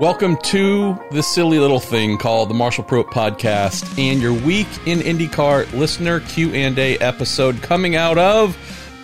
Welcome 0.00 0.36
to 0.44 0.96
this 1.10 1.26
silly 1.26 1.58
little 1.58 1.80
thing 1.80 2.18
called 2.18 2.50
the 2.50 2.54
Marshall 2.54 2.84
Pruett 2.84 3.06
Podcast 3.06 3.98
and 3.98 4.22
your 4.22 4.32
week 4.32 4.68
in 4.86 5.00
IndyCar 5.00 5.72
listener 5.72 6.20
Q 6.20 6.54
and 6.54 6.78
A 6.78 6.96
episode 6.98 7.60
coming 7.62 7.96
out 7.96 8.16
of 8.16 8.56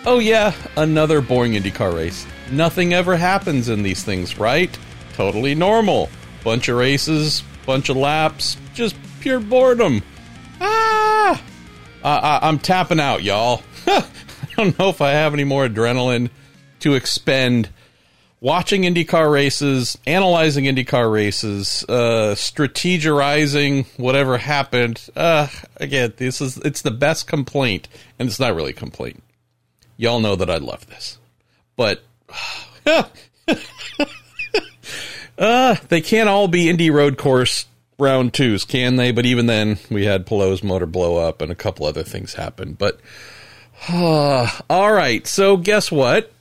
oh 0.05 0.19
yeah, 0.19 0.53
another 0.77 1.19
boring 1.19 1.51
IndyCar 1.51 1.93
race. 1.93 2.25
Nothing 2.49 2.93
ever 2.93 3.17
happens 3.17 3.67
in 3.67 3.83
these 3.83 4.03
things, 4.05 4.39
right? 4.39 4.79
Totally 5.15 5.53
normal. 5.53 6.09
Bunch 6.45 6.69
of 6.69 6.77
races, 6.77 7.43
bunch 7.65 7.89
of 7.89 7.97
laps, 7.97 8.55
just 8.73 8.95
pure 9.19 9.41
boredom. 9.41 10.01
Ah, 10.61 11.43
I, 12.05 12.17
I, 12.17 12.47
I'm 12.47 12.57
tapping 12.57 13.01
out, 13.01 13.21
y'all. 13.21 13.63
I 13.87 14.05
don't 14.55 14.79
know 14.79 14.87
if 14.87 15.01
I 15.01 15.11
have 15.11 15.33
any 15.33 15.43
more 15.43 15.67
adrenaline 15.67 16.29
to 16.79 16.93
expend 16.93 17.67
watching 18.45 18.83
IndyCar 18.83 19.31
races, 19.31 19.97
analyzing 20.05 20.65
IndyCar 20.65 21.11
races, 21.11 21.83
uh, 21.89 22.35
strategizing 22.35 23.87
whatever 23.97 24.37
happened. 24.37 25.03
Uh, 25.15 25.47
again, 25.77 26.13
this 26.17 26.39
is 26.41 26.57
it's 26.57 26.83
the 26.83 26.91
best 26.91 27.25
complaint, 27.25 27.87
and 28.19 28.29
it's 28.29 28.39
not 28.39 28.55
really 28.55 28.69
a 28.69 28.73
complaint. 28.73 29.23
Y'all 29.97 30.19
know 30.19 30.35
that 30.35 30.51
I 30.51 30.57
love 30.57 30.85
this, 30.85 31.17
but 31.75 32.03
uh, 35.39 35.75
they 35.89 36.01
can't 36.01 36.29
all 36.29 36.47
be 36.47 36.69
Indy 36.69 36.91
Road 36.91 37.17
Course 37.17 37.65
round 37.97 38.35
twos, 38.35 38.63
can 38.63 38.95
they? 38.95 39.11
But 39.11 39.25
even 39.25 39.47
then, 39.47 39.79
we 39.89 40.05
had 40.05 40.27
Palou's 40.27 40.61
motor 40.61 40.85
blow 40.85 41.17
up, 41.17 41.41
and 41.41 41.51
a 41.51 41.55
couple 41.55 41.87
other 41.87 42.03
things 42.03 42.35
happened. 42.35 42.77
But 42.77 42.99
all 43.89 44.93
right, 44.93 45.25
so 45.25 45.57
guess 45.57 45.91
what? 45.91 46.31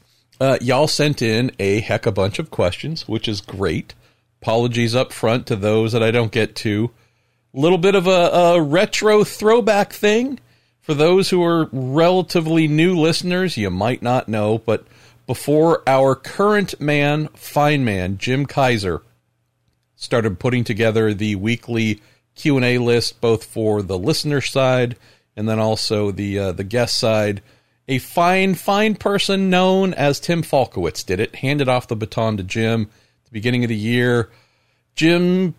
Uh, 0.40 0.58
y'all 0.60 0.88
sent 0.88 1.22
in 1.22 1.50
a 1.58 1.80
heck 1.80 2.06
a 2.06 2.12
bunch 2.12 2.38
of 2.38 2.50
questions, 2.50 3.08
which 3.08 3.28
is 3.28 3.40
great. 3.40 3.94
Apologies 4.42 4.94
up 4.94 5.12
front 5.12 5.46
to 5.46 5.56
those 5.56 5.92
that 5.92 6.02
I 6.02 6.10
don't 6.10 6.32
get 6.32 6.54
to. 6.56 6.90
A 7.54 7.60
little 7.60 7.78
bit 7.78 7.94
of 7.94 8.06
a, 8.06 8.10
a 8.10 8.60
retro 8.60 9.24
throwback 9.24 9.92
thing. 9.92 10.40
For 10.80 10.92
those 10.92 11.30
who 11.30 11.42
are 11.42 11.68
relatively 11.72 12.68
new 12.68 12.98
listeners, 12.98 13.56
you 13.56 13.70
might 13.70 14.02
not 14.02 14.28
know, 14.28 14.58
but 14.58 14.86
before 15.26 15.82
our 15.86 16.14
current 16.14 16.78
man, 16.78 17.28
fine 17.28 17.84
man, 17.84 18.18
Jim 18.18 18.44
Kaiser, 18.44 19.02
started 19.96 20.38
putting 20.38 20.64
together 20.64 21.14
the 21.14 21.36
weekly 21.36 22.02
Q&A 22.34 22.78
list 22.78 23.20
both 23.20 23.44
for 23.44 23.80
the 23.80 23.98
listener 23.98 24.40
side 24.40 24.96
and 25.36 25.48
then 25.48 25.58
also 25.58 26.10
the 26.10 26.38
uh, 26.38 26.52
the 26.52 26.64
guest 26.64 26.98
side 26.98 27.42
a 27.88 27.98
fine, 27.98 28.54
fine 28.54 28.94
person 28.94 29.50
known 29.50 29.92
as 29.94 30.20
Tim 30.20 30.42
Falkowitz 30.42 31.04
did 31.04 31.20
it, 31.20 31.36
handed 31.36 31.68
off 31.68 31.88
the 31.88 31.96
baton 31.96 32.36
to 32.38 32.42
Jim 32.42 32.82
at 32.82 33.24
the 33.26 33.32
beginning 33.32 33.64
of 33.64 33.68
the 33.68 33.76
year. 33.76 34.30
Jim, 34.94 35.54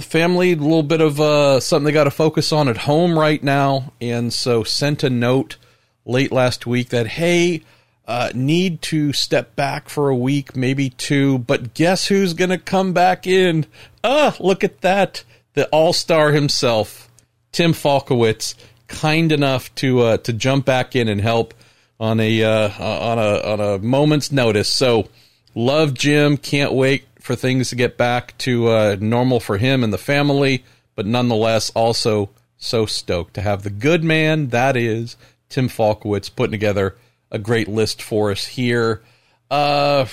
family, 0.00 0.52
a 0.52 0.56
little 0.56 0.82
bit 0.82 1.00
of 1.00 1.20
uh, 1.20 1.60
something 1.60 1.84
they 1.84 1.92
got 1.92 2.04
to 2.04 2.10
focus 2.10 2.52
on 2.52 2.68
at 2.68 2.78
home 2.78 3.18
right 3.18 3.42
now, 3.42 3.92
and 4.00 4.32
so 4.32 4.64
sent 4.64 5.02
a 5.02 5.10
note 5.10 5.56
late 6.04 6.32
last 6.32 6.66
week 6.66 6.90
that, 6.90 7.06
hey, 7.06 7.62
uh, 8.06 8.30
need 8.34 8.80
to 8.80 9.12
step 9.12 9.56
back 9.56 9.88
for 9.88 10.08
a 10.08 10.16
week, 10.16 10.56
maybe 10.56 10.90
two, 10.90 11.38
but 11.38 11.74
guess 11.74 12.06
who's 12.06 12.34
going 12.34 12.50
to 12.50 12.58
come 12.58 12.92
back 12.92 13.26
in? 13.26 13.66
Ah, 14.04 14.36
look 14.38 14.62
at 14.62 14.80
that. 14.82 15.24
The 15.54 15.66
all 15.68 15.92
star 15.92 16.32
himself, 16.32 17.10
Tim 17.50 17.72
Falkowitz, 17.72 18.54
kind 18.86 19.32
enough 19.32 19.74
to 19.76 20.00
uh, 20.02 20.16
to 20.18 20.32
jump 20.32 20.66
back 20.66 20.94
in 20.94 21.08
and 21.08 21.20
help 21.20 21.54
on 21.98 22.20
a 22.20 22.42
uh, 22.42 22.70
on 22.78 23.18
a 23.18 23.52
on 23.52 23.60
a 23.60 23.78
moment's 23.78 24.30
notice. 24.32 24.68
So 24.68 25.08
love 25.54 25.94
Jim. 25.94 26.36
Can't 26.36 26.72
wait 26.72 27.04
for 27.20 27.34
things 27.34 27.70
to 27.70 27.76
get 27.76 27.96
back 27.96 28.36
to 28.38 28.68
uh, 28.68 28.96
normal 29.00 29.40
for 29.40 29.58
him 29.58 29.82
and 29.82 29.92
the 29.92 29.98
family. 29.98 30.64
But 30.94 31.06
nonetheless, 31.06 31.70
also 31.70 32.30
so 32.58 32.86
stoked 32.86 33.34
to 33.34 33.42
have 33.42 33.62
the 33.62 33.70
good 33.70 34.02
man 34.02 34.48
that 34.48 34.76
is 34.76 35.16
Tim 35.48 35.68
Falkowitz 35.68 36.34
putting 36.34 36.52
together 36.52 36.96
a 37.30 37.38
great 37.38 37.68
list 37.68 38.00
for 38.00 38.30
us 38.30 38.46
here. 38.46 39.02
Uh, 39.50 40.06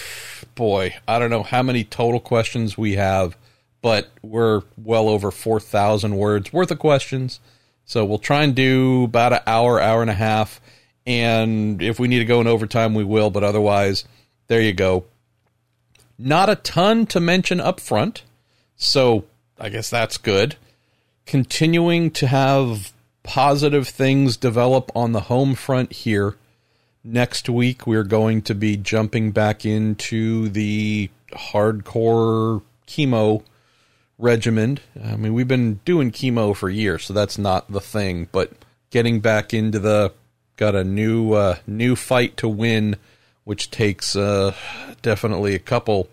boy, 0.55 0.95
I 1.07 1.19
don't 1.19 1.29
know 1.29 1.43
how 1.43 1.63
many 1.63 1.83
total 1.83 2.19
questions 2.19 2.77
we 2.77 2.95
have, 2.95 3.37
but 3.81 4.09
we're 4.21 4.61
well 4.77 5.09
over 5.09 5.31
four 5.31 5.59
thousand 5.59 6.15
words 6.17 6.51
worth 6.51 6.71
of 6.71 6.79
questions. 6.79 7.39
So 7.85 8.05
we'll 8.05 8.19
try 8.19 8.43
and 8.43 8.55
do 8.55 9.05
about 9.05 9.33
an 9.33 9.39
hour, 9.45 9.79
hour 9.79 10.01
and 10.01 10.11
a 10.11 10.15
half 10.15 10.61
and 11.05 11.81
if 11.81 11.99
we 11.99 12.07
need 12.07 12.19
to 12.19 12.25
go 12.25 12.41
in 12.41 12.47
overtime, 12.47 12.93
we 12.93 13.03
will. 13.03 13.29
But 13.29 13.43
otherwise, 13.43 14.05
there 14.47 14.61
you 14.61 14.73
go. 14.73 15.05
Not 16.17 16.49
a 16.49 16.55
ton 16.55 17.05
to 17.07 17.19
mention 17.19 17.59
up 17.59 17.79
front, 17.79 18.23
so 18.75 19.25
I 19.59 19.69
guess 19.69 19.89
that's 19.89 20.17
good. 20.17 20.55
Continuing 21.25 22.11
to 22.11 22.27
have 22.27 22.93
positive 23.23 23.87
things 23.87 24.37
develop 24.37 24.91
on 24.95 25.13
the 25.13 25.21
home 25.21 25.55
front 25.55 25.91
here. 25.91 26.35
Next 27.03 27.49
week, 27.49 27.87
we're 27.87 28.03
going 28.03 28.41
to 28.43 28.55
be 28.55 28.77
jumping 28.77 29.31
back 29.31 29.65
into 29.65 30.49
the 30.49 31.09
hardcore 31.31 32.61
chemo 32.87 33.43
regimen. 34.17 34.79
I 35.03 35.15
mean, 35.15 35.33
we've 35.33 35.47
been 35.47 35.79
doing 35.85 36.11
chemo 36.11 36.55
for 36.55 36.69
years, 36.69 37.05
so 37.05 37.13
that's 37.13 37.37
not 37.37 37.71
the 37.71 37.81
thing, 37.81 38.29
but 38.31 38.51
getting 38.89 39.19
back 39.19 39.53
into 39.53 39.79
the 39.79 40.13
got 40.57 40.75
a 40.75 40.83
new 40.83 41.33
uh, 41.33 41.57
new 41.67 41.95
fight 41.95 42.37
to 42.37 42.47
win, 42.47 42.95
which 43.43 43.71
takes 43.71 44.15
uh, 44.15 44.53
definitely 45.01 45.55
a 45.55 45.59
couple 45.59 46.09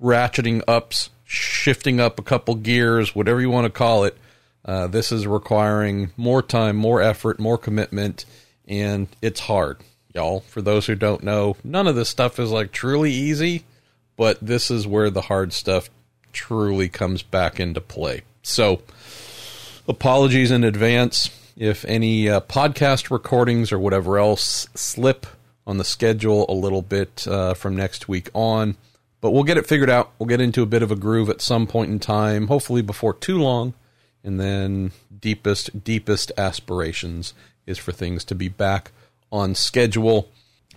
ratcheting 0.00 0.62
ups, 0.66 1.10
shifting 1.24 2.00
up 2.00 2.18
a 2.18 2.22
couple 2.22 2.54
gears, 2.54 3.14
whatever 3.14 3.40
you 3.40 3.50
want 3.50 3.64
to 3.64 3.70
call 3.70 4.04
it. 4.04 4.16
Uh, 4.64 4.86
this 4.86 5.12
is 5.12 5.26
requiring 5.26 6.10
more 6.16 6.42
time, 6.42 6.76
more 6.76 7.02
effort, 7.02 7.38
more 7.38 7.58
commitment, 7.58 8.24
and 8.66 9.08
it's 9.20 9.40
hard, 9.40 9.78
y'all. 10.14 10.40
For 10.40 10.62
those 10.62 10.86
who 10.86 10.94
don't 10.94 11.22
know, 11.22 11.56
none 11.62 11.86
of 11.86 11.96
this 11.96 12.08
stuff 12.08 12.38
is 12.38 12.50
like 12.50 12.72
truly 12.72 13.12
easy, 13.12 13.64
but 14.16 14.38
this 14.40 14.70
is 14.70 14.86
where 14.86 15.10
the 15.10 15.22
hard 15.22 15.52
stuff 15.52 15.90
truly 16.32 16.88
comes 16.88 17.22
back 17.22 17.60
into 17.60 17.80
play. 17.80 18.22
So, 18.42 18.80
apologies 19.86 20.50
in 20.50 20.64
advance 20.64 21.28
if 21.56 21.84
any 21.84 22.28
uh, 22.28 22.40
podcast 22.40 23.10
recordings 23.10 23.72
or 23.72 23.78
whatever 23.78 24.18
else 24.18 24.68
slip 24.74 25.26
on 25.66 25.78
the 25.78 25.84
schedule 25.84 26.44
a 26.48 26.52
little 26.52 26.82
bit 26.82 27.26
uh, 27.28 27.54
from 27.54 27.76
next 27.76 28.08
week 28.08 28.28
on. 28.34 28.76
But 29.20 29.30
we'll 29.30 29.44
get 29.44 29.56
it 29.56 29.66
figured 29.66 29.88
out. 29.88 30.12
We'll 30.18 30.26
get 30.26 30.40
into 30.40 30.62
a 30.62 30.66
bit 30.66 30.82
of 30.82 30.90
a 30.90 30.96
groove 30.96 31.30
at 31.30 31.40
some 31.40 31.66
point 31.66 31.90
in 31.90 31.98
time, 31.98 32.48
hopefully 32.48 32.82
before 32.82 33.14
too 33.14 33.40
long. 33.40 33.74
And 34.22 34.38
then 34.38 34.92
deepest, 35.20 35.84
deepest 35.84 36.32
aspirations 36.36 37.32
is 37.66 37.78
for 37.78 37.92
things 37.92 38.24
to 38.24 38.34
be 38.34 38.48
back 38.48 38.90
on 39.32 39.54
schedule. 39.54 40.28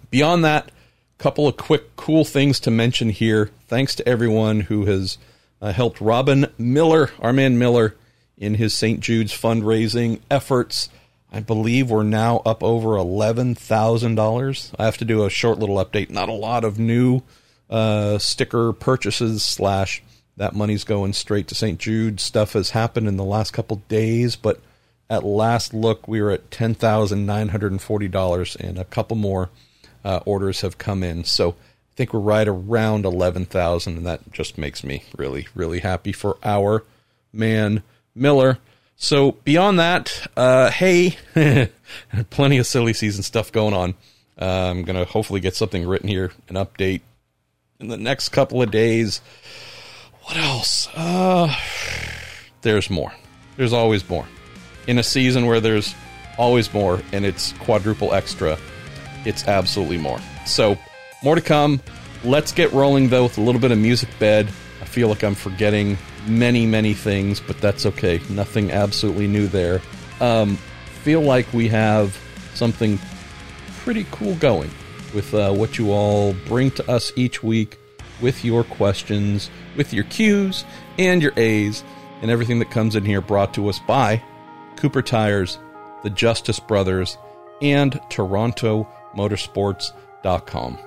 Beyond 0.09 0.45
that, 0.45 0.71
couple 1.17 1.47
of 1.47 1.57
quick, 1.57 1.95
cool 1.95 2.23
things 2.23 2.59
to 2.61 2.71
mention 2.71 3.09
here. 3.09 3.49
Thanks 3.67 3.95
to 3.95 4.07
everyone 4.07 4.61
who 4.61 4.85
has 4.85 5.17
uh, 5.61 5.71
helped 5.71 5.99
Robin 5.99 6.47
Miller, 6.57 7.11
our 7.19 7.33
man 7.33 7.57
Miller, 7.57 7.95
in 8.37 8.55
his 8.55 8.73
St. 8.73 8.99
Jude's 8.99 9.33
fundraising 9.33 10.19
efforts. 10.29 10.89
I 11.31 11.41
believe 11.41 11.89
we're 11.89 12.03
now 12.03 12.41
up 12.45 12.63
over 12.63 12.91
$11,000. 12.91 14.75
I 14.79 14.85
have 14.85 14.97
to 14.97 15.05
do 15.05 15.25
a 15.25 15.29
short 15.29 15.59
little 15.59 15.83
update. 15.83 16.09
Not 16.09 16.29
a 16.29 16.33
lot 16.33 16.63
of 16.63 16.79
new 16.79 17.21
uh, 17.69 18.17
sticker 18.17 18.71
purchases, 18.73 19.43
slash, 19.43 20.01
that 20.37 20.55
money's 20.55 20.83
going 20.83 21.13
straight 21.13 21.47
to 21.49 21.55
St. 21.55 21.79
Jude. 21.79 22.19
Stuff 22.19 22.53
has 22.53 22.69
happened 22.69 23.07
in 23.07 23.17
the 23.17 23.25
last 23.25 23.51
couple 23.51 23.81
days, 23.89 24.35
but 24.35 24.61
at 25.09 25.23
last 25.23 25.73
look, 25.73 26.07
we 26.07 26.21
were 26.21 26.31
at 26.31 26.49
$10,940, 26.49 28.55
and 28.55 28.77
a 28.77 28.85
couple 28.85 29.17
more 29.17 29.49
uh, 30.05 30.21
orders 30.25 30.61
have 30.61 30.77
come 30.77 31.03
in. 31.03 31.25
So 31.25 31.51
I 31.51 31.95
think 31.95 32.13
we're 32.13 32.19
right 32.19 32.47
around 32.47 33.05
11,000, 33.05 33.97
and 33.97 34.05
that 34.05 34.31
just 34.31 34.57
makes 34.57 34.83
me 34.83 35.03
really, 35.17 35.47
really 35.55 35.79
happy 35.79 36.13
for 36.13 36.37
our 36.43 36.85
man 37.33 37.83
Miller. 38.17 38.58
So 38.96 39.34
beyond 39.43 39.79
that, 39.79 40.28
uh, 40.35 40.72
hey, 40.72 41.17
plenty 42.29 42.58
of 42.58 42.66
silly 42.66 42.93
season 42.93 43.23
stuff 43.23 43.52
going 43.52 43.73
on. 43.73 43.93
Uh, 44.40 44.46
I'm 44.46 44.84
gonna 44.84 45.05
hopefully 45.05 45.40
get 45.40 45.55
something 45.55 45.87
written 45.87 46.09
here, 46.09 46.31
an 46.49 46.55
update 46.55 47.02
in 47.79 47.87
the 47.87 47.97
next 47.97 48.29
couple 48.29 48.61
of 48.61 48.72
days. 48.72 49.22
What 50.23 50.37
else? 50.37 50.90
Uh, 50.96 51.53
there's 52.61 52.90
more. 52.90 53.14
There's 53.55 53.73
always 53.73 54.08
more. 54.09 54.25
In 54.87 54.99
a 54.99 55.03
season 55.03 55.46
where 55.46 55.59
there's 55.59 55.96
always 56.37 56.73
more 56.73 57.02
and 57.11 57.25
it's 57.25 57.53
quadruple 57.53 58.14
extra, 58.14 58.58
it's 59.25 59.47
absolutely 59.47 59.97
more. 59.97 60.19
So 60.46 60.78
more 61.23 61.35
to 61.35 61.41
come. 61.41 61.81
Let's 62.23 62.52
get 62.52 62.72
rolling 62.73 63.09
though 63.09 63.23
with 63.23 63.37
a 63.37 63.41
little 63.41 63.61
bit 63.61 63.72
of 63.72 63.78
music 63.78 64.09
bed. 64.19 64.47
I 64.81 64.85
feel 64.85 65.08
like 65.08 65.23
I'm 65.23 65.35
forgetting 65.35 65.97
many, 66.28 66.66
many 66.66 66.94
things, 66.94 67.40
but 67.40 67.59
that's 67.59 67.85
okay. 67.85 68.20
Nothing 68.29 68.72
absolutely 68.72 69.28
new 69.28 69.47
there. 69.47 69.82
Um, 70.20 70.58
feel 71.03 71.22
like 71.22 71.52
we 71.53 71.68
have 71.70 72.18
something 72.53 73.00
pretty 73.79 74.06
cool 74.12 74.35
going 74.35 74.70
with 75.14 75.34
uh, 75.34 75.53
what 75.53 75.78
you 75.78 75.91
all 75.91 76.34
bring 76.46 76.72
to 76.72 76.91
us 76.91 77.12
each 77.16 77.44
week 77.44 77.78
with 78.22 78.44
your 78.44 78.64
questions, 78.64 79.52
with 79.76 79.94
your 79.94 80.03
Q's 80.06 80.66
and 80.97 81.22
your 81.22 81.34
A's, 81.38 81.84
and 82.22 82.32
everything 82.32 82.59
that 82.59 82.72
comes 82.72 82.96
in 82.96 83.06
here 83.06 83.22
brought 83.22 83.53
to 83.53 83.70
us 83.70 83.79
by 83.79 84.22
Cooper 84.76 85.02
Tires, 85.02 85.59
the 86.03 86.09
Justice 86.09 86.59
Brothers, 86.59 87.18
and 87.62 87.94
TorontoMotorsports.com. 88.09 90.78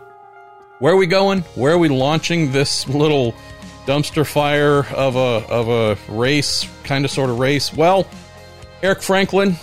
Where 0.79 0.95
are 0.95 0.97
we 0.97 1.07
going? 1.07 1.41
Where 1.55 1.75
are 1.75 1.79
we 1.79 1.89
launching 1.89 2.53
this 2.53 2.89
little 2.89 3.35
dumpster 3.87 4.27
fire 4.27 4.87
of 4.94 5.17
a 5.17 5.47
of 5.49 5.69
a 5.69 5.99
race, 6.12 6.67
kind 6.85 7.05
of 7.05 7.11
sort 7.11 7.31
of 7.31 7.38
race? 7.38 7.73
Well, 7.73 8.06
Eric 8.82 9.03
Franklin, 9.03 9.56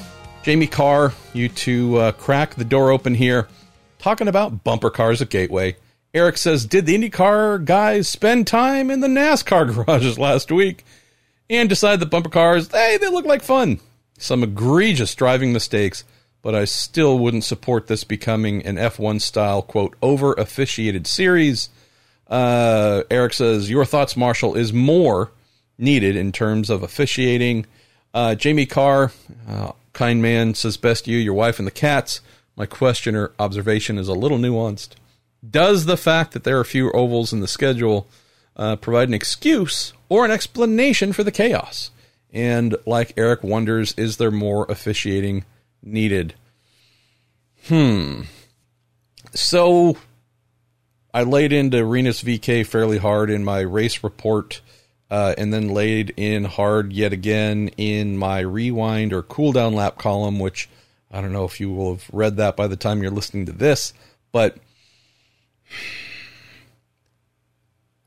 Jamie 0.43 0.67
Carr, 0.67 1.13
you 1.33 1.49
two 1.49 1.97
uh, 1.97 2.11
crack 2.13 2.55
the 2.55 2.65
door 2.65 2.91
open 2.91 3.15
here, 3.15 3.47
talking 3.99 4.27
about 4.27 4.63
bumper 4.63 4.89
cars 4.89 5.21
at 5.21 5.29
Gateway. 5.29 5.75
Eric 6.13 6.37
says, 6.37 6.65
Did 6.65 6.85
the 6.85 6.97
IndyCar 6.97 7.63
guys 7.65 8.07
spend 8.07 8.47
time 8.47 8.89
in 8.89 9.01
the 9.01 9.07
NASCAR 9.07 9.73
garages 9.85 10.17
last 10.17 10.51
week 10.51 10.85
and 11.49 11.69
decide 11.69 11.99
that 11.99 12.09
bumper 12.09 12.29
cars, 12.29 12.69
hey, 12.71 12.97
they 12.97 13.09
look 13.09 13.25
like 13.25 13.43
fun? 13.43 13.79
Some 14.17 14.41
egregious 14.41 15.13
driving 15.13 15.53
mistakes, 15.53 16.03
but 16.41 16.55
I 16.55 16.65
still 16.65 17.19
wouldn't 17.19 17.43
support 17.43 17.87
this 17.87 18.03
becoming 18.03 18.65
an 18.65 18.77
F1 18.77 19.21
style, 19.21 19.61
quote, 19.61 19.95
over 20.01 20.33
officiated 20.33 21.05
series. 21.07 21.69
Uh, 22.29 23.03
Eric 23.09 23.33
says, 23.33 23.69
Your 23.69 23.85
thoughts, 23.85 24.17
Marshall, 24.17 24.55
is 24.55 24.73
more 24.73 25.31
needed 25.77 26.15
in 26.15 26.31
terms 26.31 26.69
of 26.69 26.83
officiating. 26.83 27.65
Uh, 28.13 28.35
Jamie 28.35 28.65
Carr, 28.65 29.11
uh, 29.47 29.71
kind 29.93 30.21
man, 30.21 30.53
says, 30.53 30.77
Best 30.77 31.07
you, 31.07 31.17
your 31.17 31.33
wife, 31.33 31.59
and 31.59 31.67
the 31.67 31.71
cats. 31.71 32.21
My 32.55 32.65
question 32.65 33.15
or 33.15 33.31
observation 33.39 33.97
is 33.97 34.07
a 34.07 34.13
little 34.13 34.37
nuanced. 34.37 34.89
Does 35.47 35.85
the 35.85 35.97
fact 35.97 36.31
that 36.33 36.43
there 36.43 36.59
are 36.59 36.63
fewer 36.63 36.95
ovals 36.95 37.31
in 37.31 37.39
the 37.39 37.47
schedule 37.47 38.07
uh, 38.55 38.75
provide 38.75 39.07
an 39.07 39.13
excuse 39.13 39.93
or 40.09 40.25
an 40.25 40.31
explanation 40.31 41.13
for 41.13 41.23
the 41.23 41.31
chaos? 41.31 41.91
And 42.33 42.75
like 42.85 43.13
Eric 43.15 43.43
wonders, 43.43 43.93
is 43.93 44.17
there 44.17 44.31
more 44.31 44.65
officiating 44.69 45.45
needed? 45.83 46.33
Hmm. 47.67 48.23
So 49.33 49.97
I 51.17 51.23
laid 51.23 51.51
into 51.51 51.83
Rinus 51.83 52.21
VeeKay 52.21 52.63
fairly 52.63 52.99
hard 52.99 53.31
in 53.31 53.43
my 53.43 53.61
race 53.61 54.03
report, 54.03 54.61
uh, 55.09 55.33
and 55.35 55.51
then 55.51 55.69
laid 55.69 56.13
in 56.15 56.43
hard 56.43 56.93
yet 56.93 57.11
again 57.11 57.69
in 57.69 58.19
my 58.19 58.41
rewind 58.41 59.13
or 59.13 59.23
cooldown 59.23 59.73
lap 59.73 59.97
column, 59.97 60.37
which 60.37 60.69
I 61.09 61.21
don't 61.21 61.33
know 61.33 61.45
if 61.45 61.59
you 61.59 61.71
will 61.71 61.95
have 61.95 62.07
read 62.13 62.37
that 62.37 62.55
by 62.55 62.67
the 62.67 62.75
time 62.75 63.01
you're 63.01 63.09
listening 63.09 63.47
to 63.47 63.51
this, 63.51 63.93
but 64.31 64.57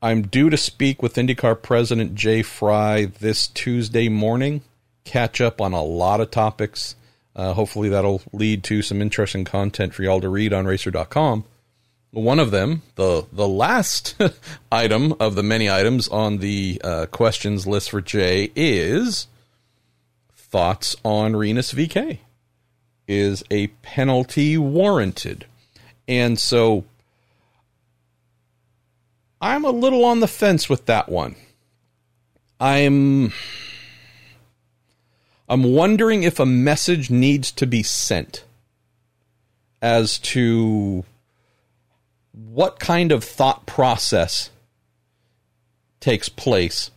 I'm 0.01 0.21
due 0.21 0.49
to 0.49 0.55
speak 0.55 1.03
with 1.03 1.15
IndyCar 1.15 1.61
President 1.61 2.15
Jay 2.15 2.41
Frye 2.41 3.11
this 3.19 3.45
Tuesday 3.45 4.07
morning, 4.07 4.61
catch 5.03 5.41
up 5.41 5.59
on 5.59 5.73
a 5.73 5.83
lot 5.83 6.21
of 6.21 6.31
topics. 6.31 6.95
Uh, 7.35 7.51
hopefully, 7.51 7.89
that'll 7.89 8.21
lead 8.31 8.63
to 8.63 8.81
some 8.81 9.01
interesting 9.01 9.43
content 9.43 9.93
for 9.93 10.01
y'all 10.03 10.21
to 10.21 10.29
read 10.29 10.53
on 10.53 10.65
racer.com. 10.65 11.43
One 12.11 12.39
of 12.39 12.51
them, 12.51 12.81
the 12.95 13.25
the 13.31 13.47
last 13.47 14.15
item 14.71 15.13
of 15.19 15.35
the 15.35 15.43
many 15.43 15.69
items 15.69 16.09
on 16.09 16.37
the 16.37 16.81
uh, 16.83 17.05
questions 17.05 17.65
list 17.65 17.89
for 17.89 18.01
Jay, 18.01 18.51
is 18.55 19.27
thoughts 20.35 20.95
on 21.05 21.35
Rinus 21.35 21.73
VeeKay. 21.73 22.19
Is 23.07 23.43
a 23.49 23.67
penalty 23.67 24.57
warranted? 24.57 25.45
And 26.07 26.37
so 26.37 26.83
I'm 29.41 29.63
a 29.63 29.71
little 29.71 30.03
on 30.05 30.19
the 30.19 30.27
fence 30.27 30.69
with 30.69 30.85
that 30.87 31.07
one. 31.07 31.35
I'm 32.59 33.31
I'm 35.49 35.63
wondering 35.63 36.23
if 36.23 36.39
a 36.39 36.45
message 36.45 37.09
needs 37.09 37.51
to 37.53 37.65
be 37.65 37.83
sent 37.83 38.43
as 39.81 40.19
to 40.19 41.03
what 42.33 42.79
kind 42.79 43.11
of 43.11 43.23
thought 43.23 43.65
process 43.65 44.49
takes 45.99 46.29
place 46.29 46.91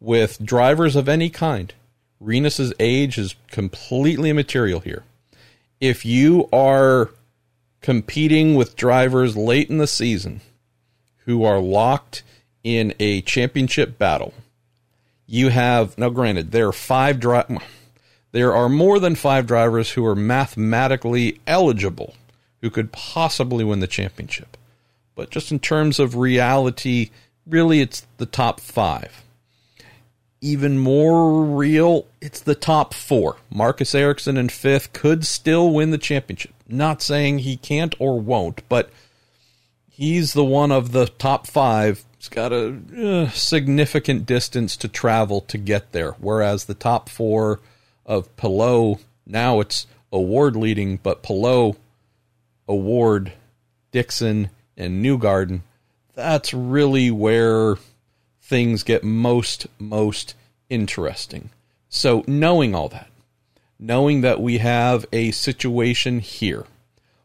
with 0.00 0.44
drivers 0.44 0.94
of 0.96 1.08
any 1.08 1.30
kind. 1.30 1.74
Rinus's 2.20 2.72
age 2.78 3.18
is 3.18 3.34
completely 3.50 4.30
immaterial 4.30 4.80
here. 4.80 5.04
If 5.80 6.04
you 6.04 6.48
are 6.52 7.10
competing 7.80 8.54
with 8.54 8.76
drivers 8.76 9.36
late 9.36 9.70
in 9.70 9.78
the 9.78 9.86
season 9.86 10.40
who 11.24 11.44
are 11.44 11.60
locked 11.60 12.22
in 12.64 12.94
a 12.98 13.20
championship 13.22 13.98
battle. 13.98 14.34
You 15.26 15.50
have 15.50 15.96
now 15.96 16.10
granted 16.10 16.50
there 16.50 16.68
are 16.68 16.72
five 16.72 17.20
dri- 17.20 17.58
there 18.32 18.54
are 18.54 18.68
more 18.68 18.98
than 18.98 19.14
5 19.14 19.46
drivers 19.46 19.92
who 19.92 20.04
are 20.04 20.14
mathematically 20.14 21.40
eligible 21.46 22.14
who 22.60 22.68
could 22.68 22.92
possibly 22.92 23.64
win 23.64 23.80
the 23.80 23.86
championship. 23.86 24.57
But 25.18 25.30
just 25.30 25.50
in 25.50 25.58
terms 25.58 25.98
of 25.98 26.14
reality, 26.14 27.10
really 27.44 27.80
it's 27.80 28.06
the 28.18 28.26
top 28.26 28.60
5 28.60 29.24
even 30.40 30.78
more 30.78 31.42
real, 31.42 32.06
it's 32.20 32.40
the 32.40 32.54
top 32.54 32.94
four. 32.94 33.36
Marcus 33.50 33.94
Ericsson 33.94 34.36
in 34.36 34.48
fifth 34.48 34.92
could 34.92 35.26
still 35.26 35.72
win 35.72 35.90
the 35.90 35.98
championship. 35.98 36.54
Not 36.68 37.02
saying 37.02 37.40
he 37.40 37.56
can't 37.56 37.94
or 37.98 38.20
won't, 38.20 38.62
but 38.68 38.90
he's 39.90 40.34
the 40.34 40.44
one 40.44 40.70
of 40.70 40.92
the 40.92 41.06
top 41.06 41.46
five. 41.46 42.04
He's 42.16 42.28
got 42.28 42.52
a 42.52 42.76
uh, 42.96 43.30
significant 43.30 44.26
distance 44.26 44.76
to 44.78 44.88
travel 44.88 45.40
to 45.42 45.58
get 45.58 45.92
there. 45.92 46.12
Whereas 46.12 46.64
the 46.64 46.74
top 46.74 47.08
four 47.08 47.60
of 48.06 48.34
Palou, 48.36 48.98
now 49.26 49.60
it's 49.60 49.86
O'Ward 50.12 50.56
leading, 50.56 50.98
but 50.98 51.22
Palou, 51.22 51.74
O'Ward, 52.68 53.32
Dixon, 53.90 54.50
and 54.78 55.04
Newgarden, 55.04 55.60
that's 56.14 56.54
really 56.54 57.10
where 57.10 57.76
things 58.40 58.82
get 58.84 59.04
most, 59.04 59.66
most 59.78 60.34
interesting. 60.70 61.50
So, 61.90 62.24
knowing 62.26 62.74
all 62.74 62.88
that, 62.88 63.10
knowing 63.78 64.20
that 64.22 64.40
we 64.40 64.58
have 64.58 65.04
a 65.12 65.32
situation 65.32 66.20
here 66.20 66.64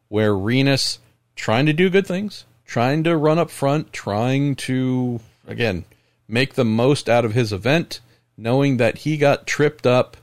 where 0.10 0.36
Rinus 0.36 1.00
trying 1.36 1.66
to 1.68 1.74
do 1.74 1.90
good 1.90 2.08
things, 2.08 2.46
trying 2.66 3.04
to 3.04 3.16
run 3.16 3.40
up 3.40 3.50
front, 3.50 3.94
trying 3.94 4.56
to, 4.56 5.20
again, 5.48 5.86
make 6.28 6.56
the 6.56 6.66
most 6.66 7.08
out 7.08 7.26
of 7.26 7.34
his 7.34 7.54
event, 7.54 8.00
knowing 8.36 8.78
that 8.78 9.00
he 9.00 9.18
got 9.18 9.46
tripped 9.46 9.86
up 9.86 10.18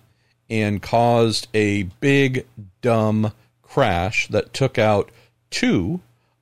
and 0.49 0.83
caused 0.83 1.47
a 1.55 1.85
big, 2.01 2.47
dumb 2.83 3.33
crash 3.63 4.27
that 4.29 4.53
took 4.53 4.79
out 4.79 5.11
two 5.51 6.01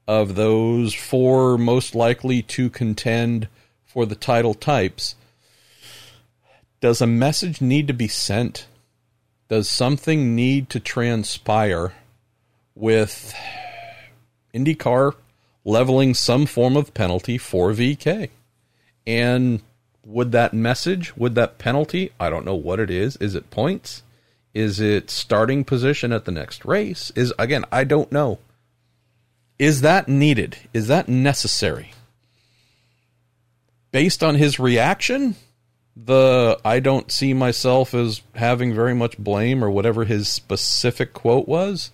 of 0.09 0.37
those 0.37 0.95
four 0.95 1.59
most 1.59 1.95
likely 1.95 2.41
to 2.41 2.71
contend 2.71 3.47
for 3.85 4.07
the 4.07 4.15
title 4.15 4.55
types. 4.55 5.15
Does 6.81 7.03
a 7.03 7.07
message 7.07 7.61
need 7.61 7.87
to 7.89 7.93
be 7.93 8.09
sent? 8.09 8.67
Does 9.49 9.69
something 9.69 10.35
need 10.35 10.71
to 10.71 10.81
transpire 10.81 11.93
with 12.75 13.35
IndyCar 14.55 15.15
leveling 15.65 16.15
some 16.15 16.47
form 16.47 16.77
of 16.77 16.95
penalty 16.95 17.37
for 17.37 17.73
VeeKay? 17.73 18.31
And 19.07 19.61
would 20.05 20.33
that 20.33 20.55
message, 20.55 21.17
would 21.19 21.35
that 21.35 21.59
penalty, 21.59 22.13
I 22.19 22.31
don't 22.31 22.47
know 22.47 22.55
what 22.55 22.81
it 22.81 22.91
is. 22.91 23.17
Is 23.17 23.35
it 23.35 23.51
points? 23.51 24.03
Is 24.55 24.81
it 24.81 25.11
starting 25.11 25.65
position 25.65 26.13
at 26.13 26.25
the 26.25 26.33
next 26.33 26.65
race? 26.65 27.13
Is 27.15 27.35
again, 27.39 27.67
I 27.71 27.85
don't 27.85 28.11
know. 28.11 28.39
Is 29.59 29.81
that 29.81 30.09
needed? 30.09 30.57
Is 30.73 30.87
that 30.87 31.09
necessary? 31.09 31.93
Based 33.91 34.23
on 34.23 34.37
his 34.37 34.61
reaction, 34.61 35.35
the 35.97 36.61
I 36.65 36.79
don't 36.79 37.11
see 37.11 37.35
myself 37.35 37.93
as 37.93 38.23
having 38.35 38.73
very 38.73 38.95
much 38.95 39.19
blame 39.19 39.65
or 39.65 39.71
whatever 39.71 40.05
his 40.05 40.29
specific 40.29 41.13
quote 41.13 41.49
was, 41.49 41.91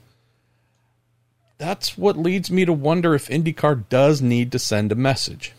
that's 1.57 1.97
what 1.97 2.19
leads 2.19 2.51
me 2.51 2.65
to 2.65 2.73
wonder 2.73 3.15
if 3.15 3.29
IndyCar 3.29 3.89
does 3.89 4.21
need 4.21 4.53
to 4.53 4.59
send 4.59 4.93
a 4.93 4.97
message. 4.97 5.53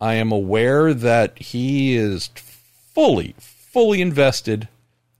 I 0.00 0.14
am 0.14 0.32
aware 0.32 0.94
that 0.94 1.38
he 1.38 1.94
is 1.94 2.30
fully, 2.34 3.34
fully 3.38 4.00
invested 4.00 4.68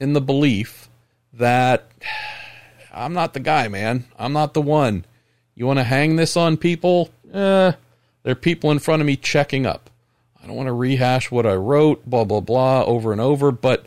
in 0.01 0.15
the 0.15 0.21
belief 0.21 0.89
that 1.33 1.91
I'm 2.93 3.13
not 3.13 3.35
the 3.35 3.41
guy, 3.41 3.69
man. 3.69 4.07
I'm 4.19 4.33
not 4.33 4.55
the 4.55 4.63
one. 4.63 5.05
You 5.55 5.67
want 5.67 5.79
to 5.79 5.85
hang 5.85 6.17
this 6.17 6.37
on 6.37 6.57
people? 6.57 7.11
Eh, 7.33 7.73
there 8.23 8.33
are 8.33 8.35
people 8.35 8.71
in 8.71 8.79
front 8.79 9.03
of 9.03 9.07
me 9.07 9.17
checking 9.17 9.67
up. 9.67 9.91
I 10.43 10.47
don't 10.47 10.57
want 10.57 10.69
to 10.69 10.73
rehash 10.73 11.31
what 11.31 11.47
I 11.47 11.55
wrote, 11.55 12.05
blah, 12.07 12.25
blah, 12.25 12.41
blah, 12.41 12.85
over 12.85 13.13
and 13.13 13.21
over, 13.21 13.53
but 13.53 13.87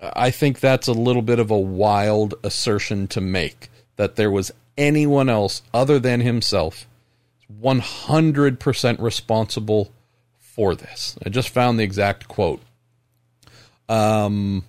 I 0.00 0.30
think 0.30 0.60
that's 0.60 0.88
a 0.88 0.92
little 0.92 1.22
bit 1.22 1.38
of 1.38 1.50
a 1.50 1.58
wild 1.58 2.34
assertion 2.42 3.06
to 3.08 3.20
make 3.20 3.68
that 3.96 4.16
there 4.16 4.30
was 4.30 4.52
anyone 4.76 5.28
else 5.28 5.62
other 5.72 5.98
than 5.98 6.20
himself 6.20 6.86
100% 7.62 9.00
responsible 9.00 9.92
for 10.38 10.74
this. 10.74 11.16
I 11.24 11.28
just 11.28 11.48
found 11.48 11.78
the 11.78 11.84
exact 11.84 12.28
quote. 12.28 12.62
Um, 13.88 14.64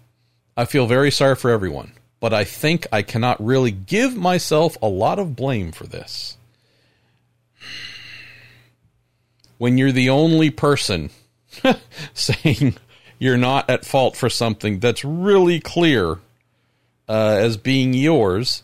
I 0.57 0.65
feel 0.65 0.87
very 0.87 1.11
sorry 1.11 1.35
for 1.35 1.49
everyone, 1.49 1.93
but 2.19 2.33
I 2.33 2.43
think 2.43 2.87
I 2.91 3.01
cannot 3.01 3.43
really 3.43 3.71
give 3.71 4.15
myself 4.15 4.77
a 4.81 4.87
lot 4.87 5.19
of 5.19 5.35
blame 5.35 5.71
for 5.71 5.85
this. 5.85 6.37
When 9.57 9.77
you're 9.77 9.91
the 9.91 10.09
only 10.09 10.49
person 10.49 11.09
saying 12.13 12.75
you're 13.19 13.37
not 13.37 13.69
at 13.69 13.85
fault 13.85 14.15
for 14.15 14.29
something 14.29 14.79
that's 14.79 15.05
really 15.05 15.59
clear 15.59 16.19
uh, 17.07 17.37
as 17.39 17.57
being 17.57 17.93
yours, 17.93 18.63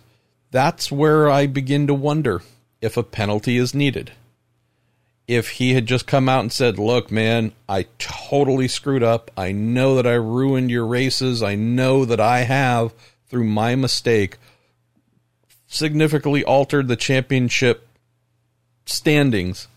that's 0.51 0.91
where 0.91 1.29
I 1.29 1.47
begin 1.47 1.87
to 1.87 1.93
wonder 1.93 2.41
if 2.81 2.97
a 2.97 3.03
penalty 3.03 3.57
is 3.57 3.73
needed. 3.73 4.11
If 5.27 5.51
he 5.51 5.73
had 5.73 5.85
just 5.85 6.07
come 6.07 6.27
out 6.27 6.41
and 6.41 6.51
said, 6.51 6.77
Look, 6.77 7.09
man, 7.09 7.53
I 7.69 7.85
totally 7.99 8.67
screwed 8.67 9.03
up. 9.03 9.31
I 9.37 9.53
know 9.53 9.95
that 9.95 10.07
I 10.07 10.15
ruined 10.15 10.69
your 10.71 10.85
races. 10.85 11.41
I 11.41 11.55
know 11.55 12.03
that 12.03 12.19
I 12.19 12.39
have, 12.39 12.93
through 13.31 13.45
my 13.45 13.75
mistake, 13.75 14.37
significantly 15.65 16.43
altered 16.43 16.89
the 16.89 16.97
championship 16.97 17.87
standings. 18.85 19.69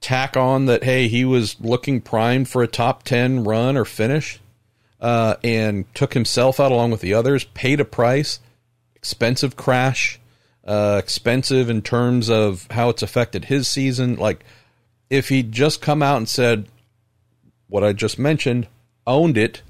Tack 0.00 0.36
on 0.36 0.66
that, 0.66 0.84
hey, 0.84 1.08
he 1.08 1.24
was 1.24 1.60
looking 1.60 2.00
primed 2.00 2.48
for 2.48 2.62
a 2.62 2.68
top 2.68 3.02
10 3.02 3.42
run 3.42 3.76
or 3.76 3.84
finish 3.84 4.38
uh, 5.00 5.34
and 5.42 5.92
took 5.92 6.14
himself 6.14 6.60
out 6.60 6.70
along 6.70 6.92
with 6.92 7.00
the 7.00 7.14
others, 7.14 7.44
paid 7.44 7.80
a 7.80 7.84
price, 7.84 8.38
expensive 8.94 9.56
crash, 9.56 10.20
uh, 10.64 11.00
expensive 11.02 11.68
in 11.68 11.82
terms 11.82 12.30
of 12.30 12.68
how 12.70 12.90
it's 12.90 13.02
affected 13.02 13.46
his 13.46 13.66
season. 13.66 14.14
Like, 14.14 14.44
if 15.10 15.30
he'd 15.30 15.50
just 15.50 15.82
come 15.82 16.00
out 16.00 16.18
and 16.18 16.28
said 16.28 16.68
what 17.66 17.82
I 17.82 17.92
just 17.92 18.20
mentioned, 18.20 18.68
owned 19.04 19.36
it, 19.36 19.62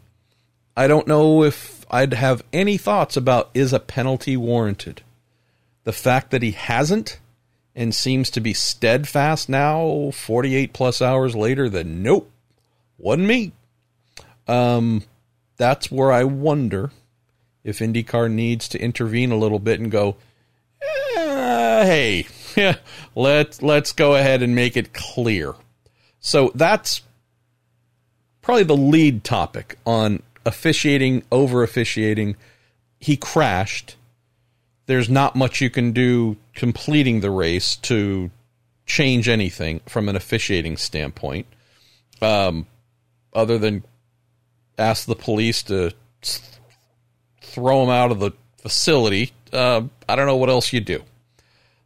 I 0.80 0.86
don't 0.86 1.06
know 1.06 1.44
if 1.44 1.84
I'd 1.90 2.14
have 2.14 2.42
any 2.54 2.78
thoughts 2.78 3.14
about 3.14 3.50
is 3.52 3.74
a 3.74 3.78
penalty 3.78 4.34
warranted. 4.34 5.02
The 5.84 5.92
fact 5.92 6.30
that 6.30 6.42
he 6.42 6.52
hasn't 6.52 7.20
and 7.74 7.94
seems 7.94 8.30
to 8.30 8.40
be 8.40 8.54
steadfast 8.54 9.50
now, 9.50 10.10
48 10.14 10.72
plus 10.72 11.02
hours 11.02 11.36
later, 11.36 11.68
that 11.68 11.84
nope, 11.84 12.30
wasn't 12.96 13.28
me. 13.28 13.52
Um, 14.48 15.02
that's 15.58 15.92
where 15.92 16.10
I 16.10 16.24
wonder 16.24 16.92
if 17.62 17.80
IndyCar 17.80 18.30
needs 18.30 18.66
to 18.68 18.80
intervene 18.80 19.32
a 19.32 19.38
little 19.38 19.58
bit 19.58 19.80
and 19.80 19.90
go, 19.90 20.16
eh, 21.14 21.84
hey, 21.84 22.76
let's 23.14 23.60
let's 23.60 23.92
go 23.92 24.14
ahead 24.14 24.40
and 24.40 24.54
make 24.54 24.78
it 24.78 24.94
clear. 24.94 25.56
So 26.20 26.50
that's 26.54 27.02
probably 28.40 28.64
the 28.64 28.74
lead 28.74 29.24
topic 29.24 29.76
on 29.84 30.22
officiating, 30.50 31.22
over 31.30 31.62
officiating. 31.62 32.36
He 32.98 33.16
crashed. 33.16 33.96
There's 34.86 35.08
not 35.08 35.36
much 35.36 35.60
you 35.60 35.70
can 35.70 35.92
do 35.92 36.36
completing 36.54 37.20
the 37.20 37.30
race 37.30 37.76
to 37.76 38.30
change 38.86 39.28
anything 39.28 39.80
from 39.86 40.08
an 40.08 40.16
officiating 40.16 40.76
standpoint, 40.76 41.46
um, 42.20 42.66
other 43.32 43.56
than 43.56 43.84
ask 44.76 45.06
the 45.06 45.14
police 45.14 45.62
to 45.62 45.92
throw 47.40 47.84
him 47.84 47.90
out 47.90 48.10
of 48.10 48.18
the 48.18 48.32
facility. 48.58 49.32
Uh, 49.52 49.82
I 50.08 50.16
don't 50.16 50.26
know 50.26 50.36
what 50.36 50.50
else 50.50 50.72
you 50.72 50.80
do. 50.80 51.02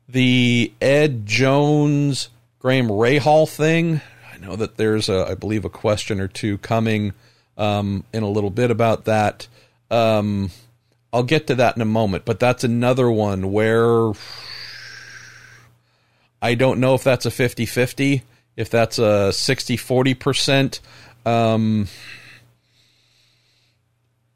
The 0.08 0.72
Ed 0.80 1.26
Jones 1.26 2.30
Graham 2.58 2.88
Rahal 2.88 3.46
thing. 3.48 4.00
I 4.32 4.38
know 4.38 4.56
that 4.56 4.76
there's, 4.76 5.08
a, 5.08 5.26
I 5.28 5.34
believe, 5.34 5.64
a 5.64 5.70
question 5.70 6.20
or 6.20 6.28
two 6.28 6.56
coming 6.58 7.12
um, 7.56 8.04
in 8.12 8.22
a 8.22 8.28
little 8.28 8.50
bit 8.50 8.70
about 8.70 9.04
that. 9.04 9.46
Um, 9.90 10.50
I'll 11.12 11.22
get 11.22 11.46
to 11.46 11.54
that 11.56 11.76
in 11.76 11.82
a 11.82 11.86
moment, 11.86 12.24
but 12.24 12.40
that's 12.40 12.64
another 12.64 13.10
one 13.10 13.52
where 13.52 14.12
I 16.42 16.54
don't 16.54 16.80
know 16.80 16.94
if 16.94 17.04
that's 17.04 17.24
a 17.24 17.30
50 17.30 17.66
50, 17.66 18.22
if 18.56 18.68
that's 18.68 18.98
a 18.98 19.32
60 19.32 19.76
40%. 19.76 20.80
Um, 21.24 21.88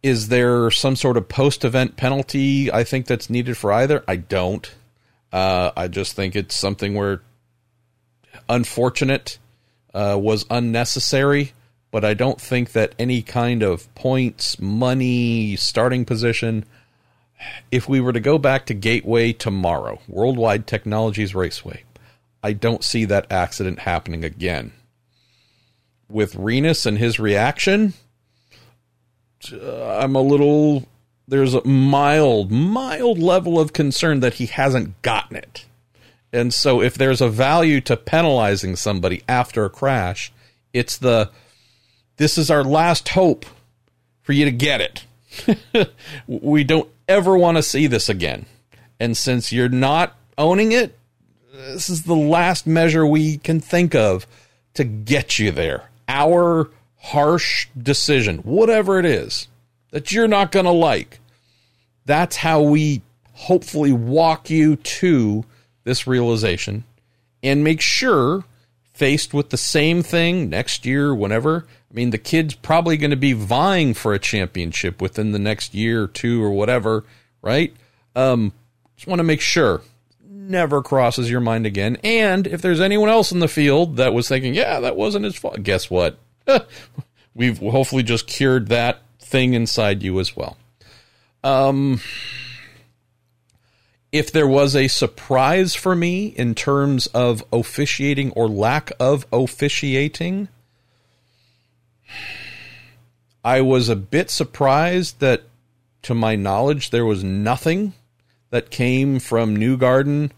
is 0.03 0.29
there 0.29 0.71
some 0.71 0.97
sort 0.97 1.17
of 1.17 1.29
post 1.29 1.65
event 1.65 1.97
penalty 1.97 2.73
I 2.73 2.85
think 2.85 3.07
that's 3.07 3.29
needed 3.29 3.57
for 3.57 3.73
either? 3.73 4.05
I 4.07 4.17
don't. 4.17 4.73
Uh, 5.33 5.73
I 5.77 5.89
just 5.89 6.15
think 6.15 6.35
it's 6.35 6.55
something 6.55 6.95
where 6.95 7.23
unfortunate 8.49 9.39
uh, 9.93 10.17
was 10.19 10.47
unnecessary, 10.49 11.53
but 11.91 12.05
I 12.05 12.15
don't 12.15 12.41
think 12.41 12.73
that 12.73 12.95
any 12.99 13.23
kind 13.23 13.63
of 13.63 13.93
points, 13.95 14.59
money, 14.59 15.57
starting 15.57 16.05
position. 16.05 16.65
If 17.71 17.89
we 17.89 18.01
were 18.01 18.13
to 18.13 18.21
go 18.21 18.37
back 18.39 18.67
to 18.67 18.75
Gateway 18.75 19.33
tomorrow, 19.33 20.01
Worldwide 20.09 20.67
Technologies 20.67 21.35
Raceway, 21.35 21.85
I 22.43 22.53
don't 22.53 22.85
see 22.85 23.05
that 23.07 23.31
accident 23.31 23.81
happening 23.81 24.25
again. 24.25 24.73
With 26.09 26.35
Rinus 26.35 26.87
and 26.87 26.99
his 26.99 27.19
reaction, 27.19 27.95
uh, 29.53 29.99
I'm 29.99 30.17
a 30.17 30.23
little 30.23 30.87
there's 31.27 31.55
a 31.55 31.67
mild 31.67 32.51
mild 32.51 33.19
level 33.19 33.61
of 33.61 33.73
concern 33.73 34.21
that 34.21 34.35
he 34.35 34.47
hasn't 34.47 35.01
gotten 35.03 35.37
it. 35.37 35.67
And 36.33 36.53
so 36.53 36.83
if 36.83 36.95
there's 36.95 37.21
a 37.21 37.29
value 37.29 37.81
to 37.83 37.97
penalizing 37.97 38.77
somebody 38.77 39.23
after 39.29 39.65
a 39.65 39.71
crash, 39.71 40.33
it's 40.73 40.97
the 40.97 41.31
this 42.19 42.39
is 42.39 42.51
our 42.51 42.63
last 42.63 43.09
hope 43.09 43.47
for 44.23 44.33
you 44.33 44.45
to 44.45 44.53
get 44.53 44.81
it. 44.81 45.91
we 46.27 46.63
don't 46.63 46.89
ever 47.09 47.37
want 47.37 47.57
to 47.57 47.63
see 47.63 47.87
this 47.87 48.09
again. 48.09 48.47
And 49.01 49.17
since 49.17 49.53
you're 49.53 49.69
not 49.69 50.17
owning 50.37 50.73
it, 50.73 50.99
this 51.53 51.89
is 51.89 52.03
the 52.03 52.15
last 52.15 52.67
measure 52.67 53.07
we 53.07 53.39
can 53.39 53.61
think 53.61 53.95
of 53.95 54.27
to 54.75 54.85
get 54.85 55.39
you 55.39 55.51
there. 55.51 55.89
Our 56.09 56.71
harsh 56.99 57.69
decision, 57.77 58.39
whatever 58.39 58.99
it 58.99 59.07
is 59.07 59.49
that 59.91 60.13
you're 60.13 60.29
not 60.29 60.53
going 60.53 60.67
to 60.67 60.73
like. 60.73 61.21
That's 62.05 62.37
how 62.37 62.63
we 62.63 63.03
hopefully 63.33 63.93
walk 63.93 64.51
you 64.51 64.77
to 64.77 65.45
this 65.85 66.07
realization 66.07 66.85
and 67.43 67.65
make 67.65 67.81
sure, 67.81 68.45
faced 68.99 69.33
with 69.33 69.51
the 69.51 69.57
same 69.57 70.03
thing 70.03 70.51
next 70.51 70.85
year, 70.85 71.15
whenever, 71.15 71.67
I 71.91 71.95
mean, 71.95 72.11
the 72.11 72.19
kid's 72.19 72.55
probably 72.55 72.97
going 72.97 73.13
to 73.13 73.17
be 73.17 73.33
vying 73.33 73.95
for 73.95 74.13
a 74.13 74.19
championship 74.19 75.01
within 75.01 75.31
the 75.31 75.39
next 75.39 75.73
year 75.73 76.03
or 76.03 76.09
two 76.09 76.43
or 76.43 76.51
whatever, 76.51 77.05
right? 77.41 77.73
Um, 78.17 78.53
just 78.97 79.07
want 79.07 79.21
to 79.21 79.25
make 79.25 79.41
sure 79.41 79.83
never 80.29 80.83
crosses 80.83 81.31
your 81.31 81.41
mind 81.41 81.67
again. 81.67 81.99
And 82.03 82.47
if 82.47 82.61
there's 82.61 82.81
anyone 82.81 83.09
else 83.09 83.31
in 83.31 83.39
the 83.39 83.49
field 83.49 83.97
that 83.97 84.13
was 84.13 84.29
thinking, 84.29 84.55
yeah, 84.55 84.81
that 84.81 84.97
wasn't 84.97 85.25
his 85.25 85.37
fault, 85.37 85.63
guess 85.63 85.89
what? 85.89 86.19
We've 87.35 87.59
hopefully 87.59 88.03
just 88.03 88.27
cured 88.27 88.69
that 88.69 89.03
thing 89.21 89.55
inside 89.55 90.03
you 90.03 90.19
as 90.19 90.35
well. 90.35 90.57
Um, 91.45 92.01
if 94.11 94.33
there 94.33 94.49
was 94.49 94.75
a 94.75 94.89
surprise 94.89 95.75
for 95.75 95.95
me 95.95 96.27
in 96.29 96.55
terms 96.55 97.07
of 97.09 97.45
officiating 97.53 98.31
or 98.33 98.49
lack 98.49 98.91
of 98.99 99.27
officiating, 99.33 100.49
I 103.45 103.61
was 103.61 103.89
a 103.89 103.97
bit 103.97 104.31
surprised 104.31 105.21
that, 105.21 105.43
to 106.03 106.15
my 106.15 106.37
knowledge, 106.37 106.91
there 106.91 107.05
was 107.05 107.23
nothing 107.23 107.93
that 108.51 108.71
came 108.71 109.19
from 109.19 109.57
Newgarden 109.57 110.31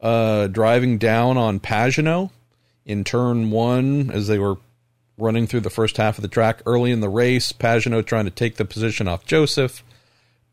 uh, 0.00 0.48
driving 0.48 0.98
down 0.98 1.38
on 1.38 1.60
Pagenaud 1.60 2.30
in 2.84 3.04
turn 3.04 3.50
one 3.50 4.10
as 4.10 4.26
they 4.26 4.38
were 4.38 4.56
running 5.16 5.46
through 5.46 5.60
the 5.60 5.70
first 5.70 5.96
half 5.96 6.18
of 6.18 6.22
the 6.22 6.28
track 6.28 6.60
early 6.66 6.90
in 6.90 7.00
the 7.00 7.08
race. 7.08 7.52
Pagenaud 7.52 8.02
trying 8.04 8.26
to 8.26 8.30
take 8.30 8.56
the 8.56 8.64
position 8.66 9.08
off 9.08 9.24
Joseph. 9.24 9.82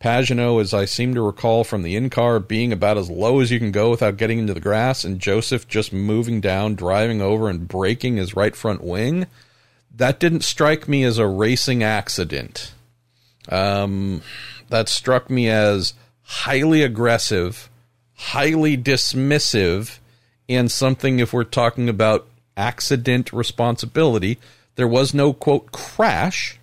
Pagenaud, 0.01 0.62
as 0.62 0.74
I 0.74 0.86
seem 0.86 1.13
to 1.13 1.22
recall 1.22 1.63
from 1.63 1.84
the 1.84 1.96
in 1.96 2.10
car, 2.10 2.39
being 2.39 2.74
about 2.74 2.98
as 2.98 3.10
low 3.10 3.39
as 3.39 3.51
you 3.51 3.60
can 3.60 3.72
go 3.72 3.91
without 3.91 4.17
getting 4.17 4.39
into 4.39 4.53
the 4.53 4.60
grass, 4.60 5.03
and 5.03 5.20
Joseph 5.20 5.67
just 5.67 5.93
moving 5.93 6.41
down, 6.41 6.75
driving 6.75 7.22
over, 7.22 7.50
and 7.50 7.67
breaking 7.67 8.17
his 8.17 8.36
right 8.36 8.55
front 8.55 8.84
wing. 8.84 9.27
That 9.96 10.20
didn't 10.20 10.43
strike 10.43 10.88
me 10.88 11.03
as 11.03 11.17
a 11.20 11.27
racing 11.27 11.84
accident. 11.84 12.74
Um, 13.48 14.24
that 14.70 14.89
struck 14.89 15.29
me 15.29 15.50
as 15.50 15.93
highly 16.24 16.81
aggressive, 16.81 17.70
highly 18.15 18.77
dismissive, 18.77 20.00
and 20.50 20.72
something, 20.72 21.20
if 21.20 21.31
we're 21.31 21.43
talking 21.43 21.89
about 21.89 22.27
accident 22.58 23.31
responsibility. 23.31 24.39
There 24.75 24.88
was 24.88 25.13
no 25.13 25.34
quote 25.34 25.72
crash, 25.72 26.60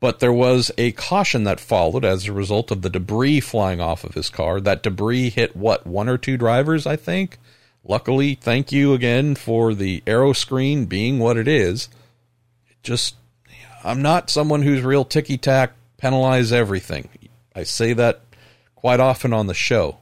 but 0.00 0.18
there 0.18 0.32
was 0.32 0.72
a 0.78 0.92
caution 0.92 1.44
that 1.44 1.60
followed 1.60 2.04
as 2.04 2.26
a 2.26 2.32
result 2.32 2.70
of 2.70 2.80
the 2.80 2.90
debris 2.90 3.40
flying 3.40 3.80
off 3.80 4.02
of 4.02 4.14
his 4.14 4.30
car. 4.30 4.60
That 4.60 4.82
debris 4.82 5.28
hit 5.28 5.54
what 5.54 5.86
one 5.86 6.08
or 6.08 6.16
two 6.16 6.38
drivers, 6.38 6.86
I 6.86 6.96
think. 6.96 7.38
Luckily, 7.84 8.34
thank 8.34 8.72
you 8.72 8.94
again 8.94 9.34
for 9.34 9.74
the 9.74 10.02
aero 10.06 10.32
screen 10.32 10.86
being 10.86 11.18
what 11.18 11.36
it 11.36 11.46
is. 11.46 11.88
Just, 12.82 13.14
I'm 13.84 14.00
not 14.00 14.30
someone 14.30 14.62
who's 14.62 14.82
real 14.82 15.04
ticky 15.04 15.36
tack, 15.36 15.72
penalize 15.98 16.50
everything. 16.50 17.08
I 17.54 17.64
say 17.64 17.92
that 17.92 18.22
quite 18.74 19.00
often 19.00 19.34
on 19.34 19.46
the 19.46 19.54
show, 19.54 19.98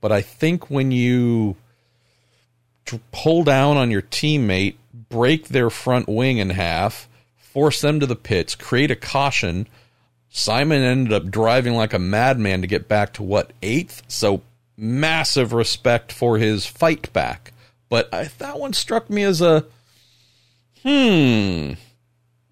but 0.00 0.10
I 0.10 0.22
think 0.22 0.70
when 0.70 0.90
you 0.90 1.56
pull 3.12 3.44
down 3.44 3.76
on 3.76 3.90
your 3.90 4.02
teammate, 4.02 4.76
break 5.10 5.48
their 5.48 5.70
front 5.70 6.08
wing 6.08 6.38
in 6.38 6.50
half, 6.50 7.08
force 7.54 7.80
them 7.80 8.00
to 8.00 8.06
the 8.06 8.16
pits, 8.16 8.54
create 8.54 8.90
a 8.90 8.96
caution. 8.96 9.68
Simon 10.28 10.82
ended 10.82 11.12
up 11.12 11.30
driving 11.30 11.74
like 11.74 11.94
a 11.94 11.98
madman 11.98 12.60
to 12.60 12.66
get 12.66 12.88
back 12.88 13.14
to 13.14 13.22
what, 13.22 13.52
eighth? 13.62 14.02
So 14.08 14.42
massive 14.76 15.52
respect 15.52 16.12
for 16.12 16.36
his 16.36 16.66
fight 16.66 17.12
back. 17.12 17.52
But 17.88 18.12
I, 18.12 18.24
that 18.38 18.58
one 18.58 18.72
struck 18.72 19.08
me 19.08 19.22
as 19.22 19.40
a 19.40 19.64
hmm. 20.82 21.74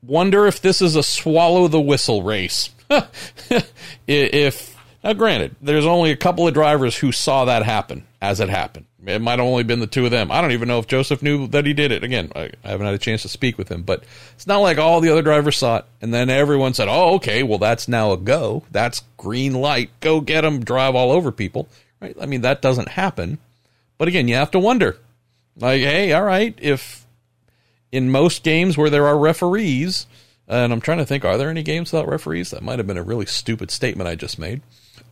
Wonder 0.05 0.47
if 0.47 0.63
this 0.63 0.81
is 0.81 0.97
a 0.97 1.03
swallow 1.03 1.67
the 1.69 1.81
whistle 1.81 2.23
race. 2.23 2.71
if 4.07 4.77
now, 5.03 5.15
granted, 5.15 5.57
there's 5.61 5.87
only 5.87 6.13
a 6.13 6.17
couple 6.17 6.47
of 6.47 6.55
drivers 6.55 6.97
who 6.97 7.11
saw 7.11 7.45
that 7.47 7.65
happen 7.65 8.07
as 8.21 8.39
it 8.39 8.49
happened. 8.49 8.87
It 9.05 9.21
might 9.21 9.39
have 9.39 9.49
only 9.49 9.65
been 9.65 9.81
the 9.81 9.87
two 9.89 10.05
of 10.05 10.13
them. 10.13 10.31
I 10.31 10.41
don't 10.41 10.53
even 10.53 10.69
know 10.69 10.79
if 10.79 10.87
Joseph 10.87 11.23
knew 11.23 11.49
that 11.49 11.67
he 11.67 11.73
did 11.73 11.91
it. 11.91 12.05
Again, 12.05 12.31
I, 12.37 12.51
I 12.63 12.71
haven't 12.71 12.87
had 12.87 12.95
a 12.95 12.99
chance 12.99 13.23
to 13.23 13.29
speak 13.29 13.59
with 13.59 13.69
him, 13.69 13.83
but 13.83 14.05
it's 14.35 14.47
not 14.47 14.59
like 14.59 14.79
all 14.79 15.01
the 15.01 15.11
other 15.11 15.23
drivers 15.23 15.57
saw 15.57 15.79
it 15.79 15.85
and 16.01 16.15
then 16.15 16.31
everyone 16.31 16.73
said, 16.75 16.89
"Oh, 16.89 17.15
okay, 17.17 17.43
well 17.43 17.59
that's 17.59 17.89
now 17.89 18.13
a 18.13 18.17
go. 18.17 18.63
That's 18.71 19.03
green 19.17 19.55
light. 19.55 19.91
Go 20.01 20.21
get 20.21 20.43
them. 20.43 20.65
Drive 20.65 20.95
all 20.95 21.11
over 21.11 21.33
people." 21.33 21.69
Right? 22.01 22.17
I 22.21 22.27
mean, 22.27 22.43
that 22.43 22.63
doesn't 22.63 22.89
happen. 22.89 23.39
But 23.99 24.09
again, 24.09 24.29
you 24.29 24.35
have 24.37 24.51
to 24.53 24.59
wonder. 24.59 24.99
Like, 25.57 25.81
hey, 25.81 26.13
all 26.13 26.25
right, 26.25 26.59
if 26.61 27.07
in 27.91 28.11
most 28.11 28.43
games 28.43 28.79
where 28.79 28.91
there 28.91 29.07
are 29.07 29.19
referees, 29.19 30.07
and 30.49 30.73
I'm 30.73 30.81
trying 30.81 30.99
to 30.99 31.07
think, 31.07 31.25
are 31.25 31.37
there 31.37 31.51
any 31.51 31.63
games 31.63 31.93
without 31.93 32.09
referees? 32.09 32.51
That 32.51 32.63
might 32.63 32.79
have 32.79 32.87
been 32.87 32.97
a 32.97 33.03
really 33.03 33.27
stupid 33.27 33.71
statement 33.71 34.09
I 34.09 34.15
just 34.15 34.39
made. 34.39 34.63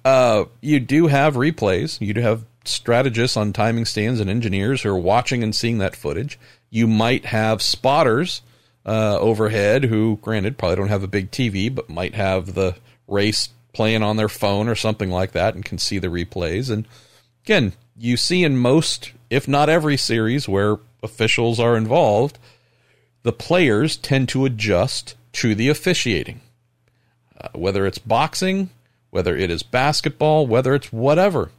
Uh, 0.04 0.44
you 0.60 0.80
do 0.80 1.08
have 1.08 1.34
replays. 1.34 2.00
You 2.00 2.14
do 2.14 2.22
have 2.22 2.44
strategists 2.64 3.36
on 3.36 3.52
timing 3.52 3.84
stands 3.84 4.20
and 4.20 4.30
engineers 4.30 4.82
who 4.82 4.90
are 4.90 4.98
watching 4.98 5.42
and 5.42 5.54
seeing 5.54 5.78
that 5.78 5.96
footage. 5.96 6.38
You 6.70 6.86
might 6.86 7.26
have 7.26 7.62
spotters 7.62 8.42
uh, 8.86 9.18
overhead 9.18 9.84
who, 9.84 10.18
granted, 10.22 10.58
probably 10.58 10.76
don't 10.76 10.88
have 10.88 11.02
a 11.02 11.08
big 11.08 11.30
TV, 11.30 11.74
but 11.74 11.88
might 11.88 12.14
have 12.14 12.54
the 12.54 12.76
race 13.06 13.50
playing 13.72 14.02
on 14.02 14.16
their 14.16 14.28
phone 14.28 14.68
or 14.68 14.74
something 14.74 15.10
like 15.10 15.32
that 15.32 15.54
and 15.54 15.64
can 15.64 15.78
see 15.78 15.98
the 15.98 16.08
replays. 16.08 16.70
And 16.70 16.86
again, 17.44 17.72
you 17.96 18.16
see 18.16 18.44
in 18.44 18.56
most, 18.56 19.12
if 19.28 19.46
not 19.46 19.68
every 19.68 19.96
series 19.96 20.48
where 20.48 20.78
officials 21.02 21.60
are 21.60 21.76
involved, 21.76 22.38
the 23.22 23.32
players 23.32 23.96
tend 23.96 24.28
to 24.30 24.44
adjust 24.44 25.14
to 25.32 25.54
the 25.54 25.68
officiating. 25.68 26.40
Uh, 27.40 27.48
whether 27.54 27.86
it's 27.86 27.98
boxing, 27.98 28.70
whether 29.10 29.36
it 29.36 29.50
is 29.50 29.62
basketball, 29.62 30.46
whether 30.46 30.74
it's 30.74 30.92
whatever. 30.92 31.50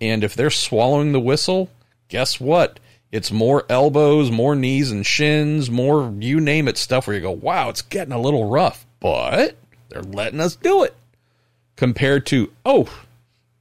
And 0.00 0.24
if 0.24 0.34
they're 0.34 0.50
swallowing 0.50 1.12
the 1.12 1.20
whistle, 1.20 1.70
guess 2.08 2.40
what? 2.40 2.80
It's 3.12 3.32
more 3.32 3.64
elbows, 3.68 4.30
more 4.30 4.54
knees 4.54 4.90
and 4.90 5.04
shins, 5.04 5.70
more 5.70 6.12
you 6.18 6.40
name 6.40 6.68
it 6.68 6.78
stuff 6.78 7.06
where 7.06 7.16
you 7.16 7.22
go, 7.22 7.32
wow, 7.32 7.68
it's 7.68 7.82
getting 7.82 8.12
a 8.12 8.20
little 8.20 8.48
rough, 8.48 8.86
but 9.00 9.56
they're 9.88 10.02
letting 10.02 10.40
us 10.40 10.54
do 10.54 10.84
it. 10.84 10.94
Compared 11.76 12.26
to, 12.26 12.52
oh, 12.64 12.88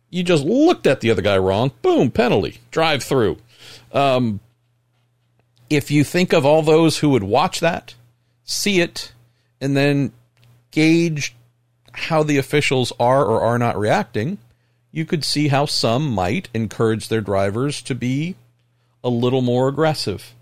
you 0.10 0.24
just 0.24 0.44
looked 0.44 0.86
at 0.86 1.02
the 1.02 1.10
other 1.10 1.22
guy 1.22 1.38
wrong, 1.38 1.72
boom, 1.82 2.12
penalty, 2.12 2.60
drive 2.70 3.04
through. 3.04 3.38
Um, 3.92 4.40
if 5.70 5.90
you 5.90 6.04
think 6.04 6.34
of 6.34 6.46
all 6.46 6.62
those 6.62 7.00
who 7.00 7.10
would 7.10 7.24
watch 7.24 7.60
that, 7.60 7.96
see 8.44 8.82
it, 8.82 9.14
and 9.62 9.76
then 9.76 10.12
gauge 10.72 11.36
how 11.94 12.24
the 12.24 12.38
officials 12.38 12.94
are 13.00 13.26
or 13.26 13.42
are 13.42 13.60
not 13.60 13.78
reacting, 13.78 14.38
you 14.92 15.06
could 15.06 15.24
see 15.24 15.48
how 15.50 15.66
some 15.66 16.10
might 16.10 16.50
encourage 16.54 17.08
their 17.08 17.22
drivers 17.22 17.82
to 17.84 17.96
be 17.96 18.36
a 19.04 19.10
little 19.10 19.42
more 19.42 19.68
aggressive, 19.68 20.34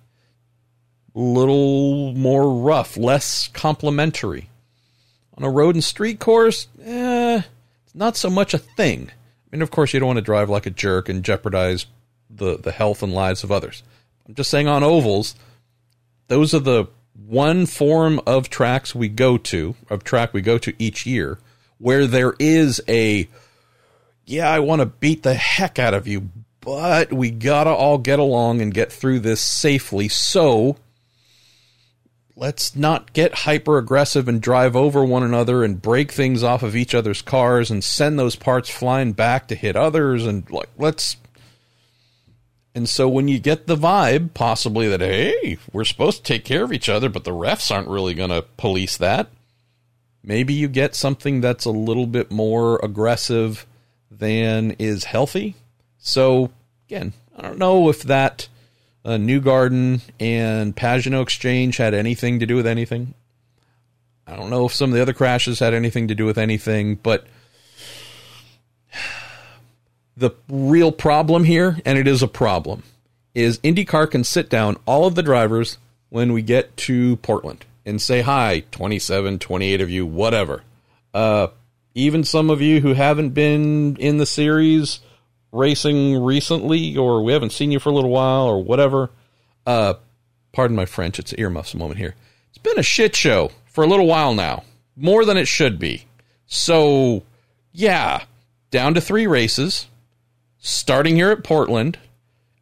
a 1.15 1.19
little 1.19 2.13
more 2.13 2.53
rough, 2.53 2.97
less 2.97 3.47
complimentary. 3.49 4.49
On 5.38 5.43
a 5.43 5.49
road 5.49 5.75
and 5.75 5.83
street 5.83 6.19
course, 6.19 6.67
eh, 6.83 7.41
it's 7.86 7.95
not 7.95 8.17
so 8.17 8.29
much 8.29 8.53
a 8.53 8.57
thing. 8.57 9.12
I 9.12 9.55
mean, 9.55 9.62
of 9.62 9.71
course, 9.71 9.93
you 9.93 9.99
don't 9.99 10.07
want 10.07 10.17
to 10.17 10.23
drive 10.23 10.49
like 10.49 10.65
a 10.65 10.71
jerk 10.71 11.10
and 11.10 11.23
jeopardize 11.23 11.86
the, 12.29 12.57
the 12.57 12.71
health 12.71 13.03
and 13.03 13.13
lives 13.13 13.43
of 13.43 13.51
others. 13.51 13.83
I'm 14.27 14.36
just 14.36 14.49
saying 14.49 14.67
on 14.67 14.83
ovals, 14.83 15.36
those 16.27 16.53
are 16.53 16.60
the 16.60 16.88
one 17.25 17.65
form 17.65 18.19
of 18.25 18.49
tracks 18.49 18.95
we 18.95 19.10
go 19.10 19.38
to, 19.38 19.75
of 19.89 20.03
track 20.03 20.33
we 20.33 20.41
go 20.41 20.57
to 20.57 20.73
each 20.79 21.05
year, 21.05 21.39
where 21.77 22.07
there 22.07 22.33
is 22.39 22.81
a 22.88 23.27
yeah, 24.27 24.49
I 24.49 24.59
want 24.59 24.81
to 24.81 24.85
beat 24.85 25.23
the 25.23 25.33
heck 25.33 25.79
out 25.79 25.93
of 25.93 26.05
you, 26.05 26.29
but 26.59 27.13
we 27.13 27.31
gotta 27.31 27.69
all 27.69 27.97
get 27.97 28.19
along 28.19 28.61
and 28.61 28.73
get 28.73 28.91
through 28.91 29.21
this 29.21 29.39
safely. 29.39 30.09
So 30.09 30.75
let's 32.35 32.75
not 32.75 33.13
get 33.13 33.33
hyper 33.33 33.77
aggressive 33.77 34.27
and 34.27 34.41
drive 34.41 34.75
over 34.75 35.03
one 35.03 35.23
another 35.23 35.63
and 35.63 35.81
break 35.81 36.11
things 36.11 36.43
off 36.43 36.61
of 36.61 36.75
each 36.75 36.93
other's 36.93 37.21
cars 37.21 37.71
and 37.71 37.81
send 37.81 38.19
those 38.19 38.35
parts 38.35 38.69
flying 38.69 39.13
back 39.13 39.47
to 39.47 39.55
hit 39.55 39.77
others 39.77 40.25
and 40.25 40.47
like 40.51 40.69
let's 40.77 41.17
and 42.75 42.87
so 42.87 43.09
when 43.09 43.27
you 43.27 43.39
get 43.39 43.65
the 43.65 43.75
vibe 43.75 44.35
possibly 44.35 44.87
that 44.87 45.01
hey 45.01 45.57
we're 45.71 45.83
supposed 45.83 46.17
to 46.17 46.23
take 46.31 46.45
care 46.45 46.63
of 46.63 46.71
each 46.71 46.87
other 46.87 47.09
but 47.09 47.23
the 47.23 47.31
refs 47.31 47.71
aren't 47.73 47.87
really 47.87 48.13
going 48.13 48.29
to 48.29 48.43
police 48.55 48.97
that 48.97 49.29
maybe 50.21 50.53
you 50.53 50.67
get 50.67 50.93
something 50.93 51.41
that's 51.41 51.65
a 51.65 51.71
little 51.71 52.05
bit 52.05 52.29
more 52.29 52.79
aggressive 52.83 53.65
than 54.09 54.71
is 54.79 55.03
healthy. 55.05 55.55
So 55.97 56.51
again, 56.87 57.13
I 57.35 57.41
don't 57.41 57.57
know 57.57 57.89
if 57.89 58.03
that 58.03 58.47
uh, 59.05 59.11
Newgarden 59.11 60.01
and 60.19 60.75
Pagenaud 60.75 61.23
exchange 61.23 61.77
had 61.77 61.93
anything 61.93 62.39
to 62.39 62.45
do 62.45 62.55
with 62.55 62.67
anything. 62.67 63.13
I 64.25 64.35
don't 64.35 64.49
know 64.49 64.65
if 64.65 64.73
some 64.73 64.89
of 64.89 64.95
the 64.95 65.01
other 65.01 65.13
crashes 65.13 65.59
had 65.59 65.73
anything 65.73 66.09
to 66.09 66.15
do 66.15 66.25
with 66.25 66.37
anything, 66.37 66.95
but 66.95 67.25
the 70.17 70.31
real 70.49 70.91
problem 70.91 71.45
here, 71.45 71.79
and 71.85 71.97
it 71.97 72.07
is 72.07 72.21
a 72.21 72.27
problem, 72.27 72.83
is 73.33 73.59
IndyCar 73.59 74.11
can 74.11 74.23
sit 74.23 74.49
down 74.49 74.77
all 74.85 75.05
of 75.05 75.15
the 75.15 75.23
drivers 75.23 75.77
when 76.09 76.33
we 76.33 76.41
get 76.41 76.75
to 76.77 77.15
Portland 77.17 77.65
and 77.85 78.01
say 78.01 78.21
hi, 78.21 78.63
27, 78.71 79.39
28 79.39 79.81
of 79.81 79.89
you, 79.89 80.05
whatever. 80.05 80.63
Uh, 81.13 81.47
even 81.97 82.23
some 82.23 82.51
of 82.51 82.62
you 82.62 82.79
who 82.79 82.93
haven't 82.93 83.31
been 83.31 83.95
in 83.95 84.17
the 84.17 84.25
series 84.25 84.99
racing 85.51 86.23
recently, 86.23 86.95
or 86.95 87.23
we 87.23 87.33
haven't 87.33 87.51
seen 87.51 87.71
you 87.71 87.79
for 87.79 87.89
a 87.89 87.93
little 87.93 88.12
while, 88.12 88.45
or 88.45 88.63
whatever. 88.63 89.10
Uh, 89.65 89.95
pardon 90.51 90.75
my 90.75 90.86
French, 90.86 91.17
it's 91.17 91.33
earmuffs 91.39 91.73
moment 91.73 91.97
here. 91.97 92.13
It's 92.49 92.60
been 92.60 92.77
a 92.77 92.83
shit 92.83 93.15
show 93.15 93.51
for 93.65 93.83
a 93.83 93.88
little 93.88 94.05
while 94.05 94.36
now, 94.36 94.63
more 94.95 95.25
than 95.25 95.38
it 95.38 95.47
should 95.47 95.79
be. 95.79 96.05
So, 96.45 97.23
yeah, 97.71 98.25
down 98.69 98.93
to 98.93 99.01
three 99.01 99.25
races, 99.25 99.88
starting 100.60 101.15
here 101.15 101.31
at 101.31 101.43
Portland, 101.43 101.97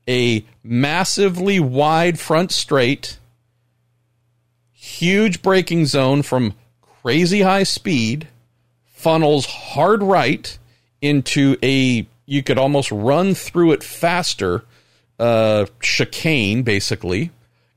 a 0.07 0.45
massively 0.63 1.59
wide 1.59 2.19
front 2.19 2.53
straight, 2.53 3.19
huge 4.71 5.41
braking 5.41 5.87
zone 5.87 6.21
from 6.21 6.53
crazy 7.01 7.41
high 7.41 7.63
speed 7.63 8.29
funnels 9.05 9.45
hard 9.45 10.01
right 10.01 10.57
into 10.99 11.55
a 11.61 12.07
you 12.25 12.41
could 12.41 12.57
almost 12.57 12.91
run 12.91 13.35
through 13.35 13.71
it 13.71 13.83
faster 13.83 14.65
uh, 15.19 15.63
chicane 15.79 16.63
basically. 16.63 17.29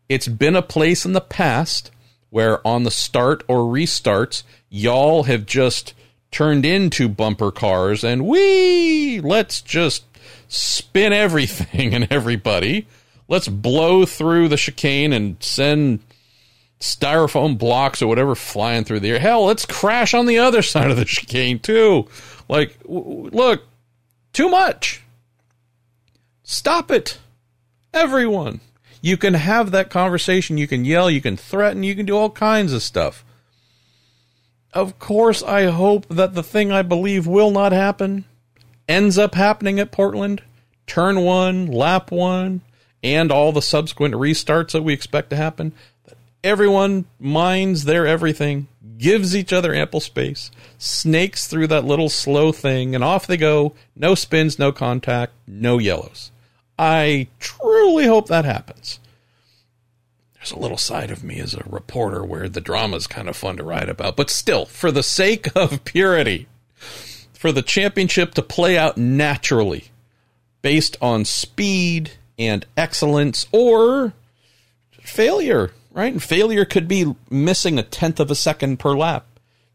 It's 0.08 0.26
been 0.26 0.56
a 0.56 0.62
place 0.62 1.04
in 1.04 1.12
the 1.12 1.20
past 1.20 1.90
where 2.30 2.66
on 2.66 2.84
the 2.84 2.90
start 2.90 3.44
or 3.46 3.58
restarts 3.58 4.42
y'all 4.70 5.24
have 5.24 5.44
just 5.44 5.92
turned 6.30 6.64
into 6.64 7.10
bumper 7.10 7.50
cars 7.50 8.02
and 8.04 8.26
we 8.26 9.20
let's 9.20 9.60
just 9.60 10.04
spin 10.48 11.12
everything 11.12 11.94
and 11.94 12.10
everybody. 12.10 12.86
Let's 13.28 13.48
blow 13.48 14.06
through 14.06 14.48
the 14.48 14.56
chicane 14.56 15.12
and 15.12 15.36
send 15.42 16.00
styrofoam 16.80 17.58
blocks 17.58 18.00
or 18.02 18.06
whatever 18.06 18.34
flying 18.34 18.84
through 18.84 19.00
the 19.00 19.10
air. 19.10 19.18
Hell, 19.18 19.44
let's 19.46 19.66
crash 19.66 20.14
on 20.14 20.26
the 20.26 20.38
other 20.38 20.62
side 20.72 20.90
of 20.90 20.96
the 20.96 21.04
chicane 21.04 21.58
too. 21.58 22.06
Like, 22.48 22.80
w- 22.82 23.30
look, 23.32 23.64
too 24.32 24.48
much. 24.48 25.02
Stop 26.42 26.90
it. 26.90 27.18
Everyone. 27.92 28.60
You 29.00 29.16
can 29.16 29.34
have 29.34 29.70
that 29.70 29.90
conversation. 29.90 30.58
You 30.58 30.66
can 30.66 30.84
yell. 30.84 31.10
You 31.10 31.20
can 31.20 31.36
threaten. 31.36 31.82
You 31.82 31.94
can 31.94 32.06
do 32.06 32.16
all 32.16 32.30
kinds 32.30 32.72
of 32.72 32.82
stuff. 32.82 33.24
of 34.72 34.98
course, 34.98 35.42
I 35.42 35.64
hope 35.66 36.06
that 36.08 36.34
the 36.34 36.42
thing 36.42 36.70
I 36.70 36.82
believe 36.82 37.26
will 37.26 37.50
not 37.50 37.72
happen 37.72 38.24
ends 38.88 39.18
up 39.18 39.34
happening 39.34 39.80
at 39.80 39.90
Portland. 39.92 40.42
Turn 40.86 41.20
one, 41.20 41.66
lap 41.66 42.10
one, 42.10 42.60
and 43.02 43.30
all 43.32 43.52
the 43.52 43.62
subsequent 43.62 44.14
restarts 44.14 44.72
that 44.72 44.82
we 44.82 44.92
expect 44.92 45.30
to 45.30 45.36
happen. 45.36 45.72
Everyone 46.44 47.06
minds 47.18 47.84
their 47.84 48.06
everything, 48.06 48.68
gives 48.96 49.34
each 49.34 49.52
other 49.52 49.74
ample 49.74 50.00
space, 50.00 50.50
snakes 50.78 51.46
through 51.46 51.66
that 51.68 51.84
little 51.84 52.08
slow 52.08 52.52
thing, 52.52 52.94
and 52.94 53.02
off 53.02 53.26
they 53.26 53.36
go. 53.36 53.74
No 53.96 54.14
spins, 54.14 54.58
no 54.58 54.70
contact, 54.72 55.32
no 55.46 55.78
yellows. 55.78 56.30
I 56.78 57.28
truly 57.40 58.06
hope 58.06 58.28
that 58.28 58.44
happens 58.44 59.00
there's 60.38 60.52
a 60.52 60.58
little 60.58 60.78
side 60.78 61.10
of 61.10 61.24
me 61.24 61.40
as 61.40 61.54
a 61.54 61.64
reporter 61.66 62.24
where 62.24 62.48
the 62.48 62.60
drama 62.60 62.96
is 62.96 63.06
kind 63.06 63.28
of 63.28 63.36
fun 63.36 63.56
to 63.56 63.64
write 63.64 63.88
about. 63.88 64.16
But 64.16 64.30
still, 64.30 64.66
for 64.66 64.90
the 64.90 65.02
sake 65.02 65.48
of 65.56 65.84
purity, 65.84 66.46
for 67.32 67.52
the 67.52 67.62
championship 67.62 68.34
to 68.34 68.42
play 68.42 68.78
out 68.78 68.96
naturally 68.96 69.86
based 70.62 70.96
on 71.00 71.24
speed 71.24 72.12
and 72.38 72.64
excellence 72.76 73.46
or 73.52 74.12
failure, 75.02 75.72
right? 75.98 76.12
And 76.12 76.22
failure 76.22 76.64
could 76.64 76.86
be 76.86 77.16
missing 77.28 77.76
a 77.76 77.82
tenth 77.82 78.20
of 78.20 78.30
a 78.30 78.36
second 78.36 78.78
per 78.78 78.96
lap. 78.96 79.26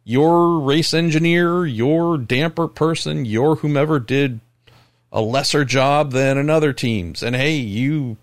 Your 0.05 0.57
race 0.57 0.93
engineer, 0.93 1.65
your 1.65 2.17
damper 2.17 2.69
person, 2.69 3.25
your 3.25 3.57
whomever 3.57 3.99
did 3.99 4.39
a 5.11 5.21
lesser 5.21 5.65
job 5.65 6.13
than 6.13 6.37
another 6.37 6.71
team's. 6.71 7.23
And 7.23 7.35
hey, 7.35 7.57
you 7.57 8.15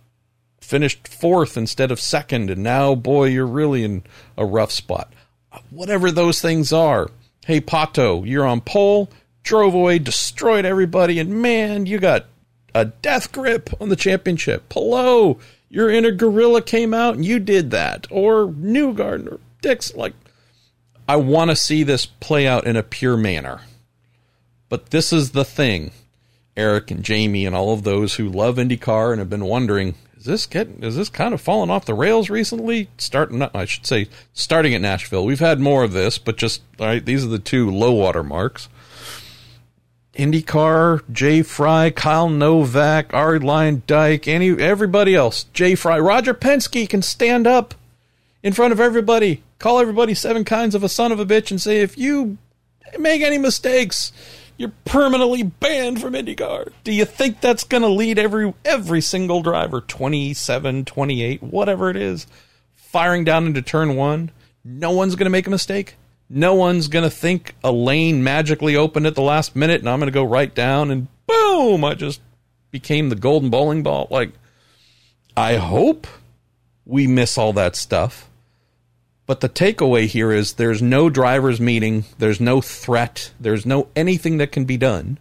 finished 0.63 1.09
fourth 1.09 1.59
instead 1.59 1.91
of 1.91 2.01
second, 2.01 2.49
and 2.49 2.63
now, 2.63 2.95
boy, 2.95 3.27
you're 3.27 3.47
really 3.47 3.85
in 3.85 4.03
a 4.35 4.47
rough 4.47 4.73
spot. 4.73 5.13
Whatever 5.69 6.11
those 6.11 6.41
things 6.41 6.73
are. 6.73 7.11
Hey, 7.45 7.61
Pato, 7.61 8.27
you're 8.27 8.47
on 8.47 8.63
pole, 8.63 9.11
drove 9.43 9.75
away, 9.75 9.99
destroyed 9.99 10.65
everybody, 10.65 11.19
and 11.19 11.43
man, 11.43 11.85
you 11.85 11.99
got 11.99 12.27
a 12.75 12.87
death 12.87 13.31
grip 13.31 13.69
on 13.79 13.91
the 13.91 13.97
championship. 13.97 14.71
Your 15.70 15.88
inner 15.88 16.11
gorilla 16.11 16.61
came 16.61 16.92
out 16.92 17.14
and 17.14 17.24
you 17.24 17.38
did 17.38 17.70
that. 17.70 18.06
Or 18.11 18.48
Newgarden 18.48 19.33
or 19.33 19.40
Dix. 19.62 19.94
Like, 19.94 20.14
I 21.09 21.16
want 21.16 21.50
to 21.50 21.56
see 21.56 21.85
this 21.85 22.04
play 22.04 22.46
out 22.46 22.66
in 22.66 22.76
a 22.76 22.83
pure 22.83 23.16
manner. 23.16 23.61
But 24.68 24.90
this 24.90 25.12
is 25.12 25.30
the 25.30 25.44
thing. 25.44 25.92
Eric 26.56 26.90
and 26.90 27.04
Jamie 27.04 27.46
and 27.46 27.54
all 27.54 27.72
of 27.72 27.85
those 27.85 28.16
who 28.16 28.28
love 28.28 28.56
IndyCar 28.56 29.12
and 29.12 29.20
have 29.20 29.30
been 29.30 29.44
wondering 29.44 29.94
is 30.20 30.26
this 30.26 30.44
getting 30.44 30.83
is 30.83 30.96
this 30.96 31.09
kind 31.09 31.33
of 31.33 31.40
falling 31.40 31.70
off 31.70 31.87
the 31.87 31.94
rails 31.94 32.28
recently? 32.28 32.90
Starting, 32.98 33.42
I 33.42 33.64
should 33.64 33.87
say, 33.87 34.09
starting 34.35 34.74
at 34.74 34.83
Nashville. 34.83 35.24
We've 35.24 35.40
had 35.40 35.61
more 35.61 35.83
of 35.83 35.92
this, 35.92 36.18
but 36.18 36.37
just 36.37 36.61
right. 36.78 37.02
These 37.02 37.24
are 37.24 37.28
the 37.28 37.38
two 37.38 37.70
low 37.70 37.92
water 37.92 38.22
marks. 38.22 38.68
IndyCar, 40.20 41.02
Jay 41.11 41.40
Frye, 41.40 41.90
Kyle 41.90 42.28
Novak, 42.28 43.14
Arie 43.14 43.40
Luyendyk, 43.40 44.28
any 44.28 44.50
everybody 44.50 45.14
else. 45.14 45.44
Jay 45.54 45.74
Frye, 45.74 45.98
Roger 45.98 46.35
Penske 46.35 46.87
can 46.88 47.00
stand 47.00 47.46
up 47.46 47.74
in 48.42 48.52
front 48.52 48.72
of 48.72 48.80
everybody, 48.80 49.42
call 49.59 49.80
everybody 49.80 50.12
seven 50.12 50.44
kinds 50.44 50.74
of 50.74 50.85
a 50.85 50.90
son 50.90 51.11
of 51.11 51.18
a 51.18 51.24
bitch, 51.24 51.50
and 51.50 51.61
say 51.61 51.80
if 51.80 51.96
you 51.96 52.37
make 52.98 53.22
any 53.22 53.38
mistakes, 53.38 54.12
you're 54.59 54.72
permanently 54.85 55.42
banned 55.42 56.02
from 56.02 56.12
IndyCar. 56.12 56.70
Do 56.85 56.92
you 56.92 57.06
think 57.06 57.40
that's 57.40 57.64
going 57.64 57.83
to 57.83 57.88
lead 57.88 58.18
every 58.18 58.52
every 58.62 59.00
single 59.00 59.40
driver, 59.40 59.80
27, 59.80 60.85
28, 60.85 61.42
whatever 61.42 61.88
it 61.88 61.96
is, 61.96 62.26
firing 62.74 63.24
down 63.24 63.46
into 63.46 63.62
turn 63.62 63.96
1? 63.96 64.30
No 64.64 64.90
one's 64.90 65.14
going 65.14 65.24
to 65.24 65.30
make 65.30 65.46
a 65.46 65.50
mistake. 65.50 65.96
No 66.33 66.55
one's 66.55 66.87
going 66.87 67.03
to 67.03 67.11
think 67.11 67.57
a 67.64 67.73
lane 67.73 68.23
magically 68.23 68.77
opened 68.77 69.07
at 69.07 69.16
the 69.16 69.21
last 69.21 69.57
minute 69.57 69.81
and 69.81 69.90
I'm 69.90 69.99
going 69.99 70.07
to 70.07 70.12
go 70.12 70.23
right 70.23 70.55
down 70.55 70.93
and 70.93 71.09
boom, 71.27 71.85
I 71.85 71.95
just 71.95 72.21
became 72.71 73.09
the 73.09 73.16
golden 73.16 73.51
bowling 73.51 73.83
ball. 73.83 74.07
Like 74.11 74.31
I 75.37 75.57
hope 75.57 76.07
we 76.87 77.09
miss 77.09 77.37
all 77.37 77.53
that 77.55 77.75
stuff. 77.75 78.29
But 79.27 79.40
the 79.40 79.49
takeaway 79.49 80.07
here 80.07 80.33
is 80.33 80.55
there's 80.55 80.83
no 80.83 81.11
drivers 81.11 81.61
meeting, 81.61 82.05
there's 82.19 82.40
no 82.40 82.61
threat, 82.61 83.33
there's 83.38 83.66
no 83.66 83.88
anything 83.95 84.38
that 84.38 84.53
can 84.53 84.64
be 84.64 84.77
done 84.77 85.19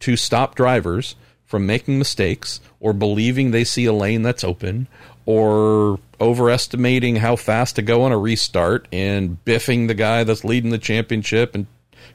to 0.00 0.16
stop 0.16 0.54
drivers 0.54 1.14
from 1.44 1.66
making 1.66 1.98
mistakes 1.98 2.60
or 2.80 2.92
believing 2.92 3.50
they 3.50 3.64
see 3.64 3.84
a 3.84 3.92
lane 3.92 4.22
that's 4.22 4.44
open 4.44 4.88
or 5.26 5.98
overestimating 6.20 7.16
how 7.16 7.36
fast 7.36 7.76
to 7.76 7.82
go 7.82 8.02
on 8.02 8.12
a 8.12 8.18
restart 8.18 8.86
and 8.92 9.42
biffing 9.44 9.88
the 9.88 9.94
guy 9.94 10.24
that's 10.24 10.44
leading 10.44 10.70
the 10.70 10.78
championship 10.78 11.54
and 11.54 11.66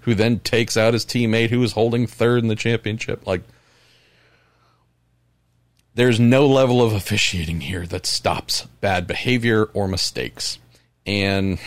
who 0.02 0.14
then 0.14 0.40
takes 0.40 0.78
out 0.78 0.94
his 0.94 1.06
teammate 1.06 1.50
who 1.50 1.64
is 1.64 1.72
holding 1.72 2.06
third 2.06 2.44
in 2.44 2.48
the 2.48 2.56
championship. 2.56 3.26
Like 3.26 3.42
there's 5.96 6.20
no 6.20 6.46
level 6.46 6.82
of 6.82 6.94
officiating 6.94 7.62
here 7.62 7.88
that 7.88 8.06
stops 8.06 8.64
bad 8.82 9.08
behavior 9.08 9.64
or 9.74 9.88
mistakes. 9.88 10.60
And 11.06 11.58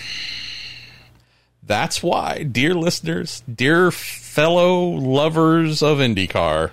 that's 1.63 2.03
why, 2.03 2.43
dear 2.45 2.75
listeners, 2.75 3.43
dear 3.53 3.91
fellow 3.91 4.85
lovers 4.85 5.83
of 5.83 5.99
IndyCar, 5.99 6.71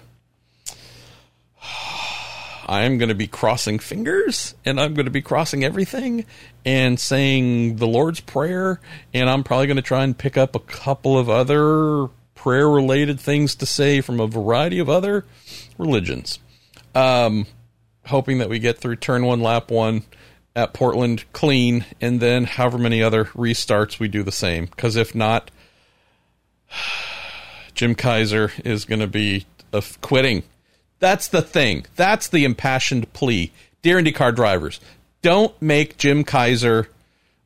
I 2.66 2.84
am 2.84 2.98
going 2.98 3.10
to 3.10 3.16
be 3.16 3.28
crossing 3.28 3.80
fingers 3.80 4.56
and 4.66 4.80
I'm 4.80 4.94
going 4.94 5.06
to 5.06 5.12
be 5.12 5.22
crossing 5.22 5.64
everything 5.64 6.26
and 6.66 7.00
saying 7.00 7.76
the 7.78 7.88
Lord's 7.88 8.20
Prayer. 8.20 8.80
And 9.14 9.30
I'm 9.30 9.44
probably 9.44 9.68
going 9.68 9.78
to 9.78 9.84
try 9.84 10.04
and 10.04 10.18
pick 10.18 10.38
up 10.38 10.56
a 10.56 10.60
couple 10.60 11.18
of 11.18 11.30
other 11.30 12.10
prayer 12.34 12.70
related 12.70 13.20
things 13.20 13.56
to 13.56 13.66
say 13.66 14.02
from 14.02 14.20
a 14.20 14.28
variety 14.28 14.80
of 14.80 14.90
other 14.90 15.26
religions. 15.78 16.40
Um, 16.94 17.46
hoping 18.06 18.40
that 18.40 18.50
we 18.50 18.60
get 18.60 18.78
through 18.78 18.98
turn 18.98 19.26
one, 19.26 19.42
lap 19.42 19.70
one 19.72 20.04
at 20.56 20.74
Portland 20.74 21.26
clean, 21.34 21.86
and 22.00 22.20
then 22.20 22.46
however 22.46 22.78
many 22.78 23.04
other 23.04 23.26
restarts 23.26 24.00
we 24.00 24.08
do 24.08 24.24
the 24.24 24.32
same. 24.32 24.66
Because 24.66 24.96
if 24.96 25.14
not, 25.14 25.52
Jim 27.74 27.94
Kaiser 27.94 28.52
is 28.64 28.86
going 28.86 29.02
to 29.02 29.08
be 29.08 29.46
uh, 29.74 29.82
quitting. 30.02 30.44
That's 31.00 31.28
the 31.28 31.42
thing. 31.42 31.86
That's 31.96 32.28
the 32.28 32.46
impassioned 32.46 33.12
plea. 33.14 33.52
Dear 33.82 34.02
IndyCar 34.02 34.36
drivers, 34.36 34.80
don't 35.22 35.60
make 35.62 35.98
Jim 35.98 36.24
Kaiser 36.24 36.90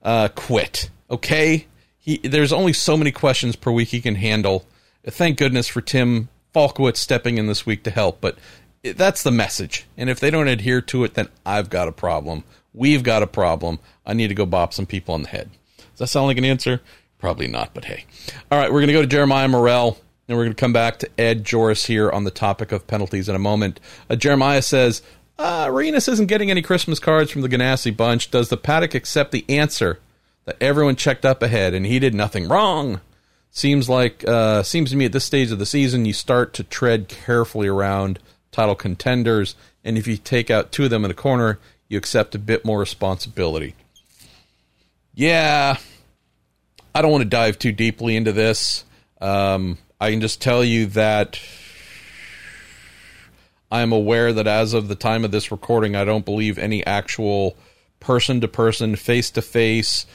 uh, 0.01 0.29
quit. 0.29 0.89
Okay, 1.12 1.65
he 1.97 2.17
there's 2.19 2.53
only 2.53 2.73
so 2.73 2.95
many 2.95 3.12
questions 3.12 3.55
per 3.55 3.71
week 3.71 3.89
he 3.89 4.01
can 4.01 4.15
handle. 4.15 4.65
Thank 5.05 5.38
goodness 5.38 5.67
for 5.67 5.81
Tim 5.81 6.29
Falkowitz 6.53 6.99
stepping 6.99 7.38
in 7.38 7.47
this 7.47 7.65
week 7.65 7.83
to 7.83 7.91
help, 7.91 8.21
but 8.21 8.38
that's 8.83 9.23
the 9.23 9.31
message. 9.31 9.85
And 9.97 10.09
if 10.09 10.19
they 10.19 10.29
don't 10.29 10.47
adhere 10.47 10.81
to 10.81 11.03
it, 11.03 11.15
then 11.15 11.27
I've 11.45 11.69
got 11.69 11.88
a 11.88 11.91
problem. 11.91 12.43
We've 12.73 13.03
got 13.03 13.23
a 13.23 13.27
problem. 13.27 13.79
I 14.05 14.13
need 14.13 14.27
to 14.27 14.35
go 14.35 14.45
bop 14.45 14.73
some 14.73 14.85
people 14.85 15.13
on 15.13 15.23
the 15.23 15.29
head. 15.29 15.49
Does 15.77 15.99
that 15.99 16.07
sound 16.07 16.27
like 16.27 16.38
an 16.38 16.45
answer? 16.45 16.81
Probably 17.17 17.47
not, 17.47 17.73
but 17.73 17.85
hey. 17.85 18.05
All 18.51 18.57
right, 18.57 18.71
we're 18.71 18.79
going 18.79 18.88
to 18.88 18.93
go 18.93 19.01
to 19.01 19.07
Jeremiah 19.07 19.47
Morel, 19.47 19.97
and 20.30 20.38
we're 20.38 20.46
going 20.46 20.56
to 20.56 20.62
come 20.62 20.74
back 20.74 21.00
to 21.00 21.10
Ed 21.18 21.44
Jones 21.44 21.86
here 21.86 22.10
on 22.10 22.24
the 22.24 22.32
topic 22.32 22.72
of 22.72 22.86
penalties 22.86 23.28
in 23.28 23.36
a 23.36 23.39
moment. 23.39 23.80
Uh, 24.10 24.15
Jeremiah 24.15 24.62
says, 24.62 25.02
uh, 25.39 25.65
Arenas 25.68 26.08
isn't 26.08 26.28
getting 26.28 26.52
any 26.52 26.62
Christmas 26.62 27.00
cards 27.00 27.32
from 27.32 27.42
the 27.42 27.50
Ganassi 27.50 27.96
bunch. 27.96 28.30
Does 28.30 28.50
the 28.50 28.58
paddock 28.58 28.94
accept 28.94 29.32
the 29.32 29.44
answer 29.50 30.00
that 30.46 30.62
everyone 30.62 30.96
checked 30.96 31.26
up 31.26 31.42
ahead 31.42 31.74
and 31.74 31.86
he 31.86 31.98
did 31.98 32.13
nothing 32.13 32.48
wrong? 32.48 33.02
Seems 33.50 33.89
like 33.89 34.24
uh, 34.28 34.62
seems 34.62 34.92
to 34.92 34.96
me 34.96 35.06
at 35.06 35.12
this 35.12 35.26
stage 35.26 35.52
of 35.52 35.58
the 35.58 35.65
season 35.65 36.06
you 36.06 36.13
start 36.13 36.54
to 36.54 36.63
tread 36.63 37.08
carefully 37.08 37.68
around 37.68 38.20
title 38.52 38.76
contenders, 38.76 39.56
and 39.84 39.98
if 39.98 40.06
you 40.06 40.18
take 40.18 40.52
out 40.52 40.72
two 40.72 40.84
of 40.84 40.92
them 40.92 41.04
in 41.04 41.10
a 41.10 41.15
corner, 41.15 41.58
you 41.88 41.98
accept 41.98 42.36
a 42.36 42.39
bit 42.39 42.63
more 42.63 42.80
responsibility. 42.80 43.74
Yeah, 45.15 45.78
I 46.94 47.02
don't 47.02 47.12
want 47.12 47.24
to 47.24 47.30
dive 47.30 47.58
too 47.58 47.72
deeply 47.72 48.15
into 48.15 48.32
this. 48.32 48.86
Um, 49.20 49.80
I 49.99 50.12
can 50.12 50.21
just 50.21 50.41
tell 50.41 50.63
you 50.63 50.85
that 50.88 51.39
I 53.69 53.81
am 53.81 53.91
aware 53.91 54.31
that 54.31 54.47
as 54.47 54.73
of 54.73 54.88
the 54.88 54.95
time 54.95 55.25
of 55.25 55.31
this 55.31 55.51
recording, 55.51 55.95
I 55.95 56.05
don't 56.05 56.23
believe 56.23 56.57
any 56.57 56.85
actual 56.85 57.57
person 57.99 58.39
to 58.41 58.47
person, 58.47 58.95
face 58.95 59.29
to 59.31 59.41
face, 59.41 60.05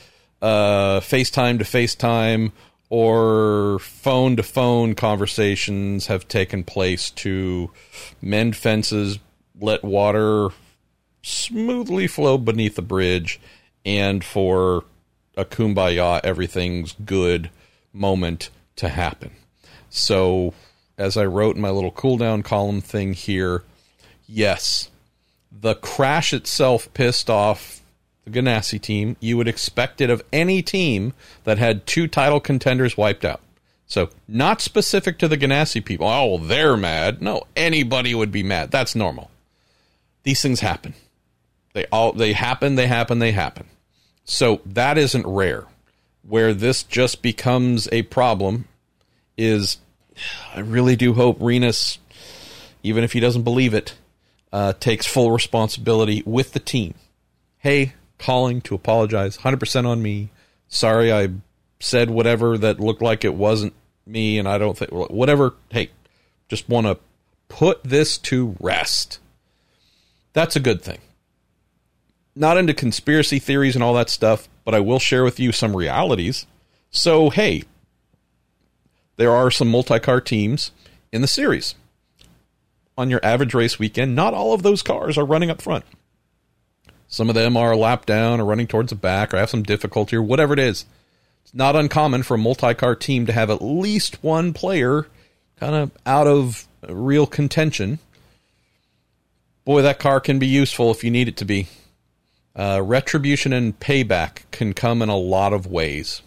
uh, 0.41 1.01
FaceTime 1.01 1.59
to 1.59 1.65
FaceTime, 1.65 2.53
or 2.89 3.79
phone 3.81 4.37
to 4.37 4.43
phone 4.43 4.95
conversations 4.95 6.07
have 6.07 6.29
taken 6.29 6.65
place 6.65 7.11
to 7.11 7.71
mend 8.23 8.57
fences, 8.57 9.19
let 9.61 9.85
water 9.85 10.49
smoothly 11.23 12.07
flow 12.07 12.39
beneath 12.39 12.77
the 12.77 12.83
bridge, 12.83 13.39
and 13.85 14.25
for 14.25 14.85
a 15.37 15.45
kumbaya, 15.45 16.21
everything's 16.25 16.95
good 17.05 17.51
moment 17.93 18.49
to 18.77 18.89
happen. 18.89 19.31
So, 19.97 20.55
as 20.99 21.17
I 21.17 21.25
wrote 21.25 21.55
in 21.55 21.63
my 21.63 21.71
little 21.71 21.93
cooldown 21.93 22.45
column 22.45 22.81
thing 22.81 23.15
here, 23.15 23.63
yes, 24.27 24.91
the 25.53 25.77
crash 25.77 26.33
itself 26.33 26.93
pissed 26.95 27.31
off 27.31 27.81
the 28.25 28.33
Ganassi 28.33 28.81
team, 28.81 29.17
you 29.21 29.37
would 29.37 29.47
expect 29.47 30.01
it 30.01 30.11
of 30.11 30.21
any 30.33 30.63
team 30.63 31.13
that 31.45 31.59
had 31.59 31.87
two 31.87 32.09
title 32.09 32.41
contenders 32.41 32.97
wiped 32.97 33.25
out. 33.25 33.41
So, 33.87 34.11
not 34.27 34.61
specific 34.61 35.17
to 35.21 35.29
the 35.29 35.39
Ganassi 35.39 35.83
people. 35.83 36.09
Oh, 36.09 36.39
they're 36.39 36.77
mad. 36.77 37.23
No, 37.23 37.45
anybody 37.55 38.17
would 38.17 38.33
be 38.33 38.43
mad. 38.43 38.73
That's 38.73 38.97
normal. 38.97 39.31
These 40.25 40.43
things 40.43 40.59
happen. 40.59 40.95
They 41.73 41.87
all 41.93 42.13
they 42.13 42.33
happen, 42.33 42.75
they 42.75 42.89
happen, 42.89 43.21
they 43.21 43.31
happen. 43.31 43.67
So, 44.25 44.61
that 44.67 44.99
isn't 44.99 45.25
rare. 45.25 45.67
Where 46.23 46.53
this 46.53 46.83
just 46.83 47.23
becomes 47.23 47.89
a 47.93 48.03
problem 48.03 48.67
is 49.37 49.79
I 50.55 50.61
really 50.61 50.97
do 50.97 51.15
hope 51.15 51.39
Rinus, 51.41 51.99
even 52.83 53.05
if 53.05 53.13
he 53.13 53.21
doesn't 53.21 53.43
believe 53.43 53.75
it, 53.75 53.95
uh, 54.53 54.73
takes 54.75 55.07
full 55.07 55.31
responsibility 55.31 56.23
with 56.25 56.53
the 56.53 56.61
team. 56.61 56.95
Hey, 57.59 57.95
calling 58.19 58.61
to 58.63 58.75
apologize. 58.75 59.39
100% 59.39 59.87
on 59.87 60.03
me. 60.03 60.31
Sorry 60.69 61.13
I 61.13 61.31
said 61.81 62.11
whatever 62.11 62.57
that 62.59 62.81
looked 62.81 63.03
like 63.03 63.25
it 63.25 63.35
wasn't 63.35 63.75
me, 64.07 64.39
and 64.39 64.49
I 64.49 64.59
don't 64.59 64.77
think, 64.77 64.91
whatever. 64.91 65.55
Hey, 65.71 65.91
just 66.49 66.69
want 66.69 66.87
to 66.87 66.99
put 67.49 67.83
this 67.85 68.19
to 68.19 68.57
rest. 68.61 69.19
That's 70.33 70.57
a 70.57 70.61
good 70.61 70.83
thing. 70.83 70.99
Not 72.35 72.57
into 72.57 72.75
conspiracy 72.75 73.39
theories 73.39 73.77
and 73.77 73.85
all 73.85 73.95
that 73.95 74.11
stuff, 74.11 74.49
but 74.65 74.75
I 74.75 74.81
will 74.81 74.99
share 74.99 75.25
with 75.25 75.39
you 75.39 75.53
some 75.53 75.77
realities. 75.77 76.47
So, 76.91 77.31
hey, 77.31 77.65
there 79.17 79.33
are 79.33 79.51
some 79.51 79.71
multi 79.71 79.99
car 79.99 80.21
teams 80.21 80.71
in 81.13 81.23
the 81.23 81.29
series. 81.29 81.75
On 82.97 83.11
your 83.11 83.25
average 83.25 83.55
race 83.55 83.79
weekend, 83.79 84.15
not 84.15 84.35
all 84.35 84.55
of 84.55 84.63
those 84.63 84.83
cars 84.83 85.19
are 85.19 85.25
running 85.25 85.51
up 85.51 85.61
front. 85.61 85.85
Some 87.09 87.29
of 87.29 87.35
them 87.35 87.57
are 87.57 87.73
a 87.73 87.77
lap 87.77 88.07
down 88.07 88.41
or 88.41 88.45
running 88.45 88.67
towards 88.67 88.91
the 88.91 88.97
back 88.97 89.33
or 89.33 89.37
have 89.37 89.51
some 89.51 89.63
difficulty 89.63 90.17
or 90.17 90.23
whatever 90.23 90.53
it 90.53 90.59
is. 90.59 90.85
It's 91.43 91.55
not 91.55 91.77
uncommon 91.77 92.23
for 92.23 92.35
a 92.35 92.39
multi 92.39 92.75
car 92.75 92.95
team 92.95 93.27
to 93.27 93.33
have 93.33 93.51
at 93.51 93.63
least 93.63 94.23
one 94.23 94.53
player 94.53 95.07
kind 95.57 95.75
of 95.75 95.91
out 96.07 96.27
of 96.27 96.67
real 96.89 97.27
contention. 97.27 97.99
Boy, 99.65 99.83
that 99.83 99.99
car 99.99 100.21
can 100.21 100.39
be 100.39 100.47
useful 100.47 100.91
if 100.91 101.05
you 101.05 101.11
need 101.11 101.29
it 101.29 101.37
to 101.39 101.45
be. 101.45 101.69
Uh, 102.57 102.81
retribution 102.85 103.53
and 103.53 103.79
payback 103.81 104.43
can 104.51 104.73
come 104.73 105.03
in 105.03 105.09
a 105.09 105.17
lot 105.17 105.53
of 105.53 105.67
ways. 105.67 106.23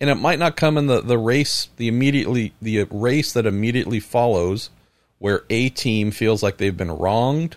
And 0.00 0.10
it 0.10 0.16
might 0.16 0.38
not 0.38 0.56
come 0.56 0.76
in 0.76 0.86
the, 0.86 1.00
the 1.00 1.18
race, 1.18 1.68
the 1.76 1.88
immediately 1.88 2.52
the 2.60 2.84
race 2.90 3.32
that 3.32 3.46
immediately 3.46 4.00
follows, 4.00 4.70
where 5.18 5.44
a 5.48 5.68
team 5.70 6.10
feels 6.10 6.42
like 6.42 6.56
they've 6.56 6.76
been 6.76 6.90
wronged 6.90 7.56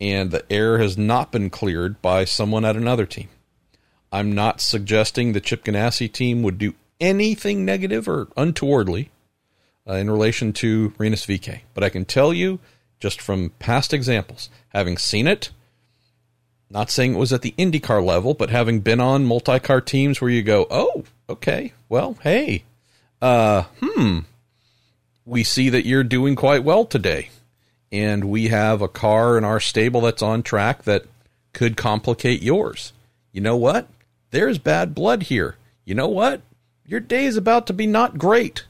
and 0.00 0.30
the 0.30 0.50
air 0.52 0.78
has 0.78 0.96
not 0.96 1.32
been 1.32 1.50
cleared 1.50 2.00
by 2.02 2.24
someone 2.24 2.64
at 2.64 2.76
another 2.76 3.06
team. 3.06 3.28
I'm 4.12 4.34
not 4.34 4.60
suggesting 4.60 5.32
the 5.32 5.40
Chip 5.40 5.64
Ganassi 5.64 6.10
team 6.10 6.42
would 6.42 6.58
do 6.58 6.74
anything 7.00 7.64
negative 7.64 8.08
or 8.08 8.28
untowardly 8.36 9.10
uh, 9.88 9.94
in 9.94 10.10
relation 10.10 10.52
to 10.54 10.92
Rinus 10.98 11.26
VeeKay, 11.26 11.60
but 11.74 11.84
I 11.84 11.88
can 11.88 12.04
tell 12.04 12.32
you 12.32 12.58
just 13.00 13.20
from 13.20 13.50
past 13.58 13.92
examples, 13.92 14.48
having 14.68 14.96
seen 14.96 15.26
it, 15.26 15.50
not 16.70 16.90
saying 16.90 17.14
it 17.14 17.18
was 17.18 17.32
at 17.32 17.42
the 17.42 17.54
IndyCar 17.58 18.04
level, 18.04 18.34
but 18.34 18.50
having 18.50 18.80
been 18.80 19.00
on 19.00 19.24
multi-car 19.24 19.80
teams 19.80 20.20
where 20.20 20.30
you 20.30 20.42
go, 20.42 20.66
oh, 20.70 21.04
okay, 21.28 21.72
well, 21.88 22.16
hey, 22.22 22.64
uh, 23.20 23.64
hmm, 23.80 24.20
we 25.24 25.44
see 25.44 25.68
that 25.70 25.86
you're 25.86 26.04
doing 26.04 26.36
quite 26.36 26.64
well 26.64 26.84
today 26.84 27.30
and 27.92 28.24
we 28.24 28.48
have 28.48 28.82
a 28.82 28.88
car 28.88 29.38
in 29.38 29.44
our 29.44 29.60
stable 29.60 30.00
that's 30.00 30.22
on 30.22 30.42
track 30.42 30.82
that 30.84 31.04
could 31.52 31.76
complicate 31.76 32.42
yours. 32.42 32.92
You 33.32 33.40
know 33.40 33.56
what? 33.56 33.88
There's 34.30 34.58
bad 34.58 34.94
blood 34.94 35.24
here. 35.24 35.56
You 35.84 35.94
know 35.94 36.08
what? 36.08 36.42
Your 36.86 37.00
day 37.00 37.24
is 37.24 37.36
about 37.36 37.66
to 37.68 37.72
be 37.72 37.86
not 37.86 38.18
great. 38.18 38.64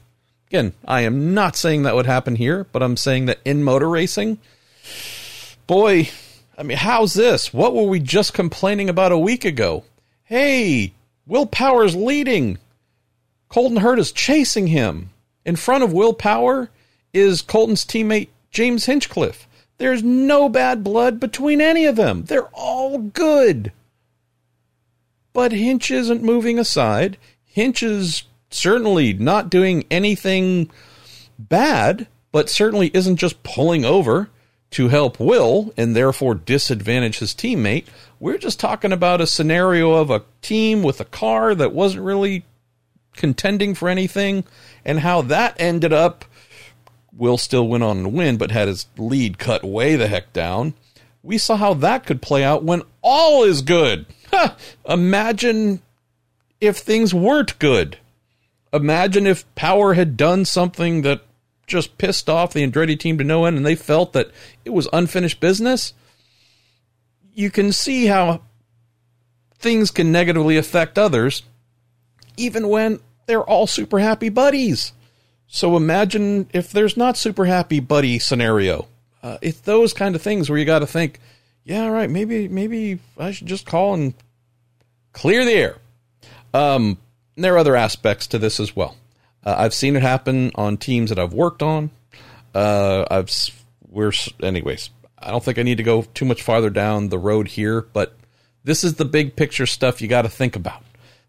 Again, 0.47 0.73
I 0.85 1.01
am 1.01 1.33
not 1.33 1.55
saying 1.55 1.83
that 1.83 1.95
would 1.95 2.05
happen 2.05 2.35
here, 2.35 2.65
but 2.71 2.81
I'm 2.81 2.95
saying 2.95 3.25
that 3.25 3.39
in 3.43 3.63
motor 3.63 3.89
racing, 3.89 4.39
boy, 5.67 6.09
I 6.57 6.63
mean, 6.63 6.77
how's 6.77 7.13
this? 7.13 7.53
What 7.53 7.75
were 7.75 7.83
we 7.83 7.99
just 7.99 8.33
complaining 8.33 8.89
about 8.89 9.11
a 9.11 9.17
week 9.17 9.45
ago? 9.45 9.83
Hey, 10.23 10.93
Will 11.27 11.45
Power's 11.45 11.95
leading. 11.95 12.57
Colton 13.49 13.79
Herta 13.79 13.99
is 13.99 14.11
chasing 14.11 14.67
him. 14.67 15.09
In 15.45 15.55
front 15.55 15.83
of 15.83 15.93
Will 15.93 16.13
Power 16.13 16.69
is 17.13 17.41
Colton's 17.41 17.83
teammate 17.83 18.29
James 18.49 18.85
Hinchcliffe. 18.85 19.47
There's 19.77 20.03
no 20.03 20.49
bad 20.49 20.83
blood 20.83 21.19
between 21.19 21.61
any 21.61 21.85
of 21.85 21.97
them. 21.97 22.23
They're 22.23 22.49
all 22.53 22.97
good. 22.97 23.71
But 25.33 25.51
Hinch 25.51 25.91
isn't 25.91 26.23
moving 26.23 26.57
aside. 26.57 27.17
Hinch 27.45 27.83
is 27.83 28.23
certainly 28.49 29.13
not 29.13 29.49
doing 29.49 29.85
anything 29.91 30.71
bad, 31.37 32.07
but 32.31 32.49
certainly 32.49 32.89
isn't 32.93 33.17
just 33.17 33.43
pulling 33.43 33.85
over 33.85 34.29
to 34.71 34.89
help 34.89 35.19
Will 35.19 35.73
and 35.77 35.95
therefore 35.95 36.35
disadvantage 36.35 37.19
his 37.19 37.33
teammate. 37.33 37.85
We're 38.19 38.37
just 38.37 38.59
talking 38.59 38.91
about 38.91 39.21
a 39.21 39.27
scenario 39.27 39.93
of 39.93 40.09
a 40.09 40.23
team 40.41 40.83
with 40.83 40.99
a 40.99 41.05
car 41.05 41.55
that 41.55 41.73
wasn't 41.73 42.03
really 42.03 42.45
contending 43.15 43.73
for 43.73 43.89
anything 43.89 44.43
and 44.85 44.99
how 44.99 45.21
that 45.23 45.55
ended 45.59 45.93
up 45.93 46.25
Will 47.15 47.37
still 47.39 47.67
went 47.67 47.83
on 47.83 47.97
and 47.97 48.13
win, 48.13 48.37
but 48.37 48.51
had 48.51 48.67
his 48.67 48.85
lead 48.95 49.39
cut 49.39 49.63
way 49.63 49.95
the 49.95 50.07
heck 50.07 50.33
down. 50.33 50.75
We 51.23 51.39
saw 51.39 51.55
how 51.55 51.73
that 51.75 52.05
could 52.05 52.21
play 52.21 52.43
out 52.43 52.63
when 52.63 52.83
all 53.01 53.43
is 53.43 53.63
good. 53.63 54.05
Imagine 54.87 55.81
if 56.61 56.77
things 56.77 57.13
weren't 57.15 57.57
good. 57.57 57.97
Imagine 58.71 59.25
if 59.25 59.43
Power 59.55 59.95
had 59.95 60.15
done 60.15 60.45
something 60.45 61.01
that 61.01 61.21
just 61.67 61.97
pissed 61.97 62.29
off 62.29 62.53
the 62.53 62.65
Andretti 62.65 62.97
team 62.97 63.17
to 63.17 63.23
no 63.23 63.45
end 63.45 63.57
and 63.57 63.65
they 63.65 63.75
felt 63.75 64.13
that 64.13 64.31
it 64.65 64.71
was 64.71 64.87
unfinished 64.93 65.39
business. 65.39 65.93
You 67.33 67.51
can 67.51 67.71
see 67.71 68.07
how 68.07 68.41
things 69.59 69.91
can 69.91 70.11
negatively 70.11 70.57
affect 70.57 70.97
others, 70.97 71.43
even 72.37 72.69
when 72.69 72.99
they're 73.25 73.43
all 73.43 73.67
super 73.67 73.99
happy 73.99 74.29
buddies. 74.29 74.93
So 75.47 75.77
imagine 75.77 76.49
if 76.53 76.71
there's 76.71 76.97
not 76.97 77.17
super 77.17 77.45
happy 77.45 77.79
buddy 77.79 78.19
scenario. 78.19 78.87
Uh, 79.21 79.37
it's 79.41 79.59
those 79.61 79.93
kind 79.93 80.15
of 80.15 80.21
things 80.21 80.49
where 80.49 80.57
you 80.59 80.65
got 80.65 80.79
to 80.79 80.87
think, 80.87 81.19
yeah, 81.63 81.87
right, 81.87 82.09
maybe 82.09 82.47
maybe 82.47 82.99
I 83.17 83.31
should 83.31 83.47
just 83.47 83.65
call 83.65 83.93
and 83.93 84.13
clear 85.11 85.43
the 85.43 85.51
air. 85.51 85.77
Um, 86.53 86.97
there 87.35 87.55
are 87.55 87.57
other 87.57 87.75
aspects 87.75 88.27
to 88.27 88.39
this 88.39 88.59
as 88.59 88.75
well. 88.75 88.95
Uh, 89.47 89.55
I've 89.59 89.73
seen 89.73 89.95
it 89.95 90.01
happen 90.01 90.51
on 90.55 90.75
teams 90.75 91.09
that 91.09 91.17
I've 91.17 91.31
worked 91.31 91.63
on. 91.63 91.89
Uh, 92.53 93.05
I've 93.09 93.31
we're 93.89 94.11
anyways. 94.43 94.89
I 95.17 95.31
don't 95.31 95.41
think 95.41 95.57
I 95.57 95.63
need 95.63 95.77
to 95.77 95.83
go 95.83 96.01
too 96.01 96.25
much 96.25 96.43
farther 96.43 96.69
down 96.69 97.07
the 97.07 97.17
road 97.17 97.47
here, 97.47 97.79
but 97.93 98.13
this 98.65 98.83
is 98.83 98.95
the 98.95 99.05
big 99.05 99.37
picture 99.37 99.65
stuff 99.65 100.01
you 100.01 100.09
got 100.09 100.23
to 100.23 100.29
think 100.29 100.57
about. 100.57 100.83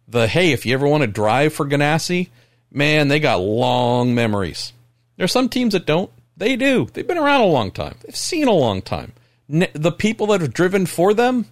The 0.09 0.27
hey, 0.27 0.51
if 0.51 0.67
you 0.67 0.75
ever 0.75 0.89
want 0.89 1.03
to 1.03 1.07
drive 1.07 1.53
for 1.53 1.65
Ganassi, 1.65 2.31
man, 2.73 3.07
they 3.07 3.21
got 3.21 3.37
long 3.37 4.17
memories. 4.17 4.73
There 5.17 5.25
are 5.25 5.29
some 5.29 5.49
teams 5.49 5.75
that 5.75 5.87
don't. 5.87 6.11
They 6.37 6.57
do. 6.57 6.89
They've 6.93 7.07
been 7.07 7.19
around 7.19 7.43
a 7.43 7.47
long 7.47 7.71
time. 7.71 7.99
They've 8.05 8.17
seen 8.17 8.49
a 8.49 8.53
long 8.53 8.83
time. 8.83 9.13
The 9.49 9.93
people 9.93 10.27
that 10.29 10.41
have 10.41 10.53
driven 10.53 10.87
for 10.87 11.15
them, 11.15 11.47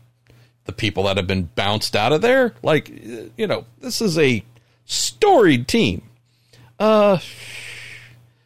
the 0.65 0.73
people 0.73 1.05
that 1.05 1.17
have 1.17 1.29
been 1.29 1.49
bounced 1.55 1.95
out 1.95 2.13
of 2.13 2.23
there, 2.23 2.55
like 2.65 2.89
you 3.37 3.47
know, 3.47 3.67
this 3.79 4.01
is 4.01 4.19
a 4.19 4.45
storied 4.85 5.69
team. 5.69 6.03
Uh, 6.79 7.19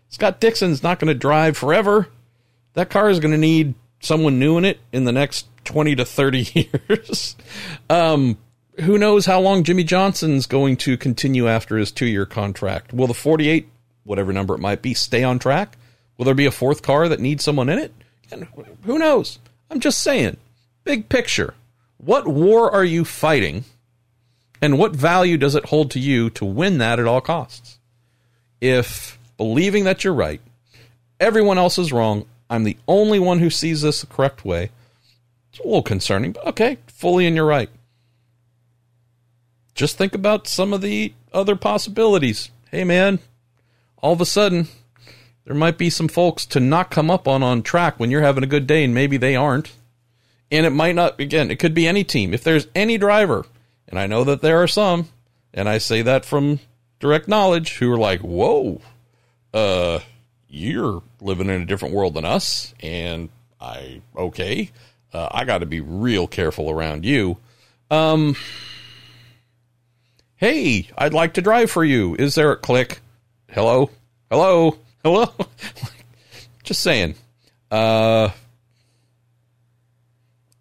Scott 0.08 0.40
Dixon's 0.40 0.82
not 0.82 0.98
going 0.98 1.08
to 1.08 1.14
drive 1.14 1.56
forever. 1.56 2.08
That 2.74 2.90
car 2.90 3.10
is 3.10 3.20
going 3.20 3.32
to 3.32 3.38
need 3.38 3.74
someone 4.00 4.38
new 4.38 4.58
in 4.58 4.64
it 4.64 4.80
in 4.92 5.04
the 5.04 5.12
next 5.12 5.46
20 5.64 5.96
to 5.96 6.04
30 6.04 6.70
years. 6.88 7.36
um, 7.88 8.38
who 8.80 8.98
knows 8.98 9.26
how 9.26 9.40
long 9.40 9.64
Jimmie 9.64 9.84
Johnson's 9.84 10.46
going 10.46 10.76
to 10.78 10.96
continue 10.96 11.48
after 11.48 11.76
his 11.76 11.92
two 11.92 12.06
year 12.06 12.26
contract? 12.26 12.92
Will 12.92 13.06
the 13.06 13.14
48, 13.14 13.68
whatever 14.04 14.32
number 14.32 14.54
it 14.54 14.60
might 14.60 14.82
be, 14.82 14.94
stay 14.94 15.22
on 15.22 15.38
track? 15.38 15.76
Will 16.16 16.24
there 16.24 16.34
be 16.34 16.46
a 16.46 16.50
fourth 16.50 16.82
car 16.82 17.08
that 17.08 17.20
needs 17.20 17.44
someone 17.44 17.68
in 17.68 17.78
it? 17.78 17.92
And 18.30 18.46
who 18.84 18.98
knows? 18.98 19.38
I'm 19.70 19.80
just 19.80 20.02
saying, 20.02 20.36
big 20.84 21.08
picture. 21.08 21.54
What 21.98 22.26
war 22.26 22.70
are 22.70 22.84
you 22.84 23.04
fighting? 23.04 23.64
And 24.62 24.78
what 24.78 24.94
value 24.94 25.36
does 25.36 25.54
it 25.54 25.66
hold 25.66 25.90
to 25.92 25.98
you 25.98 26.30
to 26.30 26.44
win 26.44 26.78
that 26.78 26.98
at 26.98 27.06
all 27.06 27.20
costs? 27.20 27.78
If 28.60 29.18
believing 29.36 29.84
that 29.84 30.04
you're 30.04 30.14
right, 30.14 30.40
everyone 31.18 31.58
else 31.58 31.78
is 31.78 31.92
wrong, 31.92 32.26
I'm 32.48 32.64
the 32.64 32.76
only 32.88 33.18
one 33.18 33.38
who 33.38 33.50
sees 33.50 33.82
this 33.82 34.00
the 34.00 34.06
correct 34.06 34.44
way, 34.44 34.70
it's 35.50 35.60
a 35.60 35.64
little 35.64 35.82
concerning, 35.82 36.32
but 36.32 36.46
okay, 36.48 36.78
fully 36.88 37.26
in 37.26 37.36
your 37.36 37.46
right 37.46 37.70
just 39.80 39.96
think 39.96 40.14
about 40.14 40.46
some 40.46 40.74
of 40.74 40.82
the 40.82 41.14
other 41.32 41.56
possibilities. 41.56 42.50
Hey, 42.70 42.84
man, 42.84 43.18
all 44.02 44.12
of 44.12 44.20
a 44.20 44.26
sudden, 44.26 44.68
there 45.46 45.54
might 45.54 45.78
be 45.78 45.88
some 45.88 46.06
folks 46.06 46.44
to 46.46 46.60
not 46.60 46.90
come 46.90 47.10
up 47.10 47.26
on 47.26 47.42
on 47.42 47.62
track 47.62 47.98
when 47.98 48.10
you're 48.10 48.20
having 48.20 48.44
a 48.44 48.48
good 48.48 48.66
day, 48.66 48.84
and 48.84 48.94
maybe 48.94 49.16
they 49.16 49.34
aren't. 49.34 49.72
And 50.50 50.66
it 50.66 50.70
might 50.70 50.94
not, 50.94 51.18
again, 51.18 51.50
it 51.50 51.58
could 51.58 51.72
be 51.72 51.88
any 51.88 52.04
team. 52.04 52.34
If 52.34 52.44
there's 52.44 52.66
any 52.74 52.98
driver, 52.98 53.46
and 53.88 53.98
I 53.98 54.06
know 54.06 54.22
that 54.24 54.42
there 54.42 54.62
are 54.62 54.68
some, 54.68 55.08
and 55.54 55.66
I 55.66 55.78
say 55.78 56.02
that 56.02 56.26
from 56.26 56.60
direct 57.00 57.26
knowledge, 57.26 57.78
who 57.78 57.90
are 57.92 57.98
like, 57.98 58.20
whoa, 58.20 58.80
uh, 59.52 59.98
you're 60.48 61.02
living 61.20 61.48
in 61.48 61.62
a 61.62 61.66
different 61.66 61.94
world 61.94 62.14
than 62.14 62.24
us, 62.24 62.74
and 62.80 63.30
I, 63.60 64.02
okay, 64.16 64.70
uh, 65.12 65.28
I 65.30 65.44
got 65.44 65.58
to 65.58 65.66
be 65.66 65.80
real 65.80 66.26
careful 66.26 66.70
around 66.70 67.04
you. 67.04 67.38
Um, 67.90 68.36
hey, 70.36 70.88
I'd 70.96 71.14
like 71.14 71.34
to 71.34 71.42
drive 71.42 71.70
for 71.70 71.84
you. 71.84 72.14
Is 72.16 72.34
there 72.34 72.52
a 72.52 72.56
click? 72.56 73.00
Hello? 73.50 73.90
Hello? 74.30 74.78
Hello? 75.02 75.26
Just 76.62 76.82
saying. 76.82 77.16
Uh, 77.70 78.30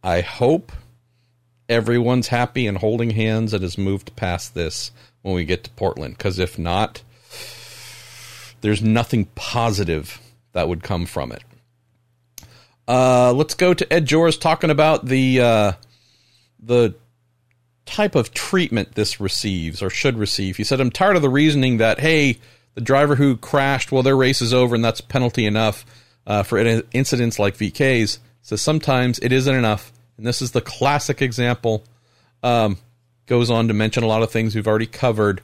I 0.03 0.21
hope 0.21 0.71
everyone's 1.67 2.29
happy 2.29 2.65
and 2.65 2.77
holding 2.77 3.11
hands 3.11 3.53
and 3.53 3.61
has 3.61 3.77
moved 3.77 4.15
past 4.15 4.55
this 4.55 4.91
when 5.21 5.35
we 5.35 5.45
get 5.45 5.63
to 5.63 5.69
Portland. 5.71 6.17
Because 6.17 6.39
if 6.39 6.57
not, 6.57 7.01
there's 8.61 8.81
nothing 8.81 9.25
positive 9.35 10.19
that 10.53 10.67
would 10.67 10.83
come 10.83 11.05
from 11.05 11.31
it. 11.31 11.43
Uh, 12.87 13.31
let's 13.33 13.53
go 13.53 13.73
to 13.73 13.93
Ed 13.93 14.05
Joris 14.05 14.37
talking 14.37 14.71
about 14.71 15.05
the 15.05 15.41
uh, 15.41 15.71
the 16.59 16.95
type 17.85 18.15
of 18.15 18.33
treatment 18.33 18.95
this 18.95 19.19
receives 19.19 19.81
or 19.81 19.89
should 19.89 20.17
receive. 20.17 20.57
He 20.57 20.63
said, 20.63 20.81
"I'm 20.81 20.89
tired 20.89 21.15
of 21.15 21.21
the 21.21 21.29
reasoning 21.29 21.77
that 21.77 21.99
hey, 21.99 22.39
the 22.73 22.81
driver 22.81 23.15
who 23.15 23.37
crashed, 23.37 23.91
well, 23.91 24.01
their 24.01 24.17
race 24.17 24.41
is 24.41 24.53
over 24.53 24.73
and 24.73 24.83
that's 24.83 25.01
penalty 25.01 25.45
enough 25.45 25.85
uh, 26.25 26.41
for 26.41 26.57
incidents 26.57 27.37
like 27.37 27.57
VeeKay's." 27.57 28.19
So 28.41 28.55
sometimes 28.55 29.19
it 29.19 29.31
isn't 29.31 29.53
enough, 29.55 29.93
and 30.17 30.25
this 30.25 30.41
is 30.41 30.51
the 30.51 30.61
classic 30.61 31.21
example. 31.21 31.83
Um, 32.41 32.79
goes 33.29 33.49
on 33.49 33.69
to 33.69 33.73
mention 33.73 34.03
a 34.03 34.07
lot 34.07 34.23
of 34.23 34.31
things 34.31 34.55
we've 34.55 34.67
already 34.67 34.87
covered, 34.87 35.41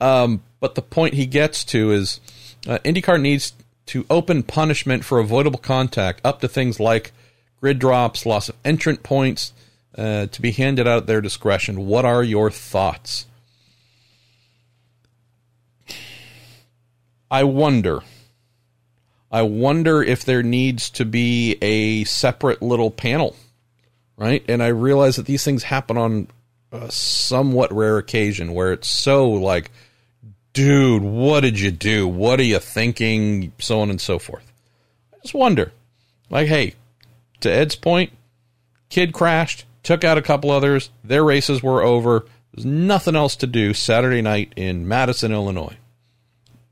um, 0.00 0.42
but 0.60 0.74
the 0.74 0.82
point 0.82 1.14
he 1.14 1.24
gets 1.24 1.64
to 1.64 1.92
is 1.92 2.20
uh, 2.66 2.78
IndyCar 2.84 3.18
needs 3.20 3.54
to 3.86 4.04
open 4.10 4.42
punishment 4.42 5.04
for 5.04 5.18
avoidable 5.18 5.58
contact 5.58 6.20
up 6.24 6.40
to 6.40 6.48
things 6.48 6.78
like 6.78 7.12
grid 7.60 7.78
drops, 7.78 8.26
loss 8.26 8.48
of 8.48 8.56
entrant 8.64 9.02
points, 9.02 9.52
uh, 9.96 10.26
to 10.26 10.42
be 10.42 10.50
handed 10.50 10.86
out 10.86 10.98
at 10.98 11.06
their 11.06 11.20
discretion. 11.20 11.86
What 11.86 12.04
are 12.04 12.22
your 12.22 12.50
thoughts? 12.50 13.26
I 17.30 17.44
wonder. 17.44 18.00
I 19.30 19.42
wonder 19.42 20.02
if 20.02 20.24
there 20.24 20.42
needs 20.42 20.90
to 20.90 21.04
be 21.04 21.58
a 21.60 22.04
separate 22.04 22.62
little 22.62 22.90
panel, 22.90 23.36
right? 24.16 24.44
And 24.48 24.62
I 24.62 24.68
realize 24.68 25.16
that 25.16 25.26
these 25.26 25.44
things 25.44 25.64
happen 25.64 25.96
on 25.98 26.28
a 26.72 26.90
somewhat 26.90 27.72
rare 27.72 27.98
occasion 27.98 28.52
where 28.52 28.72
it's 28.72 28.88
so 28.88 29.28
like 29.30 29.70
dude, 30.58 31.04
what 31.04 31.40
did 31.40 31.60
you 31.60 31.70
do? 31.70 32.08
What 32.08 32.40
are 32.40 32.44
you 32.44 32.58
thinking? 32.58 33.52
So 33.60 33.80
on 33.80 33.90
and 33.90 34.00
so 34.00 34.18
forth. 34.18 34.52
I 35.14 35.18
just 35.22 35.32
wonder. 35.32 35.70
Like, 36.30 36.48
hey, 36.48 36.74
to 37.40 37.48
Ed's 37.48 37.76
point, 37.76 38.10
kid 38.88 39.12
crashed, 39.12 39.66
took 39.84 40.02
out 40.02 40.18
a 40.18 40.22
couple 40.22 40.50
others, 40.50 40.90
their 41.04 41.22
races 41.22 41.62
were 41.62 41.82
over. 41.82 42.26
There's 42.52 42.66
nothing 42.66 43.14
else 43.14 43.36
to 43.36 43.46
do 43.46 43.72
Saturday 43.72 44.20
night 44.20 44.52
in 44.56 44.88
Madison, 44.88 45.32
Illinois. 45.32 45.76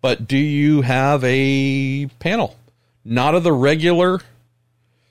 But 0.01 0.27
do 0.27 0.37
you 0.37 0.83
have 0.83 1.23
a 1.23 2.07
panel? 2.19 2.57
Not 3.05 3.37
of 3.37 3.45
the 3.45 3.53
regular 3.53 4.21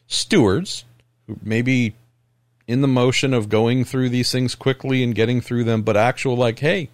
stewards 0.08 0.84
who 1.28 1.40
maybe 1.42 1.96
in 2.68 2.82
the 2.82 2.88
motion 2.88 3.34
of 3.34 3.50
going 3.50 3.86
through 3.86 4.10
these 4.10 4.32
things 4.32 4.56
quickly 4.56 5.04
and 5.04 5.16
getting 5.16 5.42
through 5.42 5.64
them, 5.64 5.82
but 5.84 5.96
actual 5.98 6.36
like, 6.36 6.60
hey, 6.60 6.90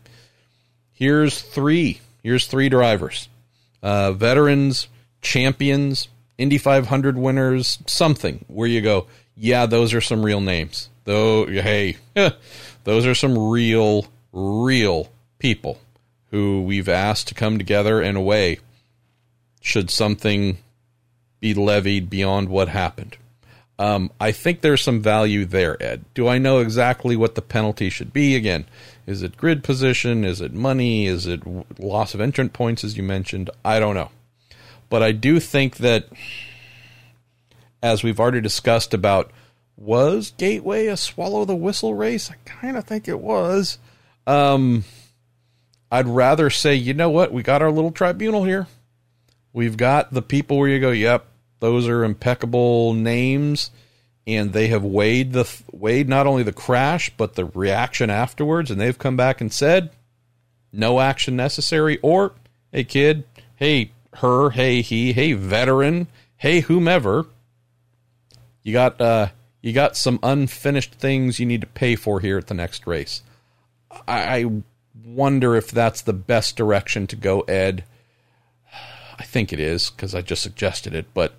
here's 0.91 1.41
three. 1.41 2.01
Here's 2.23 2.45
three 2.45 2.69
drivers, 2.69 3.29
uh, 3.81 4.11
veterans, 4.11 4.87
champions, 5.21 6.07
Indy 6.37 6.57
500 6.57 7.17
winners, 7.17 7.79
something 7.87 8.45
where 8.47 8.67
you 8.67 8.81
go, 8.81 9.07
yeah, 9.35 9.65
those 9.65 9.93
are 9.93 10.01
some 10.01 10.23
real 10.23 10.41
names. 10.41 10.89
Though, 11.03 11.47
hey, 11.47 11.97
those 12.83 13.05
are 13.07 13.15
some 13.15 13.49
real, 13.49 14.05
real 14.31 15.09
people 15.39 15.79
who 16.29 16.61
we've 16.61 16.89
asked 16.89 17.27
to 17.29 17.33
come 17.33 17.57
together 17.57 18.01
in 18.01 18.15
a 18.15 18.21
way. 18.21 18.59
Should 19.61 19.89
something 19.89 20.57
be 21.39 21.53
levied 21.53 22.09
beyond 22.09 22.49
what 22.49 22.69
happened? 22.69 23.17
Um, 23.81 24.11
I 24.19 24.31
think 24.31 24.61
there's 24.61 24.83
some 24.83 25.01
value 25.01 25.43
there, 25.43 25.81
Ed. 25.81 26.05
Do 26.13 26.27
I 26.27 26.37
know 26.37 26.59
exactly 26.59 27.15
what 27.15 27.33
the 27.33 27.41
penalty 27.41 27.89
should 27.89 28.13
be? 28.13 28.35
Again, 28.35 28.65
is 29.07 29.23
it 29.23 29.37
grid 29.37 29.63
position? 29.63 30.23
Is 30.23 30.39
it 30.39 30.53
money? 30.53 31.07
Is 31.07 31.25
it 31.25 31.41
loss 31.79 32.13
of 32.13 32.21
entrant 32.21 32.53
points, 32.53 32.83
as 32.83 32.95
you 32.95 33.01
mentioned? 33.01 33.49
I 33.65 33.79
don't 33.79 33.95
know. 33.95 34.11
But 34.87 35.01
I 35.01 35.13
do 35.13 35.39
think 35.39 35.77
that, 35.77 36.05
as 37.81 38.03
we've 38.03 38.19
already 38.19 38.39
discussed 38.39 38.93
about, 38.93 39.31
was 39.75 40.33
Gateway 40.37 40.85
a 40.85 40.95
swallow 40.95 41.43
the 41.43 41.55
whistle 41.55 41.95
race? 41.95 42.29
I 42.29 42.35
kind 42.45 42.77
of 42.77 42.83
think 42.85 43.07
it 43.07 43.19
was. 43.19 43.79
Um, 44.27 44.83
I'd 45.91 46.07
rather 46.07 46.51
say, 46.51 46.75
you 46.75 46.93
know 46.93 47.09
what? 47.09 47.33
We 47.33 47.41
got 47.41 47.63
our 47.63 47.71
little 47.71 47.91
tribunal 47.91 48.43
here. 48.43 48.67
We've 49.53 49.75
got 49.75 50.13
the 50.13 50.21
people 50.21 50.59
where 50.59 50.69
you 50.69 50.79
go, 50.79 50.91
yep, 50.91 51.25
those 51.61 51.87
are 51.87 52.03
impeccable 52.03 52.93
names 52.93 53.71
and 54.27 54.53
they 54.53 54.67
have 54.67 54.83
weighed 54.83 55.33
the 55.33 55.49
weighed 55.71 56.09
not 56.09 56.27
only 56.27 56.43
the 56.43 56.51
crash 56.51 57.09
but 57.17 57.35
the 57.35 57.45
reaction 57.45 58.09
afterwards, 58.09 58.69
and 58.69 58.79
they've 58.79 58.99
come 58.99 59.15
back 59.15 59.41
and 59.41 59.51
said 59.51 59.89
no 60.71 60.99
action 60.99 61.35
necessary. 61.35 61.97
Or 62.01 62.33
hey 62.71 62.83
kid, 62.83 63.23
hey 63.55 63.91
her, 64.15 64.51
hey 64.51 64.81
he, 64.81 65.13
hey 65.13 65.33
veteran, 65.33 66.07
hey 66.37 66.61
whomever, 66.61 67.25
you 68.63 68.73
got 68.73 68.99
uh, 68.99 69.29
you 69.61 69.73
got 69.73 69.97
some 69.97 70.19
unfinished 70.23 70.95
things 70.95 71.39
you 71.39 71.45
need 71.45 71.61
to 71.61 71.67
pay 71.67 71.95
for 71.95 72.19
here 72.19 72.37
at 72.37 72.47
the 72.47 72.53
next 72.53 72.85
race. 72.85 73.23
I, 74.07 74.39
I 74.39 74.61
wonder 75.03 75.55
if 75.55 75.71
that's 75.71 76.01
the 76.01 76.13
best 76.13 76.55
direction 76.55 77.07
to 77.07 77.15
go, 77.15 77.41
Ed. 77.41 77.83
I 79.17 79.23
think 79.23 79.53
it 79.53 79.59
is 79.59 79.91
because 79.91 80.15
I 80.15 80.21
just 80.21 80.41
suggested 80.41 80.95
it, 80.95 81.05
but 81.13 81.33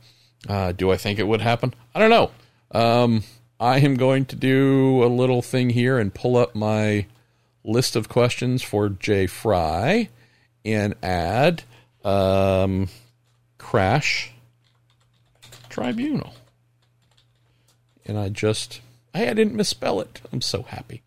uh, 0.49 0.73
do 0.73 0.91
I 0.91 0.97
think 0.97 1.19
it 1.19 1.27
would 1.27 1.41
happen? 1.41 1.75
I 1.95 1.99
don't 1.99 2.11
know. 2.11 2.31
Um, 2.73 3.23
I 3.61 3.79
am 3.79 3.95
going 3.95 4.25
to 4.27 4.37
do 4.37 5.05
a 5.05 5.07
little 5.07 5.43
thing 5.43 5.71
here 5.71 5.99
and 5.99 6.13
pull 6.13 6.37
up 6.37 6.55
my 6.55 7.07
list 7.65 7.95
of 7.95 8.09
questions 8.09 8.63
for 8.63 8.89
Jay 8.89 9.27
Frye 9.27 10.09
and 10.65 10.95
add 11.03 11.63
um, 12.05 12.89
Crash 13.59 14.33
Tribunal. 15.69 16.35
And 18.05 18.19
I 18.19 18.31
just, 18.31 18.81
hey, 19.15 19.29
I 19.29 19.35
didn't 19.35 19.55
misspell 19.55 20.01
it. 20.01 20.21
I'm 20.33 20.41
so 20.41 20.63
happy. 20.63 21.03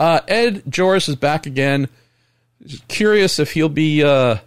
Uh, 0.00 0.20
Ed 0.26 0.64
Joris 0.68 1.08
is 1.08 1.16
back 1.16 1.46
again. 1.46 1.88
Curious 2.88 3.38
if 3.38 3.52
he'll 3.52 3.68
be 3.68 4.02
uh, 4.02 4.38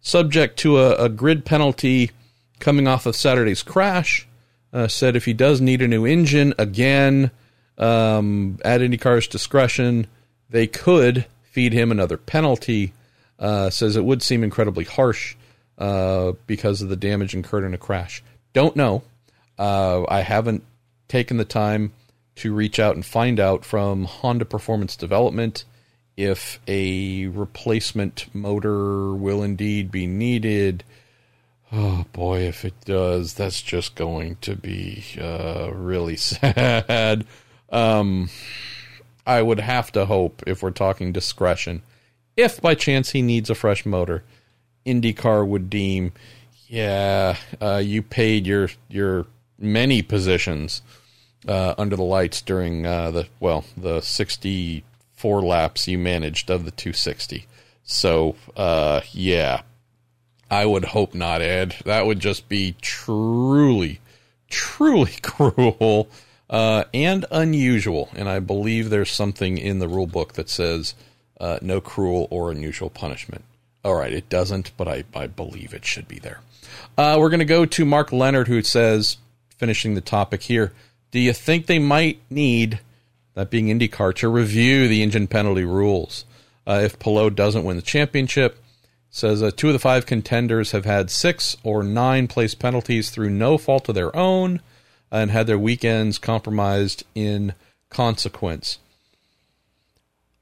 subject 0.00 0.58
to 0.60 0.78
a, 0.78 1.04
a 1.04 1.08
grid 1.08 1.44
penalty 1.44 2.10
coming 2.58 2.86
off 2.86 3.06
of 3.06 3.16
Saturday's 3.16 3.62
crash 3.62 4.26
uh, 4.72 4.88
said 4.88 5.16
if 5.16 5.24
he 5.24 5.32
does 5.32 5.60
need 5.60 5.82
a 5.82 5.88
new 5.88 6.04
engine, 6.04 6.54
again, 6.58 7.30
um, 7.78 8.58
at 8.64 8.80
IndyCar's 8.80 9.26
discretion, 9.26 10.06
they 10.50 10.66
could 10.66 11.26
feed 11.42 11.72
him 11.72 11.90
another 11.90 12.16
penalty. 12.16 12.92
Uh, 13.38 13.70
says 13.70 13.94
it 13.94 14.04
would 14.04 14.20
seem 14.20 14.42
incredibly 14.42 14.84
harsh 14.84 15.36
uh, 15.78 16.32
because 16.46 16.82
of 16.82 16.88
the 16.88 16.96
damage 16.96 17.34
incurred 17.34 17.64
in 17.64 17.72
a 17.72 17.78
crash. 17.78 18.22
Don't 18.52 18.74
know. 18.74 19.02
Uh, 19.56 20.04
I 20.08 20.22
haven't 20.22 20.64
taken 21.06 21.36
the 21.36 21.44
time 21.44 21.92
to 22.36 22.52
reach 22.52 22.78
out 22.78 22.96
and 22.96 23.04
find 23.04 23.38
out 23.38 23.64
from 23.64 24.04
Honda 24.04 24.44
Performance 24.44 24.96
Development 24.96 25.64
if 26.16 26.58
a 26.66 27.26
replacement 27.26 28.26
motor 28.34 29.14
will 29.14 29.42
indeed 29.42 29.90
be 29.92 30.06
needed 30.06 30.82
Oh 31.70 32.06
boy, 32.12 32.40
if 32.42 32.64
it 32.64 32.74
does, 32.84 33.34
that's 33.34 33.60
just 33.60 33.94
going 33.94 34.36
to 34.42 34.56
be 34.56 35.04
uh, 35.20 35.70
really 35.72 36.16
sad. 36.16 37.26
Um, 37.70 38.30
I 39.26 39.42
would 39.42 39.60
have 39.60 39.92
to 39.92 40.06
hope, 40.06 40.42
if 40.46 40.62
we're 40.62 40.70
talking 40.70 41.12
discretion, 41.12 41.82
if 42.36 42.62
by 42.62 42.74
chance 42.74 43.10
he 43.10 43.20
needs 43.20 43.50
a 43.50 43.54
fresh 43.54 43.84
motor, 43.84 44.24
IndyCar 44.86 45.46
would 45.46 45.68
deem, 45.68 46.12
yeah, 46.66 47.36
uh, 47.60 47.82
you 47.84 48.02
paid 48.02 48.46
your 48.46 48.70
your 48.88 49.26
many 49.58 50.00
positions 50.02 50.82
uh, 51.46 51.74
under 51.76 51.96
the 51.96 52.02
lights 52.02 52.40
during 52.40 52.86
uh, 52.86 53.10
the 53.10 53.26
well 53.40 53.64
the 53.76 54.00
sixty 54.00 54.84
four 55.14 55.42
laps 55.42 55.88
you 55.88 55.98
managed 55.98 56.48
of 56.48 56.64
the 56.64 56.70
two 56.70 56.92
sixty. 56.92 57.46
So 57.82 58.36
uh, 58.56 59.00
yeah, 59.12 59.62
I 60.50 60.64
would 60.66 60.86
hope 60.86 61.14
not, 61.14 61.42
Ed. 61.42 61.76
That 61.84 62.06
would 62.06 62.20
just 62.20 62.48
be 62.48 62.74
truly, 62.80 64.00
truly 64.48 65.12
cruel. 65.22 66.08
uh, 66.50 66.84
and 66.94 67.26
unusual. 67.30 68.08
And 68.14 68.28
I 68.28 68.40
believe 68.40 68.88
there's 68.90 69.10
something 69.12 69.58
in 69.58 69.78
the 69.78 69.88
rule 69.88 70.06
book 70.06 70.32
that 70.34 70.48
says 70.48 70.94
uh, 71.40 71.58
no 71.60 71.80
cruel 71.80 72.26
or 72.30 72.50
unusual 72.50 72.90
punishment. 72.90 73.44
All 73.84 73.94
right, 73.94 74.12
it 74.12 74.28
doesn't, 74.28 74.72
but 74.76 74.88
I, 74.88 75.04
I 75.14 75.26
believe 75.26 75.72
it 75.74 75.84
should 75.84 76.08
be 76.08 76.18
there. 76.18 76.40
Uh, 76.96 77.16
we're 77.20 77.28
going 77.30 77.38
to 77.40 77.44
go 77.44 77.64
to 77.64 77.84
Mark 77.84 78.12
Leonard, 78.12 78.48
who 78.48 78.62
says, 78.62 79.18
finishing 79.56 79.94
the 79.94 80.00
topic 80.00 80.42
here, 80.42 80.72
do 81.10 81.18
you 81.18 81.32
think 81.32 81.66
they 81.66 81.78
might 81.78 82.20
need, 82.28 82.80
that 83.34 83.50
being 83.50 83.66
IndyCar, 83.68 84.14
to 84.16 84.28
review 84.28 84.88
the 84.88 85.02
engine 85.02 85.26
penalty 85.26 85.64
rules? 85.64 86.24
Uh, 86.66 86.80
if 86.84 86.98
Palou 86.98 87.30
doesn't 87.30 87.64
win 87.64 87.76
the 87.76 87.82
championship, 87.82 88.58
says 89.10 89.42
uh, 89.42 89.50
two 89.54 89.68
of 89.68 89.72
the 89.72 89.78
five 89.78 90.06
contenders 90.06 90.72
have 90.72 90.84
had 90.84 91.10
six 91.10 91.56
or 91.62 91.82
nine 91.82 92.28
place 92.28 92.54
penalties 92.54 93.10
through 93.10 93.30
no 93.30 93.58
fault 93.58 93.88
of 93.88 93.94
their 93.94 94.14
own 94.14 94.60
and 95.10 95.30
had 95.30 95.46
their 95.46 95.58
weekends 95.58 96.18
compromised 96.18 97.04
in 97.14 97.54
consequence. 97.90 98.78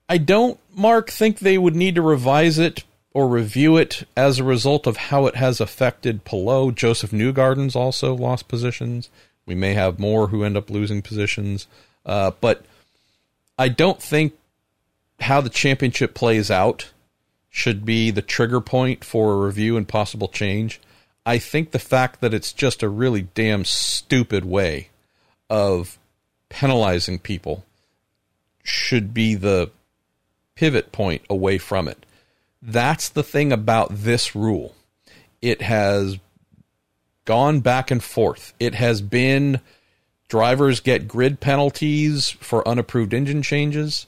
I 0.09 0.19
don't, 0.19 0.59
Mark, 0.75 1.11
think 1.11 1.39
they 1.39 1.59
would 1.59 1.77
need 1.77 1.95
to 1.97 2.03
revise 2.03 2.59
it 2.59 2.85
or 3.13 3.29
review 3.29 3.77
it 3.77 4.05
as 4.17 4.39
a 4.39 4.45
result 4.45 4.87
of 4.87 4.97
how 4.97 5.27
it 5.27 5.37
has 5.37 5.61
affected 5.61 6.25
Palou. 6.25 6.71
Josef 6.71 7.11
Newgarden's 7.11 7.75
also 7.75 8.15
lost 8.15 8.47
positions. 8.47 9.09
We 9.47 9.55
may 9.55 9.75
have 9.75 9.99
more 9.99 10.29
who 10.29 10.45
end 10.45 10.57
up 10.57 10.71
losing 10.71 11.03
positions. 11.03 11.67
Uh, 12.05 12.33
but 12.41 12.65
I 13.59 13.69
don't 13.69 14.03
think 14.03 14.35
how 15.21 15.41
the 15.41 15.49
championship 15.49 16.15
plays 16.15 16.51
out 16.51 16.91
should 17.57 17.87
be 17.87 18.11
the 18.11 18.21
trigger 18.21 18.61
point 18.61 19.03
for 19.03 19.33
a 19.33 19.47
review 19.47 19.79
and 19.79 19.89
possible 19.89 20.29
change. 20.29 20.79
I 21.25 21.39
think 21.39 21.71
the 21.71 21.79
fact 21.79 22.21
that 22.21 22.35
it's 22.35 22.53
just 22.53 22.83
a 22.83 22.89
really 22.89 23.23
damn 23.35 23.65
stupid 23.65 24.45
way 24.45 24.91
of 25.49 25.99
penalizing 26.51 27.19
people 27.19 27.65
should 28.63 29.15
be 29.15 29.35
the 29.35 29.71
pivot 30.55 30.93
point 30.93 31.23
away 31.31 31.57
from 31.57 31.89
it. 31.89 32.05
That's 32.61 33.09
the 33.09 33.23
thing 33.23 33.53
about 33.53 33.89
this 33.91 34.37
rule. 34.37 34.75
It 35.41 35.63
has 35.63 36.19
gone 37.25 37.61
back 37.61 37.91
and 37.91 38.05
forth. 38.05 38.53
It 38.61 38.75
has 38.75 39.01
been 39.01 39.63
drivers 40.29 40.81
get 40.81 41.09
grid 41.09 41.41
penalties 41.41 42.29
for 42.33 42.69
unapproved 42.69 43.15
engine 43.15 43.41
changes. 43.41 44.07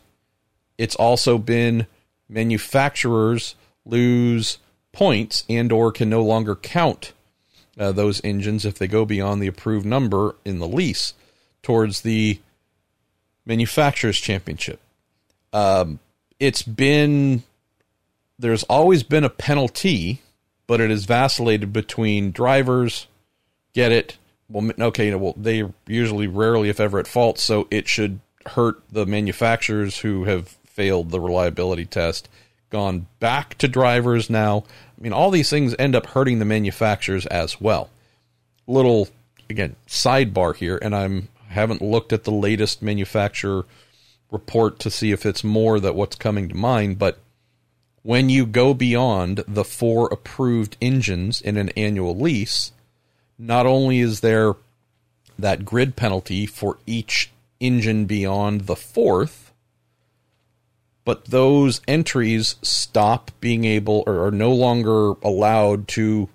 It's 0.76 0.96
also 0.96 1.38
been 1.38 1.86
manufacturers 2.29 3.55
lose 3.85 4.59
points 4.93 5.45
and 5.49 5.72
or 5.72 5.93
can 5.93 6.11
no 6.11 6.22
longer 6.22 6.55
count 6.55 7.12
uh, 7.79 7.93
those 7.93 8.20
engines 8.24 8.64
if 8.64 8.79
they 8.79 8.89
go 8.89 9.05
beyond 9.05 9.41
the 9.41 9.47
approved 9.47 9.87
number 9.87 10.35
in 10.45 10.59
the 10.59 10.68
lease 10.68 11.14
towards 11.62 12.03
the 12.03 12.41
manufacturers 13.47 14.18
championship. 14.18 14.81
Um, 15.53 16.01
it's 16.39 16.62
been 16.62 17.43
there's 18.39 18.62
always 18.64 19.03
been 19.03 19.24
a 19.24 19.31
penalty 19.31 20.20
but 20.66 20.81
it 20.81 20.91
has 20.91 21.07
vacillated 21.07 21.72
between 21.72 22.31
drivers 22.31 23.07
get 23.72 23.91
it 23.91 24.18
well 24.49 24.70
okay 24.79 25.07
you 25.07 25.11
know, 25.12 25.18
well 25.18 25.35
they 25.37 25.64
usually 25.87 26.26
rarely 26.26 26.68
if 26.68 26.79
ever 26.79 26.99
at 26.99 27.07
fault 27.07 27.39
so 27.39 27.66
it 27.70 27.89
should 27.89 28.20
hurt 28.47 28.83
the 28.93 29.07
manufacturers 29.07 29.99
who 29.99 30.24
have 30.24 30.57
failed 30.79 31.11
the 31.11 31.18
reliability 31.18 31.85
test 31.85 32.29
gone 32.70 33.05
back 33.18 33.59
to 33.59 33.66
drivers 33.66 34.31
now. 34.31 34.62
I 34.97 35.03
mean, 35.03 35.12
all 35.12 35.33
these 35.33 35.51
things 35.51 35.74
end 35.76 35.97
up 35.97 36.07
hurting 36.07 36.39
the 36.39 36.45
manufacturers 36.45 37.26
as 37.26 37.61
well. 37.61 37.91
Little 38.68 39.09
again 39.51 39.74
sidebar 39.89 40.55
here, 40.55 40.79
and 40.81 40.95
I'm 40.95 41.31
haven't 41.49 41.83
looked 41.83 42.12
at 42.12 42.22
the 42.22 42.31
latest 42.31 42.81
manufacturer 42.81 43.66
report 44.31 44.79
to 44.79 44.89
see 44.89 45.11
if 45.11 45.26
it's 45.26 45.43
more 45.43 45.81
that 45.81 45.97
what's 45.97 46.14
coming 46.14 46.49
to 46.49 46.55
mind, 46.55 46.97
but 46.97 47.18
when 48.03 48.29
you 48.29 48.47
go 48.47 48.72
beyond 48.72 49.43
the 49.49 49.64
four 49.64 50.07
approved 50.12 50.76
engines 50.81 51.41
in 51.41 51.57
an 51.57 51.70
annual 51.70 52.16
lease, 52.16 52.70
not 53.37 53.66
only 53.66 53.99
is 53.99 54.20
there 54.20 54.55
that 55.37 55.64
grid 55.64 55.97
penalty 55.97 56.47
for 56.47 56.79
each 56.87 57.31
engine 57.59 58.05
beyond 58.05 58.62
the 58.62 58.76
fourth, 58.76 59.47
but 61.09 61.24
those 61.24 61.80
entries 61.88 62.56
stop 62.61 63.30
being 63.40 63.64
able 63.64 64.04
or 64.06 64.26
are 64.26 64.30
no 64.30 64.52
longer 64.52 65.14
allowed 65.22 65.88
to 65.88 66.28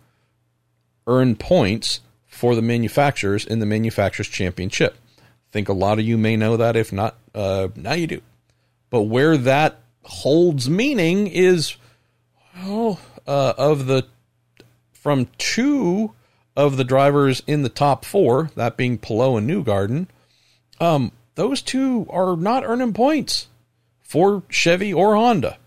earn 1.05 1.35
points 1.35 1.99
for 2.25 2.55
the 2.55 2.61
manufacturers 2.63 3.45
in 3.45 3.59
the 3.59 3.67
manufacturers 3.67 4.27
championship. 4.27 4.97
I 5.19 5.21
think 5.51 5.69
a 5.69 5.73
lot 5.73 5.99
of 5.99 6.05
you 6.05 6.17
may 6.17 6.35
know 6.35 6.57
that. 6.57 6.75
If 6.75 6.91
not, 6.91 7.15
uh, 7.35 7.67
now 7.75 7.93
you 7.93 8.07
do. 8.07 8.21
But 8.89 9.03
where 9.03 9.37
that 9.37 9.79
holds 10.05 10.67
meaning 10.67 11.27
is, 11.27 11.75
well, 12.65 12.99
uh, 13.27 13.53
of 13.55 13.85
the 13.85 14.07
from 14.91 15.27
two 15.37 16.13
of 16.57 16.77
the 16.77 16.83
drivers 16.83 17.43
in 17.45 17.61
the 17.61 17.69
top 17.69 18.05
four, 18.05 18.49
that 18.55 18.75
being 18.75 18.97
Palou 18.97 19.37
and 19.37 19.47
Newgarden, 19.47 20.07
um, 20.79 21.11
those 21.35 21.61
two 21.61 22.07
are 22.09 22.35
not 22.35 22.63
earning 22.65 22.93
points 22.93 23.49
for 24.13 24.43
Chevy 24.47 24.93
or 24.93 25.15
Honda. 25.15 25.57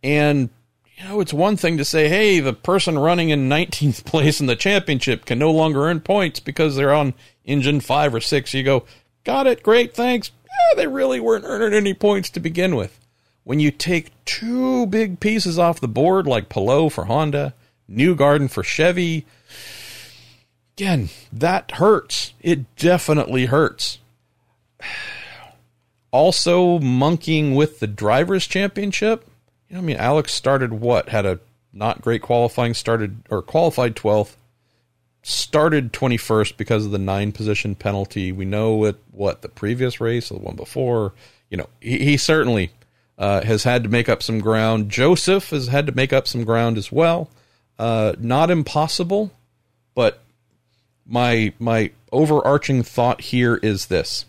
And, 0.00 0.50
you 0.96 1.08
know, 1.08 1.18
it's 1.18 1.32
one 1.32 1.56
thing 1.56 1.76
to 1.76 1.84
say, 1.84 2.08
hey, 2.08 2.38
the 2.38 2.52
person 2.52 2.96
running 2.96 3.30
in 3.30 3.48
19th 3.48 4.04
place 4.04 4.40
in 4.40 4.46
the 4.46 4.54
championship 4.54 5.24
can 5.24 5.40
no 5.40 5.50
longer 5.50 5.86
earn 5.88 5.98
points 5.98 6.38
because 6.38 6.76
they're 6.76 6.94
on 6.94 7.14
engine 7.44 7.80
five 7.80 8.14
or 8.14 8.20
six. 8.20 8.54
You 8.54 8.62
go, 8.62 8.84
got 9.24 9.48
it, 9.48 9.64
great, 9.64 9.92
thanks. 9.92 10.30
They 10.76 10.86
really 10.86 11.18
weren't 11.18 11.44
earning 11.44 11.76
any 11.76 11.92
points 11.92 12.30
to 12.30 12.38
begin 12.38 12.76
with. 12.76 12.96
When 13.42 13.58
you 13.58 13.72
take 13.72 14.12
two 14.24 14.86
big 14.86 15.18
pieces 15.18 15.58
off 15.58 15.80
the 15.80 15.88
board, 15.88 16.28
like 16.28 16.48
Palou 16.48 16.90
for 16.90 17.06
Honda, 17.06 17.54
Newgarden 17.90 18.48
for 18.48 18.62
Chevy, 18.62 19.26
again, 20.76 21.08
that 21.32 21.72
hurts. 21.72 22.34
It 22.40 22.76
definitely 22.76 23.46
hurts 23.46 23.98
also 26.12 26.78
monkeying 26.78 27.54
with 27.54 27.80
the 27.80 27.86
drivers 27.86 28.46
championship. 28.46 29.26
You 29.68 29.76
know, 29.76 29.82
I 29.82 29.84
mean, 29.84 29.96
Alex 29.96 30.34
started 30.34 30.72
what 30.72 31.08
had 31.08 31.26
a 31.26 31.40
not 31.72 32.02
great 32.02 32.22
qualifying, 32.22 32.74
started 32.74 33.22
or 33.30 33.42
qualified 33.42 33.94
twelfth, 33.94 34.36
started 35.22 35.92
twenty 35.92 36.16
first 36.16 36.56
because 36.56 36.84
of 36.84 36.90
the 36.90 36.98
nine 36.98 37.32
position 37.32 37.74
penalty. 37.74 38.32
We 38.32 38.44
know 38.44 38.84
it 38.84 38.96
what 39.12 39.42
the 39.42 39.48
previous 39.48 40.00
race, 40.00 40.30
the 40.30 40.38
one 40.38 40.56
before. 40.56 41.12
You 41.48 41.58
know, 41.58 41.68
he, 41.80 41.98
he 41.98 42.16
certainly 42.16 42.70
uh, 43.18 43.42
has 43.42 43.64
had 43.64 43.84
to 43.84 43.88
make 43.88 44.08
up 44.08 44.22
some 44.22 44.40
ground. 44.40 44.88
Josef 44.90 45.50
has 45.50 45.68
had 45.68 45.86
to 45.86 45.92
make 45.92 46.12
up 46.12 46.26
some 46.26 46.44
ground 46.44 46.78
as 46.78 46.90
well. 46.90 47.28
Uh, 47.78 48.14
not 48.18 48.50
impossible, 48.50 49.30
but 49.94 50.22
my 51.06 51.52
my 51.58 51.90
overarching 52.12 52.82
thought 52.82 53.20
here 53.20 53.56
is 53.56 53.86
this 53.86 54.24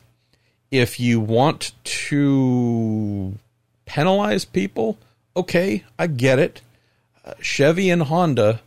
if 0.71 0.99
you 0.99 1.19
want 1.19 1.73
to 1.83 3.37
penalize 3.85 4.45
people, 4.45 4.97
okay, 5.35 5.83
I 5.99 6.07
get 6.07 6.39
it. 6.39 6.61
Uh, 7.23 7.33
Chevy 7.41 7.89
and 7.89 8.03
Honda 8.03 8.61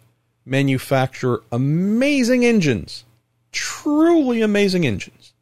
manufacture 0.45 1.41
amazing 1.51 2.45
engines, 2.45 3.05
truly 3.51 4.43
amazing 4.43 4.87
engines 4.87 5.33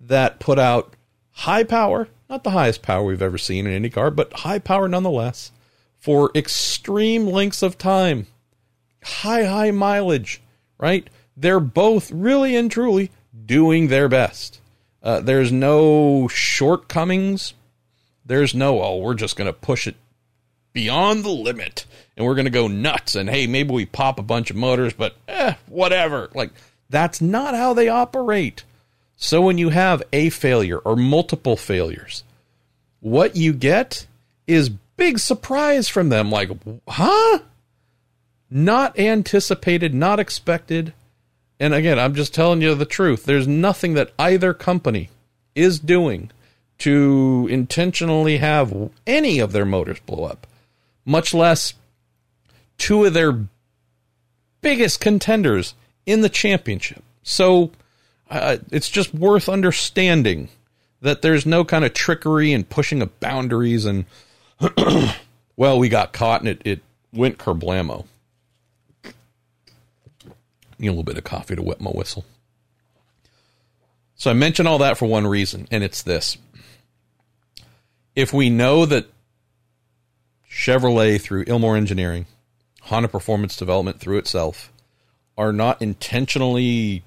that 0.00 0.38
put 0.38 0.58
out 0.58 0.94
high 1.32 1.64
power, 1.64 2.08
not 2.30 2.44
the 2.44 2.50
highest 2.50 2.82
power 2.82 3.02
we've 3.02 3.20
ever 3.20 3.38
seen 3.38 3.66
in 3.66 3.72
any 3.72 3.90
car, 3.90 4.10
but 4.10 4.32
high 4.32 4.60
power 4.60 4.88
nonetheless, 4.88 5.50
for 5.98 6.30
extreme 6.34 7.26
lengths 7.26 7.62
of 7.62 7.78
time, 7.78 8.26
high, 9.02 9.44
high 9.44 9.70
mileage, 9.72 10.40
right? 10.78 11.08
They're 11.36 11.60
both 11.60 12.10
really 12.12 12.54
and 12.54 12.70
truly 12.70 13.10
doing 13.44 13.88
their 13.88 14.08
best. 14.08 14.60
Uh, 15.02 15.20
there's 15.20 15.50
no 15.50 16.28
shortcomings. 16.28 17.54
There's 18.24 18.54
no, 18.54 18.82
oh, 18.82 18.98
we're 18.98 19.14
just 19.14 19.36
going 19.36 19.46
to 19.46 19.52
push 19.52 19.86
it 19.86 19.96
beyond 20.72 21.24
the 21.24 21.30
limit 21.30 21.84
and 22.16 22.24
we're 22.24 22.34
going 22.34 22.46
to 22.46 22.50
go 22.50 22.68
nuts. 22.68 23.14
And 23.14 23.28
hey, 23.28 23.46
maybe 23.46 23.72
we 23.72 23.86
pop 23.86 24.18
a 24.18 24.22
bunch 24.22 24.50
of 24.50 24.56
motors, 24.56 24.92
but 24.92 25.16
eh, 25.28 25.54
whatever. 25.66 26.30
Like, 26.34 26.50
that's 26.88 27.20
not 27.20 27.54
how 27.54 27.74
they 27.74 27.88
operate. 27.88 28.64
So 29.16 29.40
when 29.42 29.58
you 29.58 29.70
have 29.70 30.02
a 30.12 30.30
failure 30.30 30.78
or 30.78 30.96
multiple 30.96 31.56
failures, 31.56 32.24
what 33.00 33.36
you 33.36 33.52
get 33.52 34.06
is 34.46 34.68
big 34.96 35.18
surprise 35.18 35.88
from 35.88 36.08
them. 36.08 36.30
Like, 36.30 36.50
huh? 36.88 37.40
Not 38.50 38.98
anticipated, 38.98 39.94
not 39.94 40.20
expected. 40.20 40.92
And 41.62 41.74
again, 41.74 41.96
I'm 41.96 42.16
just 42.16 42.34
telling 42.34 42.60
you 42.60 42.74
the 42.74 42.84
truth. 42.84 43.24
There's 43.24 43.46
nothing 43.46 43.94
that 43.94 44.10
either 44.18 44.52
company 44.52 45.10
is 45.54 45.78
doing 45.78 46.32
to 46.78 47.46
intentionally 47.48 48.38
have 48.38 48.90
any 49.06 49.38
of 49.38 49.52
their 49.52 49.64
motors 49.64 50.00
blow 50.00 50.24
up, 50.24 50.48
much 51.04 51.32
less 51.32 51.74
two 52.78 53.04
of 53.04 53.14
their 53.14 53.46
biggest 54.60 55.00
contenders 55.00 55.74
in 56.04 56.22
the 56.22 56.28
championship. 56.28 57.04
So 57.22 57.70
uh, 58.28 58.56
it's 58.72 58.90
just 58.90 59.14
worth 59.14 59.48
understanding 59.48 60.48
that 61.00 61.22
there's 61.22 61.46
no 61.46 61.64
kind 61.64 61.84
of 61.84 61.94
trickery 61.94 62.52
and 62.52 62.68
pushing 62.68 63.00
of 63.02 63.20
boundaries 63.20 63.84
and 63.84 64.04
well, 65.56 65.78
we 65.78 65.88
got 65.88 66.12
caught 66.12 66.40
and 66.40 66.48
it, 66.48 66.62
it 66.64 66.80
went 67.12 67.38
kerblamo. 67.38 68.06
A 70.88 70.90
little 70.90 71.04
bit 71.04 71.18
of 71.18 71.24
coffee 71.24 71.56
to 71.56 71.62
wet 71.62 71.80
my 71.80 71.90
whistle. 71.90 72.24
So 74.16 74.30
I 74.30 74.34
mention 74.34 74.66
all 74.66 74.78
that 74.78 74.98
for 74.98 75.06
one 75.06 75.26
reason, 75.26 75.66
and 75.70 75.82
it's 75.82 76.02
this. 76.02 76.38
If 78.14 78.32
we 78.32 78.50
know 78.50 78.86
that 78.86 79.06
Chevrolet 80.50 81.20
through 81.20 81.46
Ilmor 81.46 81.76
Engineering, 81.76 82.26
Honda 82.82 83.08
Performance 83.08 83.56
Development 83.56 83.98
through 83.98 84.18
itself, 84.18 84.72
are 85.38 85.52
not 85.52 85.80
intentionally 85.80 87.02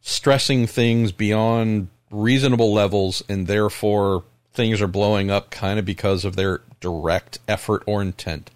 stressing 0.00 0.66
things 0.66 1.12
beyond 1.12 1.88
reasonable 2.10 2.72
levels 2.72 3.22
and 3.28 3.46
therefore 3.46 4.24
things 4.52 4.80
are 4.80 4.88
blowing 4.88 5.30
up 5.30 5.50
kind 5.50 5.78
of 5.78 5.84
because 5.84 6.24
of 6.24 6.36
their 6.36 6.62
direct 6.80 7.38
effort 7.46 7.82
or 7.86 8.02
intent. 8.02 8.50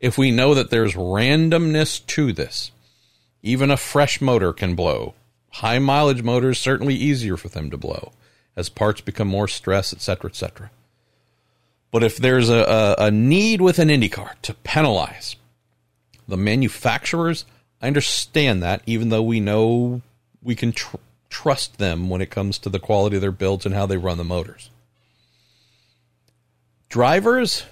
If 0.00 0.18
we 0.18 0.30
know 0.30 0.54
that 0.54 0.70
there's 0.70 0.94
randomness 0.94 2.04
to 2.06 2.32
this, 2.32 2.70
even 3.42 3.70
a 3.70 3.76
fresh 3.76 4.20
motor 4.20 4.52
can 4.52 4.74
blow. 4.74 5.14
High 5.50 5.78
mileage 5.78 6.22
motors 6.22 6.58
certainly 6.58 6.94
easier 6.94 7.36
for 7.36 7.48
them 7.48 7.70
to 7.70 7.76
blow 7.76 8.12
as 8.56 8.68
parts 8.68 9.00
become 9.00 9.28
more 9.28 9.48
stress, 9.48 9.92
etc., 9.92 10.30
etc. 10.30 10.70
But 11.90 12.02
if 12.02 12.16
there's 12.16 12.50
a, 12.50 12.96
a, 12.98 13.06
a 13.06 13.10
need 13.10 13.60
with 13.60 13.78
an 13.78 13.88
IndyCar 13.88 14.32
to 14.42 14.54
penalize 14.54 15.36
the 16.26 16.36
manufacturers, 16.36 17.44
I 17.80 17.86
understand 17.86 18.62
that, 18.62 18.82
even 18.84 19.08
though 19.08 19.22
we 19.22 19.40
know 19.40 20.02
we 20.42 20.54
can 20.54 20.72
tr- 20.72 20.96
trust 21.30 21.78
them 21.78 22.10
when 22.10 22.20
it 22.20 22.30
comes 22.30 22.58
to 22.58 22.68
the 22.68 22.80
quality 22.80 23.16
of 23.16 23.22
their 23.22 23.32
builds 23.32 23.64
and 23.64 23.74
how 23.74 23.86
they 23.86 23.96
run 23.96 24.18
the 24.18 24.24
motors. 24.24 24.70
Drivers, 26.88 27.64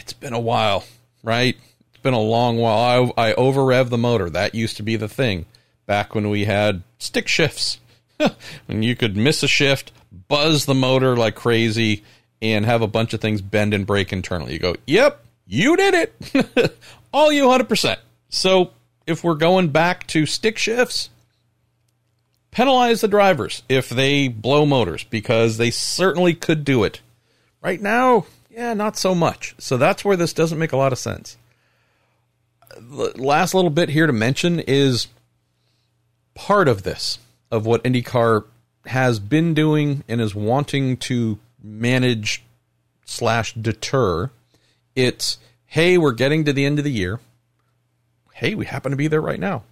it's 0.00 0.12
been 0.12 0.32
a 0.32 0.40
while, 0.40 0.84
right? 1.22 1.56
Been 2.04 2.12
a 2.12 2.20
long 2.20 2.58
while. 2.58 3.14
I, 3.16 3.30
I 3.30 3.32
over 3.32 3.64
rev 3.64 3.88
the 3.88 3.96
motor. 3.96 4.28
That 4.28 4.54
used 4.54 4.76
to 4.76 4.82
be 4.82 4.96
the 4.96 5.08
thing 5.08 5.46
back 5.86 6.14
when 6.14 6.28
we 6.28 6.44
had 6.44 6.82
stick 6.98 7.26
shifts. 7.28 7.80
when 8.66 8.82
you 8.82 8.94
could 8.94 9.16
miss 9.16 9.42
a 9.42 9.48
shift, 9.48 9.90
buzz 10.28 10.66
the 10.66 10.74
motor 10.74 11.16
like 11.16 11.34
crazy, 11.34 12.04
and 12.42 12.66
have 12.66 12.82
a 12.82 12.86
bunch 12.86 13.14
of 13.14 13.22
things 13.22 13.40
bend 13.40 13.72
and 13.72 13.86
break 13.86 14.12
internally. 14.12 14.52
You 14.52 14.58
go, 14.58 14.76
yep, 14.86 15.24
you 15.46 15.78
did 15.78 15.94
it. 15.94 16.78
All 17.14 17.32
you 17.32 17.44
100%. 17.44 17.96
So 18.28 18.72
if 19.06 19.24
we're 19.24 19.32
going 19.32 19.68
back 19.68 20.06
to 20.08 20.26
stick 20.26 20.58
shifts, 20.58 21.08
penalize 22.50 23.00
the 23.00 23.08
drivers 23.08 23.62
if 23.66 23.88
they 23.88 24.28
blow 24.28 24.66
motors 24.66 25.04
because 25.04 25.56
they 25.56 25.70
certainly 25.70 26.34
could 26.34 26.66
do 26.66 26.84
it. 26.84 27.00
Right 27.62 27.80
now, 27.80 28.26
yeah, 28.50 28.74
not 28.74 28.98
so 28.98 29.14
much. 29.14 29.54
So 29.56 29.78
that's 29.78 30.04
where 30.04 30.18
this 30.18 30.34
doesn't 30.34 30.58
make 30.58 30.72
a 30.72 30.76
lot 30.76 30.92
of 30.92 30.98
sense. 30.98 31.38
The 32.76 33.12
last 33.16 33.54
little 33.54 33.70
bit 33.70 33.88
here 33.88 34.06
to 34.06 34.12
mention 34.12 34.60
is 34.60 35.08
part 36.34 36.68
of 36.68 36.82
this, 36.82 37.18
of 37.50 37.66
what 37.66 37.84
IndyCar 37.84 38.44
has 38.86 39.18
been 39.18 39.54
doing 39.54 40.04
and 40.08 40.20
is 40.20 40.34
wanting 40.34 40.96
to 40.98 41.38
manage 41.62 42.42
slash 43.04 43.54
deter. 43.54 44.30
It's, 44.94 45.38
hey, 45.66 45.98
we're 45.98 46.12
getting 46.12 46.44
to 46.44 46.52
the 46.52 46.66
end 46.66 46.78
of 46.78 46.84
the 46.84 46.92
year. 46.92 47.20
Hey, 48.32 48.54
we 48.54 48.66
happen 48.66 48.90
to 48.90 48.96
be 48.96 49.08
there 49.08 49.20
right 49.20 49.40
now. 49.40 49.62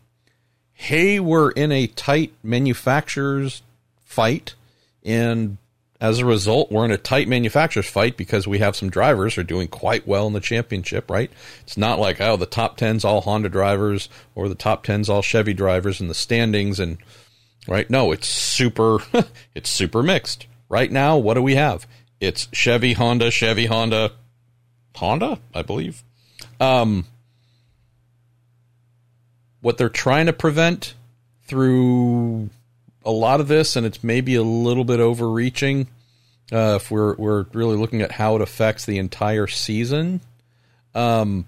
Hey, 0.72 1.20
we're 1.20 1.50
in 1.50 1.70
a 1.72 1.86
tight 1.86 2.32
manufacturer's 2.42 3.62
fight, 4.04 4.54
and 5.04 5.58
as 6.02 6.18
a 6.18 6.26
result, 6.26 6.72
we're 6.72 6.84
in 6.84 6.90
a 6.90 6.98
tight 6.98 7.28
manufacturers 7.28 7.88
fight 7.88 8.16
because 8.16 8.48
we 8.48 8.58
have 8.58 8.74
some 8.74 8.90
drivers 8.90 9.36
who 9.36 9.40
are 9.40 9.44
doing 9.44 9.68
quite 9.68 10.04
well 10.04 10.26
in 10.26 10.32
the 10.32 10.40
championship, 10.40 11.08
right? 11.08 11.30
It's 11.62 11.76
not 11.76 12.00
like, 12.00 12.20
oh, 12.20 12.36
the 12.36 12.44
top 12.44 12.76
10's 12.76 13.04
all 13.04 13.20
Honda 13.20 13.48
drivers 13.48 14.08
or 14.34 14.48
the 14.48 14.56
top 14.56 14.84
10's 14.84 15.08
all 15.08 15.22
Chevy 15.22 15.54
drivers 15.54 16.00
in 16.00 16.08
the 16.08 16.14
standings 16.14 16.80
and 16.80 16.98
right? 17.68 17.88
No, 17.88 18.10
it's 18.10 18.26
super 18.26 18.98
it's 19.54 19.70
super 19.70 20.02
mixed. 20.02 20.48
Right 20.68 20.90
now, 20.90 21.18
what 21.18 21.34
do 21.34 21.42
we 21.42 21.54
have? 21.54 21.86
It's 22.18 22.48
Chevy, 22.52 22.94
Honda, 22.94 23.30
Chevy, 23.30 23.66
Honda, 23.66 24.10
Honda, 24.96 25.38
I 25.54 25.62
believe. 25.62 26.02
Um 26.58 27.06
what 29.60 29.78
they're 29.78 29.88
trying 29.88 30.26
to 30.26 30.32
prevent 30.32 30.94
through 31.44 32.50
a 33.04 33.10
lot 33.10 33.40
of 33.40 33.48
this, 33.48 33.76
and 33.76 33.86
it's 33.86 34.02
maybe 34.02 34.34
a 34.34 34.42
little 34.42 34.84
bit 34.84 35.00
overreaching 35.00 35.88
uh, 36.52 36.78
if 36.80 36.90
we're 36.90 37.14
we're 37.16 37.46
really 37.52 37.76
looking 37.76 38.02
at 38.02 38.12
how 38.12 38.36
it 38.36 38.42
affects 38.42 38.84
the 38.84 38.98
entire 38.98 39.46
season. 39.46 40.20
Um, 40.94 41.46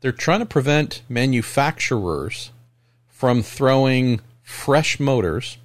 they're 0.00 0.12
trying 0.12 0.40
to 0.40 0.46
prevent 0.46 1.02
manufacturers 1.08 2.52
from 3.08 3.42
throwing 3.42 4.20
fresh 4.42 5.00
motors 5.00 5.58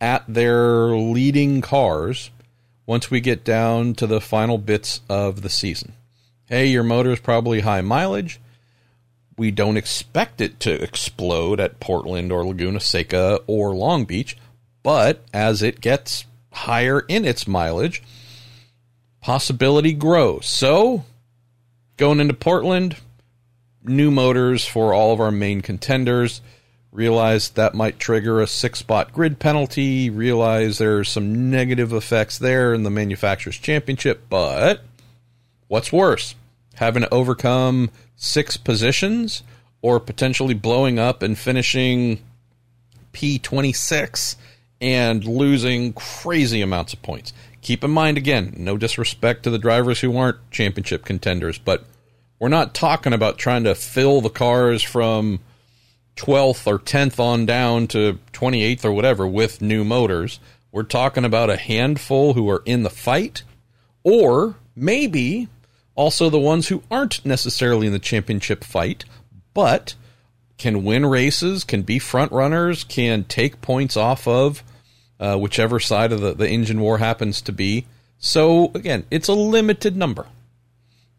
at 0.00 0.24
their 0.26 0.88
leading 0.88 1.60
cars 1.60 2.30
once 2.86 3.10
we 3.10 3.20
get 3.20 3.44
down 3.44 3.94
to 3.94 4.06
the 4.06 4.20
final 4.20 4.56
bits 4.56 5.00
of 5.08 5.42
the 5.42 5.50
season. 5.50 5.92
Hey, 6.46 6.68
your 6.68 6.84
motor 6.84 7.10
is 7.10 7.20
probably 7.20 7.60
high 7.60 7.80
mileage 7.80 8.40
we 9.36 9.50
don't 9.50 9.76
expect 9.76 10.40
it 10.40 10.58
to 10.60 10.82
explode 10.82 11.60
at 11.60 11.80
Portland 11.80 12.32
or 12.32 12.44
Laguna 12.44 12.80
Seca 12.80 13.40
or 13.46 13.74
Long 13.74 14.04
Beach, 14.04 14.36
but 14.82 15.24
as 15.32 15.62
it 15.62 15.80
gets 15.80 16.24
higher 16.52 17.00
in 17.00 17.24
its 17.24 17.46
mileage, 17.46 18.02
possibility 19.20 19.92
grows. 19.92 20.46
So, 20.46 21.04
going 21.96 22.20
into 22.20 22.34
Portland, 22.34 22.96
new 23.88 24.10
motors 24.10 24.66
for 24.66 24.92
all 24.92 25.12
of 25.12 25.20
our 25.20 25.30
main 25.30 25.60
contenders. 25.60 26.40
Realize 26.92 27.50
that 27.50 27.74
might 27.74 27.98
trigger 27.98 28.40
a 28.40 28.46
six 28.46 28.78
spot 28.78 29.12
grid 29.12 29.38
penalty. 29.38 30.08
Realize 30.08 30.78
there's 30.78 31.10
some 31.10 31.50
negative 31.50 31.92
effects 31.92 32.38
there 32.38 32.72
in 32.72 32.84
the 32.84 32.90
manufacturer's 32.90 33.58
championship, 33.58 34.24
but 34.30 34.82
what's 35.68 35.92
worse? 35.92 36.34
Having 36.76 37.02
to 37.02 37.14
overcome 37.14 37.90
six 38.16 38.56
positions 38.56 39.42
or 39.82 40.00
potentially 40.00 40.54
blowing 40.54 40.98
up 40.98 41.22
and 41.22 41.36
finishing 41.36 42.20
P26 43.12 44.36
and 44.80 45.24
losing 45.24 45.92
crazy 45.92 46.60
amounts 46.60 46.92
of 46.92 47.02
points. 47.02 47.32
Keep 47.62 47.82
in 47.82 47.90
mind, 47.90 48.18
again, 48.18 48.54
no 48.56 48.76
disrespect 48.76 49.42
to 49.42 49.50
the 49.50 49.58
drivers 49.58 50.00
who 50.00 50.16
aren't 50.16 50.50
championship 50.50 51.04
contenders, 51.04 51.58
but 51.58 51.84
we're 52.38 52.48
not 52.48 52.74
talking 52.74 53.12
about 53.12 53.38
trying 53.38 53.64
to 53.64 53.74
fill 53.74 54.20
the 54.20 54.30
cars 54.30 54.82
from 54.82 55.40
12th 56.16 56.66
or 56.66 56.78
10th 56.78 57.18
on 57.18 57.46
down 57.46 57.86
to 57.88 58.18
28th 58.32 58.84
or 58.84 58.92
whatever 58.92 59.26
with 59.26 59.62
new 59.62 59.84
motors. 59.84 60.38
We're 60.70 60.82
talking 60.82 61.24
about 61.24 61.50
a 61.50 61.56
handful 61.56 62.34
who 62.34 62.48
are 62.50 62.62
in 62.66 62.82
the 62.82 62.90
fight, 62.90 63.42
or 64.04 64.56
maybe 64.74 65.48
also 65.96 66.30
the 66.30 66.38
ones 66.38 66.68
who 66.68 66.82
aren't 66.90 67.24
necessarily 67.24 67.88
in 67.88 67.92
the 67.92 67.98
championship 67.98 68.62
fight, 68.62 69.04
but 69.54 69.94
can 70.58 70.84
win 70.84 71.04
races, 71.04 71.64
can 71.64 71.82
be 71.82 71.98
front 71.98 72.30
runners, 72.32 72.84
can 72.84 73.24
take 73.24 73.60
points 73.60 73.96
off 73.96 74.28
of 74.28 74.62
uh, 75.18 75.36
whichever 75.36 75.80
side 75.80 76.12
of 76.12 76.20
the, 76.20 76.34
the 76.34 76.48
engine 76.48 76.80
war 76.80 76.98
happens 76.98 77.40
to 77.42 77.52
be. 77.52 77.86
So 78.18 78.70
again, 78.74 79.04
it's 79.10 79.28
a 79.28 79.34
limited 79.34 79.96
number. 79.96 80.26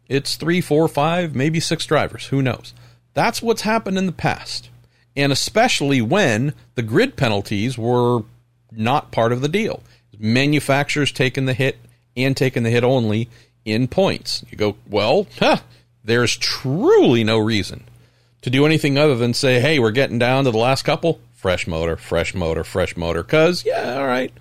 It's 0.08 0.36
three, 0.36 0.60
four, 0.60 0.88
five, 0.88 1.34
maybe 1.34 1.60
six 1.60 1.84
drivers. 1.84 2.26
Who 2.28 2.40
knows? 2.40 2.72
That's 3.14 3.42
what's 3.42 3.62
happened 3.62 3.98
in 3.98 4.06
the 4.06 4.12
past. 4.12 4.70
And 5.16 5.32
especially 5.32 6.00
when 6.00 6.54
the 6.76 6.82
grid 6.82 7.16
penalties 7.16 7.76
were 7.76 8.22
not 8.70 9.10
part 9.10 9.32
of 9.32 9.40
the 9.40 9.48
deal. 9.48 9.82
Manufacturers 10.18 11.12
taking 11.12 11.46
the 11.46 11.54
hit 11.54 11.78
and 12.16 12.36
taking 12.36 12.62
the 12.62 12.70
hit 12.70 12.84
only 12.84 13.28
in 13.68 13.88
points. 13.88 14.44
You 14.50 14.58
go, 14.58 14.76
well, 14.88 15.26
huh, 15.38 15.58
there's 16.04 16.36
truly 16.36 17.24
no 17.24 17.38
reason 17.38 17.84
to 18.42 18.50
do 18.50 18.66
anything 18.66 18.98
other 18.98 19.16
than 19.16 19.34
say, 19.34 19.60
hey, 19.60 19.78
we're 19.78 19.90
getting 19.90 20.18
down 20.18 20.44
to 20.44 20.50
the 20.50 20.58
last 20.58 20.82
couple. 20.82 21.20
Fresh 21.34 21.66
motor, 21.66 21.96
fresh 21.96 22.34
motor, 22.34 22.64
fresh 22.64 22.96
motor. 22.96 23.22
Because, 23.22 23.64
yeah, 23.64 23.98
all 23.98 24.06
right. 24.06 24.32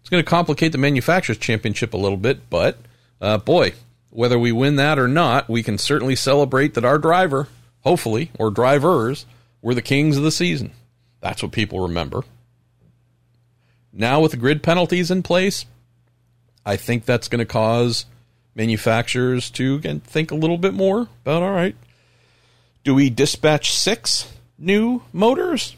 It's 0.00 0.08
going 0.08 0.22
to 0.22 0.30
complicate 0.30 0.72
the 0.72 0.78
Manufacturers' 0.78 1.38
Championship 1.38 1.92
a 1.92 1.98
little 1.98 2.16
bit, 2.16 2.48
but 2.48 2.78
uh, 3.20 3.38
boy, 3.38 3.74
whether 4.10 4.38
we 4.38 4.52
win 4.52 4.76
that 4.76 4.98
or 4.98 5.08
not, 5.08 5.48
we 5.48 5.62
can 5.62 5.78
certainly 5.78 6.16
celebrate 6.16 6.74
that 6.74 6.84
our 6.84 6.98
driver, 6.98 7.48
hopefully, 7.80 8.30
or 8.38 8.50
drivers, 8.50 9.26
were 9.60 9.74
the 9.74 9.82
kings 9.82 10.16
of 10.16 10.22
the 10.22 10.30
season. 10.30 10.70
That's 11.20 11.42
what 11.42 11.52
people 11.52 11.80
remember. 11.80 12.22
Now, 13.92 14.20
with 14.20 14.30
the 14.30 14.36
grid 14.36 14.62
penalties 14.62 15.10
in 15.10 15.22
place, 15.22 15.66
I 16.64 16.76
think 16.76 17.04
that's 17.04 17.28
going 17.28 17.40
to 17.40 17.44
cause 17.44 18.06
manufacturers 18.56 19.50
to 19.50 19.76
again 19.76 20.00
think 20.00 20.32
a 20.32 20.34
little 20.34 20.58
bit 20.58 20.74
more 20.74 21.08
about 21.22 21.42
all 21.44 21.52
right, 21.52 21.76
do 22.82 22.94
we 22.94 23.10
dispatch 23.10 23.72
six 23.72 24.32
new 24.58 25.02
motors? 25.12 25.76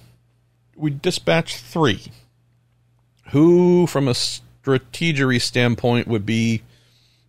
We 0.76 0.90
dispatch 0.90 1.56
three. 1.56 2.04
who, 3.30 3.86
from 3.86 4.08
a 4.08 4.12
strategery 4.12 5.40
standpoint, 5.40 6.08
would 6.08 6.24
be 6.24 6.62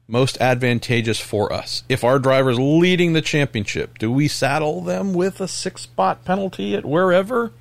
most 0.07 0.39
advantageous 0.41 1.19
for 1.19 1.51
us? 1.51 1.83
If 1.89 2.03
our 2.03 2.19
driver's 2.19 2.59
leading 2.59 3.13
the 3.13 3.21
championship, 3.21 3.97
do 3.97 4.11
we 4.11 4.27
saddle 4.27 4.81
them 4.81 5.13
with 5.13 5.39
a 5.41 5.47
six 5.47 5.83
spot 5.83 6.25
penalty 6.25 6.75
at 6.75 6.85
wherever? 6.85 7.51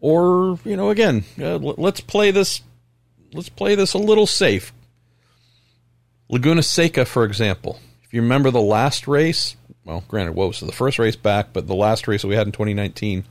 Or, 0.00 0.58
you 0.64 0.76
know, 0.76 0.90
again, 0.90 1.24
uh, 1.40 1.58
let's 1.58 2.00
play 2.00 2.30
this 2.30 2.62
let's 3.32 3.48
play 3.48 3.74
this 3.74 3.94
a 3.94 3.98
little 3.98 4.26
safe. 4.26 4.72
Laguna 6.28 6.62
Seca, 6.62 7.04
for 7.04 7.24
example. 7.24 7.78
If 8.04 8.14
you 8.14 8.22
remember 8.22 8.50
the 8.50 8.60
last 8.60 9.06
race, 9.06 9.56
well, 9.84 10.04
granted, 10.08 10.34
what 10.34 10.48
was 10.48 10.60
the 10.60 10.72
first 10.72 10.98
race 10.98 11.16
back, 11.16 11.52
but 11.52 11.66
the 11.66 11.74
last 11.74 12.06
race 12.06 12.22
that 12.22 12.28
we 12.28 12.36
had 12.36 12.46
in 12.46 12.52
2019, 12.52 13.24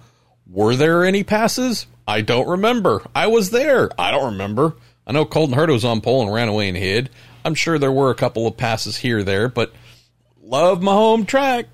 were 0.50 0.76
there 0.76 1.06
any 1.06 1.24
passes? 1.24 1.88
I 2.08 2.22
don't 2.22 2.48
remember. 2.48 3.04
I 3.16 3.28
was 3.28 3.52
there. 3.52 3.89
I 3.98 4.12
don't 4.12 4.34
remember. 4.34 4.76
I 5.08 5.14
know 5.14 5.26
Colton 5.26 5.56
Herta 5.56 5.72
was 5.72 5.86
on 5.86 6.02
pole 6.02 6.24
and 6.24 6.34
ran 6.34 6.50
away 6.50 6.68
and 6.68 6.78
hid. 6.78 7.10
I'm 7.44 7.56
sure 7.56 7.80
there 7.80 7.92
were 7.92 8.12
a 8.12 8.16
couple 8.16 8.48
of 8.48 8.58
passes 8.58 8.98
here 8.98 9.24
there, 9.24 9.48
but 9.48 9.74
love 10.44 10.82
my 10.82 10.92
home 10.92 11.26
track. 11.26 11.68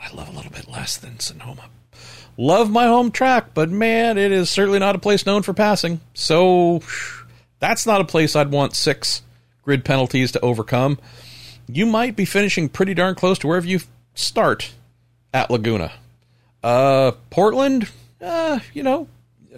I 0.00 0.14
love 0.14 0.28
a 0.28 0.32
little 0.32 0.52
bit 0.52 0.68
less 0.70 0.96
than 0.96 1.18
Sonoma. 1.18 1.68
Love 2.36 2.70
my 2.70 2.86
home 2.86 3.10
track, 3.10 3.52
but 3.52 3.68
man, 3.68 4.16
it 4.16 4.32
is 4.32 4.48
certainly 4.48 4.78
not 4.78 4.94
a 4.94 4.98
place 4.98 5.26
known 5.26 5.42
for 5.42 5.52
passing. 5.52 6.00
So 6.14 6.80
that's 7.58 7.86
not 7.86 8.00
a 8.00 8.04
place 8.04 8.34
I'd 8.34 8.50
want 8.50 8.74
six 8.74 9.22
grid 9.62 9.84
penalties 9.84 10.32
to 10.32 10.40
overcome. 10.40 10.98
You 11.68 11.86
might 11.86 12.16
be 12.16 12.24
finishing 12.24 12.68
pretty 12.68 12.94
darn 12.94 13.14
close 13.14 13.38
to 13.40 13.46
wherever 13.46 13.66
you 13.66 13.80
start 14.14 14.72
at 15.32 15.50
Laguna. 15.50 15.92
Uh, 16.62 17.12
Portland, 17.30 17.88
uh, 18.20 18.60
you 18.74 18.82
know, 18.82 19.08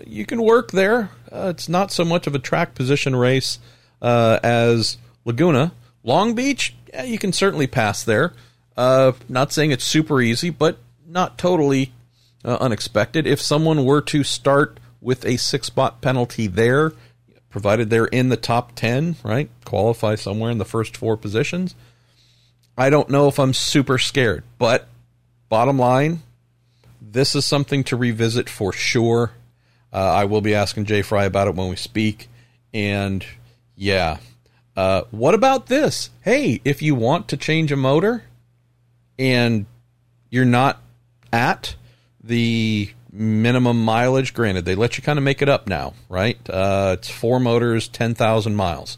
you 0.06 0.26
can 0.26 0.42
work 0.42 0.70
there. 0.72 1.10
Uh, 1.30 1.48
it's 1.48 1.68
not 1.68 1.90
so 1.90 2.04
much 2.04 2.26
of 2.26 2.34
a 2.34 2.38
track 2.38 2.74
position 2.74 3.16
race 3.16 3.58
uh, 4.00 4.38
as 4.42 4.98
Laguna. 5.24 5.72
Long 6.04 6.34
Beach, 6.34 6.74
yeah, 6.92 7.04
you 7.04 7.18
can 7.18 7.32
certainly 7.32 7.66
pass 7.66 8.04
there. 8.04 8.32
Uh, 8.76 9.12
not 9.28 9.52
saying 9.52 9.70
it's 9.70 9.84
super 9.84 10.20
easy, 10.20 10.50
but 10.50 10.78
not 11.06 11.38
totally 11.38 11.92
uh, 12.44 12.56
unexpected. 12.60 13.26
If 13.26 13.40
someone 13.40 13.84
were 13.84 14.00
to 14.02 14.24
start 14.24 14.78
with 15.00 15.24
a 15.24 15.36
six 15.36 15.66
spot 15.66 16.00
penalty 16.00 16.46
there, 16.46 16.92
provided 17.52 17.90
they're 17.90 18.06
in 18.06 18.30
the 18.30 18.36
top 18.36 18.72
10, 18.74 19.16
right? 19.22 19.48
Qualify 19.64 20.16
somewhere 20.16 20.50
in 20.50 20.58
the 20.58 20.64
first 20.64 20.96
four 20.96 21.16
positions. 21.16 21.74
I 22.76 22.90
don't 22.90 23.10
know 23.10 23.28
if 23.28 23.38
I'm 23.38 23.52
super 23.52 23.98
scared, 23.98 24.42
but 24.58 24.88
bottom 25.48 25.78
line, 25.78 26.22
this 27.00 27.34
is 27.34 27.44
something 27.44 27.84
to 27.84 27.96
revisit 27.96 28.48
for 28.48 28.72
sure. 28.72 29.32
Uh, 29.92 29.98
I 29.98 30.24
will 30.24 30.40
be 30.40 30.54
asking 30.54 30.86
Jay 30.86 31.02
Frye 31.02 31.26
about 31.26 31.48
it 31.48 31.54
when 31.54 31.68
we 31.68 31.76
speak. 31.76 32.28
And 32.72 33.24
yeah. 33.76 34.16
Uh, 34.74 35.02
what 35.10 35.34
about 35.34 35.66
this? 35.66 36.08
Hey, 36.22 36.62
if 36.64 36.80
you 36.80 36.94
want 36.94 37.28
to 37.28 37.36
change 37.36 37.70
a 37.70 37.76
motor 37.76 38.24
and 39.18 39.66
you're 40.30 40.46
not 40.46 40.80
at 41.30 41.76
the 42.24 42.90
minimum 43.12 43.84
mileage, 43.84 44.32
granted, 44.32 44.64
they 44.64 44.74
let 44.74 44.96
you 44.96 45.02
kind 45.02 45.18
of 45.18 45.24
make 45.24 45.42
it 45.42 45.48
up 45.48 45.68
now, 45.68 45.92
right? 46.08 46.38
Uh, 46.48 46.96
it's 46.98 47.10
four 47.10 47.38
motors, 47.38 47.86
10,000 47.88 48.54
miles. 48.54 48.96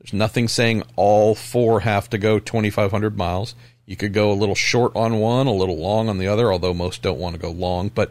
There's 0.00 0.14
nothing 0.14 0.48
saying 0.48 0.82
all 0.96 1.34
four 1.34 1.80
have 1.80 2.08
to 2.10 2.18
go 2.18 2.38
2,500 2.38 3.16
miles. 3.16 3.54
You 3.84 3.96
could 3.96 4.12
go 4.12 4.32
a 4.32 4.34
little 4.34 4.54
short 4.54 4.96
on 4.96 5.18
one, 5.18 5.46
a 5.46 5.52
little 5.52 5.76
long 5.76 6.08
on 6.08 6.18
the 6.18 6.28
other, 6.28 6.50
although 6.50 6.74
most 6.74 7.02
don't 7.02 7.18
want 7.18 7.34
to 7.34 7.40
go 7.40 7.50
long. 7.50 7.88
But, 7.88 8.10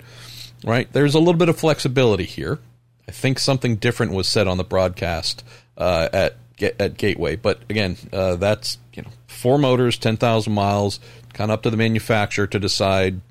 right, 0.63 0.91
there's 0.93 1.15
a 1.15 1.19
little 1.19 1.33
bit 1.33 1.49
of 1.49 1.57
flexibility 1.57 2.25
here. 2.25 2.59
I 3.07 3.11
think 3.11 3.39
something 3.39 3.77
different 3.77 4.13
was 4.13 4.29
said 4.29 4.47
on 4.47 4.57
the 4.57 4.63
broadcast 4.63 5.43
uh, 5.77 6.07
at 6.13 6.37
at 6.79 6.97
Gateway. 6.97 7.35
But 7.35 7.61
again, 7.69 7.97
uh, 8.13 8.35
that's 8.35 8.77
you 8.93 9.01
know 9.01 9.09
four 9.27 9.57
motors, 9.57 9.97
ten 9.97 10.17
thousand 10.17 10.53
miles, 10.53 10.99
kind 11.33 11.51
of 11.51 11.55
up 11.55 11.63
to 11.63 11.69
the 11.69 11.77
manufacturer 11.77 12.47
to 12.47 12.59
decide 12.59 13.21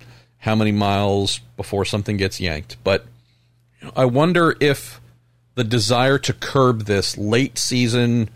how 0.41 0.55
many 0.55 0.73
miles 0.73 1.41
before 1.57 1.85
something 1.85 2.17
gets 2.17 2.41
yanked. 2.41 2.77
But 2.83 3.07
I 3.95 4.07
wonder 4.07 4.57
if 4.61 5.01
the 5.55 5.65
desire 5.65 6.19
to 6.19 6.33
curb 6.33 6.85
this 6.85 7.17
late 7.17 7.59
season, 7.59 8.31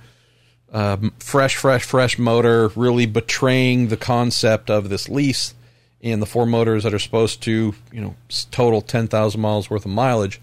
um, 0.73 1.13
fresh, 1.19 1.57
fresh, 1.57 1.85
fresh 1.85 2.19
motor 2.19 2.69
really 2.77 3.07
betraying 3.07 3.89
the 3.89 3.97
concept 3.97 4.71
of 4.71 4.89
this 4.89 5.09
lease 5.09 5.55
and 6.03 6.21
the 6.21 6.27
four 6.27 6.45
motors 6.45 6.85
that 6.85 6.93
are 6.93 6.99
supposed 6.99 7.43
to, 7.43 7.75
you 7.91 8.01
know, 8.01 8.15
total 8.51 8.83
10,000 8.83 9.41
miles 9.41 9.71
worth 9.71 9.87
of 9.87 9.91
mileage. 9.91 10.41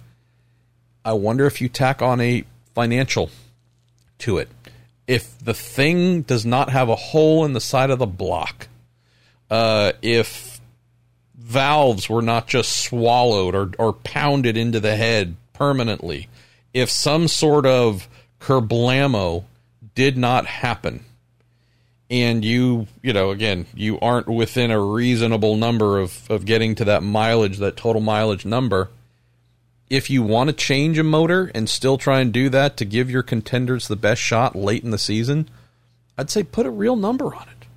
I 1.05 1.13
wonder 1.13 1.45
if 1.45 1.61
you 1.61 1.69
tack 1.69 2.01
on 2.01 2.19
a 2.19 2.43
financial 2.73 3.29
to 4.19 4.39
it. 4.39 4.49
If 5.07 5.37
the 5.37 5.53
thing 5.53 6.23
does 6.23 6.45
not 6.45 6.71
have 6.71 6.89
a 6.89 6.95
hole 6.95 7.45
in 7.45 7.53
the 7.53 7.61
side 7.61 7.91
of 7.91 7.99
the 7.99 8.07
block, 8.07 8.67
uh, 9.51 9.91
if 10.01 10.50
valves 11.41 12.09
were 12.09 12.21
not 12.21 12.47
just 12.47 12.83
swallowed 12.83 13.55
or, 13.55 13.71
or 13.77 13.93
pounded 13.93 14.55
into 14.55 14.79
the 14.79 14.95
head 14.95 15.35
permanently, 15.53 16.27
if 16.73 16.89
some 16.89 17.27
sort 17.27 17.65
of 17.65 18.07
kerblamo 18.39 19.43
did 19.95 20.17
not 20.17 20.45
happen, 20.45 21.03
and 22.09 22.43
you, 22.43 22.87
you 23.01 23.13
know, 23.13 23.31
again, 23.31 23.65
you 23.73 23.99
aren't 23.99 24.27
within 24.27 24.71
a 24.71 24.79
reasonable 24.79 25.55
number 25.55 25.99
of, 25.99 26.29
of 26.29 26.45
getting 26.45 26.75
to 26.75 26.85
that 26.85 27.03
mileage, 27.03 27.57
that 27.57 27.77
total 27.77 28.01
mileage 28.01 28.45
number, 28.45 28.89
if 29.89 30.09
you 30.09 30.23
want 30.23 30.49
to 30.49 30.55
change 30.55 30.97
a 30.97 31.03
motor 31.03 31.51
and 31.53 31.69
still 31.69 31.97
try 31.97 32.19
and 32.21 32.31
do 32.31 32.49
that 32.49 32.77
to 32.77 32.85
give 32.85 33.11
your 33.11 33.23
contenders 33.23 33.87
the 33.87 33.95
best 33.95 34.21
shot 34.21 34.55
late 34.55 34.83
in 34.83 34.91
the 34.91 34.97
season, 34.97 35.49
I'd 36.17 36.29
say 36.29 36.43
put 36.43 36.65
a 36.65 36.71
real 36.71 36.95
number 36.95 37.33
on 37.33 37.43
it. 37.43 37.67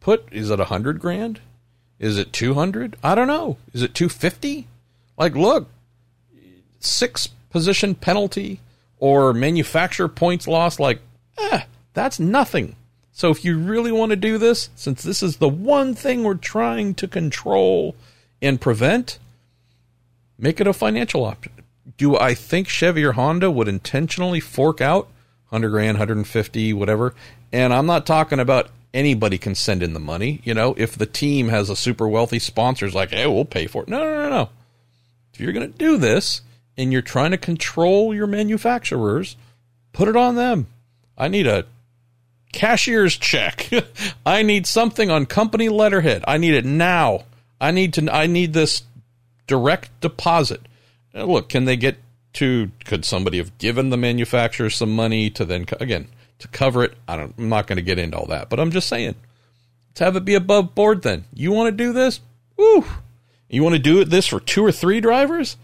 Put 0.00 0.26
is 0.32 0.50
it 0.50 0.60
a 0.60 0.66
hundred 0.66 1.00
grand? 1.00 1.40
Is 1.98 2.18
it 2.18 2.32
two 2.32 2.54
hundred? 2.54 2.96
I 3.02 3.14
don't 3.14 3.28
know. 3.28 3.58
Is 3.72 3.82
it 3.82 3.94
two 3.94 4.08
fifty? 4.08 4.68
Like, 5.16 5.34
look, 5.34 5.68
six 6.80 7.28
position 7.50 7.94
penalty 7.94 8.60
or 8.98 9.32
manufacturer 9.32 10.08
points 10.08 10.48
lost. 10.48 10.80
Like, 10.80 11.00
eh, 11.38 11.62
that's 11.94 12.18
nothing. 12.18 12.76
So 13.12 13.30
if 13.30 13.44
you 13.44 13.58
really 13.58 13.92
want 13.92 14.10
to 14.10 14.16
do 14.16 14.38
this, 14.38 14.70
since 14.74 15.02
this 15.02 15.22
is 15.22 15.36
the 15.36 15.48
one 15.48 15.94
thing 15.94 16.24
we're 16.24 16.34
trying 16.34 16.94
to 16.94 17.06
control 17.06 17.94
and 18.40 18.60
prevent, 18.60 19.18
make 20.38 20.60
it 20.60 20.66
a 20.66 20.72
financial 20.72 21.24
option 21.24 21.52
do 21.96 22.16
I 22.16 22.34
think 22.34 22.68
Chevy 22.68 23.04
or 23.04 23.12
Honda 23.12 23.50
would 23.50 23.68
intentionally 23.68 24.40
fork 24.40 24.80
out 24.80 25.06
100 25.50 25.70
grand, 25.70 25.98
150, 25.98 26.72
whatever? 26.72 27.14
And 27.52 27.72
I'm 27.72 27.86
not 27.86 28.06
talking 28.06 28.40
about 28.40 28.70
anybody 28.94 29.38
can 29.38 29.54
send 29.54 29.82
in 29.82 29.94
the 29.94 30.00
money. 30.00 30.40
You 30.44 30.54
know, 30.54 30.74
if 30.76 30.96
the 30.96 31.06
team 31.06 31.48
has 31.48 31.70
a 31.70 31.76
super 31.76 32.08
wealthy 32.08 32.38
sponsor, 32.38 32.86
is 32.86 32.94
like, 32.94 33.10
hey, 33.10 33.26
we'll 33.26 33.44
pay 33.44 33.66
for 33.66 33.82
it. 33.82 33.88
No, 33.88 33.98
no, 33.98 34.22
no, 34.22 34.28
no. 34.28 34.48
If 35.32 35.40
you're 35.40 35.52
going 35.52 35.70
to 35.70 35.78
do 35.78 35.96
this 35.96 36.42
and 36.76 36.92
you're 36.92 37.02
trying 37.02 37.30
to 37.30 37.38
control 37.38 38.14
your 38.14 38.26
manufacturers, 38.26 39.36
put 39.92 40.08
it 40.08 40.16
on 40.16 40.36
them. 40.36 40.66
I 41.16 41.28
need 41.28 41.46
a 41.46 41.66
cashier's 42.52 43.16
check. 43.16 43.70
I 44.26 44.42
need 44.42 44.66
something 44.66 45.10
on 45.10 45.26
company 45.26 45.68
letterhead. 45.68 46.24
I 46.28 46.38
need 46.38 46.54
it 46.54 46.64
now. 46.64 47.24
I 47.60 47.70
need 47.70 47.94
to. 47.94 48.12
I 48.12 48.26
need 48.26 48.52
this 48.52 48.82
direct 49.46 49.88
deposit. 50.00 50.60
Uh, 51.14 51.24
look, 51.24 51.48
can 51.48 51.64
they 51.64 51.76
get 51.76 51.96
to? 52.34 52.70
Could 52.84 53.04
somebody 53.04 53.38
have 53.38 53.56
given 53.58 53.90
the 53.90 53.96
manufacturer 53.96 54.68
some 54.68 54.94
money 54.94 55.30
to 55.30 55.44
then 55.44 55.66
again 55.80 56.08
to 56.38 56.48
cover 56.48 56.84
it? 56.84 56.94
I 57.06 57.16
don't. 57.16 57.34
I'm 57.38 57.48
not 57.48 57.66
going 57.66 57.76
to 57.76 57.82
get 57.82 57.98
into 57.98 58.16
all 58.16 58.26
that, 58.26 58.48
but 58.48 58.60
I'm 58.60 58.70
just 58.70 58.88
saying, 58.88 59.14
let's 59.90 60.00
have 60.00 60.16
it 60.16 60.24
be 60.24 60.34
above 60.34 60.74
board. 60.74 61.02
Then 61.02 61.24
you 61.32 61.52
want 61.52 61.68
to 61.68 61.84
do 61.84 61.92
this? 61.92 62.20
Woo! 62.56 62.84
You 63.48 63.62
want 63.62 63.74
to 63.74 63.80
do 63.80 64.04
this 64.04 64.26
for 64.26 64.40
two 64.40 64.64
or 64.64 64.72
three 64.72 65.00
drivers? 65.00 65.56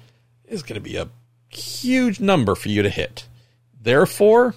It's 0.45 0.63
going 0.63 0.75
to 0.75 0.81
be 0.81 0.97
a 0.97 1.09
huge 1.51 2.21
number 2.21 2.55
for 2.55 2.69
you 2.69 2.83
to 2.83 2.91
hit. 2.91 3.27
Therefore, 3.81 4.55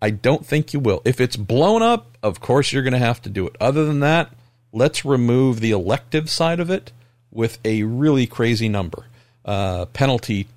I 0.00 0.10
don't 0.10 0.46
think 0.46 0.72
you 0.72 0.80
will. 0.80 1.02
If 1.04 1.20
it's 1.20 1.36
blown 1.36 1.82
up, 1.82 2.16
of 2.22 2.40
course 2.40 2.72
you're 2.72 2.82
going 2.82 2.92
to 2.92 2.98
have 2.98 3.20
to 3.22 3.30
do 3.30 3.46
it. 3.46 3.56
Other 3.60 3.84
than 3.84 4.00
that, 4.00 4.32
let's 4.72 5.04
remove 5.04 5.60
the 5.60 5.72
elective 5.72 6.30
side 6.30 6.60
of 6.60 6.70
it 6.70 6.92
with 7.30 7.58
a 7.64 7.82
really 7.82 8.26
crazy 8.26 8.68
number 8.68 9.04
uh, 9.44 9.86
penalty 9.86 10.48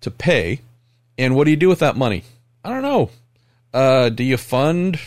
to 0.00 0.10
pay. 0.10 0.60
And 1.16 1.34
what 1.34 1.44
do 1.44 1.50
you 1.50 1.56
do 1.56 1.68
with 1.68 1.78
that 1.80 1.96
money? 1.96 2.24
I 2.64 2.70
don't 2.70 2.82
know. 2.82 3.10
Uh, 3.74 4.08
do 4.08 4.22
you 4.22 4.36
fund 4.36 5.00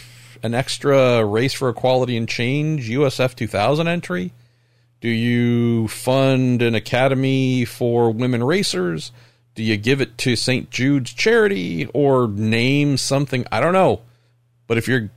an 0.44 0.54
extra 0.54 1.24
race 1.26 1.54
for 1.54 1.70
equality 1.70 2.18
and 2.18 2.28
change 2.28 2.90
USF 2.90 3.34
2000 3.34 3.88
entry? 3.88 4.34
Do 5.00 5.08
you 5.08 5.88
fund 5.88 6.62
an 6.62 6.76
academy 6.76 7.64
for 7.64 8.12
women 8.12 8.44
racers? 8.44 9.14
Do 9.56 9.64
you 9.64 9.78
give 9.78 10.02
it 10.02 10.18
to 10.20 10.36
St. 10.36 10.70
Jude's 10.70 11.14
charity 11.14 11.86
or 11.94 12.28
name 12.28 12.98
something? 12.98 13.46
I 13.54 13.62
don't 13.62 13.72
know. 13.72 14.02
But 14.68 14.78
if 14.78 14.90
you're 14.90 15.12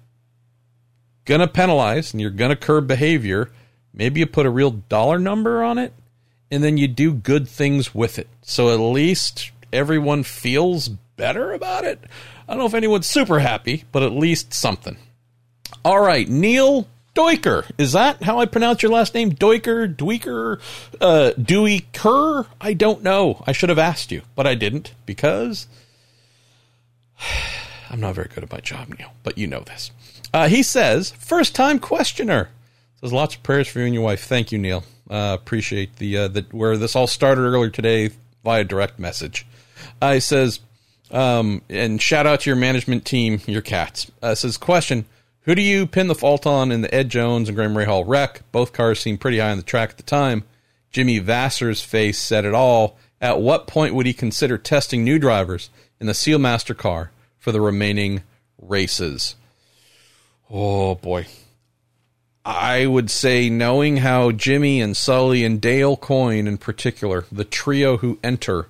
going 1.24 1.40
to 1.40 1.48
penalize 1.48 2.12
and 2.12 2.20
you're 2.20 2.30
going 2.30 2.51
to 2.51 2.57
curb 2.57 2.86
behavior, 2.86 3.51
maybe 3.92 4.20
you 4.20 4.26
put 4.26 4.46
a 4.46 4.51
real 4.51 4.70
dollar 4.70 5.18
number 5.18 5.64
on 5.64 5.76
it 5.76 5.92
and 6.53 6.62
then 6.62 6.76
you 6.76 6.86
do 6.86 7.12
good 7.12 7.48
things 7.48 7.92
with 7.96 8.16
it. 8.16 8.28
So 8.42 8.72
at 8.72 8.78
least 8.78 9.51
everyone 9.72 10.22
feels 10.22 10.90
better 11.21 11.53
about 11.53 11.85
it. 11.85 12.01
I 12.49 12.53
don't 12.53 12.61
know 12.61 12.66
if 12.66 12.73
anyone's 12.73 13.07
super 13.07 13.41
happy, 13.41 13.85
but 13.93 14.03
at 14.03 14.12
least 14.12 14.55
something. 14.55 14.97
All 15.85 16.01
right, 16.01 16.27
Neil 16.27 16.89
Doiker. 17.14 17.71
Is 17.77 17.93
that 17.93 18.23
how 18.23 18.39
I 18.39 18.47
pronounce 18.47 18.83
your 18.83 18.91
last 18.91 19.14
name? 19.14 19.33
Doiker, 19.33 19.95
Dweeker, 19.95 20.61
uh, 20.99 21.33
Dewey 21.33 21.87
Kerr? 21.93 22.47
I 22.59 22.73
don't 22.73 23.03
know. 23.03 23.45
I 23.47 23.53
should 23.53 23.68
have 23.68 23.79
asked 23.79 24.11
you, 24.11 24.23
but 24.35 24.47
I 24.47 24.55
didn't 24.55 24.95
because 25.05 25.66
I'm 27.91 28.01
not 28.01 28.14
very 28.14 28.29
good 28.35 28.43
at 28.43 28.51
my 28.51 28.61
job, 28.61 28.89
Neil, 28.89 29.12
but 29.23 29.37
you 29.37 29.47
know 29.47 29.61
this. 29.61 29.91
Uh, 30.33 30.49
he 30.49 30.62
says, 30.62 31.11
first 31.11 31.55
time 31.55 31.79
questioner. 31.79 32.49
Says 33.03 33.12
lots 33.12 33.35
of 33.35 33.43
prayers 33.43 33.68
for 33.68 33.81
you 33.81 33.85
and 33.85 33.95
your 33.95 34.05
wife. 34.05 34.25
Thank 34.25 34.53
you, 34.53 34.59
Neil. 34.59 34.85
Uh, 35.11 35.37
appreciate 35.39 35.97
the, 35.97 36.16
uh, 36.16 36.29
the 36.29 36.47
where 36.51 36.79
this 36.79 36.97
all 36.97 37.07
started 37.07 37.43
earlier 37.43 37.68
today 37.68 38.11
via 38.43 38.64
direct 38.64 38.99
message. 38.99 39.47
He 40.01 40.21
says, 40.21 40.61
um, 41.12 41.62
and 41.68 42.00
shout 42.00 42.26
out 42.26 42.40
to 42.40 42.50
your 42.50 42.56
management 42.56 43.04
team, 43.04 43.40
your 43.46 43.62
cats. 43.62 44.11
Uh, 44.22 44.34
says 44.34 44.56
question: 44.56 45.04
Who 45.42 45.54
do 45.54 45.62
you 45.62 45.86
pin 45.86 46.08
the 46.08 46.14
fault 46.14 46.46
on 46.46 46.72
in 46.72 46.82
the 46.82 46.94
Ed 46.94 47.08
Jones 47.08 47.48
and 47.48 47.56
Graham 47.56 47.74
Rahal 47.74 48.04
wreck? 48.06 48.42
Both 48.52 48.72
cars 48.72 49.00
seemed 49.00 49.20
pretty 49.20 49.38
high 49.38 49.50
on 49.50 49.56
the 49.56 49.62
track 49.62 49.90
at 49.90 49.96
the 49.96 50.02
time. 50.02 50.44
Jimmy 50.90 51.20
Vasser's 51.20 51.82
face 51.82 52.18
said 52.18 52.44
it 52.44 52.54
all. 52.54 52.96
At 53.20 53.40
what 53.40 53.66
point 53.66 53.94
would 53.94 54.06
he 54.06 54.12
consider 54.12 54.56
testing 54.56 55.04
new 55.04 55.18
drivers 55.18 55.70
in 56.00 56.06
the 56.06 56.14
Sealmaster 56.14 56.76
car 56.76 57.11
for 57.38 57.52
the 57.52 57.61
remaining 57.61 58.22
races? 58.61 59.36
Oh 60.50 60.94
boy. 60.94 61.26
I 62.44 62.86
would 62.86 63.11
say, 63.11 63.50
knowing 63.50 63.98
how 63.98 64.32
Jimmy 64.32 64.80
and 64.80 64.96
Sully 64.96 65.44
and 65.44 65.61
Dale 65.61 65.96
Coyne 65.96 66.46
in 66.46 66.56
particular, 66.56 67.26
the 67.30 67.44
trio 67.44 67.98
who 67.98 68.18
enter 68.24 68.68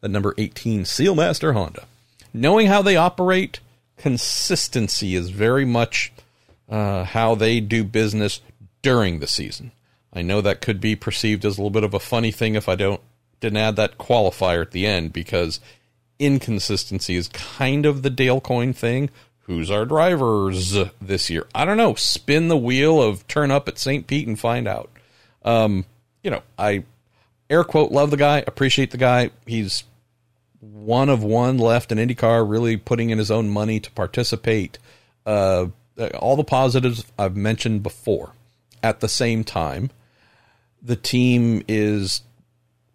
the 0.00 0.08
number 0.08 0.34
18 0.38 0.84
Sealmaster 0.84 1.54
Honda, 1.54 1.86
knowing 2.32 2.66
how 2.66 2.82
they 2.82 2.96
operate, 2.96 3.60
consistency 3.96 5.14
is 5.14 5.30
very 5.30 5.64
much 5.64 6.12
uh, 6.68 7.04
how 7.04 7.34
they 7.34 7.60
do 7.60 7.84
business 7.84 8.40
during 8.82 9.18
the 9.18 9.26
season. 9.26 9.72
I 10.12 10.22
know 10.22 10.40
that 10.40 10.60
could 10.60 10.80
be 10.80 10.96
perceived 10.96 11.44
as 11.44 11.56
a 11.56 11.60
little 11.60 11.70
bit 11.70 11.84
of 11.84 11.94
a 11.94 12.00
funny 12.00 12.30
thing 12.32 12.54
if 12.54 12.68
I 12.68 12.74
don't 12.74 13.00
didn't 13.40 13.58
add 13.58 13.76
that 13.76 13.96
qualifier 13.98 14.60
at 14.62 14.70
the 14.72 14.86
end 14.86 15.12
because 15.12 15.60
inconsistency 16.18 17.16
is 17.16 17.28
kind 17.28 17.86
of 17.86 18.02
the 18.02 18.10
Dale 18.10 18.40
Coyne 18.40 18.74
thing. 18.74 19.08
Who's 19.44 19.70
our 19.70 19.86
drivers 19.86 20.76
this 21.00 21.30
year? 21.30 21.46
I 21.54 21.64
don't 21.64 21.78
know. 21.78 21.94
Spin 21.94 22.48
the 22.48 22.56
wheel 22.56 23.02
of 23.02 23.26
turn 23.26 23.50
up 23.50 23.66
at 23.66 23.78
St. 23.78 24.06
Pete 24.06 24.28
and 24.28 24.38
find 24.38 24.68
out. 24.68 24.90
Um, 25.42 25.86
you 26.22 26.30
know, 26.30 26.42
I 26.58 26.84
air 27.48 27.64
quote 27.64 27.90
love 27.90 28.10
the 28.10 28.16
guy, 28.16 28.44
appreciate 28.46 28.90
the 28.90 28.98
guy. 28.98 29.30
He's 29.46 29.84
one 30.60 31.08
of 31.08 31.22
one 31.22 31.58
left 31.58 31.90
in 31.90 31.98
IndyCar, 31.98 32.48
really 32.48 32.76
putting 32.76 33.10
in 33.10 33.18
his 33.18 33.30
own 33.30 33.48
money 33.48 33.80
to 33.80 33.90
participate. 33.92 34.78
Uh, 35.24 35.66
all 36.18 36.36
the 36.36 36.44
positives 36.44 37.04
I've 37.18 37.36
mentioned 37.36 37.82
before. 37.82 38.32
At 38.82 39.00
the 39.00 39.08
same 39.08 39.44
time, 39.44 39.90
the 40.82 40.96
team 40.96 41.62
is 41.68 42.22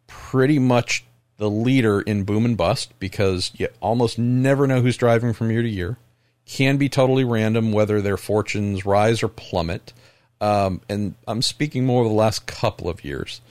pretty 0.07 0.57
much 0.57 1.05
the 1.37 1.49
leader 1.49 2.01
in 2.01 2.23
boom 2.23 2.45
and 2.45 2.57
bust 2.57 2.97
because 2.99 3.51
you 3.55 3.67
almost 3.81 4.17
never 4.17 4.65
know 4.65 4.81
who's 4.81 4.97
driving 4.97 5.33
from 5.33 5.51
year 5.51 5.61
to 5.61 5.69
year. 5.69 5.97
Can 6.45 6.77
be 6.77 6.89
totally 6.89 7.23
random 7.23 7.71
whether 7.71 8.01
their 8.01 8.17
fortunes 8.17 8.85
rise 8.85 9.21
or 9.23 9.27
plummet. 9.27 9.93
Um, 10.39 10.81
and 10.87 11.15
I'm 11.27 11.41
speaking 11.41 11.85
more 11.85 12.03
of 12.03 12.09
the 12.09 12.15
last 12.15 12.45
couple 12.45 12.89
of 12.89 13.03
years. 13.03 13.41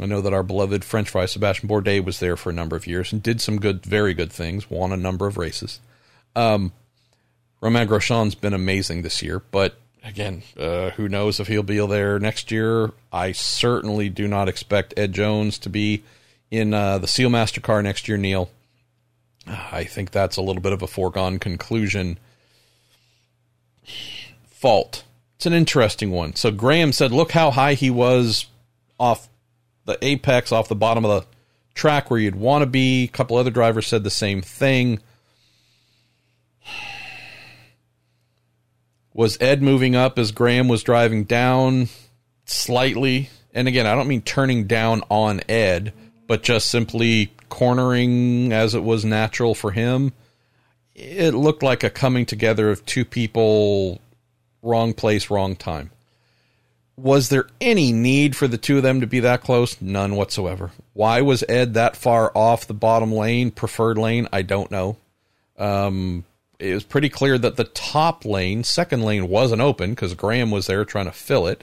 I 0.00 0.06
know 0.06 0.20
that 0.20 0.32
our 0.32 0.42
beloved 0.42 0.84
French 0.84 1.10
fry 1.10 1.26
Sebastian 1.26 1.68
Bourdais 1.68 2.04
was 2.04 2.20
there 2.20 2.36
for 2.36 2.50
a 2.50 2.54
number 2.54 2.76
of 2.76 2.86
years 2.86 3.12
and 3.12 3.22
did 3.22 3.40
some 3.40 3.58
good, 3.58 3.84
very 3.84 4.14
good 4.14 4.32
things, 4.32 4.70
won 4.70 4.92
a 4.92 4.96
number 4.96 5.26
of 5.26 5.36
races. 5.36 5.80
Um, 6.36 6.72
Romain 7.60 7.88
Grosjean's 7.88 8.36
been 8.36 8.54
amazing 8.54 9.02
this 9.02 9.22
year, 9.22 9.42
but 9.50 9.76
again, 10.04 10.42
uh, 10.56 10.90
who 10.90 11.08
knows 11.08 11.40
if 11.40 11.48
he'll 11.48 11.62
be 11.64 11.84
there 11.86 12.18
next 12.18 12.52
year? 12.52 12.92
I 13.12 13.32
certainly 13.32 14.08
do 14.08 14.28
not 14.28 14.48
expect 14.48 14.94
Ed 14.96 15.12
Jones 15.12 15.58
to 15.58 15.68
be 15.68 16.04
in 16.50 16.72
uh, 16.72 16.98
the 16.98 17.08
Sealmaster 17.08 17.62
car 17.62 17.82
next 17.82 18.06
year, 18.08 18.16
Neil. 18.16 18.50
I 19.46 19.84
think 19.84 20.10
that's 20.10 20.36
a 20.36 20.42
little 20.42 20.62
bit 20.62 20.72
of 20.72 20.82
a 20.82 20.86
foregone 20.86 21.38
conclusion. 21.38 22.18
Fault. 24.46 25.04
It's 25.36 25.46
an 25.46 25.52
interesting 25.52 26.10
one. 26.10 26.34
So 26.34 26.50
Graham 26.50 26.92
said, 26.92 27.12
look 27.12 27.32
how 27.32 27.50
high 27.50 27.74
he 27.74 27.90
was 27.90 28.46
off 28.98 29.28
the 29.88 29.98
apex 30.04 30.52
off 30.52 30.68
the 30.68 30.76
bottom 30.76 31.04
of 31.06 31.22
the 31.22 31.26
track 31.74 32.10
where 32.10 32.20
you'd 32.20 32.36
want 32.36 32.60
to 32.60 32.66
be. 32.66 33.04
A 33.04 33.08
couple 33.08 33.38
other 33.38 33.50
drivers 33.50 33.86
said 33.86 34.04
the 34.04 34.10
same 34.10 34.42
thing. 34.42 35.00
Was 39.14 39.38
Ed 39.40 39.62
moving 39.62 39.96
up 39.96 40.18
as 40.18 40.30
Graham 40.30 40.68
was 40.68 40.82
driving 40.82 41.24
down 41.24 41.88
slightly? 42.44 43.30
And 43.54 43.66
again, 43.66 43.86
I 43.86 43.94
don't 43.94 44.08
mean 44.08 44.20
turning 44.20 44.66
down 44.66 45.02
on 45.08 45.40
Ed, 45.48 45.94
but 46.26 46.42
just 46.42 46.70
simply 46.70 47.32
cornering 47.48 48.52
as 48.52 48.74
it 48.74 48.84
was 48.84 49.06
natural 49.06 49.54
for 49.54 49.70
him. 49.70 50.12
It 50.94 51.32
looked 51.32 51.62
like 51.62 51.82
a 51.82 51.88
coming 51.88 52.26
together 52.26 52.70
of 52.70 52.84
two 52.84 53.06
people, 53.06 54.02
wrong 54.62 54.92
place, 54.92 55.30
wrong 55.30 55.56
time 55.56 55.90
was 56.98 57.28
there 57.28 57.46
any 57.60 57.92
need 57.92 58.34
for 58.36 58.48
the 58.48 58.58
two 58.58 58.78
of 58.78 58.82
them 58.82 59.00
to 59.00 59.06
be 59.06 59.20
that 59.20 59.42
close? 59.42 59.80
None 59.80 60.16
whatsoever. 60.16 60.72
Why 60.94 61.20
was 61.22 61.44
Ed 61.48 61.74
that 61.74 61.96
far 61.96 62.32
off 62.34 62.66
the 62.66 62.74
bottom 62.74 63.12
lane, 63.12 63.50
preferred 63.50 63.98
lane? 63.98 64.28
I 64.32 64.42
don't 64.42 64.70
know. 64.70 64.96
Um, 65.56 66.24
it 66.58 66.74
was 66.74 66.84
pretty 66.84 67.08
clear 67.08 67.38
that 67.38 67.56
the 67.56 67.64
top 67.64 68.24
lane, 68.24 68.64
second 68.64 69.04
lane, 69.04 69.28
wasn't 69.28 69.62
open 69.62 69.90
because 69.90 70.14
Graham 70.14 70.50
was 70.50 70.66
there 70.66 70.84
trying 70.84 71.04
to 71.04 71.12
fill 71.12 71.46
it. 71.46 71.62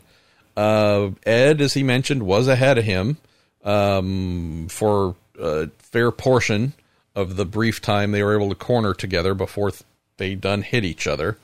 Uh, 0.56 1.12
Ed, 1.26 1.60
as 1.60 1.74
he 1.74 1.84
mentioned, 1.84 2.24
was 2.24 2.48
ahead 2.48 2.78
of 2.78 2.86
him 2.86 3.18
um, 3.64 4.68
for 4.70 5.16
a 5.38 5.68
fair 5.80 6.12
portion 6.12 6.74
of 7.14 7.36
the 7.36 7.46
brief 7.46 7.82
time 7.82 8.12
they 8.12 8.24
were 8.24 8.36
able 8.36 8.50
to 8.50 8.56
corner 8.56 8.94
together 8.94 9.34
before 9.34 9.72
they 10.18 10.34
done 10.34 10.62
hit 10.62 10.86
each 10.86 11.08
other. 11.08 11.38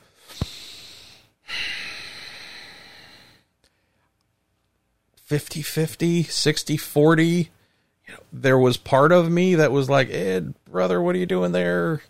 50 5.32 5.62
50, 5.62 6.22
60 6.24 6.76
40. 6.76 7.24
You 7.32 7.46
know, 8.06 8.18
there 8.34 8.58
was 8.58 8.76
part 8.76 9.12
of 9.12 9.30
me 9.30 9.54
that 9.54 9.72
was 9.72 9.88
like, 9.88 10.10
Ed, 10.10 10.52
brother, 10.70 11.00
what 11.00 11.14
are 11.14 11.18
you 11.18 11.24
doing 11.24 11.52
there? 11.52 12.02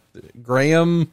Graham, 0.42 1.12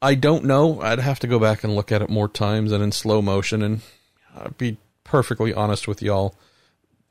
I 0.00 0.14
don't 0.14 0.46
know. 0.46 0.80
I'd 0.80 0.98
have 0.98 1.18
to 1.18 1.26
go 1.26 1.38
back 1.38 1.62
and 1.62 1.74
look 1.74 1.92
at 1.92 2.00
it 2.00 2.08
more 2.08 2.26
times 2.26 2.72
and 2.72 2.82
in 2.82 2.90
slow 2.90 3.20
motion. 3.20 3.60
And 3.60 3.82
I'd 4.34 4.56
be 4.56 4.78
perfectly 5.04 5.52
honest 5.52 5.86
with 5.86 6.00
y'all. 6.00 6.34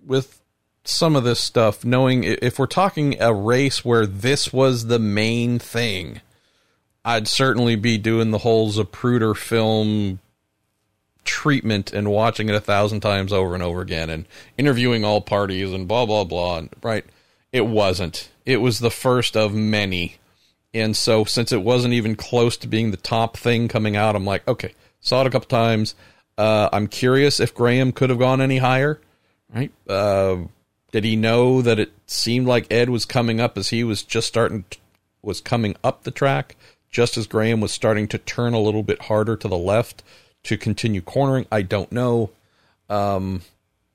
With 0.04 0.42
some 0.84 1.16
of 1.16 1.24
this 1.24 1.40
stuff, 1.40 1.86
knowing 1.86 2.24
if 2.24 2.58
we're 2.58 2.66
talking 2.66 3.16
a 3.22 3.32
race 3.32 3.86
where 3.86 4.08
this 4.08 4.52
was 4.52 4.88
the 4.88 4.98
main 4.98 5.60
thing, 5.60 6.22
I'd 7.06 7.28
certainly 7.28 7.76
be 7.76 8.00
doing 8.00 8.32
the 8.32 8.40
whole 8.40 8.72
Zapruder 8.72 9.38
film 9.38 10.20
treatment 11.24 11.94
and 11.94 12.12
watching 12.12 12.50
it 12.50 12.56
a 12.56 12.62
thousand 12.62 13.02
times 13.02 13.32
over 13.32 13.54
and 13.54 13.64
over 13.64 13.82
again 13.82 14.10
and 14.10 14.26
interviewing 14.58 15.04
all 15.04 15.22
parties 15.22 15.72
and 15.72 15.88
blah 15.88 16.06
blah 16.06 16.24
blah 16.24 16.58
and 16.58 16.70
right? 16.82 17.06
It 17.52 17.66
wasn't. 17.66 18.30
It 18.46 18.58
was 18.58 18.80
the 18.80 18.92
first 18.92 19.36
of 19.36 19.54
many. 19.54 20.18
And 20.74 20.96
so 20.96 21.24
since 21.24 21.52
it 21.52 21.64
wasn't 21.64 21.94
even 21.96 22.16
close 22.16 22.58
to 22.58 22.68
being 22.68 22.92
the 22.92 22.98
top 22.98 23.38
thing 23.38 23.68
coming 23.68 23.96
out 23.96 24.16
i'm 24.16 24.26
like 24.26 24.48
okay 24.48 24.74
saw 25.00 25.22
it 25.22 25.28
a 25.28 25.30
couple 25.30 25.48
times. 25.48 25.96
Uh, 26.38 26.70
i'm 26.72 26.88
curious 26.88 27.40
if 27.40 27.54
graham 27.54 27.92
could 27.92 28.10
have 28.10 28.20
gone 28.20 28.40
any 28.40 28.58
higher 28.58 29.02
right? 29.54 29.72
Uh, 29.88 30.38
did 30.92 31.04
he 31.04 31.16
know 31.16 31.62
that 31.62 31.80
it 31.80 31.92
seemed 32.08 32.48
like 32.48 32.72
ed 32.72 32.90
was 32.90 33.06
coming 33.06 33.40
up 33.40 33.58
as 33.58 33.70
he 33.70 33.84
was 33.84 34.04
just 34.04 34.28
starting 34.28 34.64
to, 34.70 34.78
was 35.22 35.42
coming 35.42 35.76
up 35.84 36.04
the 36.04 36.12
track 36.12 36.56
just 36.90 37.18
as 37.18 37.28
graham 37.28 37.60
was 37.60 37.72
starting 37.72 38.08
to 38.08 38.18
turn 38.18 38.54
a 38.54 38.60
little 38.60 38.84
bit 38.84 39.02
harder 39.04 39.36
to 39.36 39.48
the 39.48 39.58
left 39.58 40.04
to 40.50 40.58
continue 40.58 41.00
cornering. 41.00 41.46
I 41.52 41.62
don't 41.62 41.92
know. 41.92 42.32
Um, 42.90 43.44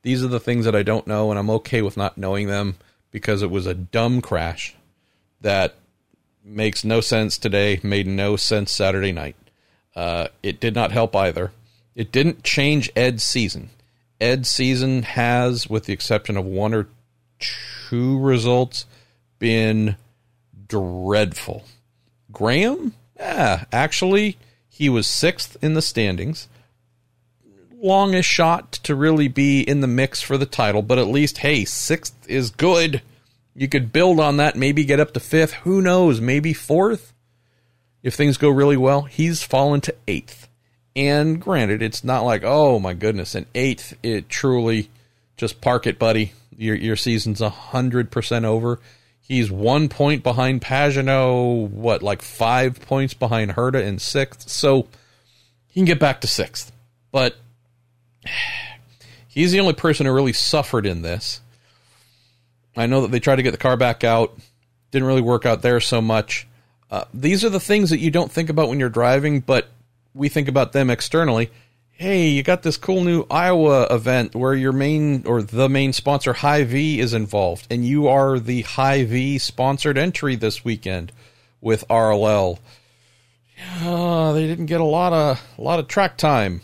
these 0.03 0.23
are 0.23 0.29
the 0.29 0.39
things 0.39 0.67
that 0.67 0.77
I 0.77 0.85
don't 0.85 1.09
know, 1.09 1.31
and 1.31 1.39
I'm 1.39 1.51
okay 1.51 1.83
with 1.83 1.97
not 1.97 2.17
knowing 2.17 2.47
them 2.47 2.77
because 3.11 3.43
it 3.43 3.51
was 3.51 3.67
a 3.67 3.75
dumb 3.75 4.21
crash 4.21 4.77
that 5.41 5.75
makes 6.45 6.85
no 6.85 7.01
sense 7.01 7.39
today, 7.39 7.81
made 7.83 8.07
no 8.07 8.37
sense 8.37 8.71
Saturday 8.71 9.11
night. 9.11 9.35
Uh, 9.97 10.29
it 10.45 10.61
did 10.61 10.77
not 10.77 10.93
help 10.93 11.17
either. 11.17 11.51
It 11.97 12.13
didn't 12.13 12.45
change 12.45 12.89
Ed's 12.95 13.25
season. 13.25 13.71
Ed's 14.21 14.49
season 14.49 15.03
has, 15.03 15.69
with 15.69 15.87
the 15.87 15.93
exception 15.93 16.37
of 16.37 16.45
one 16.45 16.73
or 16.73 16.87
two 17.41 18.21
results, 18.21 18.87
been 19.41 19.97
dreadful. 20.69 21.65
Graham, 22.31 22.95
yeah, 23.17 23.65
actually, 23.73 24.39
he 24.77 24.89
was 24.89 25.07
sixth 25.07 25.57
in 25.63 25.75
the 25.75 25.81
standings. 25.81 26.49
Longest 27.81 28.29
shot 28.29 28.73
to 28.73 28.97
really 28.97 29.29
be 29.29 29.61
in 29.61 29.83
the 29.83 29.87
mix 29.87 30.21
for 30.21 30.37
the 30.37 30.47
title, 30.47 30.83
but 30.83 30.99
at 30.99 31.07
least, 31.07 31.39
hey, 31.39 31.65
sixth 31.65 32.29
is 32.29 32.51
good. 32.51 33.01
You 33.55 33.69
could 33.69 33.93
build 33.93 34.19
on 34.19 34.39
that, 34.39 34.57
maybe 34.57 34.85
get 34.85 34.99
up 34.99 35.15
to 35.15 35.21
fifth. 35.21 35.53
Who 35.53 35.81
knows? 35.81 36.21
Maybe 36.21 36.53
fourth 36.53 37.13
if 38.03 38.15
things 38.15 38.37
go 38.37 38.49
really 38.51 38.77
well. 38.77 39.03
He's 39.03 39.45
fallen 39.45 39.81
to 39.83 39.95
eighth. 40.09 40.49
And 40.97 41.41
granted, 41.41 41.81
it's 41.81 42.03
not 42.03 42.25
like, 42.25 42.43
oh 42.45 42.81
my 42.81 42.95
goodness, 42.95 43.37
an 43.37 43.47
eighth, 43.55 43.97
it 44.03 44.29
truly 44.29 44.91
just 45.37 45.61
park 45.61 45.87
it, 45.87 46.01
buddy. 46.01 46.33
Your 46.57 46.75
your 46.75 46.97
season's 46.97 47.41
hundred 47.41 48.11
percent 48.11 48.45
over. 48.45 48.81
He's 49.27 49.51
one 49.51 49.89
point 49.89 50.23
behind 50.23 50.61
Pagenaud, 50.61 51.71
what, 51.71 52.03
like 52.03 52.21
five 52.21 52.79
points 52.83 53.15
behind 53.15 53.53
Herta 53.53 53.83
in 53.83 53.99
sixth. 53.99 54.51
So 54.51 54.87
he 55.67 55.81
can 55.81 55.87
get 55.87 55.99
back 55.99 56.21
to 56.21 56.27
sixth. 56.27 56.71
But 57.11 57.35
he's 59.27 59.51
the 59.51 59.61
only 59.61 59.73
person 59.73 60.05
who 60.05 60.13
really 60.13 60.35
suffered 60.35 60.85
in 60.85 61.01
this. 61.01 61.41
I 62.77 62.85
know 62.87 63.01
that 63.01 63.13
they 63.13 63.21
tried 63.21 63.37
to 63.37 63.43
get 63.43 63.53
the 63.53 63.57
car 63.57 63.79
back 63.79 64.05
out, 64.05 64.37
didn't 64.91 65.09
really 65.09 65.23
work 65.23 65.47
out 65.47 65.63
there 65.63 65.81
so 65.81 66.03
much. 66.03 66.47
Uh, 66.91 67.05
these 67.15 67.45
are 67.45 67.51
the 67.51 67.61
things 67.61 67.91
that 67.91 68.01
you 68.01 68.11
don't 68.11 68.31
think 68.31 68.51
about 68.51 68.69
when 68.69 68.79
you're 68.79 68.91
driving, 68.91 69.41
but 69.41 69.69
we 70.13 70.29
think 70.29 70.49
about 70.49 70.73
them 70.73 70.91
externally. 70.91 71.51
Hey, 71.97 72.31
you 72.31 72.43
got 72.43 72.65
this 72.65 72.77
cool 72.77 73.05
new 73.05 73.25
Iowa 73.31 73.87
event 73.89 74.35
where 74.35 74.53
your 74.53 74.73
main 74.73 75.25
or 75.27 75.43
the 75.43 75.69
main 75.69 75.93
sponsor 75.93 76.33
Hy-Vee 76.33 76.99
is 76.99 77.15
involved, 77.15 77.69
and 77.71 77.85
you 77.85 78.09
are 78.09 78.41
the 78.41 78.63
Hy-Vee 78.63 79.39
sponsored 79.39 79.97
entry 79.97 80.35
this 80.35 80.65
weekend 80.65 81.13
with 81.61 81.87
RLL. 81.89 82.59
Uh, 83.81 84.33
they 84.33 84.49
didn't 84.49 84.67
get 84.67 84.81
a 84.81 84.85
lot 84.85 85.13
of 85.13 85.41
a 85.57 85.63
lot 85.63 85.79
of 85.79 85.87
track 85.87 86.17
time 86.17 86.63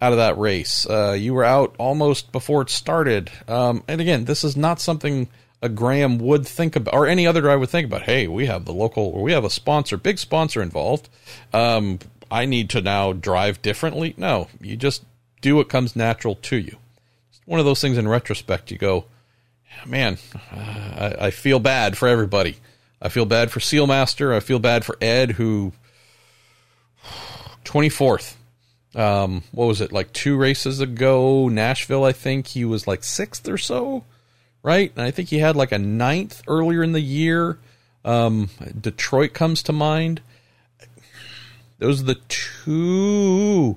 out 0.00 0.12
of 0.12 0.18
that 0.18 0.38
race. 0.38 0.86
Uh, 0.88 1.16
you 1.18 1.34
were 1.34 1.44
out 1.44 1.74
almost 1.78 2.30
before 2.30 2.62
it 2.62 2.70
started. 2.70 3.32
Um, 3.48 3.82
and 3.88 4.00
again, 4.00 4.26
this 4.26 4.44
is 4.44 4.56
not 4.56 4.80
something 4.80 5.28
a 5.60 5.68
Graham 5.68 6.18
would 6.18 6.46
think 6.46 6.76
about, 6.76 6.94
or 6.94 7.08
any 7.08 7.26
other 7.26 7.40
driver 7.40 7.58
would 7.58 7.70
think 7.70 7.86
about. 7.86 8.02
Hey, 8.02 8.28
we 8.28 8.46
have 8.46 8.64
the 8.64 8.72
local, 8.72 9.20
we 9.20 9.32
have 9.32 9.44
a 9.44 9.50
sponsor, 9.50 9.96
big 9.96 10.20
sponsor 10.20 10.62
involved. 10.62 11.08
Um, 11.52 11.98
I 12.30 12.44
need 12.44 12.70
to 12.70 12.80
now 12.80 13.12
drive 13.12 13.62
differently. 13.62 14.14
No, 14.16 14.48
you 14.60 14.76
just 14.76 15.04
do 15.40 15.56
what 15.56 15.68
comes 15.68 15.96
natural 15.96 16.34
to 16.34 16.56
you. 16.56 16.76
It's 17.30 17.40
one 17.46 17.60
of 17.60 17.66
those 17.66 17.80
things 17.80 17.98
in 17.98 18.08
retrospect, 18.08 18.70
you 18.70 18.78
go, 18.78 19.04
man, 19.86 20.18
uh, 20.52 20.56
I, 21.20 21.26
I 21.26 21.30
feel 21.30 21.58
bad 21.58 21.96
for 21.96 22.08
everybody. 22.08 22.56
I 23.00 23.08
feel 23.08 23.26
bad 23.26 23.50
for 23.50 23.60
Sealmaster. 23.60 24.34
I 24.34 24.40
feel 24.40 24.58
bad 24.58 24.84
for 24.84 24.96
Ed, 25.00 25.32
who 25.32 25.72
24th. 27.64 28.34
Um, 28.94 29.44
what 29.52 29.66
was 29.66 29.80
it, 29.80 29.92
like 29.92 30.12
two 30.12 30.36
races 30.36 30.80
ago? 30.80 31.48
Nashville, 31.48 32.04
I 32.04 32.12
think 32.12 32.48
he 32.48 32.64
was 32.64 32.86
like 32.86 33.04
sixth 33.04 33.48
or 33.48 33.58
so 33.58 34.04
right? 34.62 34.92
And 34.96 35.04
I 35.04 35.10
think 35.10 35.28
he 35.28 35.38
had 35.38 35.56
like 35.56 35.72
a 35.72 35.78
ninth 35.78 36.42
earlier 36.46 36.82
in 36.82 36.92
the 36.92 37.00
year. 37.00 37.58
Um, 38.04 38.50
Detroit 38.78 39.32
comes 39.32 39.62
to 39.64 39.72
mind. 39.72 40.20
Those 41.78 42.02
are 42.02 42.06
the 42.06 42.20
two 42.28 43.76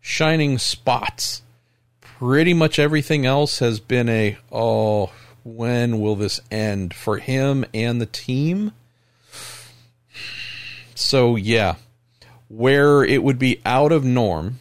shining 0.00 0.58
spots. 0.58 1.42
Pretty 2.00 2.54
much 2.54 2.78
everything 2.78 3.26
else 3.26 3.58
has 3.58 3.80
been 3.80 4.08
a, 4.08 4.38
oh, 4.50 5.12
when 5.44 6.00
will 6.00 6.16
this 6.16 6.40
end 6.50 6.94
for 6.94 7.18
him 7.18 7.64
and 7.74 8.00
the 8.00 8.06
team? 8.06 8.72
So, 10.94 11.36
yeah, 11.36 11.76
where 12.48 13.02
it 13.02 13.22
would 13.22 13.38
be 13.38 13.60
out 13.64 13.92
of 13.92 14.04
norm 14.04 14.60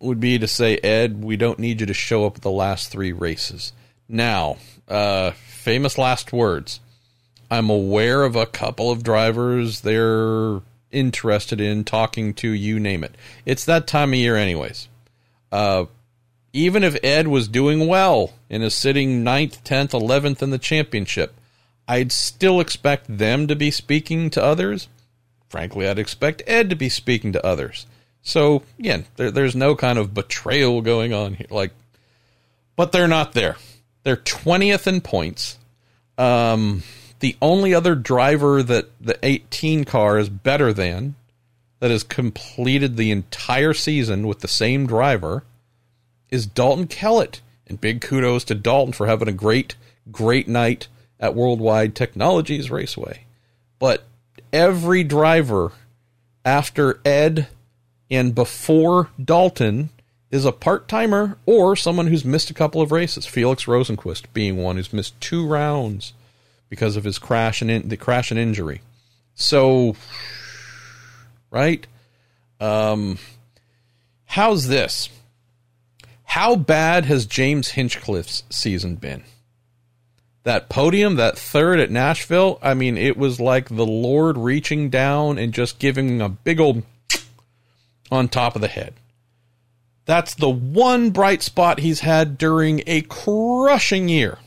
would 0.00 0.18
be 0.18 0.38
to 0.38 0.46
say, 0.46 0.78
Ed, 0.78 1.22
we 1.22 1.36
don't 1.36 1.58
need 1.58 1.80
you 1.80 1.86
to 1.86 1.94
show 1.94 2.24
up 2.26 2.36
at 2.36 2.42
the 2.42 2.50
last 2.50 2.90
three 2.90 3.12
races. 3.12 3.72
Now, 4.08 4.56
uh, 4.88 5.32
famous 5.32 5.98
last 5.98 6.32
words. 6.32 6.80
I'm 7.50 7.68
aware 7.68 8.22
of 8.22 8.34
a 8.34 8.46
couple 8.46 8.90
of 8.90 9.02
drivers 9.02 9.82
they're 9.82 10.60
interested 10.90 11.60
in 11.60 11.84
talking 11.84 12.34
to, 12.34 12.50
you 12.50 12.80
name 12.80 13.04
it. 13.04 13.14
It's 13.44 13.64
that 13.64 13.86
time 13.86 14.10
of 14.10 14.18
year, 14.18 14.36
anyways. 14.36 14.88
Uh, 15.50 15.86
even 16.52 16.82
if 16.82 16.98
Ed 17.04 17.28
was 17.28 17.48
doing 17.48 17.86
well 17.86 18.34
and 18.48 18.62
is 18.62 18.74
sitting 18.74 19.24
9th, 19.24 19.62
10th, 19.62 19.90
11th 19.90 20.42
in 20.42 20.50
the 20.50 20.58
championship, 20.58 21.34
I'd 21.86 22.12
still 22.12 22.60
expect 22.60 23.18
them 23.18 23.46
to 23.46 23.56
be 23.56 23.70
speaking 23.70 24.30
to 24.30 24.42
others. 24.42 24.88
Frankly, 25.48 25.88
I'd 25.88 25.98
expect 25.98 26.42
Ed 26.46 26.70
to 26.70 26.76
be 26.76 26.88
speaking 26.88 27.32
to 27.32 27.44
others. 27.44 27.86
So, 28.22 28.62
again, 28.78 29.06
there, 29.16 29.30
there's 29.30 29.56
no 29.56 29.74
kind 29.74 29.98
of 29.98 30.14
betrayal 30.14 30.82
going 30.82 31.12
on 31.12 31.34
here. 31.34 31.46
Like, 31.50 31.72
but 32.76 32.92
they're 32.92 33.08
not 33.08 33.32
there. 33.32 33.56
They're 34.02 34.16
20th 34.16 34.86
in 34.86 35.00
points. 35.00 35.58
Um, 36.16 36.82
the 37.20 37.36
only 37.40 37.74
other 37.74 37.94
driver 37.94 38.62
that 38.62 38.90
the 39.00 39.18
18 39.22 39.84
car 39.84 40.18
is 40.18 40.28
better 40.28 40.72
than 40.72 41.14
that 41.78 41.90
has 41.90 42.02
completed 42.02 42.96
the 42.96 43.10
entire 43.10 43.72
season 43.72 44.26
with 44.26 44.40
the 44.40 44.48
same 44.48 44.86
driver 44.86 45.44
is 46.30 46.46
Dalton 46.46 46.86
Kellett. 46.86 47.40
And 47.66 47.80
big 47.80 48.00
kudos 48.00 48.44
to 48.44 48.54
Dalton 48.54 48.92
for 48.92 49.06
having 49.06 49.28
a 49.28 49.32
great, 49.32 49.76
great 50.10 50.48
night 50.48 50.88
at 51.20 51.36
Worldwide 51.36 51.94
Technologies 51.94 52.70
Raceway. 52.70 53.24
But 53.78 54.04
every 54.52 55.04
driver 55.04 55.72
after 56.44 57.00
Ed 57.04 57.48
and 58.10 58.34
before 58.34 59.10
Dalton 59.22 59.90
is 60.30 60.44
a 60.44 60.52
part 60.52 60.88
timer 60.88 61.38
or 61.46 61.76
someone 61.76 62.08
who's 62.08 62.24
missed 62.24 62.50
a 62.50 62.54
couple 62.54 62.80
of 62.80 62.92
races. 62.92 63.26
Felix 63.26 63.66
Rosenqvist 63.66 64.24
being 64.32 64.56
one 64.56 64.76
who's 64.76 64.92
missed 64.92 65.20
two 65.20 65.46
rounds 65.46 66.12
because 66.70 66.96
of 66.96 67.04
his 67.04 67.18
crash 67.18 67.60
and 67.60 67.70
in, 67.70 67.88
the 67.88 67.98
crash 67.98 68.30
and 68.30 68.40
injury. 68.40 68.80
So, 69.34 69.96
right? 71.50 71.86
Um, 72.58 73.18
how's 74.24 74.68
this? 74.68 75.10
How 76.24 76.56
bad 76.56 77.04
has 77.06 77.26
James 77.26 77.70
Hinchcliffe's 77.70 78.44
season 78.48 78.94
been? 78.94 79.24
That 80.44 80.70
podium, 80.70 81.16
that 81.16 81.36
third 81.36 81.80
at 81.80 81.90
Nashville, 81.90 82.58
I 82.62 82.72
mean, 82.72 82.96
it 82.96 83.18
was 83.18 83.40
like 83.40 83.68
the 83.68 83.84
Lord 83.84 84.38
reaching 84.38 84.88
down 84.88 85.36
and 85.36 85.52
just 85.52 85.78
giving 85.78 86.22
a 86.22 86.30
big 86.30 86.60
old 86.60 86.82
on 88.10 88.28
top 88.28 88.54
of 88.54 88.62
the 88.62 88.68
head. 88.68 88.94
That's 90.06 90.34
the 90.34 90.48
one 90.48 91.10
bright 91.10 91.42
spot 91.42 91.80
he's 91.80 92.00
had 92.00 92.38
during 92.38 92.82
a 92.86 93.02
crushing 93.02 94.08
year. 94.08 94.38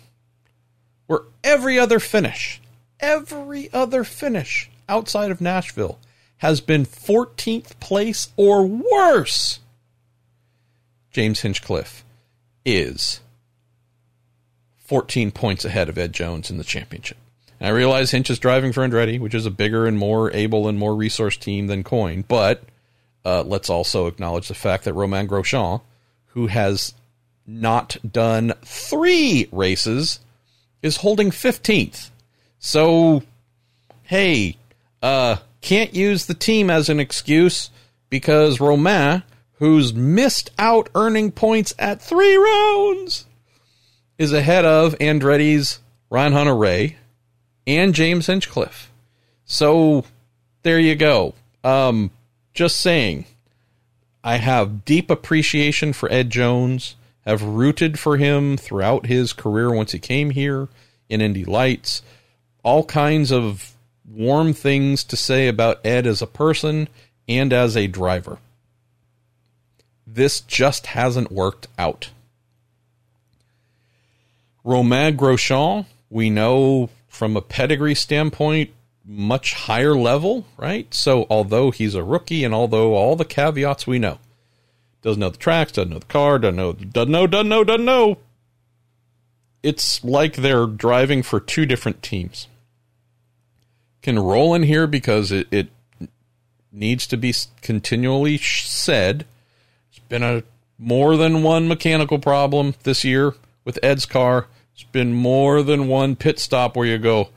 Every 1.43 1.77
other 1.77 1.99
finish, 1.99 2.61
every 2.99 3.71
other 3.73 4.03
finish 4.03 4.69
outside 4.87 5.31
of 5.31 5.41
Nashville 5.41 5.99
has 6.37 6.61
been 6.61 6.85
14th 6.85 7.79
place 7.79 8.29
or 8.37 8.65
worse. 8.65 9.59
James 11.11 11.41
Hinchcliffe 11.41 12.03
is 12.65 13.21
14 14.85 15.31
points 15.31 15.65
ahead 15.65 15.89
of 15.89 15.97
Ed 15.97 16.13
Jones 16.13 16.49
in 16.49 16.57
the 16.57 16.63
championship. 16.63 17.17
And 17.59 17.67
I 17.67 17.71
realize 17.71 18.11
Hinch 18.11 18.29
is 18.29 18.39
driving 18.39 18.73
for 18.73 18.85
Andretti, 18.85 19.19
which 19.19 19.33
is 19.33 19.45
a 19.45 19.51
bigger 19.51 19.85
and 19.85 19.97
more 19.97 20.31
able 20.33 20.67
and 20.67 20.77
more 20.77 20.95
resource 20.95 21.37
team 21.37 21.67
than 21.67 21.83
Coyne, 21.83 22.25
but 22.27 22.63
uh, 23.25 23.43
let's 23.43 23.69
also 23.69 24.07
acknowledge 24.07 24.47
the 24.47 24.53
fact 24.53 24.83
that 24.83 24.93
Romain 24.93 25.27
Grosjean, 25.27 25.81
who 26.27 26.47
has 26.47 26.93
not 27.47 27.97
done 28.09 28.53
three 28.65 29.47
races, 29.51 30.19
is 30.83 30.97
holding 30.97 31.31
15th. 31.31 32.11
So, 32.59 33.23
hey, 34.03 34.57
uh, 35.01 35.37
can't 35.61 35.95
use 35.95 36.27
the 36.27 36.33
team 36.35 36.69
as 36.69 36.89
an 36.89 36.99
excuse 36.99 37.71
because 38.09 38.59
Romain, 38.59 39.23
who's 39.53 39.93
missed 39.93 40.51
out 40.59 40.89
earning 40.93 41.31
points 41.31 41.73
at 41.79 42.01
three 42.01 42.35
rounds, 42.35 43.25
is 44.17 44.33
ahead 44.33 44.65
of 44.65 44.93
Andretti's 44.99 45.79
Ryan 46.11 46.33
Hunter-Reay 46.33 46.95
and 47.65 47.95
James 47.95 48.27
Hinchcliffe. 48.27 48.91
So, 49.45 50.03
there 50.63 50.79
you 50.79 50.95
go. 50.95 51.33
Um, 51.63 52.11
just 52.53 52.77
saying, 52.77 53.25
I 54.23 54.37
have 54.37 54.85
deep 54.85 55.09
appreciation 55.09 55.93
for 55.93 56.11
Ed 56.11 56.29
Jones, 56.29 56.95
have 57.25 57.41
rooted 57.41 57.99
for 57.99 58.17
him 58.17 58.57
throughout 58.57 59.05
his 59.05 59.33
career 59.33 59.73
once 59.73 59.91
he 59.91 59.99
came 59.99 60.31
here 60.31 60.67
in 61.09 61.21
Indy 61.21 61.45
Lights. 61.45 62.01
All 62.63 62.83
kinds 62.83 63.31
of 63.31 63.73
warm 64.05 64.53
things 64.53 65.03
to 65.05 65.15
say 65.15 65.47
about 65.47 65.85
Ed 65.85 66.05
as 66.05 66.21
a 66.21 66.27
person 66.27 66.89
and 67.27 67.53
as 67.53 67.77
a 67.77 67.87
driver. 67.87 68.39
This 70.05 70.41
just 70.41 70.87
hasn't 70.87 71.31
worked 71.31 71.67
out. 71.77 72.11
Romain 74.63 75.17
Grosjean, 75.17 75.85
we 76.09 76.29
know 76.29 76.89
from 77.07 77.35
a 77.35 77.41
pedigree 77.41 77.95
standpoint, 77.95 78.71
much 79.05 79.53
higher 79.53 79.95
level, 79.95 80.45
right? 80.57 80.93
So 80.93 81.25
although 81.29 81.71
he's 81.71 81.95
a 81.95 82.03
rookie 82.03 82.43
and 82.43 82.53
although 82.53 82.93
all 82.93 83.15
the 83.15 83.25
caveats 83.25 83.85
we 83.85 83.99
know, 83.99 84.19
doesn't 85.03 85.19
know 85.19 85.29
the 85.29 85.37
tracks, 85.37 85.73
doesn't 85.73 85.91
know 85.91 85.99
the 85.99 86.05
car, 86.05 86.39
doesn't 86.39 86.55
know, 86.55 86.73
doesn't 86.73 87.11
know, 87.11 87.27
doesn't 87.27 87.49
know, 87.49 87.63
doesn't 87.63 87.85
know. 87.85 88.17
it's 89.63 90.03
like 90.03 90.35
they're 90.35 90.65
driving 90.65 91.23
for 91.23 91.39
two 91.39 91.65
different 91.65 92.03
teams. 92.03 92.47
Can 94.01 94.19
roll 94.19 94.53
in 94.53 94.63
here 94.63 94.85
because 94.85 95.31
it, 95.31 95.47
it 95.51 95.69
needs 96.71 97.07
to 97.07 97.17
be 97.17 97.33
continually 97.61 98.37
said. 98.37 99.25
It's 99.89 99.99
been 99.99 100.23
a 100.23 100.43
more 100.77 101.15
than 101.15 101.43
one 101.43 101.69
mechanical 101.69 102.19
problem 102.19 102.75
this 102.83 103.05
year 103.05 103.33
with 103.63 103.79
Ed's 103.81 104.05
car. 104.05 104.47
It's 104.73 104.83
been 104.83 105.13
more 105.13 105.63
than 105.63 105.87
one 105.87 106.17
pit 106.17 106.39
stop 106.39 106.75
where 106.75 106.85
you 106.85 106.97
go, 106.97 107.29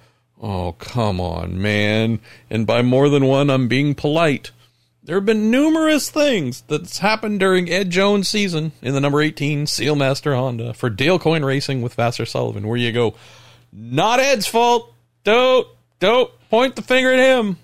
oh, 0.43 0.73
come 0.73 1.21
on, 1.21 1.61
man. 1.61 2.19
And 2.51 2.67
by 2.67 2.83
more 2.83 3.09
than 3.09 3.27
one, 3.27 3.51
I'm 3.51 3.69
being 3.69 3.95
polite. 3.95 4.51
There 5.07 5.15
have 5.15 5.25
been 5.25 5.53
numerous 5.53 6.11
things 6.11 6.63
that's 6.63 6.99
happened 6.99 7.39
during 7.39 7.71
Ed 7.71 7.91
Jones' 7.91 8.29
season 8.29 8.73
in 8.83 8.93
the 8.93 9.01
number 9.01 9.23
18 9.23 9.67
Sealmaster 9.67 10.35
Honda 10.35 10.75
for 10.75 10.91
Dale 10.91 11.21
Coyne 11.21 11.45
Racing 11.45 11.81
with 11.81 11.95
Vasser 11.95 12.27
Sullivan, 12.27 12.67
where 12.67 12.77
you 12.77 12.91
go, 12.91 13.15
not 13.73 14.19
Ed's 14.19 14.49
fault. 14.49 14.93
Don't, 15.23 15.69
don't 16.01 16.33
point 16.51 16.75
the 16.75 16.83
finger 16.83 17.13
at 17.13 17.21
him. 17.21 17.57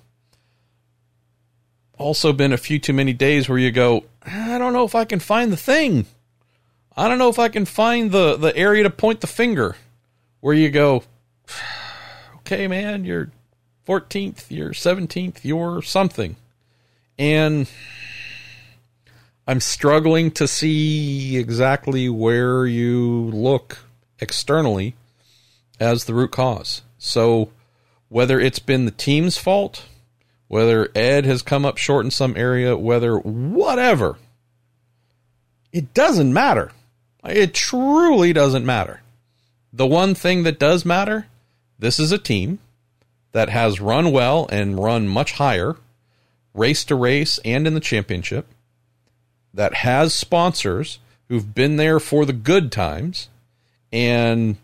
Also, 1.98 2.32
been 2.32 2.52
a 2.52 2.56
few 2.56 2.78
too 2.78 2.92
many 2.92 3.12
days 3.12 3.48
where 3.48 3.58
you 3.58 3.72
go, 3.72 4.04
I 4.24 4.56
don't 4.58 4.72
know 4.72 4.84
if 4.84 4.94
I 4.94 5.04
can 5.04 5.18
find 5.18 5.52
the 5.52 5.56
thing. 5.56 6.06
I 6.96 7.08
don't 7.08 7.18
know 7.18 7.28
if 7.28 7.40
I 7.40 7.48
can 7.48 7.64
find 7.64 8.12
the, 8.12 8.36
the 8.36 8.56
area 8.56 8.84
to 8.84 8.90
point 8.90 9.20
the 9.20 9.26
finger 9.26 9.74
where 10.38 10.54
you 10.54 10.70
go, 10.70 11.02
okay, 12.36 12.68
man, 12.68 13.04
you're 13.04 13.32
14th, 13.84 14.44
you're 14.48 14.70
17th, 14.70 15.38
you're 15.42 15.82
something. 15.82 16.36
And 17.18 17.68
I'm 19.46 19.60
struggling 19.60 20.30
to 20.32 20.48
see 20.48 21.36
exactly 21.36 22.08
where 22.08 22.66
you 22.66 23.24
look 23.32 23.78
externally 24.18 24.94
as 25.80 26.04
the 26.04 26.14
root 26.14 26.30
cause. 26.30 26.82
So, 26.98 27.50
whether 28.08 28.38
it's 28.38 28.58
been 28.58 28.84
the 28.84 28.90
team's 28.90 29.36
fault, 29.36 29.86
whether 30.48 30.90
Ed 30.94 31.24
has 31.24 31.42
come 31.42 31.64
up 31.64 31.78
short 31.78 32.04
in 32.04 32.10
some 32.10 32.36
area, 32.36 32.76
whether 32.76 33.16
whatever, 33.18 34.18
it 35.72 35.94
doesn't 35.94 36.32
matter. 36.32 36.72
It 37.24 37.54
truly 37.54 38.32
doesn't 38.32 38.66
matter. 38.66 39.00
The 39.72 39.86
one 39.86 40.14
thing 40.14 40.42
that 40.42 40.58
does 40.58 40.84
matter 40.84 41.26
this 41.82 41.98
is 41.98 42.12
a 42.12 42.18
team 42.18 42.60
that 43.32 43.48
has 43.48 43.80
run 43.80 44.12
well 44.12 44.46
and 44.52 44.78
run 44.78 45.08
much 45.08 45.32
higher, 45.32 45.74
race 46.54 46.84
to 46.84 46.94
race 46.94 47.38
and 47.44 47.66
in 47.66 47.74
the 47.74 47.80
championship, 47.80 48.46
that 49.54 49.74
has 49.74 50.14
sponsors 50.14 50.98
who've 51.28 51.54
been 51.54 51.76
there 51.76 52.00
for 52.00 52.24
the 52.24 52.32
good 52.32 52.70
times, 52.70 53.28
and 53.92 54.56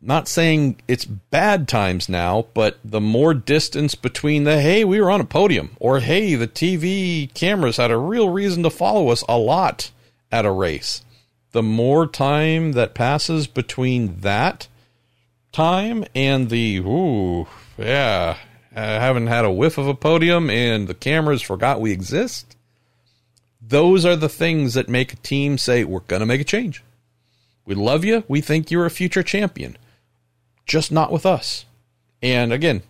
not 0.00 0.28
saying 0.28 0.80
it's 0.86 1.04
bad 1.04 1.66
times 1.66 2.08
now, 2.08 2.46
but 2.54 2.78
the 2.84 3.00
more 3.00 3.34
distance 3.34 3.94
between 3.94 4.44
the 4.44 4.60
hey, 4.60 4.84
we 4.84 5.00
were 5.00 5.10
on 5.10 5.20
a 5.20 5.24
podium, 5.24 5.70
or 5.80 6.00
hey, 6.00 6.34
the 6.34 6.48
TV 6.48 7.32
cameras 7.34 7.78
had 7.78 7.90
a 7.90 7.96
real 7.96 8.28
reason 8.28 8.62
to 8.62 8.70
follow 8.70 9.08
us 9.08 9.24
a 9.28 9.38
lot 9.38 9.90
at 10.30 10.46
a 10.46 10.50
race. 10.50 11.02
The 11.52 11.62
more 11.62 12.06
time 12.06 12.72
that 12.72 12.94
passes 12.94 13.46
between 13.46 14.20
that 14.20 14.68
time 15.52 16.04
and 16.14 16.50
the 16.50 16.76
ooh, 16.78 17.48
yeah, 17.76 18.36
I 18.78 19.00
haven't 19.00 19.26
had 19.26 19.44
a 19.44 19.50
whiff 19.50 19.76
of 19.76 19.88
a 19.88 19.94
podium 19.94 20.50
and 20.50 20.86
the 20.86 20.94
cameras 20.94 21.42
forgot 21.42 21.80
we 21.80 21.90
exist. 21.92 22.56
Those 23.60 24.04
are 24.04 24.16
the 24.16 24.28
things 24.28 24.74
that 24.74 24.88
make 24.88 25.12
a 25.12 25.16
team 25.16 25.58
say, 25.58 25.84
we're 25.84 26.00
going 26.00 26.20
to 26.20 26.26
make 26.26 26.40
a 26.40 26.44
change. 26.44 26.82
We 27.64 27.74
love 27.74 28.04
you. 28.04 28.24
We 28.28 28.40
think 28.40 28.70
you're 28.70 28.86
a 28.86 28.90
future 28.90 29.22
champion. 29.22 29.76
Just 30.64 30.92
not 30.92 31.12
with 31.12 31.26
us. 31.26 31.64
And 32.22 32.52
again, 32.52 32.82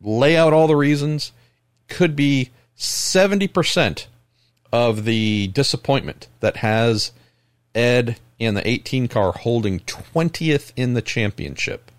lay 0.00 0.36
out 0.36 0.52
all 0.52 0.66
the 0.66 0.76
reasons. 0.76 1.32
Could 1.88 2.16
be 2.16 2.50
70% 2.78 4.06
of 4.72 5.04
the 5.04 5.48
disappointment 5.48 6.28
that 6.40 6.58
has 6.58 7.12
Ed 7.74 8.18
and 8.40 8.56
the 8.56 8.66
18 8.66 9.08
car 9.08 9.32
holding 9.32 9.80
20th 9.80 10.72
in 10.76 10.94
the 10.94 11.02
championship. 11.02 11.91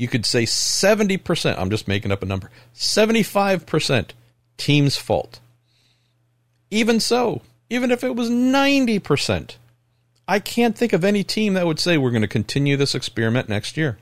You 0.00 0.08
could 0.08 0.24
say 0.24 0.44
70%, 0.44 1.58
I'm 1.58 1.68
just 1.68 1.86
making 1.86 2.10
up 2.10 2.22
a 2.22 2.26
number, 2.26 2.50
75% 2.74 4.12
team's 4.56 4.96
fault. 4.96 5.40
Even 6.70 7.00
so, 7.00 7.42
even 7.68 7.90
if 7.90 8.02
it 8.02 8.16
was 8.16 8.30
90%, 8.30 9.56
I 10.26 10.38
can't 10.38 10.74
think 10.74 10.94
of 10.94 11.04
any 11.04 11.22
team 11.22 11.52
that 11.52 11.66
would 11.66 11.78
say 11.78 11.98
we're 11.98 12.12
going 12.12 12.22
to 12.22 12.28
continue 12.28 12.78
this 12.78 12.94
experiment 12.94 13.50
next 13.50 13.76
year. 13.76 13.98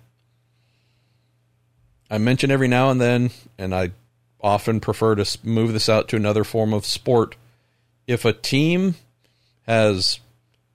I 2.08 2.18
mention 2.18 2.52
every 2.52 2.68
now 2.68 2.90
and 2.90 3.00
then, 3.00 3.30
and 3.58 3.74
I 3.74 3.90
often 4.40 4.78
prefer 4.78 5.16
to 5.16 5.38
move 5.42 5.72
this 5.72 5.88
out 5.88 6.06
to 6.10 6.16
another 6.16 6.44
form 6.44 6.72
of 6.72 6.86
sport. 6.86 7.34
If 8.06 8.24
a 8.24 8.32
team 8.32 8.94
has 9.66 10.20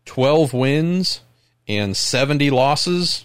12 0.04 0.52
wins 0.52 1.22
and 1.66 1.96
70 1.96 2.50
losses, 2.50 3.24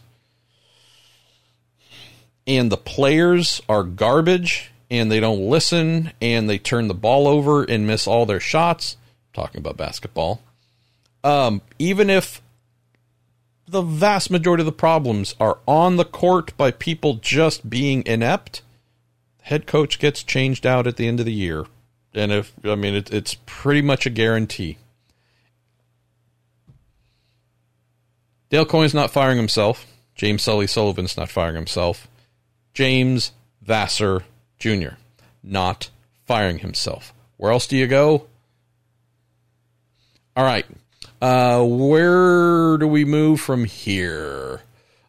and 2.49 2.73
the 2.73 2.79
players 2.79 3.61
are 3.69 3.85
garbage 3.85 4.73
and 4.91 5.13
they 5.13 5.21
don't 5.21 5.49
listen 5.49 6.13
and 6.21 6.49
they 6.49 6.59
turn 6.59 6.89
the 6.89 6.95
ball 6.95 7.29
over 7.29 7.63
and 7.63 7.87
miss 7.87 8.07
all 8.07 8.25
their 8.25 8.41
shots, 8.41 8.97
talking 9.35 9.61
about 9.61 9.77
basketball, 9.77 10.41
um, 11.23 11.61
even 11.79 12.09
if 12.09 12.41
the 13.67 13.83
vast 13.83 14.31
majority 14.31 14.63
of 14.63 14.67
the 14.67 14.73
problems 14.73 15.35
are 15.39 15.59
on 15.67 15.97
the 15.97 16.05
court 16.07 16.57
by 16.57 16.71
people 16.71 17.15
just 17.15 17.69
being 17.69 18.03
inept, 18.07 18.63
head 19.43 19.67
coach 19.67 19.99
gets 19.99 20.23
changed 20.23 20.65
out 20.65 20.87
at 20.87 20.97
the 20.97 21.07
end 21.07 21.21
of 21.21 21.27
the 21.27 21.33
year. 21.33 21.67
And 22.15 22.33
if, 22.33 22.55
I 22.65 22.75
mean, 22.75 22.95
it, 22.95 23.13
it's 23.13 23.37
pretty 23.45 23.83
much 23.83 24.07
a 24.07 24.11
guarantee. 24.11 24.79
Dale 28.49 28.65
Coyne's 28.65 28.95
not 28.95 29.11
firing 29.11 29.37
himself. 29.37 29.87
James 30.15 30.43
Sully 30.43 30.67
Sullivan's 30.67 31.19
not 31.19 31.29
firing 31.29 31.55
himself. 31.55 32.09
James 32.79 33.33
Vasser 33.67 34.23
Jr. 34.61 34.95
not 35.43 35.91
firing 36.27 36.61
himself. 36.61 37.13
Where 37.37 37.51
else 37.51 37.67
do 37.67 37.77
you 37.77 37.89
go? 37.89 38.29
All 40.37 40.45
right. 40.45 40.65
Uh, 41.21 41.65
where 41.65 42.79
do 42.79 42.87
we 42.87 43.05
move 43.05 43.41
from 43.41 43.65
here? 43.65 44.61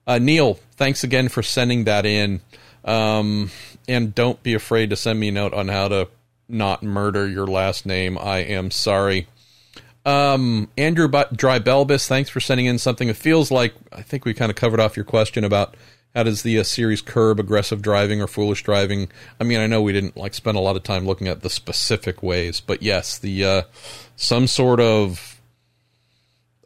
Uh, 0.08 0.18
Neil, 0.18 0.56
thanks 0.78 1.04
again 1.04 1.30
for 1.30 1.44
sending 1.44 1.84
that 1.84 2.08
in. 2.08 2.42
Um, 2.84 3.52
and 3.88 4.16
don't 4.16 4.42
be 4.42 4.56
afraid 4.56 4.90
to 4.90 4.96
send 4.96 5.20
me 5.20 5.28
a 5.28 5.32
note 5.32 5.54
on 5.54 5.68
how 5.68 5.90
to 5.90 6.08
not 6.48 6.82
murder 6.82 7.28
your 7.28 7.46
last 7.46 7.86
name. 7.86 8.18
I 8.18 8.40
am 8.40 8.72
sorry. 8.72 9.28
Um, 10.08 10.70
Andrew 10.76 11.08
Drybelbis, 11.08 12.08
thanks 12.08 12.32
for 12.32 12.40
sending 12.40 12.66
in 12.66 12.80
something. 12.80 13.10
It 13.10 13.18
feels 13.18 13.52
like 13.52 13.76
I 13.94 14.02
think 14.02 14.26
we 14.26 14.34
kind 14.34 14.50
of 14.50 14.56
covered 14.56 14.80
off 14.80 14.98
your 14.98 15.06
question 15.06 15.44
about 15.44 15.76
how 16.16 16.24
does 16.24 16.42
the 16.42 16.60
uh, 16.60 16.64
series 16.64 17.02
curb 17.02 17.40
aggressive 17.40 17.82
driving 17.82 18.22
or 18.22 18.28
foolish 18.28 18.64
driving. 18.64 19.10
I 19.40 19.44
mean, 19.44 19.60
I 19.60 19.68
know 19.68 19.82
we 19.82 19.94
didn't 19.94 20.18
like 20.18 20.34
spend 20.34 20.58
a 20.58 20.62
lot 20.62 20.76
of 20.76 20.84
time 20.84 21.06
looking 21.06 21.28
at 21.28 21.42
the 21.42 21.50
specific 21.50 22.24
ways, 22.24 22.60
but 22.60 22.82
yes, 22.82 23.18
the 23.18 23.46
uh, 23.46 23.62
some 24.16 24.48
sort 24.48 24.80
of 24.80 25.40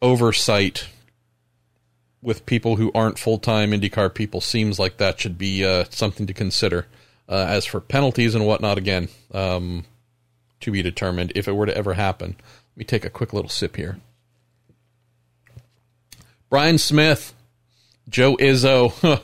oversight 0.01 0.87
with 2.21 2.45
people 2.45 2.77
who 2.77 2.91
aren't 2.95 3.19
full 3.19 3.37
time 3.37 3.71
IndyCar 3.71 4.13
people 4.13 4.41
seems 4.41 4.79
like 4.79 4.97
that 4.97 5.19
should 5.19 5.37
be 5.37 5.63
uh, 5.65 5.85
something 5.89 6.25
to 6.25 6.33
consider. 6.33 6.87
Uh, 7.27 7.45
as 7.47 7.65
for 7.65 7.79
penalties 7.79 8.35
and 8.35 8.45
whatnot, 8.45 8.77
again, 8.77 9.07
um, 9.33 9.85
to 10.59 10.71
be 10.71 10.81
determined 10.81 11.31
if 11.35 11.47
it 11.47 11.53
were 11.53 11.65
to 11.65 11.75
ever 11.77 11.93
happen. 11.93 12.35
Let 12.71 12.77
me 12.77 12.83
take 12.85 13.05
a 13.05 13.09
quick 13.09 13.33
little 13.33 13.49
sip 13.49 13.75
here. 13.75 13.99
Brian 16.49 16.77
Smith, 16.77 17.33
Joe 18.09 18.35
Izzo. 18.37 19.21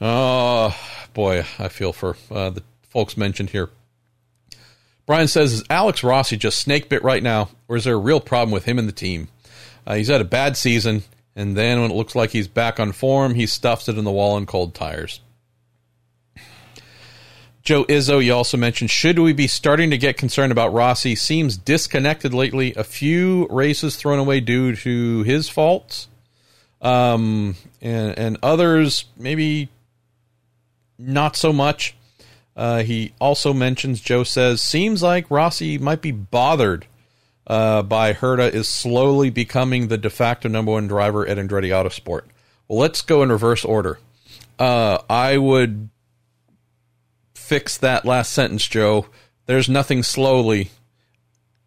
oh, 0.00 0.76
boy, 1.14 1.44
I 1.58 1.68
feel 1.68 1.92
for 1.92 2.16
uh, 2.30 2.50
the 2.50 2.62
folks 2.88 3.16
mentioned 3.16 3.50
here. 3.50 3.70
Brian 5.06 5.28
says, 5.28 5.54
Is 5.54 5.64
Alex 5.70 6.04
Rossi 6.04 6.36
just 6.36 6.58
snake 6.58 6.88
bit 6.88 7.02
right 7.02 7.22
now, 7.22 7.48
or 7.66 7.76
is 7.76 7.84
there 7.84 7.94
a 7.94 7.98
real 7.98 8.20
problem 8.20 8.52
with 8.52 8.66
him 8.66 8.78
and 8.78 8.86
the 8.86 8.92
team? 8.92 9.28
Uh, 9.86 9.94
he's 9.94 10.08
had 10.08 10.20
a 10.20 10.24
bad 10.24 10.56
season, 10.56 11.02
and 11.34 11.56
then 11.56 11.80
when 11.80 11.90
it 11.90 11.94
looks 11.94 12.14
like 12.14 12.30
he's 12.30 12.48
back 12.48 12.78
on 12.78 12.92
form, 12.92 13.34
he 13.34 13.46
stuffs 13.46 13.88
it 13.88 13.96
in 13.96 14.04
the 14.04 14.10
wall 14.12 14.36
in 14.36 14.44
cold 14.44 14.74
tires. 14.74 15.20
Joe 17.62 17.84
Izzo, 17.84 18.24
you 18.24 18.32
also 18.32 18.56
mentioned, 18.56 18.90
should 18.90 19.18
we 19.18 19.32
be 19.32 19.46
starting 19.46 19.90
to 19.90 19.98
get 19.98 20.16
concerned 20.16 20.52
about 20.52 20.72
Rossi? 20.72 21.14
Seems 21.14 21.56
disconnected 21.56 22.32
lately. 22.32 22.74
A 22.74 22.84
few 22.84 23.46
races 23.50 23.96
thrown 23.96 24.18
away 24.18 24.40
due 24.40 24.74
to 24.74 25.22
his 25.22 25.48
faults, 25.48 26.08
um, 26.80 27.56
and, 27.80 28.18
and 28.18 28.38
others 28.42 29.04
maybe 29.16 29.68
not 30.98 31.36
so 31.36 31.52
much. 31.52 31.94
Uh, 32.56 32.82
he 32.82 33.12
also 33.20 33.52
mentions, 33.52 34.00
Joe 34.00 34.24
says, 34.24 34.60
seems 34.60 35.02
like 35.02 35.30
Rossi 35.30 35.78
might 35.78 36.02
be 36.02 36.10
bothered 36.10 36.86
uh, 37.46 37.82
by 37.82 38.12
Herta 38.12 38.52
is 38.52 38.68
slowly 38.68 39.30
becoming 39.30 39.88
the 39.88 39.96
de 39.96 40.10
facto 40.10 40.48
number 40.48 40.72
one 40.72 40.86
driver 40.86 41.26
at 41.26 41.38
Andretti 41.38 41.70
Autosport. 41.70 42.22
Well, 42.66 42.78
let's 42.78 43.00
go 43.00 43.22
in 43.22 43.30
reverse 43.30 43.64
order. 43.64 43.98
Uh, 44.58 44.98
I 45.08 45.38
would 45.38 45.88
fix 47.34 47.78
that 47.78 48.04
last 48.04 48.32
sentence, 48.32 48.66
Joe. 48.66 49.06
There's 49.46 49.68
nothing 49.68 50.02
slowly. 50.02 50.70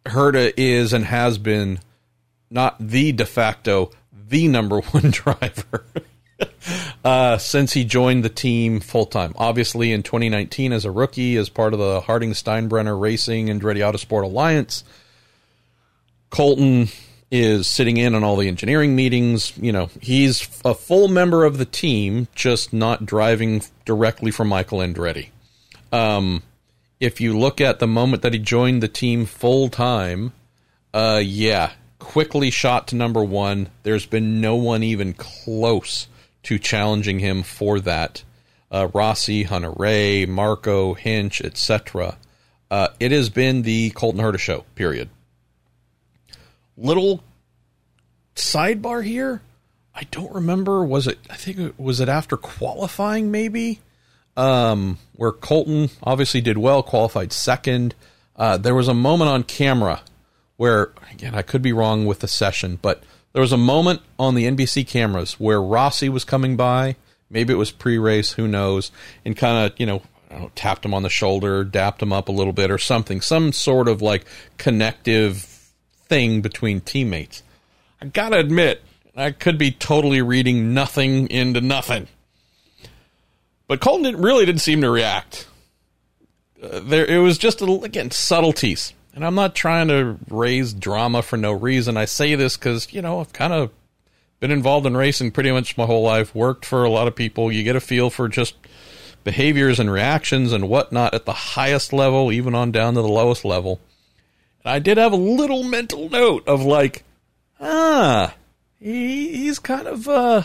Herta 0.06 0.52
is 0.56 0.92
and 0.92 1.06
has 1.06 1.38
been 1.38 1.80
not 2.50 2.76
the 2.78 3.12
de 3.12 3.24
facto, 3.24 3.90
the 4.32 4.48
number 4.48 4.80
one 4.90 5.10
driver 5.10 5.84
uh, 7.04 7.38
since 7.38 7.72
he 7.72 7.84
joined 7.84 8.24
the 8.24 8.28
team 8.28 8.80
full 8.80 9.06
time. 9.06 9.32
Obviously, 9.36 9.92
in 9.92 10.02
2019 10.02 10.72
as 10.72 10.84
a 10.84 10.90
rookie, 10.90 11.36
as 11.36 11.48
part 11.48 11.72
of 11.72 11.78
the 11.78 12.00
Harding 12.00 12.30
Steinbrenner 12.30 12.98
Racing 12.98 13.50
and 13.50 13.62
Andretti 13.62 13.78
Autosport 13.78 14.24
Alliance, 14.24 14.82
Colton 16.30 16.88
is 17.30 17.66
sitting 17.66 17.96
in 17.96 18.14
on 18.14 18.24
all 18.24 18.36
the 18.36 18.48
engineering 18.48 18.96
meetings. 18.96 19.56
You 19.58 19.72
know, 19.72 19.90
he's 20.00 20.48
a 20.64 20.74
full 20.74 21.08
member 21.08 21.44
of 21.44 21.58
the 21.58 21.64
team, 21.64 22.26
just 22.34 22.72
not 22.72 23.06
driving 23.06 23.62
directly 23.84 24.30
for 24.30 24.44
Michael 24.44 24.78
Andretti. 24.78 25.28
Um, 25.92 26.42
if 27.00 27.20
you 27.20 27.38
look 27.38 27.60
at 27.60 27.80
the 27.80 27.86
moment 27.86 28.22
that 28.22 28.32
he 28.32 28.38
joined 28.38 28.82
the 28.82 28.88
team 28.88 29.26
full 29.26 29.68
time, 29.68 30.32
uh, 30.94 31.20
yeah, 31.22 31.72
quickly 32.02 32.50
shot 32.50 32.88
to 32.88 32.96
number 32.96 33.22
one. 33.22 33.68
There's 33.84 34.06
been 34.06 34.40
no 34.40 34.56
one 34.56 34.82
even 34.82 35.14
close 35.14 36.08
to 36.42 36.58
challenging 36.58 37.20
him 37.20 37.42
for 37.42 37.80
that. 37.80 38.24
Uh, 38.70 38.88
Rossi, 38.92 39.44
Hunter-Reay, 39.44 40.26
Marco, 40.26 40.94
Hinch, 40.94 41.40
etc. 41.40 42.18
Uh, 42.70 42.88
it 42.98 43.12
has 43.12 43.30
been 43.30 43.62
the 43.62 43.90
Colton 43.90 44.20
Herta 44.20 44.38
show. 44.38 44.64
Period. 44.74 45.10
Little 46.76 47.22
sidebar 48.34 49.04
here. 49.04 49.42
I 49.94 50.02
don't 50.10 50.34
remember. 50.34 50.84
Was 50.84 51.06
it? 51.06 51.18
I 51.30 51.36
think 51.36 51.78
was 51.78 52.00
it 52.00 52.08
after 52.08 52.36
qualifying, 52.36 53.30
maybe. 53.30 53.80
Um, 54.36 54.98
where 55.14 55.32
Colton 55.32 55.90
obviously 56.02 56.40
did 56.40 56.58
well, 56.58 56.82
qualified 56.82 57.32
second. 57.32 57.94
Uh, 58.34 58.56
there 58.56 58.74
was 58.74 58.88
a 58.88 58.94
moment 58.94 59.30
on 59.30 59.42
camera 59.42 60.00
where, 60.62 60.92
again, 61.10 61.34
I 61.34 61.42
could 61.42 61.60
be 61.60 61.72
wrong 61.72 62.06
with 62.06 62.20
the 62.20 62.28
session, 62.28 62.78
but 62.80 63.02
there 63.32 63.42
was 63.42 63.50
a 63.50 63.56
moment 63.56 64.00
on 64.16 64.36
the 64.36 64.44
NBC 64.44 64.86
cameras 64.86 65.32
where 65.40 65.60
Rossi 65.60 66.08
was 66.08 66.24
coming 66.24 66.56
by. 66.56 66.94
Maybe 67.28 67.52
it 67.52 67.56
was 67.56 67.72
pre-race, 67.72 68.30
who 68.30 68.46
knows, 68.46 68.92
and 69.24 69.36
kind 69.36 69.66
of 69.66 69.80
you 69.80 69.86
know, 69.86 70.02
know 70.30 70.52
tapped 70.54 70.84
him 70.84 70.94
on 70.94 71.02
the 71.02 71.08
shoulder, 71.08 71.64
dapped 71.64 72.00
him 72.00 72.12
up 72.12 72.28
a 72.28 72.32
little 72.32 72.52
bit, 72.52 72.70
or 72.70 72.78
something, 72.78 73.20
some 73.20 73.50
sort 73.50 73.88
of 73.88 74.02
like 74.02 74.24
connective 74.56 75.42
thing 76.04 76.42
between 76.42 76.80
teammates. 76.80 77.42
I 78.00 78.06
gotta 78.06 78.38
admit, 78.38 78.84
I 79.16 79.32
could 79.32 79.58
be 79.58 79.72
totally 79.72 80.22
reading 80.22 80.72
nothing 80.72 81.28
into 81.28 81.60
nothing, 81.60 82.06
but 83.66 83.80
Colton 83.80 84.04
didn't, 84.04 84.22
really 84.22 84.46
didn't 84.46 84.60
seem 84.60 84.80
to 84.82 84.90
react. 84.90 85.48
Uh, 86.62 86.78
there, 86.78 87.04
it 87.04 87.18
was 87.18 87.36
just 87.36 87.60
a, 87.62 87.80
again 87.82 88.12
subtleties 88.12 88.92
and 89.14 89.24
I'm 89.24 89.34
not 89.34 89.54
trying 89.54 89.88
to 89.88 90.16
raise 90.28 90.72
drama 90.72 91.22
for 91.22 91.36
no 91.36 91.52
reason. 91.52 91.96
I 91.96 92.06
say 92.06 92.34
this 92.34 92.56
because, 92.56 92.92
you 92.92 93.02
know, 93.02 93.20
I've 93.20 93.32
kind 93.32 93.52
of 93.52 93.70
been 94.40 94.50
involved 94.50 94.86
in 94.86 94.96
racing 94.96 95.32
pretty 95.32 95.52
much 95.52 95.76
my 95.76 95.84
whole 95.84 96.02
life, 96.02 96.34
worked 96.34 96.64
for 96.64 96.84
a 96.84 96.90
lot 96.90 97.08
of 97.08 97.14
people. 97.14 97.52
You 97.52 97.62
get 97.62 97.76
a 97.76 97.80
feel 97.80 98.10
for 98.10 98.28
just 98.28 98.54
behaviors 99.22 99.78
and 99.78 99.90
reactions 99.90 100.52
and 100.52 100.68
whatnot 100.68 101.14
at 101.14 101.26
the 101.26 101.32
highest 101.32 101.92
level, 101.92 102.32
even 102.32 102.54
on 102.54 102.72
down 102.72 102.94
to 102.94 103.02
the 103.02 103.08
lowest 103.08 103.44
level. 103.44 103.80
And 104.64 104.72
I 104.72 104.78
did 104.78 104.98
have 104.98 105.12
a 105.12 105.16
little 105.16 105.62
mental 105.62 106.08
note 106.08 106.48
of 106.48 106.62
like, 106.62 107.04
ah, 107.60 108.34
he, 108.78 109.28
he's 109.28 109.58
kind 109.58 109.86
of, 109.86 110.08
uh, 110.08 110.42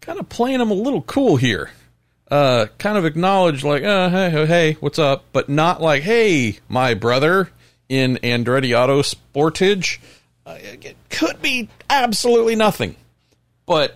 kind 0.00 0.20
of 0.20 0.28
playing 0.28 0.60
him 0.60 0.70
a 0.70 0.74
little 0.74 1.02
cool 1.02 1.36
here 1.36 1.70
uh, 2.30 2.66
kind 2.78 2.98
of 2.98 3.04
acknowledge 3.04 3.64
like, 3.64 3.82
uh, 3.82 4.10
hey, 4.10 4.46
hey, 4.46 4.72
what's 4.80 4.98
up? 4.98 5.24
But 5.32 5.48
not 5.48 5.80
like, 5.80 6.02
hey, 6.02 6.58
my 6.68 6.94
brother 6.94 7.50
in 7.88 8.16
Andretti 8.22 8.78
Auto 8.78 9.02
Sportage. 9.02 9.98
Uh, 10.44 10.58
it 10.60 10.96
could 11.10 11.40
be 11.42 11.68
absolutely 11.90 12.56
nothing, 12.56 12.96
but 13.66 13.94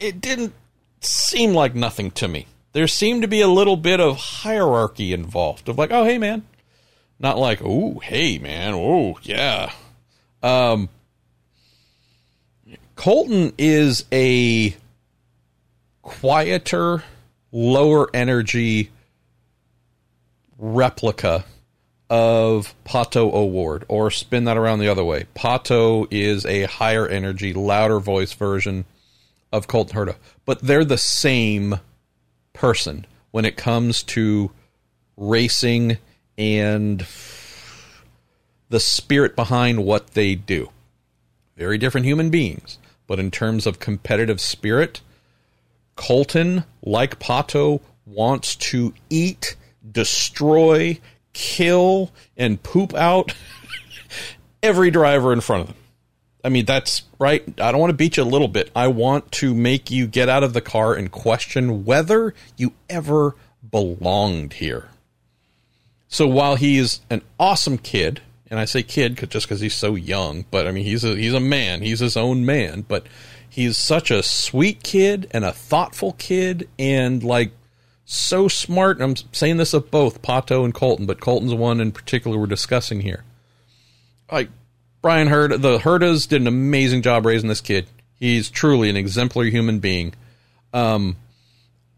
it 0.00 0.20
didn't 0.20 0.54
seem 1.00 1.52
like 1.54 1.74
nothing 1.74 2.10
to 2.12 2.28
me. 2.28 2.46
There 2.72 2.86
seemed 2.86 3.22
to 3.22 3.28
be 3.28 3.40
a 3.40 3.48
little 3.48 3.76
bit 3.76 4.00
of 4.00 4.16
hierarchy 4.16 5.12
involved 5.12 5.68
of 5.68 5.78
like, 5.78 5.90
oh, 5.90 6.04
hey, 6.04 6.18
man. 6.18 6.44
Not 7.18 7.38
like, 7.38 7.60
oh, 7.64 7.98
hey, 8.00 8.38
man. 8.38 8.74
Oh, 8.74 9.18
yeah. 9.22 9.72
Um, 10.42 10.90
Colton 12.94 13.52
is 13.56 14.04
a 14.12 14.76
quieter 16.02 17.02
lower 17.56 18.06
energy 18.12 18.90
replica 20.58 21.42
of 22.10 22.74
Pato 22.84 23.32
O'Ward, 23.32 23.86
or 23.88 24.10
spin 24.10 24.44
that 24.44 24.58
around 24.58 24.80
the 24.80 24.88
other 24.88 25.02
way. 25.02 25.24
Pato 25.34 26.06
is 26.10 26.44
a 26.44 26.64
higher 26.64 27.08
energy, 27.08 27.54
louder 27.54 27.98
voice 27.98 28.34
version 28.34 28.84
of 29.50 29.68
Colton 29.68 29.96
Herta, 29.96 30.16
but 30.44 30.60
they're 30.60 30.84
the 30.84 30.98
same 30.98 31.80
person 32.52 33.06
when 33.30 33.46
it 33.46 33.56
comes 33.56 34.02
to 34.02 34.50
racing 35.16 35.96
and 36.36 37.06
the 38.68 38.80
spirit 38.80 39.34
behind 39.34 39.82
what 39.82 40.08
they 40.08 40.34
do. 40.34 40.68
Very 41.56 41.78
different 41.78 42.06
human 42.06 42.28
beings, 42.28 42.78
but 43.06 43.18
in 43.18 43.30
terms 43.30 43.66
of 43.66 43.80
competitive 43.80 44.42
spirit, 44.42 45.00
Colton, 45.96 46.64
like 46.82 47.18
Pato, 47.18 47.80
wants 48.04 48.54
to 48.56 48.94
eat, 49.10 49.56
destroy, 49.90 50.98
kill, 51.32 52.12
and 52.36 52.62
poop 52.62 52.94
out 52.94 53.34
every 54.62 54.90
driver 54.90 55.32
in 55.32 55.40
front 55.40 55.62
of 55.62 55.68
them. 55.68 55.76
I 56.44 56.48
mean, 56.48 56.64
that's 56.64 57.02
right. 57.18 57.42
I 57.60 57.72
don't 57.72 57.80
want 57.80 57.90
to 57.90 57.96
beat 57.96 58.18
you 58.18 58.22
a 58.22 58.24
little 58.24 58.46
bit. 58.46 58.70
I 58.76 58.86
want 58.86 59.32
to 59.32 59.52
make 59.52 59.90
you 59.90 60.06
get 60.06 60.28
out 60.28 60.44
of 60.44 60.52
the 60.52 60.60
car 60.60 60.94
and 60.94 61.10
question 61.10 61.84
whether 61.84 62.34
you 62.56 62.72
ever 62.88 63.34
belonged 63.68 64.52
here. 64.52 64.90
So 66.06 66.28
while 66.28 66.54
he's 66.54 67.00
an 67.10 67.22
awesome 67.40 67.78
kid, 67.78 68.20
and 68.48 68.60
I 68.60 68.64
say 68.64 68.84
kid 68.84 69.16
just 69.28 69.46
because 69.46 69.60
he's 69.60 69.74
so 69.74 69.96
young, 69.96 70.44
but 70.52 70.68
I 70.68 70.70
mean 70.70 70.84
he's 70.84 71.02
a 71.02 71.16
he's 71.16 71.34
a 71.34 71.40
man. 71.40 71.82
He's 71.82 71.98
his 71.98 72.16
own 72.16 72.46
man. 72.46 72.82
But 72.82 73.06
he's 73.56 73.78
such 73.78 74.10
a 74.10 74.22
sweet 74.22 74.82
kid 74.82 75.26
and 75.30 75.42
a 75.42 75.50
thoughtful 75.50 76.12
kid 76.18 76.68
and 76.78 77.24
like 77.24 77.52
so 78.04 78.48
smart. 78.48 79.00
I'm 79.00 79.16
saying 79.32 79.56
this 79.56 79.72
of 79.72 79.90
both 79.90 80.20
Pato 80.20 80.62
and 80.62 80.74
Colton, 80.74 81.06
but 81.06 81.20
Colton's 81.20 81.54
one 81.54 81.80
in 81.80 81.90
particular 81.90 82.38
we're 82.38 82.46
discussing 82.46 83.00
here. 83.00 83.24
Like 84.30 84.50
Bryan 85.00 85.28
Herta, 85.28 85.58
the 85.58 85.78
Hertas 85.78 86.28
did 86.28 86.42
an 86.42 86.46
amazing 86.46 87.00
job 87.00 87.24
raising 87.24 87.48
this 87.48 87.62
kid. 87.62 87.86
He's 88.20 88.50
truly 88.50 88.90
an 88.90 88.96
exemplary 88.96 89.50
human 89.50 89.78
being. 89.78 90.12
Um, 90.74 91.16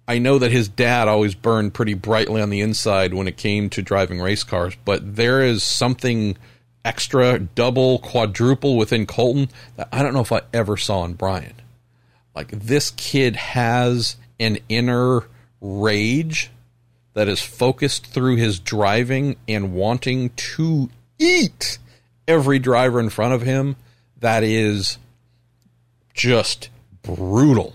I 0.06 0.20
know 0.20 0.38
that 0.38 0.52
his 0.52 0.68
dad 0.68 1.08
always 1.08 1.34
burned 1.34 1.74
pretty 1.74 1.94
brightly 1.94 2.40
on 2.40 2.50
the 2.50 2.60
inside 2.60 3.14
when 3.14 3.26
it 3.26 3.36
came 3.36 3.68
to 3.70 3.82
driving 3.82 4.20
race 4.20 4.44
cars, 4.44 4.76
but 4.84 5.16
there 5.16 5.42
is 5.42 5.64
something 5.64 6.36
extra, 6.84 7.38
double, 7.38 7.98
quadruple 7.98 8.76
within 8.76 9.06
Colton 9.06 9.48
that 9.76 9.88
I 9.92 10.02
don't 10.02 10.14
know 10.14 10.20
if 10.20 10.32
I 10.32 10.42
ever 10.52 10.76
saw 10.76 11.04
in 11.04 11.14
Bryan. 11.14 11.54
Like 12.34 12.50
this 12.50 12.90
kid 12.90 13.36
has 13.36 14.16
an 14.38 14.58
inner 14.68 15.24
rage 15.60 16.50
that 17.14 17.28
is 17.28 17.42
focused 17.42 18.06
through 18.06 18.36
his 18.36 18.60
driving 18.60 19.36
and 19.48 19.74
wanting 19.74 20.30
to 20.30 20.88
eat 21.18 21.78
every 22.28 22.58
driver 22.58 23.00
in 23.00 23.10
front 23.10 23.34
of 23.34 23.42
him 23.42 23.76
that 24.20 24.44
is 24.44 24.98
just 26.14 26.68
brutal. 27.02 27.74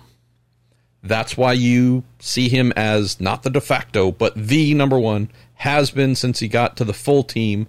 That's 1.02 1.36
why 1.36 1.54
you 1.54 2.04
see 2.20 2.48
him 2.48 2.72
as 2.78 3.20
not 3.20 3.44
the 3.44 3.50
de 3.50 3.60
facto, 3.60 4.12
but 4.12 4.34
the 4.36 4.74
number 4.74 4.98
one, 4.98 5.30
has 5.56 5.92
been 5.92 6.16
since 6.16 6.40
he 6.40 6.48
got 6.48 6.76
to 6.78 6.84
the 6.84 6.94
full 6.94 7.24
team 7.24 7.68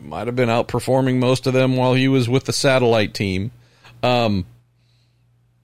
might 0.00 0.26
have 0.26 0.36
been 0.36 0.48
outperforming 0.48 1.16
most 1.18 1.46
of 1.46 1.52
them 1.52 1.76
while 1.76 1.94
he 1.94 2.08
was 2.08 2.28
with 2.28 2.44
the 2.44 2.52
satellite 2.52 3.14
team. 3.14 3.50
Um, 4.02 4.46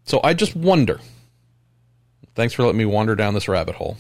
so 0.05 0.21
I 0.23 0.35
just 0.35 0.57
wonder. 0.57 1.01
Thanks 2.35 2.55
for 2.55 2.63
letting 2.63 2.79
me 2.79 2.85
wander 2.85 3.15
down 3.15 3.35
this 3.35 3.49
rabbit 3.49 3.75
hole. 3.75 3.97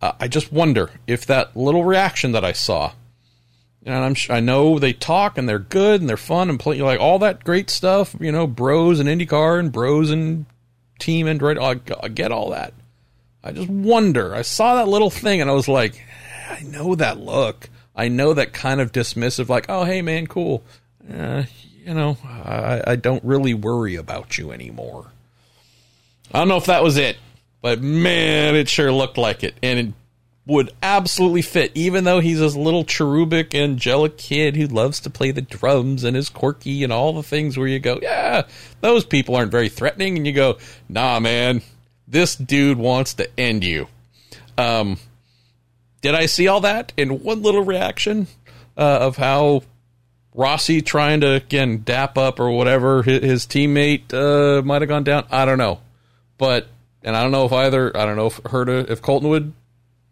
Uh, 0.00 0.12
I 0.20 0.28
just 0.28 0.52
wonder 0.52 0.90
if 1.06 1.26
that 1.26 1.56
little 1.56 1.84
reaction 1.84 2.32
that 2.32 2.44
I 2.44 2.52
saw, 2.52 2.92
and 3.84 3.94
I'm 3.94 4.16
I 4.28 4.40
know 4.40 4.78
they 4.78 4.92
talk 4.92 5.38
and 5.38 5.48
they're 5.48 5.58
good 5.58 6.00
and 6.00 6.08
they're 6.08 6.16
fun 6.16 6.50
and 6.50 6.60
play 6.60 6.80
like 6.80 7.00
all 7.00 7.18
that 7.20 7.44
great 7.44 7.70
stuff, 7.70 8.14
you 8.20 8.30
know, 8.32 8.46
bros 8.46 9.00
and 9.00 9.08
IndyCar 9.08 9.58
and 9.58 9.72
bros 9.72 10.10
and 10.10 10.46
team 10.98 11.26
Andretti. 11.26 11.58
I, 11.58 12.04
I 12.04 12.08
get 12.08 12.32
all 12.32 12.50
that. 12.50 12.74
I 13.42 13.52
just 13.52 13.68
wonder. 13.68 14.34
I 14.34 14.42
saw 14.42 14.74
that 14.76 14.88
little 14.88 15.10
thing 15.10 15.40
and 15.40 15.48
I 15.48 15.54
was 15.54 15.68
like, 15.68 16.02
I 16.50 16.62
know 16.62 16.94
that 16.96 17.18
look. 17.18 17.70
I 17.96 18.08
know 18.08 18.34
that 18.34 18.52
kind 18.52 18.80
of 18.80 18.92
dismissive, 18.92 19.48
like, 19.48 19.66
oh, 19.68 19.84
hey, 19.84 20.02
man, 20.02 20.26
cool. 20.26 20.62
Uh, 21.10 21.44
you 21.84 21.94
know, 21.94 22.18
I, 22.24 22.82
I 22.86 22.96
don't 22.96 23.24
really 23.24 23.54
worry 23.54 23.94
about 23.94 24.36
you 24.36 24.52
anymore. 24.52 25.06
I 26.32 26.38
don't 26.38 26.48
know 26.48 26.56
if 26.56 26.66
that 26.66 26.82
was 26.82 26.96
it, 26.96 27.16
but 27.62 27.80
man, 27.80 28.54
it 28.54 28.68
sure 28.68 28.92
looked 28.92 29.16
like 29.16 29.44
it. 29.44 29.54
And 29.62 29.78
it 29.78 29.94
would 30.46 30.72
absolutely 30.82 31.42
fit, 31.42 31.72
even 31.74 32.04
though 32.04 32.20
he's 32.20 32.40
this 32.40 32.54
little 32.54 32.84
cherubic, 32.84 33.54
angelic 33.54 34.18
kid 34.18 34.56
who 34.56 34.66
loves 34.66 35.00
to 35.00 35.10
play 35.10 35.30
the 35.30 35.40
drums 35.40 36.04
and 36.04 36.16
is 36.16 36.28
quirky 36.28 36.84
and 36.84 36.92
all 36.92 37.12
the 37.12 37.22
things 37.22 37.56
where 37.56 37.66
you 37.66 37.78
go, 37.78 37.98
yeah, 38.02 38.42
those 38.80 39.04
people 39.04 39.34
aren't 39.34 39.50
very 39.50 39.68
threatening. 39.68 40.16
And 40.16 40.26
you 40.26 40.32
go, 40.32 40.58
nah, 40.88 41.18
man, 41.18 41.62
this 42.06 42.36
dude 42.36 42.78
wants 42.78 43.14
to 43.14 43.28
end 43.40 43.64
you. 43.64 43.88
Um, 44.58 44.98
did 46.06 46.14
I 46.14 46.26
see 46.26 46.46
all 46.46 46.60
that 46.60 46.92
in 46.96 47.24
one 47.24 47.42
little 47.42 47.64
reaction 47.64 48.28
uh, 48.76 48.98
of 49.00 49.16
how 49.16 49.62
Rossi 50.34 50.80
trying 50.80 51.22
to 51.22 51.32
again 51.32 51.82
dap 51.84 52.16
up 52.16 52.38
or 52.38 52.52
whatever 52.52 53.02
his, 53.02 53.24
his 53.24 53.46
teammate 53.46 54.14
uh, 54.14 54.62
might 54.62 54.82
have 54.82 54.88
gone 54.88 55.02
down? 55.02 55.26
I 55.32 55.44
don't 55.44 55.58
know, 55.58 55.80
but 56.38 56.68
and 57.02 57.16
I 57.16 57.22
don't 57.22 57.32
know 57.32 57.44
if 57.44 57.52
either 57.52 57.96
I 57.96 58.06
don't 58.06 58.14
know 58.14 58.28
if 58.28 58.36
heard 58.46 58.68
if 58.68 59.02
Colton 59.02 59.30
would 59.30 59.52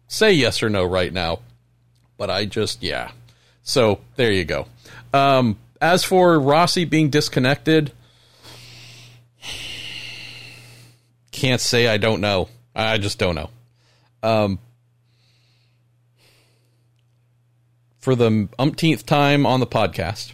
say 0.09 0.33
yes 0.33 0.61
or 0.61 0.69
no 0.69 0.83
right 0.83 1.13
now, 1.13 1.39
but 2.17 2.29
I 2.29 2.43
just 2.43 2.83
yeah. 2.83 3.11
So 3.63 4.01
there 4.17 4.33
you 4.33 4.43
go. 4.43 4.67
Um, 5.13 5.57
as 5.79 6.03
for 6.03 6.37
Rossi 6.37 6.83
being 6.83 7.09
disconnected, 7.09 7.93
can't 11.31 11.61
say 11.61 11.87
I 11.87 11.95
don't 11.95 12.19
know. 12.19 12.49
I 12.75 12.97
just 12.97 13.17
don't 13.17 13.35
know. 13.35 13.49
Um, 14.21 14.59
for 18.05 18.15
the 18.15 18.47
umpteenth 18.59 19.03
time 19.03 19.47
on 19.47 19.59
the 19.59 19.65
podcast, 19.65 20.33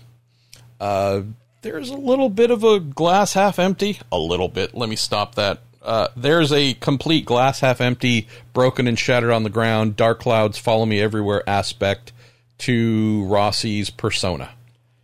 uh, 0.82 1.22
there's 1.62 1.90
a 1.90 1.96
little 1.96 2.28
bit 2.28 2.52
of 2.52 2.66
a 2.66 2.82
glass 2.82 3.32
half 3.32 3.60
empty. 3.60 3.98
A 4.12 4.18
little 4.18 4.50
bit. 4.50 4.76
Let 4.76 4.90
me 4.90 4.98
stop 4.98 5.36
that. 5.36 5.62
Uh, 5.82 6.10
there's 6.18 6.52
a 6.52 6.74
complete 6.74 7.24
glass 7.24 7.62
half 7.62 7.80
empty, 7.80 8.28
broken 8.52 8.88
and 8.88 9.00
shattered 9.00 9.32
on 9.32 9.44
the 9.44 9.50
ground, 9.50 9.96
dark 9.96 10.20
clouds 10.20 10.58
follow 10.58 10.86
me 10.86 11.00
everywhere 11.00 11.48
aspect 11.48 12.12
to 12.58 13.24
Rossi's 13.30 13.90
persona. 13.90 14.50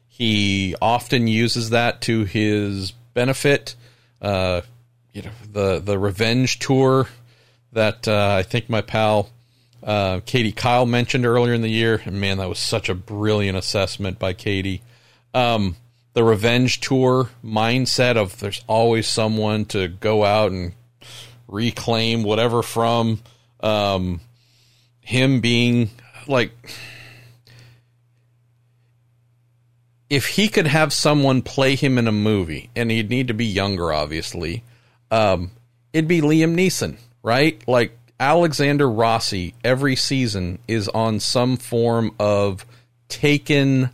He 0.10 0.76
often 0.81 1.30
uses 1.30 1.69
that 1.69 2.02
to 2.02 2.26
his 2.26 2.91
benefit. 3.14 3.76
Uh, 4.22 4.60
you 5.14 5.22
know, 5.22 5.31
the 5.53 5.80
the 5.80 5.98
revenge 5.98 6.60
tour 6.60 7.07
that 7.72 8.10
uh, 8.10 8.35
I 8.38 8.44
think 8.44 8.69
my 8.69 8.81
pal 8.81 9.30
uh, 9.88 10.19
Katie 10.26 10.51
Kiel 10.51 10.85
mentioned 10.85 11.26
earlier 11.26 11.53
in 11.53 11.61
the 11.61 11.69
year. 11.69 12.01
And 12.05 12.19
man, 12.19 12.38
that 12.39 12.49
was 12.49 12.59
such 12.59 12.89
a 12.89 12.93
brilliant 12.93 13.57
assessment 13.57 14.19
by 14.19 14.34
Katie. 14.34 14.84
Um, 15.34 15.77
the 16.14 16.23
revenge 16.23 16.81
tour 16.81 17.30
mindset 17.43 18.18
of 18.18 18.39
there's 18.39 18.64
always 18.68 19.07
someone 19.07 19.65
to 19.65 19.88
go 19.88 20.26
out 20.26 20.51
and 20.51 20.73
reclaim 21.47 22.23
whatever 22.23 22.61
from 22.61 23.22
um, 23.61 24.19
him 24.99 25.39
being 25.39 25.89
like 26.27 26.51
if 30.09 30.27
he 30.27 30.49
could 30.49 30.68
have 30.68 30.91
someone 30.91 31.41
play 31.41 31.76
him 31.76 31.97
in 31.97 32.07
a 32.07 32.11
movie 32.11 32.69
and 32.76 32.91
he'd 32.91 33.09
need 33.09 33.27
to 33.30 33.34
be 33.34 33.45
younger 33.45 33.93
obviously 33.93 34.64
um, 35.11 35.51
it'd 35.93 36.07
be 36.07 36.19
liam 36.19 36.55
neeson 36.55 36.97
right 37.23 37.65
like 37.68 37.96
alexander 38.19 38.89
rossi 38.89 39.53
every 39.64 39.95
season 39.95 40.60
is 40.68 40.88
on 40.89 41.19
some 41.19 41.57
form 41.57 42.11
of 42.19 42.65
taken 43.10 43.89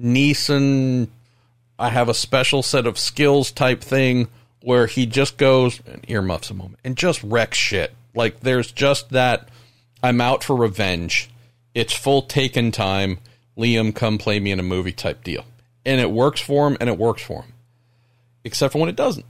neeson 0.00 1.08
I 1.78 1.90
have 1.90 2.08
a 2.08 2.14
special 2.14 2.62
set 2.62 2.86
of 2.86 2.98
skills 2.98 3.50
type 3.50 3.82
thing 3.82 4.28
where 4.62 4.86
he 4.86 5.06
just 5.06 5.36
goes 5.36 5.80
earmuffs 6.06 6.50
a 6.50 6.54
moment 6.54 6.78
and 6.84 6.96
just 6.96 7.22
wrecks 7.22 7.58
shit. 7.58 7.94
Like 8.14 8.40
there's 8.40 8.70
just 8.70 9.10
that 9.10 9.48
I'm 10.02 10.20
out 10.20 10.44
for 10.44 10.56
revenge. 10.56 11.30
It's 11.74 11.92
full 11.92 12.22
taken 12.22 12.70
time. 12.70 13.18
Liam, 13.58 13.94
come 13.94 14.18
play 14.18 14.38
me 14.38 14.52
in 14.52 14.60
a 14.60 14.64
movie 14.64 14.92
type 14.92 15.24
deal. 15.24 15.44
And 15.84 16.00
it 16.00 16.10
works 16.10 16.40
for 16.40 16.68
him 16.68 16.76
and 16.80 16.88
it 16.88 16.98
works 16.98 17.22
for 17.22 17.42
him. 17.42 17.52
Except 18.44 18.72
for 18.72 18.78
when 18.78 18.88
it 18.88 18.96
doesn't. 18.96 19.26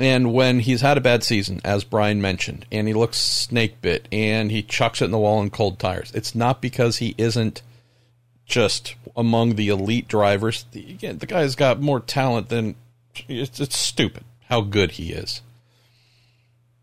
And 0.00 0.32
when 0.32 0.60
he's 0.60 0.80
had 0.80 0.96
a 0.96 1.02
bad 1.02 1.22
season, 1.22 1.60
as 1.62 1.84
Brian 1.84 2.22
mentioned, 2.22 2.64
and 2.72 2.88
he 2.88 2.94
looks 2.94 3.18
snake 3.18 3.82
bit 3.82 4.08
and 4.10 4.50
he 4.50 4.62
chucks 4.62 5.02
it 5.02 5.04
in 5.04 5.10
the 5.10 5.18
wall 5.18 5.42
in 5.42 5.50
cold 5.50 5.78
tires, 5.78 6.10
it's 6.14 6.34
not 6.34 6.62
because 6.62 6.96
he 6.96 7.14
isn't 7.18 7.60
just 8.46 8.94
among 9.14 9.56
the 9.56 9.68
elite 9.68 10.08
drivers. 10.08 10.64
The, 10.72 10.90
again, 10.90 11.18
the 11.18 11.26
guy's 11.26 11.54
got 11.54 11.82
more 11.82 12.00
talent 12.00 12.48
than 12.48 12.76
it's, 13.28 13.60
it's 13.60 13.76
stupid 13.76 14.24
how 14.48 14.62
good 14.62 14.92
he 14.92 15.12
is. 15.12 15.42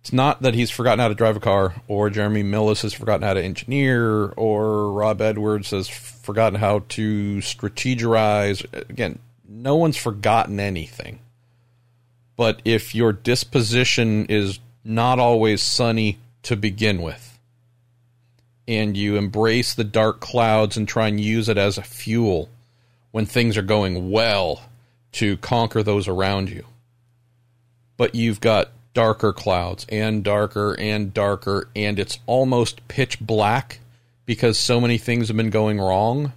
It's 0.02 0.14
not 0.14 0.44
that 0.44 0.54
he's 0.54 0.70
forgotten 0.70 1.00
how 1.00 1.08
to 1.08 1.16
drive 1.16 1.38
a 1.38 1.42
car, 1.42 1.74
or 1.88 2.12
Jeremy 2.12 2.44
Milless 2.44 2.84
has 2.84 2.94
forgotten 2.94 3.24
how 3.24 3.34
to 3.34 3.44
engineer, 3.44 4.28
or 4.28 4.92
Rob 4.94 5.22
Edwards 5.22 5.72
has 5.72 5.90
forgotten 5.90 6.60
how 6.60 6.84
to 6.90 7.38
strategize. 7.38 8.64
Again, 8.90 9.18
no 9.50 9.76
one's 9.76 9.98
forgotten 9.98 10.60
anything. 10.60 11.20
But 12.38 12.62
if 12.64 12.96
your 12.96 13.12
disposition 13.12 14.28
is 14.28 14.60
not 14.86 15.20
always 15.20 15.62
sunny 15.62 16.20
to 16.44 16.56
begin 16.56 17.02
with, 17.02 17.38
and 18.68 18.96
you 18.96 19.16
embrace 19.16 19.74
the 19.74 19.84
dark 19.84 20.20
clouds 20.20 20.78
and 20.78 20.88
try 20.88 21.08
and 21.08 21.20
use 21.20 21.50
it 21.50 21.58
as 21.58 21.78
a 21.78 21.84
fuel 21.84 22.50
when 23.12 23.26
things 23.26 23.58
are 23.58 23.64
going 23.64 24.12
well 24.12 24.70
to 25.14 25.38
conquer 25.38 25.82
those 25.82 26.08
around 26.08 26.50
you. 26.50 26.64
But 27.98 28.14
you've 28.14 28.42
got 28.42 28.72
darker 28.94 29.34
clouds 29.34 29.86
and 29.90 30.24
darker 30.24 30.78
and 30.80 31.14
darker, 31.14 31.70
and 31.76 31.98
it's 31.98 32.20
almost 32.26 32.88
pitch 32.88 33.20
black 33.20 33.80
because 34.26 34.58
so 34.60 34.80
many 34.80 34.98
things 34.98 35.30
have 35.30 35.38
been 35.38 35.50
going 35.50 35.80
wrong. 35.80 36.34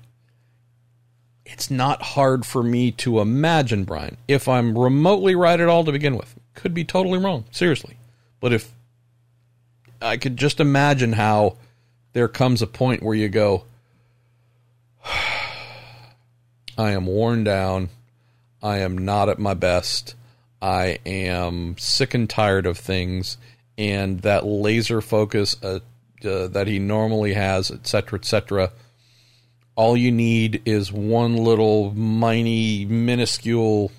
It's 1.52 1.70
not 1.70 2.00
hard 2.00 2.46
for 2.46 2.62
me 2.62 2.92
to 2.92 3.20
imagine, 3.20 3.82
Brian, 3.84 4.16
if 4.28 4.46
I'm 4.46 4.78
remotely 4.78 5.34
right 5.34 5.58
at 5.58 5.68
all 5.68 5.84
to 5.84 5.90
begin 5.92 6.16
with. 6.16 6.34
Could 6.54 6.74
be 6.74 6.84
totally 6.84 7.18
wrong, 7.18 7.44
seriously. 7.50 7.96
But 8.38 8.52
if 8.52 8.72
I 10.00 10.16
could 10.16 10.36
just 10.36 10.60
imagine 10.60 11.12
how 11.12 11.56
there 12.12 12.28
comes 12.28 12.62
a 12.62 12.68
point 12.68 13.02
where 13.02 13.16
you 13.16 13.28
go, 13.28 13.64
I 16.78 16.92
am 16.92 17.06
worn 17.06 17.42
down. 17.42 17.88
I 18.62 18.78
am 18.78 18.96
not 18.96 19.28
at 19.28 19.38
my 19.40 19.54
best. 19.54 20.14
I 20.62 20.98
am 21.04 21.76
sick 21.78 22.14
and 22.14 22.30
tired 22.30 22.64
of 22.64 22.78
things. 22.78 23.38
And 23.76 24.20
that 24.20 24.46
laser 24.46 25.00
focus 25.00 25.56
uh, 25.62 25.80
uh, 26.24 26.46
that 26.46 26.68
he 26.68 26.78
normally 26.78 27.34
has, 27.34 27.72
etc., 27.72 28.18
etc., 28.20 28.70
all 29.76 29.96
you 29.96 30.12
need 30.12 30.62
is 30.64 30.92
one 30.92 31.36
little 31.36 31.92
miny, 31.94 32.84
minuscule 32.84 33.90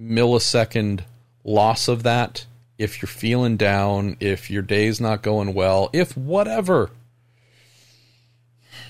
millisecond 0.00 1.02
loss 1.44 1.88
of 1.88 2.02
that. 2.02 2.46
If 2.78 3.00
you're 3.00 3.08
feeling 3.08 3.56
down, 3.56 4.16
if 4.20 4.50
your 4.50 4.62
day's 4.62 5.00
not 5.00 5.22
going 5.22 5.54
well, 5.54 5.88
if 5.92 6.16
whatever, 6.16 6.90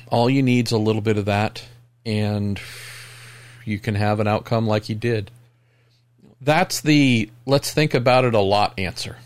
all 0.08 0.28
you 0.28 0.42
need 0.42 0.66
is 0.66 0.72
a 0.72 0.78
little 0.78 1.02
bit 1.02 1.18
of 1.18 1.26
that, 1.26 1.64
and 2.04 2.60
you 3.64 3.78
can 3.78 3.94
have 3.94 4.18
an 4.18 4.26
outcome 4.26 4.66
like 4.66 4.88
you 4.88 4.94
did. 4.94 5.30
That's 6.40 6.80
the 6.80 7.30
let's 7.44 7.72
think 7.72 7.94
about 7.94 8.24
it 8.24 8.34
a 8.34 8.40
lot 8.40 8.78
answer. 8.78 9.18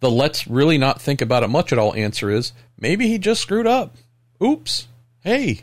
The 0.00 0.10
let's 0.10 0.46
really 0.46 0.78
not 0.78 1.00
think 1.00 1.20
about 1.20 1.42
it 1.42 1.48
much 1.48 1.72
at 1.72 1.78
all 1.78 1.94
answer 1.94 2.30
is 2.30 2.52
maybe 2.78 3.08
he 3.08 3.18
just 3.18 3.42
screwed 3.42 3.66
up. 3.66 3.96
Oops. 4.42 4.88
Hey. 5.22 5.62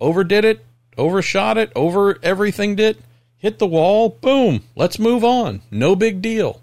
Overdid 0.00 0.44
it, 0.44 0.64
overshot 0.98 1.56
it, 1.56 1.72
over 1.74 2.18
everything 2.22 2.76
did, 2.76 2.98
hit 3.36 3.58
the 3.58 3.66
wall, 3.66 4.08
boom, 4.08 4.62
let's 4.76 4.98
move 4.98 5.24
on. 5.24 5.62
No 5.70 5.96
big 5.96 6.20
deal. 6.20 6.60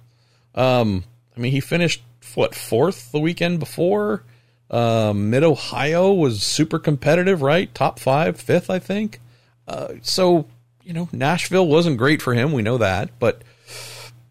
Um, 0.54 1.06
I 1.36 1.40
mean, 1.40 1.52
he 1.52 1.60
finished, 1.60 2.04
what, 2.36 2.54
fourth 2.54 3.12
the 3.12 3.20
weekend 3.20 3.60
before? 3.60 4.24
Uh, 4.70 5.14
Mid 5.16 5.44
Ohio 5.44 6.14
was 6.14 6.44
super 6.44 6.78
competitive, 6.78 7.42
right? 7.42 7.74
Top 7.74 8.00
five, 8.00 8.40
fifth, 8.40 8.70
I 8.70 8.80
think. 8.80 9.20
Uh, 9.68 9.94
so, 10.02 10.46
you 10.84 10.94
know, 10.94 11.10
Nashville 11.12 11.68
wasn't 11.68 11.98
great 11.98 12.22
for 12.22 12.34
him. 12.34 12.52
We 12.52 12.62
know 12.62 12.78
that, 12.78 13.10
but 13.20 13.44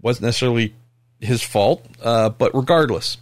wasn't 0.00 0.24
necessarily 0.24 0.74
his 1.20 1.42
fault. 1.42 1.84
Uh, 2.02 2.30
but 2.30 2.54
regardless, 2.54 3.18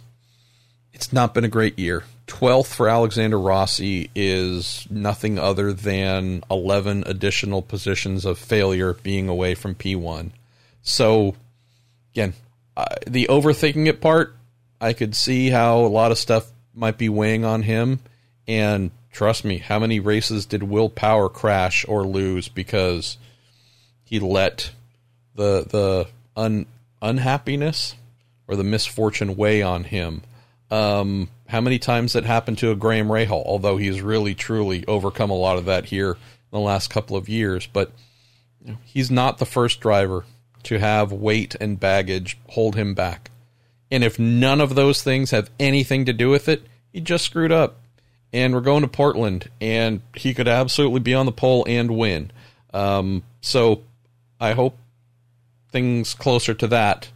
it's 0.93 1.11
not 1.11 1.33
been 1.33 1.45
a 1.45 1.49
great 1.49 1.79
year. 1.79 2.03
12th 2.29 2.73
for 2.73 2.87
Alexander 2.87 3.37
Rossi 3.39 4.09
is 4.15 4.87
nothing 4.89 5.37
other 5.37 5.73
than 5.73 6.43
11 6.49 7.03
additional 7.05 7.61
positions 7.61 8.25
of 8.25 8.37
failure 8.37 8.93
being 8.93 9.27
away 9.27 9.55
from 9.55 9.75
P1. 9.75 10.31
So, 10.81 11.35
again, 12.13 12.33
uh, 12.77 12.85
the 13.05 13.27
overthinking 13.29 13.87
it 13.87 13.99
part, 13.99 14.35
I 14.79 14.93
could 14.93 15.15
see 15.15 15.49
how 15.49 15.79
a 15.79 15.87
lot 15.87 16.11
of 16.11 16.17
stuff 16.17 16.49
might 16.73 16.97
be 16.97 17.09
weighing 17.09 17.43
on 17.43 17.63
him. 17.63 17.99
And 18.47 18.91
Trust 19.11 19.43
me, 19.43 19.57
how 19.57 19.79
many 19.79 19.99
races 19.99 20.45
did 20.45 20.63
Will 20.63 20.89
Power 20.89 21.29
crash 21.29 21.83
or 21.87 22.05
lose 22.05 22.47
because 22.47 23.17
he 24.03 24.19
let 24.19 24.71
the 25.35 25.65
the 25.67 26.07
un, 26.35 26.67
unhappiness 27.01 27.95
or 28.47 28.55
the 28.55 28.63
misfortune 28.63 29.35
weigh 29.35 29.61
on 29.61 29.83
him? 29.83 30.21
Um, 30.69 31.29
how 31.49 31.61
many 31.61 31.79
times 31.79 32.13
that 32.13 32.25
happened 32.25 32.59
to 32.59 32.71
a 32.71 32.75
Graham 32.75 33.07
Rahal? 33.07 33.43
Although 33.45 33.77
he's 33.77 34.01
really 34.01 34.35
truly 34.35 34.85
overcome 34.87 35.31
a 35.31 35.35
lot 35.35 35.57
of 35.57 35.65
that 35.65 35.85
here 35.85 36.11
in 36.11 36.17
the 36.51 36.59
last 36.59 36.89
couple 36.89 37.17
of 37.17 37.27
years, 37.27 37.67
but 37.67 37.91
he's 38.83 39.09
not 39.09 39.39
the 39.39 39.45
first 39.45 39.79
driver 39.79 40.25
to 40.63 40.79
have 40.79 41.11
weight 41.11 41.55
and 41.59 41.79
baggage 41.79 42.37
hold 42.49 42.75
him 42.75 42.93
back. 42.93 43.31
And 43.89 44.03
if 44.03 44.19
none 44.19 44.61
of 44.61 44.75
those 44.75 45.01
things 45.01 45.31
have 45.31 45.49
anything 45.59 46.05
to 46.05 46.13
do 46.13 46.29
with 46.29 46.47
it, 46.47 46.63
he 46.93 47.01
just 47.01 47.25
screwed 47.25 47.51
up 47.51 47.77
and 48.31 48.53
we're 48.53 48.61
going 48.61 48.83
to 48.83 48.87
Portland, 48.87 49.49
and 49.59 50.01
he 50.15 50.35
could 50.35 50.47
absolutely 50.47 50.99
be 50.99 51.15
on 51.15 51.25
the 51.25 51.31
pole 51.31 51.65
and 51.67 51.97
win. 51.97 52.31
Um, 52.71 53.23
so 53.41 53.81
I 54.39 54.53
hope 54.53 54.77
things 55.71 56.13
closer 56.13 56.53
to 56.53 56.67
that 56.67 57.09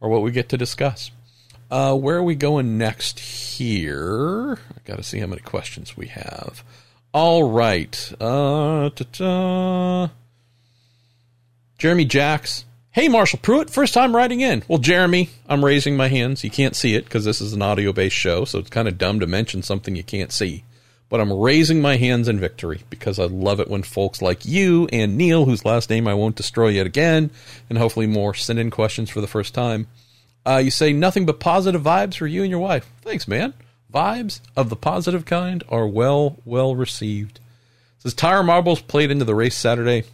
are 0.00 0.08
what 0.08 0.22
we 0.22 0.30
get 0.30 0.48
to 0.48 0.56
discuss. 0.56 1.10
Uh, 1.70 1.96
where 1.96 2.16
are 2.16 2.22
we 2.22 2.34
going 2.34 2.78
next 2.78 3.18
here? 3.18 4.58
I 4.70 4.80
got 4.84 4.96
to 4.96 5.02
see 5.02 5.18
how 5.18 5.26
many 5.26 5.42
questions 5.42 5.96
we 5.96 6.06
have. 6.08 6.62
All 7.12 7.50
right. 7.50 8.12
Uh, 8.20 8.90
Jeremy 11.78 12.04
Jacks 12.04 12.64
Hey, 12.94 13.08
Marshall 13.08 13.40
Pruett, 13.40 13.70
first 13.70 13.92
time 13.92 14.14
writing 14.14 14.40
in. 14.40 14.62
Well, 14.68 14.78
Jeremy, 14.78 15.28
I'm 15.48 15.64
raising 15.64 15.96
my 15.96 16.06
hands. 16.06 16.44
You 16.44 16.50
can't 16.50 16.76
see 16.76 16.94
it 16.94 17.02
because 17.02 17.24
this 17.24 17.40
is 17.40 17.52
an 17.52 17.60
audio 17.60 17.92
based 17.92 18.14
show, 18.14 18.44
so 18.44 18.60
it's 18.60 18.70
kind 18.70 18.86
of 18.86 18.98
dumb 18.98 19.18
to 19.18 19.26
mention 19.26 19.64
something 19.64 19.96
you 19.96 20.04
can't 20.04 20.30
see. 20.30 20.62
But 21.08 21.20
I'm 21.20 21.32
raising 21.32 21.82
my 21.82 21.96
hands 21.96 22.28
in 22.28 22.38
victory 22.38 22.82
because 22.90 23.18
I 23.18 23.24
love 23.24 23.58
it 23.58 23.68
when 23.68 23.82
folks 23.82 24.22
like 24.22 24.44
you 24.44 24.88
and 24.92 25.16
Neil, 25.16 25.44
whose 25.44 25.64
last 25.64 25.90
name 25.90 26.06
I 26.06 26.14
won't 26.14 26.36
destroy 26.36 26.68
yet 26.68 26.86
again, 26.86 27.32
and 27.68 27.78
hopefully 27.78 28.06
more, 28.06 28.32
send 28.32 28.60
in 28.60 28.70
questions 28.70 29.10
for 29.10 29.20
the 29.20 29.26
first 29.26 29.54
time. 29.54 29.88
Uh, 30.46 30.60
you 30.62 30.70
say 30.70 30.92
nothing 30.92 31.26
but 31.26 31.40
positive 31.40 31.82
vibes 31.82 32.16
for 32.16 32.26
you 32.26 32.42
and 32.42 32.50
your 32.50 32.60
wife. 32.60 32.90
Thanks, 33.02 33.26
man. 33.26 33.54
Vibes 33.92 34.40
of 34.56 34.68
the 34.68 34.76
positive 34.76 35.24
kind 35.24 35.62
are 35.68 35.86
well, 35.86 36.36
well 36.44 36.74
received. 36.74 37.40
Says 37.98 38.14
tire 38.14 38.42
marbles 38.42 38.80
played 38.80 39.10
into 39.10 39.24
the 39.24 39.34
race 39.34 39.56
Saturday 39.56 40.04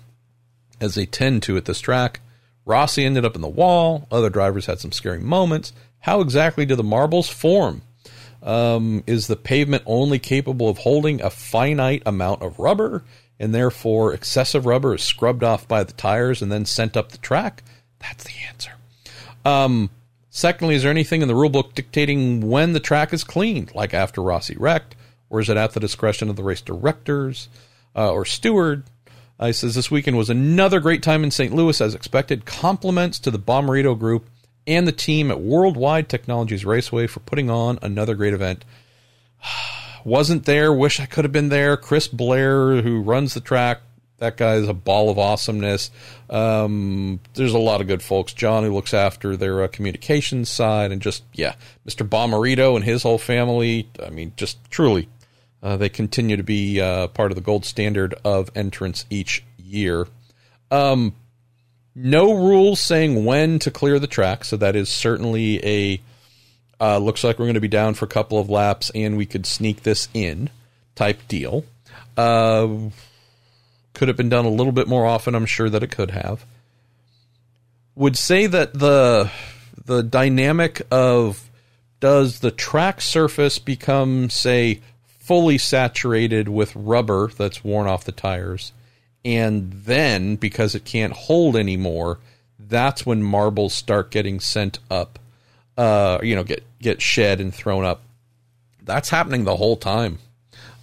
as 0.81 0.95
they 0.95 1.07
tend 1.07 1.43
to 1.45 1.57
at 1.57 1.65
this 1.65 1.81
track. 1.81 2.21
Rossi 2.65 3.05
ended 3.05 3.25
up 3.25 3.35
in 3.35 3.41
the 3.41 3.49
wall. 3.49 4.07
Other 4.11 4.31
drivers 4.31 4.67
had 4.67 4.81
some 4.81 4.93
scary 4.93 5.19
moments. 5.19 5.73
How 6.01 6.21
exactly 6.21 6.65
do 6.65 6.77
the 6.77 6.85
marbles 6.85 7.29
form? 7.29 7.83
Um, 8.43 9.03
is 9.07 9.27
the 9.27 9.37
pavement 9.37 9.83
only 9.87 10.19
capable 10.19 10.69
of 10.69 10.79
holding 10.79 11.21
a 11.21 11.31
finite 11.31 12.03
amount 12.07 12.43
of 12.43 12.59
rubber, 12.59 13.05
and 13.39 13.55
therefore 13.55 14.15
excessive 14.15 14.65
rubber 14.67 14.95
is 14.95 15.03
scrubbed 15.03 15.45
off 15.45 15.69
by 15.69 15.85
the 15.85 15.93
tires 15.93 16.41
and 16.41 16.51
then 16.51 16.65
sent 16.65 16.97
up 16.97 17.13
the 17.13 17.19
track? 17.19 17.63
That's 17.99 18.25
the 18.25 18.33
answer. 18.49 18.73
Um, 19.45 19.91
secondly, 20.31 20.75
is 20.75 20.83
there 20.83 20.91
anything 20.91 21.21
in 21.23 21.29
the 21.29 21.35
rulebook 21.35 21.75
dictating 21.75 22.49
when 22.49 22.73
the 22.73 22.81
track 22.81 23.13
is 23.13 23.25
cleaned, 23.25 23.75
like 23.75 23.93
after 23.93 24.23
Rossi 24.23 24.57
wrecked, 24.57 24.97
or 25.29 25.41
is 25.41 25.49
it 25.49 25.57
at 25.57 25.73
the 25.73 25.81
discretion 25.81 26.31
of 26.31 26.37
the 26.37 26.43
race 26.43 26.61
directors 26.61 27.49
uh, 27.95 28.11
or 28.11 28.25
steward? 28.25 28.85
Uh, 29.39 29.47
he 29.47 29.53
says 29.53 29.75
this 29.75 29.91
weekend 29.91 30.17
was 30.17 30.29
another 30.29 30.81
great 30.81 31.03
time 31.03 31.25
in 31.25 31.31
St. 31.31 31.55
Louis 31.55 31.81
as 31.81 31.95
expected. 31.95 32.45
Compliments 32.45 33.19
to 33.19 33.31
the 33.31 33.39
Bomarito 33.39 33.99
Group 33.99 34.29
and 34.67 34.87
the 34.87 34.93
team 34.93 35.31
at 35.31 35.41
Worldwide 35.41 36.09
Technologies 36.09 36.65
Raceway 36.65 37.07
for 37.07 37.21
putting 37.21 37.49
on 37.49 37.79
another 37.81 38.15
great 38.15 38.35
event. 38.35 38.65
Wasn't 40.05 40.45
there. 40.45 40.73
Wish 40.73 41.01
I 41.01 41.07
could 41.07 41.25
have 41.25 41.33
been 41.33 41.49
there. 41.49 41.77
Chris 41.77 42.09
Blair, 42.09 42.83
who 42.83 43.01
runs 43.01 43.35
the 43.35 43.41
track, 43.41 43.81
that 44.21 44.37
guy 44.37 44.55
is 44.55 44.69
a 44.69 44.75
ball 44.75 45.11
of 45.11 45.19
awesomeness. 45.19 45.91
Um, 46.29 47.21
there's 47.35 47.55
a 47.55 47.59
lot 47.59 47.81
of 47.81 47.87
good 47.87 48.03
folks. 48.03 48.33
John, 48.33 48.63
who 48.63 48.73
looks 48.73 48.95
after 48.95 49.37
their 49.37 49.63
uh, 49.63 49.69
communications 49.69 50.49
side, 50.49 50.93
and 50.93 51.03
just 51.03 51.25
yeah, 51.33 51.55
Mr. 51.87 52.09
Bomarito 52.09 52.77
and 52.77 52.85
his 52.85 53.03
whole 53.03 53.19
family. 53.19 53.89
I 54.05 54.11
mean, 54.11 54.33
just 54.37 54.59
truly 54.71 55.09
uh, 55.63 55.77
they 55.77 55.89
continue 55.89 56.37
to 56.37 56.43
be 56.43 56.81
uh, 56.81 57.09
part 57.09 57.33
of 57.33 57.35
the 57.35 57.43
gold 57.43 57.65
standard 57.65 58.15
of 58.25 58.51
entrance 58.55 59.07
each 59.11 59.43
year. 59.59 60.07
Um, 60.71 61.15
no 61.95 62.35
rules 62.35 62.79
saying 62.79 63.25
when 63.25 63.59
to 63.61 63.71
clear 63.71 63.99
the 63.99 64.07
track, 64.07 64.45
so 64.45 64.57
that 64.59 64.77
is 64.77 64.89
certainly 64.89 65.65
a 65.65 66.01
uh, 66.81 66.99
looks 66.99 67.25
like 67.25 67.39
we're 67.39 67.47
going 67.47 67.55
to 67.55 67.61
be 67.61 67.69
down 67.69 67.95
for 67.95 68.07
a 68.07 68.09
couple 68.09 68.39
of 68.39 68.49
laps 68.49 68.91
and 68.95 69.17
we 69.19 69.27
could 69.27 69.45
sneak 69.45 69.83
this 69.83 70.09
in 70.15 70.49
type 70.95 71.21
deal. 71.29 71.65
Uh, 72.17 72.69
could 74.01 74.09
have 74.09 74.17
been 74.17 74.31
done 74.31 74.47
a 74.47 74.51
little 74.51 74.73
bit 74.73 74.89
more 74.89 75.05
often. 75.05 75.35
I'm 75.35 75.45
sure 75.45 75.69
that 75.69 75.83
it 75.83 75.91
could 75.91 76.13
have. 76.13 76.47
Would 77.95 78.17
say 78.17 78.47
that 78.47 78.73
the 78.73 79.31
the 79.85 80.03
dynamic 80.03 80.81
of 80.91 81.51
does 82.01 82.41
the 82.41 82.51
track 82.51 83.03
surface 83.03 83.59
become 83.59 84.31
say 84.31 84.81
fully 85.05 85.59
saturated 85.59 86.49
with 86.49 86.75
rubber 86.75 87.31
that's 87.37 87.63
worn 87.63 87.87
off 87.87 88.05
the 88.05 88.11
tires. 88.13 88.73
And 89.23 89.71
then, 89.71 90.37
because 90.37 90.75
it 90.75 90.87
can't 90.87 91.13
hold 91.13 91.55
anymore, 91.55 92.21
that's 92.59 93.05
when 93.05 93.23
marbles 93.23 93.75
start 93.75 94.11
getting 94.11 94.41
sent 94.41 94.79
up, 94.91 95.19
uh, 95.77 96.21
you 96.23 96.35
know, 96.35 96.45
get, 96.45 96.65
get 96.81 97.03
shed 97.03 97.39
and 97.39 97.55
thrown 97.55 97.85
up. 97.85 98.01
That's 98.83 99.11
happening 99.11 99.45
the 99.45 99.57
whole 99.57 99.77
time. 99.77 100.21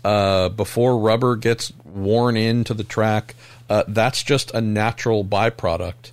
Uh, 0.05 0.49
before 0.49 0.99
rubber 0.99 1.35
gets 1.35 1.73
worn 1.97 2.37
into 2.37 2.73
the 2.73 2.83
track, 2.83 3.35
uh, 3.69 3.83
that's 3.87 4.23
just 4.23 4.51
a 4.53 4.61
natural 4.61 5.25
byproduct 5.25 6.11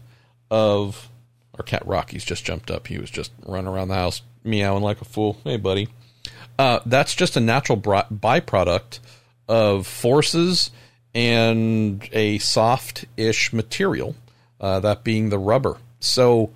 of. 0.51 1.09
Our 1.57 1.63
cat 1.63 1.87
Rocky's 1.87 2.25
just 2.25 2.45
jumped 2.45 2.69
up. 2.69 2.89
He 2.89 2.99
was 2.99 3.11
just 3.11 3.31
running 3.47 3.69
around 3.69 3.87
the 3.87 3.95
house 3.95 4.23
meowing 4.43 4.83
like 4.83 5.01
a 5.01 5.05
fool. 5.05 5.39
Hey, 5.45 5.57
buddy. 5.57 5.89
Uh, 6.59 6.81
that's 6.85 7.15
just 7.15 7.37
a 7.37 7.41
natural 7.41 7.79
byproduct 7.81 8.99
of 9.49 9.87
forces 9.87 10.73
and 11.15 12.09
a 12.13 12.39
soft-ish 12.39 13.53
material, 13.53 14.17
uh, 14.61 14.81
that 14.81 15.05
being 15.05 15.29
the 15.31 15.39
rubber. 15.39 15.79
So 16.01 16.51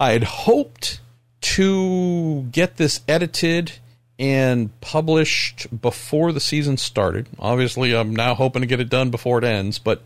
I 0.00 0.10
had 0.10 0.24
hoped 0.24 1.00
to 1.40 2.42
get 2.50 2.76
this 2.78 3.00
edited 3.06 3.74
and 4.18 4.78
published 4.80 5.80
before 5.80 6.32
the 6.32 6.40
season 6.40 6.76
started. 6.76 7.26
Obviously, 7.38 7.94
I'm 7.94 8.14
now 8.14 8.34
hoping 8.34 8.62
to 8.62 8.66
get 8.66 8.80
it 8.80 8.88
done 8.88 9.10
before 9.10 9.38
it 9.38 9.44
ends, 9.44 9.78
but 9.78 10.02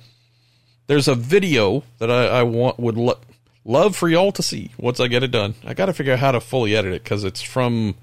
there's 0.87 1.09
a 1.09 1.15
video 1.15 1.85
that 1.99 2.11
I, 2.11 2.27
I 2.27 2.43
want 2.43 2.79
would 2.79 2.97
lo- 2.97 3.19
love 3.65 3.95
for 3.95 4.09
y'all 4.09 4.33
to 4.33 4.43
see 4.43 4.73
once 4.79 4.99
I 4.99 5.09
get 5.09 5.23
it 5.23 5.31
done. 5.31 5.55
I 5.65 5.75
got 5.75 5.87
to 5.87 5.93
figure 5.93 6.15
out 6.15 6.19
how 6.19 6.33
to 6.33 6.41
fully 6.41 6.75
edit 6.75 6.93
it 6.93 7.05
because 7.05 7.25
it's 7.25 7.43
from 7.43 7.95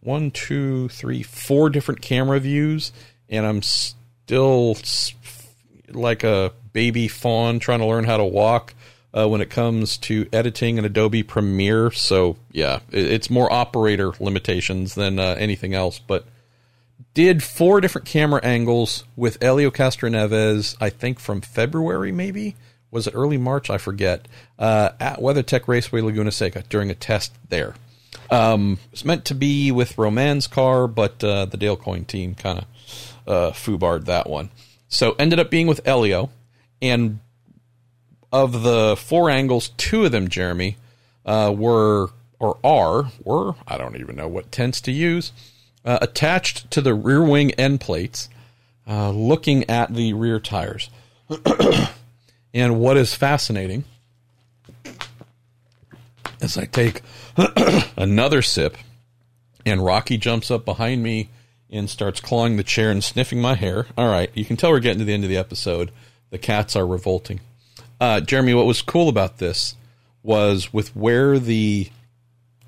one, 0.00 0.30
two, 0.30 0.88
three, 0.90 1.22
four 1.22 1.70
different 1.70 2.02
camera 2.02 2.38
views, 2.38 2.92
and 3.30 3.46
I'm 3.46 3.62
still 3.62 4.76
like 5.88 6.24
a 6.24 6.52
baby 6.72 7.08
fawn 7.08 7.58
trying 7.58 7.78
to 7.78 7.86
learn 7.86 8.04
how 8.04 8.18
to 8.18 8.24
walk 8.24 8.74
uh, 9.16 9.28
when 9.28 9.40
it 9.40 9.48
comes 9.48 9.96
to 9.96 10.28
editing 10.32 10.76
in 10.76 10.84
Adobe 10.84 11.22
Premiere. 11.22 11.90
So 11.90 12.36
yeah, 12.50 12.80
it's 12.90 13.30
more 13.30 13.50
operator 13.52 14.12
limitations 14.18 14.94
than 14.94 15.18
uh, 15.18 15.36
anything 15.38 15.72
else. 15.72 15.98
But 15.98 16.26
did 17.14 17.42
four 17.42 17.80
different 17.80 18.06
camera 18.06 18.40
angles 18.44 19.04
with 19.16 19.40
Helio 19.40 19.70
Castroneves, 19.70 20.76
I 20.80 20.90
think 20.90 21.20
from 21.20 21.40
February 21.40 22.12
maybe. 22.12 22.56
Was 22.90 23.06
it 23.08 23.14
early 23.14 23.38
March? 23.38 23.70
I 23.70 23.78
forget. 23.78 24.28
Uh, 24.58 24.90
at 25.00 25.18
WeatherTech 25.18 25.66
Raceway 25.66 26.00
Laguna 26.00 26.30
Seca 26.30 26.62
during 26.68 26.90
a 26.90 26.94
test 26.94 27.32
there. 27.48 27.74
Um, 28.30 28.78
it's 28.92 29.04
meant 29.04 29.24
to 29.26 29.34
be 29.34 29.72
with 29.72 29.98
Romain's 29.98 30.46
car, 30.46 30.86
but 30.86 31.22
uh, 31.22 31.46
the 31.46 31.56
Dale 31.56 31.76
Coyne 31.76 32.04
team 32.04 32.34
kind 32.34 32.60
of 32.60 32.64
uh, 33.26 33.50
foobarred 33.50 34.04
that 34.04 34.28
one. 34.28 34.50
So 34.88 35.12
ended 35.18 35.40
up 35.40 35.50
being 35.50 35.66
with 35.66 35.86
Elio, 35.86 36.30
and 36.80 37.18
of 38.34 38.64
the 38.64 38.96
four 38.96 39.30
angles, 39.30 39.68
two 39.76 40.04
of 40.04 40.12
them, 40.12 40.26
Jeremy, 40.28 40.76
uh, 41.24 41.54
were 41.56 42.08
or 42.40 42.58
are 42.64 43.12
were 43.22 43.54
I 43.66 43.78
don't 43.78 43.96
even 43.98 44.16
know 44.16 44.26
what 44.26 44.50
tense 44.50 44.80
to 44.82 44.92
use, 44.92 45.30
uh, 45.84 45.98
attached 46.02 46.68
to 46.72 46.80
the 46.80 46.94
rear 46.94 47.22
wing 47.22 47.52
end 47.52 47.80
plates, 47.80 48.28
uh, 48.88 49.10
looking 49.10 49.70
at 49.70 49.94
the 49.94 50.14
rear 50.14 50.40
tires. 50.40 50.90
and 52.54 52.80
what 52.80 52.96
is 52.96 53.14
fascinating 53.14 53.84
as 56.40 56.58
I 56.58 56.64
take 56.64 57.02
another 57.96 58.42
sip, 58.42 58.76
and 59.64 59.84
Rocky 59.84 60.18
jumps 60.18 60.50
up 60.50 60.64
behind 60.64 61.04
me 61.04 61.30
and 61.70 61.88
starts 61.88 62.20
clawing 62.20 62.56
the 62.56 62.64
chair 62.64 62.90
and 62.90 63.02
sniffing 63.02 63.40
my 63.40 63.54
hair. 63.54 63.86
All 63.96 64.08
right, 64.08 64.30
you 64.34 64.44
can 64.44 64.56
tell 64.56 64.70
we're 64.70 64.80
getting 64.80 64.98
to 64.98 65.04
the 65.04 65.14
end 65.14 65.22
of 65.22 65.30
the 65.30 65.36
episode. 65.36 65.92
The 66.30 66.38
cats 66.38 66.74
are 66.74 66.86
revolting. 66.86 67.38
Uh, 68.00 68.20
Jeremy, 68.20 68.54
what 68.54 68.66
was 68.66 68.82
cool 68.82 69.08
about 69.08 69.38
this 69.38 69.76
was 70.22 70.72
with 70.72 70.94
where 70.96 71.38
the 71.38 71.90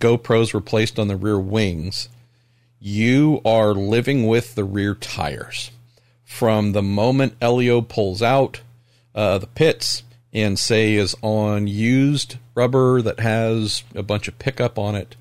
GoPros 0.01 0.53
were 0.53 0.61
placed 0.61 0.99
on 0.99 1.09
the 1.09 1.17
rear 1.17 1.39
wings, 1.39 2.09
you 2.79 3.41
are 3.45 3.73
living 3.73 4.27
with 4.27 4.55
the 4.55 4.65
rear 4.65 4.95
tires. 4.95 5.71
From 6.25 6.73
the 6.73 6.83
moment 6.83 7.35
Elio 7.41 7.81
pulls 7.81 8.23
out 8.23 8.61
uh, 9.15 9.39
the 9.39 9.47
pits 9.47 10.03
and 10.33 10.59
say 10.59 10.95
is 10.95 11.17
on 11.23 11.67
used 11.67 12.37
rubber 12.55 13.01
that 13.01 13.21
has 13.21 13.85
a 13.95 14.03
bunch 14.03 14.29
of 14.29 14.39
pickup 14.39 14.79
on 14.79 14.95
it, 14.95 15.17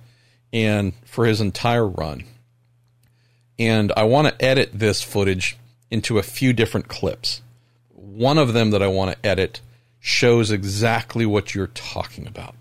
and 0.52 0.94
for 1.06 1.26
his 1.26 1.40
entire 1.40 1.88
run. 1.88 2.26
And 3.57 3.94
I 3.95 4.03
want 4.03 4.27
to 4.27 4.45
edit 4.45 4.72
this 4.73 5.02
footage 5.02 5.57
into 5.90 6.18
a 6.18 6.23
few 6.23 6.52
different 6.52 6.88
clips. 6.90 7.41
One 7.94 8.38
of 8.38 8.53
them 8.53 8.72
that 8.72 8.84
I 8.84 8.88
want 8.88 9.11
to 9.11 9.26
edit 9.26 9.61
shows 10.06 10.52
exactly 10.52 11.26
what 11.26 11.56
you're 11.56 11.65
talking 11.65 12.27
about. 12.27 12.53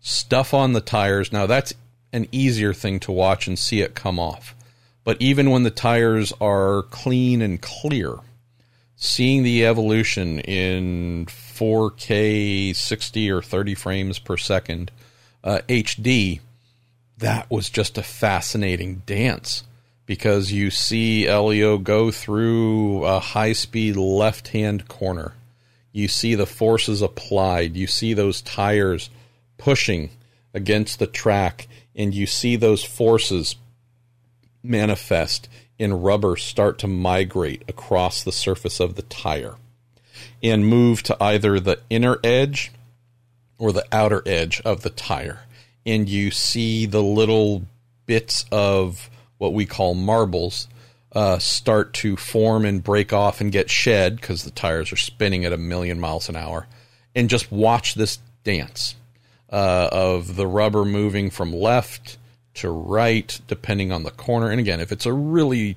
Stuff 0.00 0.52
on 0.52 0.72
the 0.72 0.80
tires. 0.80 1.30
Now, 1.30 1.46
that's 1.46 1.72
an 2.12 2.26
easier 2.32 2.74
thing 2.74 2.98
to 2.98 3.12
watch 3.12 3.46
and 3.46 3.56
see 3.56 3.80
it 3.80 3.94
come 3.94 4.18
off. 4.18 4.56
But 5.04 5.16
even 5.22 5.50
when 5.50 5.62
the 5.62 5.70
tires 5.70 6.32
are 6.40 6.82
clean 6.90 7.42
and 7.42 7.62
clear, 7.62 8.16
seeing 8.96 9.44
the 9.44 9.64
evolution 9.64 10.40
in 10.40 11.26
4K 11.26 12.74
60 12.74 13.30
or 13.30 13.40
30 13.40 13.74
frames 13.76 14.18
per 14.18 14.36
second 14.36 14.90
uh, 15.44 15.60
HD, 15.68 16.40
that 17.18 17.48
was 17.48 17.70
just 17.70 17.98
a 17.98 18.02
fascinating 18.02 19.02
dance 19.06 19.62
because 20.06 20.50
you 20.50 20.70
see 20.72 21.28
Elio 21.28 21.78
go 21.78 22.10
through 22.10 23.04
a 23.04 23.20
high 23.20 23.52
speed 23.52 23.94
left 23.94 24.48
hand 24.48 24.88
corner. 24.88 25.34
You 25.92 26.08
see 26.08 26.34
the 26.34 26.46
forces 26.46 27.02
applied. 27.02 27.76
You 27.76 27.86
see 27.86 28.14
those 28.14 28.42
tires 28.42 29.10
pushing 29.58 30.10
against 30.54 30.98
the 30.98 31.06
track, 31.06 31.68
and 31.94 32.14
you 32.14 32.26
see 32.26 32.56
those 32.56 32.84
forces 32.84 33.56
manifest 34.62 35.48
in 35.78 36.02
rubber 36.02 36.36
start 36.36 36.78
to 36.78 36.86
migrate 36.86 37.62
across 37.68 38.22
the 38.22 38.32
surface 38.32 38.80
of 38.80 38.94
the 38.94 39.02
tire 39.02 39.54
and 40.42 40.66
move 40.66 41.02
to 41.02 41.16
either 41.22 41.58
the 41.58 41.80
inner 41.88 42.18
edge 42.22 42.70
or 43.58 43.72
the 43.72 43.86
outer 43.90 44.22
edge 44.26 44.60
of 44.64 44.82
the 44.82 44.90
tire. 44.90 45.40
And 45.86 46.08
you 46.08 46.30
see 46.30 46.86
the 46.86 47.02
little 47.02 47.64
bits 48.06 48.44
of 48.52 49.08
what 49.38 49.54
we 49.54 49.64
call 49.64 49.94
marbles 49.94 50.68
uh, 51.12 51.38
start 51.38 51.92
to 51.92 52.16
form 52.16 52.64
and 52.64 52.82
break 52.82 53.12
off 53.12 53.40
and 53.40 53.50
get 53.50 53.68
shed 53.68 54.16
because 54.16 54.44
the 54.44 54.50
tires 54.50 54.92
are 54.92 54.96
spinning 54.96 55.44
at 55.44 55.52
a 55.52 55.58
million 55.58 55.98
miles 55.98 56.28
an 56.28 56.36
hour. 56.36 56.66
And 57.14 57.28
just 57.28 57.50
watch 57.50 57.94
this 57.94 58.18
dance 58.44 58.94
uh, 59.50 59.88
of 59.90 60.36
the 60.36 60.46
rubber 60.46 60.84
moving 60.84 61.30
from 61.30 61.52
left 61.52 62.18
to 62.54 62.70
right, 62.70 63.40
depending 63.48 63.90
on 63.90 64.04
the 64.04 64.10
corner. 64.10 64.50
And 64.50 64.60
again, 64.60 64.80
if 64.80 64.92
it's 64.92 65.06
a 65.06 65.12
really, 65.12 65.76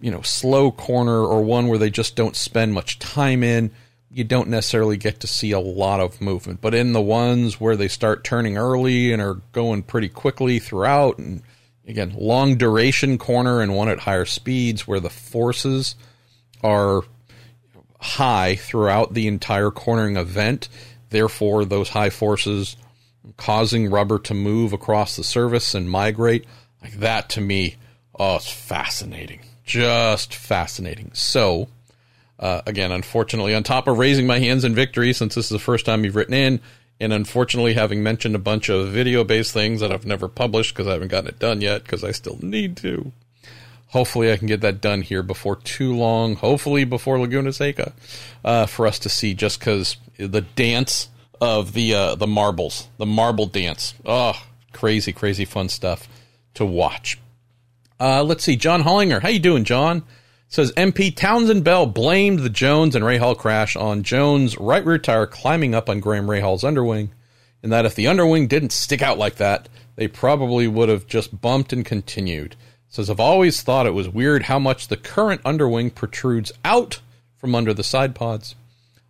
you 0.00 0.10
know, 0.10 0.22
slow 0.22 0.72
corner 0.72 1.24
or 1.24 1.42
one 1.42 1.68
where 1.68 1.78
they 1.78 1.90
just 1.90 2.16
don't 2.16 2.36
spend 2.36 2.74
much 2.74 2.98
time 2.98 3.44
in, 3.44 3.70
you 4.10 4.24
don't 4.24 4.48
necessarily 4.48 4.96
get 4.96 5.20
to 5.20 5.26
see 5.26 5.52
a 5.52 5.60
lot 5.60 6.00
of 6.00 6.20
movement. 6.20 6.60
But 6.60 6.74
in 6.74 6.92
the 6.92 7.02
ones 7.02 7.60
where 7.60 7.76
they 7.76 7.88
start 7.88 8.24
turning 8.24 8.56
early 8.56 9.12
and 9.12 9.20
are 9.20 9.40
going 9.52 9.82
pretty 9.82 10.08
quickly 10.08 10.58
throughout, 10.58 11.18
and 11.18 11.42
again, 11.86 12.14
long 12.16 12.56
duration 12.56 13.18
corner 13.18 13.60
and 13.60 13.74
one 13.74 13.88
at 13.88 14.00
higher 14.00 14.24
speeds 14.24 14.86
where 14.86 15.00
the 15.00 15.10
forces 15.10 15.94
are 16.62 17.02
high 18.00 18.56
throughout 18.56 19.14
the 19.14 19.26
entire 19.26 19.70
cornering 19.70 20.16
event, 20.16 20.68
therefore, 21.10 21.64
those 21.64 21.88
high 21.90 22.10
forces 22.10 22.76
causing 23.36 23.90
rubber 23.90 24.18
to 24.18 24.34
move 24.34 24.72
across 24.72 25.16
the 25.16 25.24
surface 25.24 25.74
and 25.74 25.90
migrate. 25.90 26.44
Like 26.82 26.94
that 26.94 27.28
to 27.30 27.40
me, 27.40 27.76
oh, 28.18 28.36
it's 28.36 28.50
fascinating. 28.50 29.40
Just 29.64 30.34
fascinating. 30.34 31.10
So, 31.14 31.68
uh, 32.38 32.62
again, 32.66 32.92
unfortunately, 32.92 33.54
on 33.54 33.62
top 33.62 33.88
of 33.88 33.98
raising 33.98 34.26
my 34.26 34.38
hands 34.38 34.64
in 34.64 34.74
victory, 34.74 35.12
since 35.12 35.34
this 35.34 35.46
is 35.46 35.50
the 35.50 35.58
first 35.58 35.86
time 35.86 36.04
you've 36.04 36.16
written 36.16 36.34
in, 36.34 36.60
and 37.00 37.12
unfortunately 37.12 37.74
having 37.74 38.02
mentioned 38.02 38.34
a 38.34 38.40
bunch 38.40 38.68
of 38.68 38.88
video 38.88 39.24
based 39.24 39.52
things 39.52 39.80
that 39.80 39.92
I've 39.92 40.06
never 40.06 40.28
published 40.28 40.74
because 40.74 40.86
I 40.86 40.92
haven't 40.92 41.08
gotten 41.08 41.28
it 41.28 41.38
done 41.38 41.60
yet 41.60 41.82
because 41.82 42.04
I 42.04 42.12
still 42.12 42.38
need 42.40 42.76
to. 42.78 43.12
Hopefully, 43.88 44.32
I 44.32 44.36
can 44.36 44.48
get 44.48 44.60
that 44.62 44.80
done 44.80 45.02
here 45.02 45.22
before 45.22 45.56
too 45.56 45.94
long. 45.94 46.34
Hopefully, 46.34 46.84
before 46.84 47.18
Laguna 47.20 47.52
Seca, 47.52 47.92
uh, 48.44 48.66
for 48.66 48.86
us 48.86 48.98
to 48.98 49.08
see. 49.08 49.32
Just 49.32 49.60
because 49.60 49.96
the 50.18 50.40
dance 50.40 51.08
of 51.40 51.72
the 51.72 51.94
uh, 51.94 52.14
the 52.16 52.26
marbles, 52.26 52.88
the 52.98 53.06
marble 53.06 53.46
dance. 53.46 53.94
Oh, 54.04 54.34
crazy, 54.72 55.12
crazy 55.12 55.44
fun 55.44 55.68
stuff 55.68 56.08
to 56.54 56.66
watch. 56.66 57.18
Uh, 57.98 58.22
let's 58.22 58.44
see, 58.44 58.56
John 58.56 58.82
Hollinger, 58.82 59.22
how 59.22 59.28
you 59.28 59.38
doing, 59.38 59.64
John? 59.64 60.02
Says 60.48 60.72
MP 60.72 61.14
Townsend 61.14 61.64
Bell 61.64 61.86
blamed 61.86 62.38
the 62.38 62.48
Jones 62.48 62.94
and 62.94 63.04
Rahal 63.04 63.36
crash 63.36 63.74
on 63.74 64.04
Jones' 64.04 64.56
right 64.58 64.84
rear 64.84 64.98
tire 64.98 65.26
climbing 65.26 65.74
up 65.74 65.88
on 65.90 66.00
Graham 66.00 66.26
Rahal's 66.26 66.62
underwing, 66.64 67.10
and 67.62 67.72
that 67.72 67.84
if 67.84 67.94
the 67.94 68.06
underwing 68.06 68.46
didn't 68.46 68.70
stick 68.70 69.02
out 69.02 69.18
like 69.18 69.36
that, 69.36 69.68
they 69.96 70.06
probably 70.06 70.68
would 70.68 70.88
have 70.88 71.06
just 71.06 71.40
bumped 71.40 71.72
and 71.72 71.84
continued. 71.84 72.54
Says 72.88 73.10
I've 73.10 73.20
always 73.20 73.60
thought 73.60 73.86
it 73.86 73.94
was 73.94 74.08
weird 74.08 74.44
how 74.44 74.58
much 74.58 74.88
the 74.88 74.96
current 74.96 75.40
underwing 75.44 75.90
protrudes 75.90 76.52
out 76.64 77.00
from 77.36 77.54
under 77.54 77.74
the 77.74 77.82
side 77.82 78.14
pods. 78.14 78.54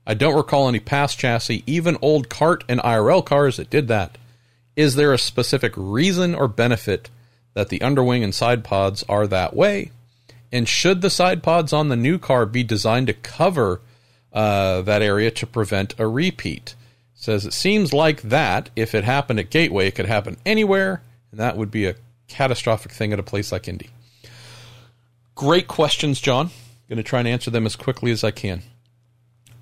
I 0.06 0.14
don't 0.14 0.36
recall 0.36 0.68
any 0.68 0.80
past 0.80 1.18
chassis, 1.18 1.62
even 1.66 1.98
old 2.00 2.28
CART 2.28 2.64
and 2.68 2.80
IRL 2.80 3.24
cars 3.24 3.58
that 3.58 3.70
did 3.70 3.88
that. 3.88 4.16
Is 4.74 4.94
there 4.94 5.12
a 5.12 5.18
specific 5.18 5.72
reason 5.76 6.34
or 6.34 6.48
benefit 6.48 7.10
that 7.54 7.68
the 7.68 7.82
underwing 7.82 8.24
and 8.24 8.34
side 8.34 8.64
pods 8.64 9.04
are 9.08 9.26
that 9.26 9.54
way? 9.54 9.90
And 10.52 10.68
should 10.68 11.00
the 11.00 11.10
side 11.10 11.42
pods 11.42 11.72
on 11.72 11.88
the 11.88 11.96
new 11.96 12.18
car 12.18 12.46
be 12.46 12.62
designed 12.62 13.08
to 13.08 13.12
cover 13.12 13.80
uh, 14.32 14.82
that 14.82 15.02
area 15.02 15.30
to 15.32 15.46
prevent 15.46 15.98
a 15.98 16.06
repeat? 16.06 16.74
says 17.18 17.46
it 17.46 17.54
seems 17.54 17.92
like 17.92 18.22
that 18.22 18.70
if 18.76 18.94
it 18.94 19.02
happened 19.02 19.40
at 19.40 19.50
Gateway, 19.50 19.88
it 19.88 19.94
could 19.94 20.06
happen 20.06 20.36
anywhere, 20.44 21.02
and 21.30 21.40
that 21.40 21.56
would 21.56 21.70
be 21.70 21.86
a 21.86 21.96
catastrophic 22.28 22.92
thing 22.92 23.12
at 23.12 23.18
a 23.18 23.22
place 23.22 23.50
like 23.50 23.66
Indy. 23.66 23.90
Great 25.34 25.66
questions, 25.66 26.20
John. 26.20 26.50
Going 26.88 26.98
to 26.98 27.02
try 27.02 27.18
and 27.18 27.26
answer 27.26 27.50
them 27.50 27.66
as 27.66 27.74
quickly 27.74 28.12
as 28.12 28.22
I 28.22 28.30
can 28.30 28.62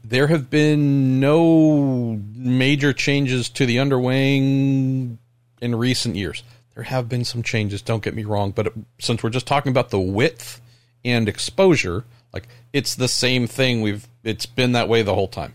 there 0.05 0.27
have 0.27 0.51
been 0.51 1.19
no 1.19 2.21
major 2.35 2.93
changes 2.93 3.49
to 3.49 3.65
the 3.65 3.79
underwing 3.79 5.19
in 5.63 5.75
recent 5.75 6.15
years. 6.15 6.43
There 6.75 6.85
have 6.85 7.09
been 7.09 7.25
some 7.25 7.43
changes, 7.43 7.81
don't 7.81 8.03
get 8.03 8.15
me 8.15 8.25
wrong, 8.25 8.51
but 8.51 8.73
since 9.01 9.23
we're 9.23 9.31
just 9.31 9.47
talking 9.47 9.71
about 9.71 9.91
the 9.91 9.99
width 9.99 10.61
and 11.05 11.29
exposure, 11.29 12.05
like 12.33 12.49
it's 12.73 12.95
the 12.95 13.09
same 13.09 13.47
thing. 13.47 13.83
We've 13.83 14.09
it's 14.23 14.47
been 14.47 14.73
that 14.73 14.89
way 14.89 15.03
the 15.03 15.15
whole 15.15 15.29
time. 15.29 15.55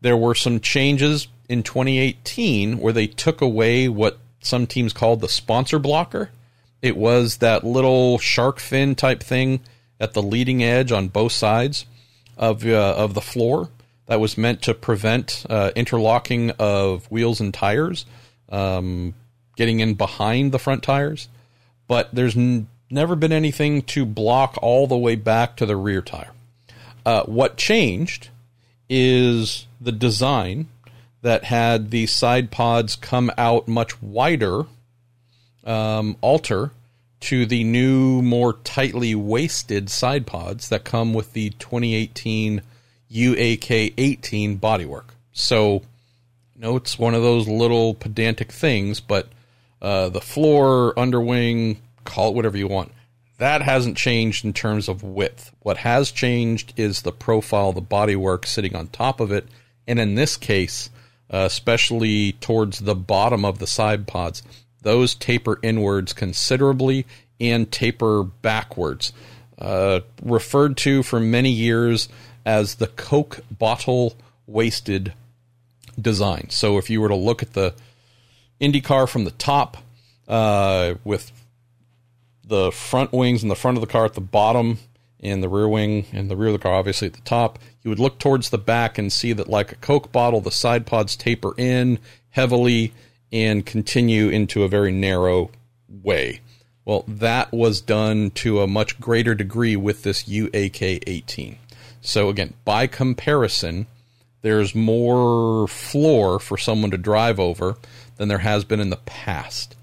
There 0.00 0.16
were 0.16 0.34
some 0.34 0.60
changes 0.60 1.28
in 1.48 1.62
2018 1.62 2.78
where 2.78 2.92
they 2.92 3.06
took 3.06 3.40
away 3.40 3.88
what 3.88 4.18
some 4.40 4.66
teams 4.66 4.92
called 4.92 5.20
the 5.20 5.28
sponsor 5.28 5.78
blocker. 5.78 6.30
It 6.80 6.96
was 6.96 7.38
that 7.38 7.64
little 7.64 8.18
shark 8.18 8.58
fin 8.58 8.94
type 8.94 9.22
thing 9.22 9.60
at 10.00 10.14
the 10.14 10.22
leading 10.22 10.62
edge 10.62 10.92
on 10.92 11.08
both 11.08 11.32
sides 11.32 11.84
of 12.36 12.66
uh, 12.66 12.94
of 12.96 13.14
the 13.14 13.20
floor 13.20 13.68
that 14.06 14.18
was 14.18 14.36
meant 14.36 14.62
to 14.62 14.74
prevent 14.74 15.44
uh, 15.48 15.70
interlocking 15.76 16.50
of 16.58 17.08
wheels 17.12 17.40
and 17.40 17.54
tires, 17.54 18.06
um, 18.48 19.14
getting 19.56 19.78
in 19.78 19.94
behind 19.94 20.50
the 20.50 20.58
front 20.58 20.82
tires. 20.82 21.28
But 21.86 22.12
there's 22.12 22.36
n- 22.36 22.66
never 22.90 23.16
been 23.16 23.32
anything 23.32 23.82
to 23.82 24.04
block 24.04 24.58
all 24.62 24.86
the 24.86 24.96
way 24.96 25.14
back 25.14 25.56
to 25.56 25.66
the 25.66 25.76
rear 25.76 26.02
tire. 26.02 26.32
Uh, 27.04 27.22
what 27.24 27.56
changed 27.56 28.28
is 28.88 29.66
the 29.80 29.92
design 29.92 30.68
that 31.22 31.44
had 31.44 31.90
the 31.90 32.06
side 32.06 32.50
pods 32.50 32.96
come 32.96 33.30
out 33.36 33.68
much 33.68 34.00
wider, 34.02 34.64
um, 35.64 36.16
alter 36.20 36.72
to 37.20 37.44
the 37.44 37.62
new, 37.64 38.22
more 38.22 38.54
tightly 38.54 39.14
waisted 39.14 39.90
side 39.90 40.26
pods 40.26 40.70
that 40.70 40.84
come 40.84 41.12
with 41.12 41.32
the 41.34 41.50
2018 41.50 42.62
UAK 43.12 43.94
18 43.96 44.58
bodywork. 44.58 45.04
So, 45.32 45.82
you 46.54 46.60
know, 46.60 46.76
it's 46.76 46.98
one 46.98 47.14
of 47.14 47.22
those 47.22 47.46
little 47.46 47.94
pedantic 47.94 48.52
things, 48.52 49.00
but 49.00 49.28
uh, 49.82 50.08
the 50.08 50.20
floor, 50.20 50.98
underwing, 50.98 51.78
call 52.10 52.30
it 52.30 52.34
whatever 52.34 52.58
you 52.58 52.68
want, 52.68 52.92
that 53.38 53.62
hasn't 53.62 53.96
changed 53.96 54.44
in 54.44 54.52
terms 54.52 54.88
of 54.88 55.02
width. 55.02 55.50
What 55.60 55.78
has 55.78 56.10
changed 56.10 56.74
is 56.76 57.02
the 57.02 57.12
profile, 57.12 57.72
the 57.72 57.80
bodywork 57.80 58.44
sitting 58.44 58.76
on 58.76 58.88
top 58.88 59.20
of 59.20 59.32
it. 59.32 59.46
And 59.86 59.98
in 59.98 60.14
this 60.14 60.36
case, 60.36 60.90
uh, 61.32 61.44
especially 61.46 62.32
towards 62.32 62.80
the 62.80 62.94
bottom 62.94 63.44
of 63.44 63.58
the 63.58 63.66
side 63.66 64.06
pods, 64.06 64.42
those 64.82 65.14
taper 65.14 65.58
inwards 65.62 66.12
considerably 66.12 67.06
and 67.40 67.70
taper 67.70 68.24
backwards. 68.24 69.12
Uh, 69.58 70.00
referred 70.22 70.76
to 70.78 71.02
for 71.02 71.20
many 71.20 71.50
years 71.50 72.08
as 72.44 72.76
the 72.76 72.86
Coke 72.86 73.40
bottle 73.50 74.16
waisted 74.46 75.12
design. 76.00 76.48
So 76.50 76.78
if 76.78 76.90
you 76.90 77.00
were 77.00 77.08
to 77.08 77.14
look 77.16 77.42
at 77.42 77.52
the 77.52 77.74
IndyCar 78.60 79.08
from 79.08 79.24
the 79.24 79.30
top 79.32 79.78
uh, 80.28 80.94
with 81.04 81.30
the 82.50 82.70
front 82.70 83.12
wings 83.12 83.42
in 83.42 83.48
the 83.48 83.56
front 83.56 83.78
of 83.78 83.80
the 83.80 83.86
car 83.86 84.04
at 84.04 84.12
the 84.12 84.20
bottom, 84.20 84.78
and 85.22 85.42
the 85.42 85.48
rear 85.48 85.68
wing 85.68 86.06
and 86.12 86.30
the 86.30 86.36
rear 86.36 86.48
of 86.48 86.54
the 86.54 86.58
car 86.58 86.74
obviously 86.74 87.06
at 87.06 87.14
the 87.14 87.20
top. 87.22 87.58
You 87.82 87.90
would 87.90 87.98
look 87.98 88.18
towards 88.18 88.50
the 88.50 88.58
back 88.58 88.98
and 88.98 89.12
see 89.12 89.32
that, 89.32 89.48
like 89.48 89.72
a 89.72 89.76
Coke 89.76 90.12
bottle, 90.12 90.40
the 90.40 90.50
side 90.50 90.86
pods 90.86 91.16
taper 91.16 91.54
in 91.56 91.98
heavily 92.30 92.92
and 93.32 93.64
continue 93.64 94.28
into 94.28 94.64
a 94.64 94.68
very 94.68 94.92
narrow 94.92 95.50
way. 95.88 96.40
Well, 96.84 97.04
that 97.06 97.52
was 97.52 97.80
done 97.80 98.30
to 98.32 98.60
a 98.60 98.66
much 98.66 99.00
greater 99.00 99.34
degree 99.34 99.76
with 99.76 100.02
this 100.02 100.24
UAK 100.24 101.04
18. 101.06 101.56
So, 102.00 102.28
again, 102.28 102.54
by 102.64 102.86
comparison, 102.86 103.86
there's 104.42 104.74
more 104.74 105.68
floor 105.68 106.38
for 106.38 106.56
someone 106.56 106.90
to 106.90 106.98
drive 106.98 107.38
over 107.38 107.76
than 108.16 108.28
there 108.28 108.38
has 108.38 108.64
been 108.64 108.80
in 108.80 108.90
the 108.90 108.96
past. 108.96 109.76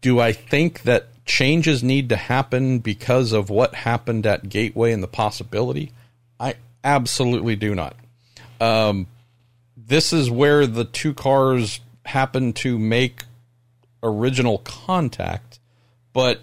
Do 0.00 0.20
I 0.20 0.32
think 0.32 0.82
that 0.82 1.08
changes 1.24 1.82
need 1.82 2.08
to 2.08 2.16
happen 2.16 2.78
because 2.78 3.32
of 3.32 3.50
what 3.50 3.74
happened 3.74 4.26
at 4.26 4.48
Gateway 4.48 4.92
and 4.92 5.02
the 5.02 5.08
possibility? 5.08 5.92
I 6.40 6.54
absolutely 6.82 7.56
do 7.56 7.74
not. 7.74 7.96
Um, 8.60 9.06
this 9.76 10.12
is 10.12 10.30
where 10.30 10.66
the 10.66 10.84
two 10.84 11.14
cars 11.14 11.80
happen 12.04 12.52
to 12.54 12.78
make 12.78 13.24
original 14.02 14.58
contact, 14.58 15.58
but 16.12 16.40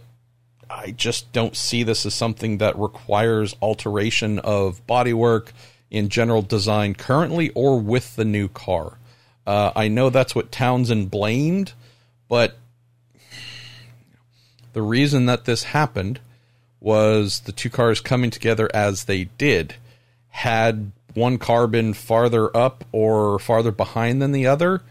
I 0.69 0.91
just 0.91 1.31
don't 1.31 1.55
see 1.55 1.83
this 1.83 2.05
as 2.05 2.13
something 2.13 2.57
that 2.57 2.77
requires 2.77 3.55
alteration 3.61 4.39
of 4.39 4.85
bodywork 4.87 5.49
in 5.89 6.09
general 6.09 6.41
design 6.41 6.93
currently 6.93 7.49
or 7.51 7.79
with 7.79 8.15
the 8.15 8.25
new 8.25 8.47
car. 8.47 8.97
Uh, 9.45 9.71
I 9.75 9.87
know 9.87 10.09
that's 10.09 10.33
what 10.35 10.51
Townsend 10.51 11.11
blamed, 11.11 11.73
but 12.27 12.57
the 14.75 14.81
reason 14.81 15.25
that 15.25 15.45
this 15.45 15.63
happened 15.63 16.19
was 16.81 17.39
the 17.39 17.53
two 17.53 17.69
cars 17.69 18.01
coming 18.01 18.29
together 18.29 18.69
as 18.73 19.05
they 19.05 19.23
did. 19.23 19.75
Had 20.27 20.91
one 21.13 21.37
car 21.37 21.65
been 21.65 21.93
farther 21.93 22.55
up 22.55 22.83
or 22.91 23.39
farther 23.39 23.71
behind 23.71 24.21
than 24.21 24.33
the 24.33 24.45
other, 24.45 24.81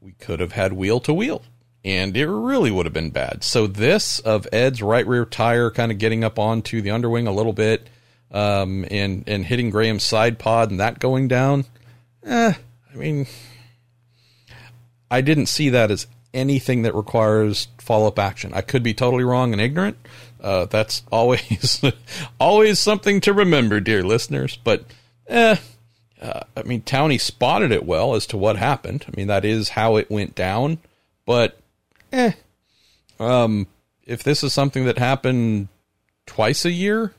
we 0.00 0.12
could 0.12 0.40
have 0.40 0.52
had 0.52 0.72
wheel 0.72 1.00
to 1.00 1.12
wheel. 1.12 1.42
And 1.84 2.16
it 2.16 2.26
really 2.26 2.70
would 2.70 2.86
have 2.86 2.94
been 2.94 3.10
bad. 3.10 3.44
So, 3.44 3.66
this 3.66 4.20
of 4.20 4.48
Ed's 4.54 4.80
right 4.80 5.06
rear 5.06 5.26
tire 5.26 5.70
kind 5.70 5.92
of 5.92 5.98
getting 5.98 6.24
up 6.24 6.38
onto 6.38 6.80
the 6.80 6.90
underwing 6.90 7.26
a 7.26 7.32
little 7.32 7.52
bit 7.52 7.88
um, 8.30 8.86
and, 8.90 9.24
and 9.26 9.44
hitting 9.44 9.68
Graham's 9.68 10.02
side 10.02 10.38
pod 10.38 10.70
and 10.70 10.80
that 10.80 10.98
going 10.98 11.28
down, 11.28 11.66
eh, 12.24 12.54
I 12.90 12.96
mean, 12.96 13.26
I 15.10 15.20
didn't 15.20 15.46
see 15.46 15.68
that 15.68 15.90
as 15.90 16.06
anything 16.32 16.82
that 16.82 16.94
requires 16.94 17.68
follow 17.78 18.08
up 18.08 18.18
action. 18.18 18.52
I 18.54 18.60
could 18.60 18.82
be 18.82 18.94
totally 18.94 19.24
wrong 19.24 19.52
and 19.52 19.60
ignorant. 19.60 19.96
Uh, 20.40 20.66
that's 20.66 21.02
always 21.10 21.82
always 22.40 22.78
something 22.78 23.20
to 23.22 23.32
remember, 23.32 23.80
dear 23.80 24.02
listeners. 24.02 24.58
But 24.62 24.84
eh, 25.26 25.56
uh, 26.20 26.40
I 26.56 26.62
mean, 26.62 26.82
Townie 26.82 27.20
spotted 27.20 27.72
it 27.72 27.84
well 27.84 28.14
as 28.14 28.26
to 28.26 28.36
what 28.36 28.56
happened. 28.56 29.04
I 29.08 29.16
mean, 29.16 29.26
that 29.28 29.44
is 29.44 29.70
how 29.70 29.96
it 29.96 30.10
went 30.10 30.34
down. 30.34 30.78
But 31.26 31.58
eh, 32.12 32.32
um, 33.18 33.66
if 34.04 34.22
this 34.22 34.42
is 34.42 34.52
something 34.52 34.84
that 34.86 34.98
happened 34.98 35.68
twice 36.26 36.64
a 36.64 36.70
year, 36.70 37.14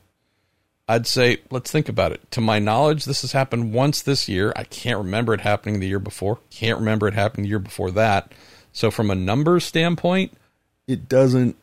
I'd 0.88 1.06
say 1.06 1.38
let's 1.50 1.70
think 1.70 1.88
about 1.88 2.12
it. 2.12 2.28
To 2.32 2.40
my 2.40 2.58
knowledge, 2.58 3.04
this 3.04 3.22
has 3.22 3.32
happened 3.32 3.72
once 3.72 4.02
this 4.02 4.28
year. 4.28 4.52
I 4.56 4.64
can't 4.64 4.98
remember 4.98 5.32
it 5.32 5.40
happening 5.40 5.80
the 5.80 5.88
year 5.88 6.00
before. 6.00 6.38
Can't 6.50 6.78
remember 6.78 7.08
it 7.08 7.14
happening 7.14 7.44
the 7.44 7.50
year 7.50 7.58
before 7.58 7.90
that. 7.92 8.32
So 8.72 8.90
from 8.90 9.10
a 9.10 9.14
numbers 9.14 9.64
standpoint, 9.64 10.32
it 10.86 11.08
doesn't 11.08 11.56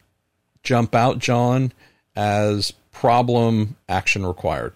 jump 0.64 0.96
out, 0.96 1.20
John, 1.20 1.74
as 2.16 2.72
problem 2.92 3.76
action 3.88 4.26
required. 4.26 4.74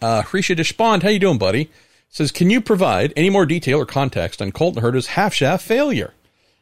Uh, 0.00 0.22
Hrisha 0.22 0.56
Deshpand, 0.56 1.02
how 1.02 1.08
you 1.08 1.18
doing, 1.18 1.38
buddy? 1.38 1.70
Says, 2.08 2.30
can 2.30 2.50
you 2.50 2.60
provide 2.60 3.12
any 3.16 3.28
more 3.28 3.44
detail 3.46 3.80
or 3.80 3.86
context 3.86 4.40
on 4.40 4.52
Colton 4.52 4.82
Herta's 4.82 5.08
half 5.08 5.34
shaft 5.34 5.66
failure? 5.66 6.14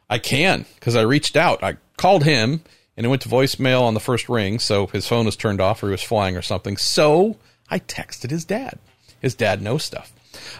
I 0.09 0.17
can 0.17 0.65
because 0.75 0.95
I 0.95 1.01
reached 1.01 1.35
out. 1.35 1.63
I 1.63 1.77
called 1.97 2.23
him 2.23 2.61
and 2.97 3.05
it 3.05 3.09
went 3.09 3.21
to 3.23 3.29
voicemail 3.29 3.81
on 3.81 3.93
the 3.93 3.99
first 3.99 4.29
ring, 4.29 4.59
so 4.59 4.87
his 4.87 5.07
phone 5.07 5.25
was 5.25 5.35
turned 5.35 5.61
off 5.61 5.81
or 5.83 5.87
he 5.87 5.91
was 5.91 6.03
flying 6.03 6.37
or 6.37 6.41
something. 6.41 6.77
So 6.77 7.37
I 7.69 7.79
texted 7.79 8.29
his 8.29 8.45
dad. 8.45 8.79
His 9.19 9.35
dad 9.35 9.61
knows 9.61 9.83
stuff. 9.83 10.11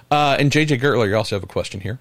Uh, 0.10 0.38
and 0.40 0.52
JJ 0.52 0.80
Gertler, 0.80 1.08
you 1.08 1.16
also 1.16 1.36
have 1.36 1.44
a 1.44 1.48
question 1.48 1.82
here. 1.82 2.00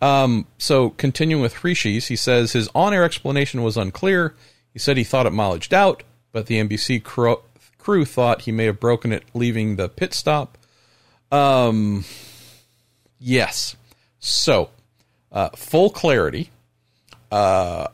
Um, 0.00 0.46
so 0.58 0.90
continuing 0.90 1.42
with 1.42 1.62
Rishis, 1.62 2.06
he 2.06 2.16
says 2.16 2.52
his 2.52 2.68
on-air 2.74 3.04
explanation 3.04 3.62
was 3.62 3.76
unclear. 3.76 4.34
He 4.72 4.78
said 4.78 4.96
he 4.96 5.04
thought 5.04 5.26
it 5.26 5.32
mileaged 5.32 5.72
out, 5.72 6.02
but 6.32 6.46
the 6.46 6.60
NBC 6.60 7.02
crew, 7.02 7.40
crew 7.78 8.04
thought 8.04 8.42
he 8.42 8.52
may 8.52 8.64
have 8.64 8.80
broken 8.80 9.12
it 9.12 9.24
leaving 9.34 9.76
the 9.76 9.88
pit 9.88 10.14
stop. 10.14 10.56
Um, 11.30 12.04
yes. 13.18 13.76
So, 14.20 14.70
uh, 15.32 15.50
full 15.50 15.90
clarity. 15.90 16.50
Uh, 17.30 17.88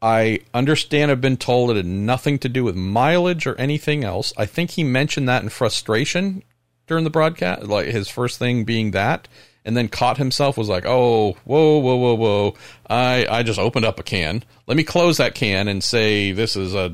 I 0.00 0.40
understand 0.52 1.12
I've 1.12 1.20
been 1.20 1.36
told 1.36 1.70
it 1.70 1.76
had 1.76 1.86
nothing 1.86 2.38
to 2.40 2.48
do 2.48 2.64
with 2.64 2.74
mileage 2.74 3.46
or 3.46 3.54
anything 3.54 4.02
else. 4.02 4.32
I 4.36 4.46
think 4.46 4.72
he 4.72 4.82
mentioned 4.82 5.28
that 5.28 5.44
in 5.44 5.48
frustration 5.48 6.42
during 6.88 7.04
the 7.04 7.10
broadcast, 7.10 7.64
like 7.64 7.86
his 7.86 8.08
first 8.08 8.38
thing 8.40 8.64
being 8.64 8.90
that 8.90 9.28
and 9.64 9.76
then 9.76 9.88
caught 9.88 10.18
himself 10.18 10.56
was 10.56 10.68
like, 10.68 10.84
"Oh, 10.86 11.32
whoa, 11.44 11.78
whoa, 11.78 11.96
whoa, 11.96 12.14
whoa! 12.14 12.54
I 12.88 13.26
I 13.28 13.42
just 13.42 13.58
opened 13.58 13.84
up 13.84 14.00
a 14.00 14.02
can. 14.02 14.44
Let 14.66 14.76
me 14.76 14.84
close 14.84 15.18
that 15.18 15.34
can 15.34 15.68
and 15.68 15.82
say 15.82 16.32
this 16.32 16.56
is 16.56 16.74
a 16.74 16.92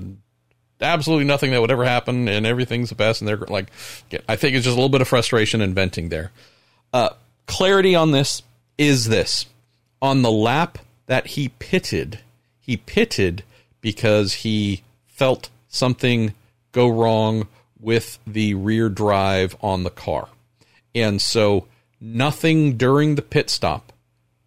absolutely 0.81 1.25
nothing 1.25 1.51
that 1.51 1.61
would 1.61 1.71
ever 1.71 1.85
happen, 1.85 2.29
and 2.29 2.47
everything's 2.47 2.91
the 2.91 2.95
best." 2.95 3.21
And 3.21 3.29
they're 3.29 3.37
like, 3.37 3.71
I 4.29 4.37
think 4.37 4.55
it's 4.55 4.65
just 4.65 4.75
a 4.75 4.81
little 4.81 4.89
bit 4.89 5.01
of 5.01 5.09
frustration 5.09 5.61
and 5.61 5.75
venting 5.75 6.09
there. 6.09 6.31
Uh, 6.93 7.11
clarity 7.47 7.95
on 7.95 8.13
this 8.13 8.43
is 8.77 9.09
this: 9.09 9.47
on 10.03 10.23
the 10.23 10.33
lap 10.33 10.79
that 11.07 11.29
he 11.29 11.49
pitted, 11.49 12.21
he 12.61 12.77
pitted 12.77 13.45
because 13.81 14.35
he 14.35 14.83
felt 15.07 15.49
something 15.69 16.35
go 16.73 16.89
wrong 16.89 17.49
with 17.81 18.19
the 18.27 18.53
rear 18.55 18.89
drive 18.89 19.57
on 19.63 19.85
the 19.85 19.91
car, 19.91 20.29
and 20.95 21.23
so 21.23 21.67
nothing 22.01 22.77
during 22.77 23.15
the 23.15 23.23
pit 23.23 23.51
stop 23.51 23.93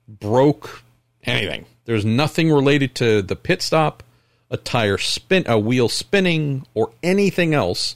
broke 0.07 0.83
anything. 1.23 1.65
There's 1.85 2.05
nothing 2.05 2.51
related 2.51 2.95
to 2.95 3.21
the 3.21 3.35
pit 3.35 3.61
stop, 3.61 4.03
a 4.49 4.57
tire 4.57 4.97
spin, 4.97 5.43
a 5.47 5.57
wheel 5.57 5.89
spinning, 5.89 6.65
or 6.73 6.91
anything 7.01 7.53
else 7.53 7.95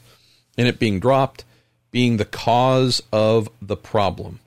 in 0.57 0.67
it 0.67 0.79
being 0.79 0.99
dropped 0.99 1.43
being 1.95 2.17
the 2.17 2.25
cause 2.25 3.01
of 3.13 3.47
the 3.61 3.77
problem. 3.77 4.41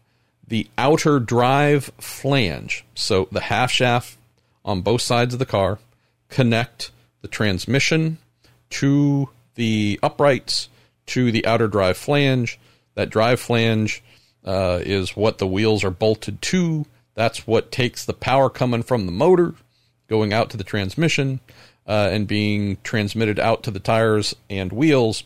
The 0.46 0.68
outer 0.76 1.18
drive 1.18 1.90
flange, 1.96 2.84
so 2.94 3.26
the 3.32 3.40
half 3.40 3.70
shaft 3.70 4.18
on 4.66 4.82
both 4.82 5.00
sides 5.00 5.32
of 5.32 5.38
the 5.38 5.46
car, 5.46 5.78
connect 6.28 6.90
the 7.22 7.28
transmission 7.28 8.18
to 8.68 9.30
the 9.54 9.98
uprights 10.02 10.68
to 11.06 11.32
the 11.32 11.46
outer 11.46 11.68
drive 11.68 11.96
flange. 11.96 12.58
That 12.96 13.08
drive 13.08 13.40
flange 13.40 14.02
uh, 14.44 14.80
is 14.82 15.16
what 15.16 15.38
the 15.38 15.46
wheels 15.46 15.84
are 15.84 15.90
bolted 15.90 16.40
to. 16.42 16.86
That's 17.14 17.46
what 17.46 17.72
takes 17.72 18.04
the 18.04 18.12
power 18.12 18.48
coming 18.48 18.82
from 18.82 19.06
the 19.06 19.12
motor 19.12 19.54
going 20.08 20.32
out 20.32 20.50
to 20.50 20.56
the 20.56 20.64
transmission 20.64 21.40
uh, 21.86 22.08
and 22.10 22.26
being 22.26 22.78
transmitted 22.82 23.38
out 23.38 23.62
to 23.64 23.70
the 23.70 23.80
tires 23.80 24.34
and 24.48 24.72
wheels. 24.72 25.24